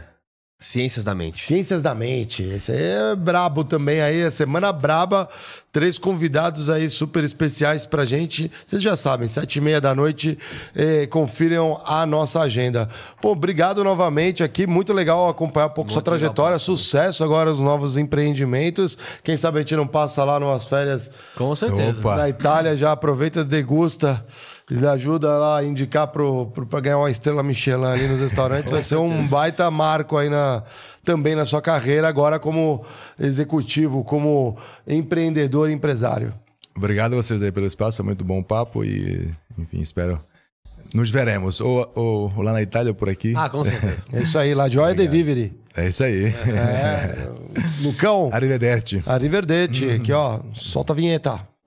Ciências 0.61 1.05
da 1.05 1.15
Mente. 1.15 1.45
Ciências 1.45 1.83
da 1.85 1.95
Mente. 1.95 2.43
Esse 2.43 2.73
aí 2.73 2.83
é 2.83 3.15
brabo 3.15 3.63
também 3.63 4.01
aí, 4.01 4.25
a 4.25 4.31
semana 4.31 4.73
braba. 4.73 5.29
Três 5.71 5.99
convidados 5.99 6.69
aí 6.69 6.91
super 6.91 7.23
especiais 7.23 7.87
pra 7.87 8.05
gente. 8.05 8.51
Vocês 8.67 8.83
já 8.83 8.97
sabem, 8.97 9.29
sete 9.29 9.57
e 9.57 9.61
meia 9.61 9.81
da 9.81 9.95
noite, 9.95 10.37
eh, 10.75 11.07
confiram 11.07 11.81
a 11.85 12.05
nossa 12.05 12.41
agenda. 12.41 12.89
Pô, 13.23 13.31
obrigado 13.31 13.85
novamente 13.85 14.43
aqui. 14.43 14.67
Muito 14.67 14.93
legal 14.93 15.29
acompanhar 15.29 15.67
um 15.67 15.71
pouco 15.71 15.93
Muito 15.93 15.93
sua 15.93 16.03
trajetória. 16.03 16.57
Legal, 16.57 16.59
Sucesso 16.59 17.23
agora 17.23 17.53
os 17.53 17.61
novos 17.61 17.97
empreendimentos. 17.97 18.99
Quem 19.23 19.37
sabe 19.37 19.59
a 19.59 19.61
gente 19.61 19.77
não 19.77 19.87
passa 19.87 20.25
lá 20.25 20.41
numas 20.41 20.65
férias. 20.65 21.09
Com 21.37 21.55
certeza. 21.55 22.01
Opa. 22.01 22.17
Na 22.17 22.29
Itália, 22.29 22.77
já 22.77 22.91
aproveita, 22.91 23.45
degusta 23.45 24.25
ele 24.71 24.87
ajuda 24.87 25.29
lá 25.37 25.59
a 25.59 25.65
indicar 25.65 26.09
para 26.09 26.81
ganhar 26.81 26.99
uma 26.99 27.11
estrela 27.11 27.43
Michelin 27.43 27.85
ali 27.85 28.07
nos 28.07 28.21
restaurantes. 28.21 28.71
Vai 28.71 28.83
ser 28.83 28.97
um 28.97 29.27
baita 29.27 29.71
marco 29.71 30.17
aí 30.17 30.29
na, 30.29 30.63
também 31.05 31.35
na 31.35 31.47
sua 31.47 31.63
carreira, 31.63 32.07
agora 32.07 32.39
como 32.39 32.85
executivo, 33.19 34.05
como 34.05 34.59
empreendedor 34.87 35.71
empresário. 35.71 36.35
Obrigado 36.77 37.15
a 37.15 37.17
vocês 37.17 37.43
aí 37.43 37.51
pelo 37.51 37.67
espaço, 37.67 37.97
foi 37.97 38.07
muito 38.07 38.25
bom 38.25 38.41
o 38.41 38.45
papo 38.45 38.85
e, 38.85 39.31
enfim, 39.59 39.81
espero. 39.81 40.21
Nos 40.95 41.11
veremos, 41.11 41.61
ou, 41.61 41.91
ou, 41.95 42.33
ou 42.37 42.43
lá 42.43 42.53
na 42.53 42.63
Itália 42.63 42.91
ou 42.91 42.95
por 42.95 43.09
aqui. 43.09 43.35
Ah, 43.37 43.49
com 43.49 43.65
certeza. 43.65 44.05
É 44.13 44.23
isso 44.23 44.39
aí, 44.39 44.55
lá 44.55 44.69
Joia 44.69 44.95
de 44.95 45.07
Vivere. 45.09 45.53
É 45.77 45.89
isso 45.89 46.05
aí. 46.05 46.27
É, 46.27 47.29
Lucão. 47.83 48.31
Arrivederci. 48.33 49.03
Arrivederci. 49.07 49.91
Aqui, 49.91 50.13
ó, 50.13 50.41
solta 50.53 50.93
a 50.93 50.97
vinheta. 50.97 51.48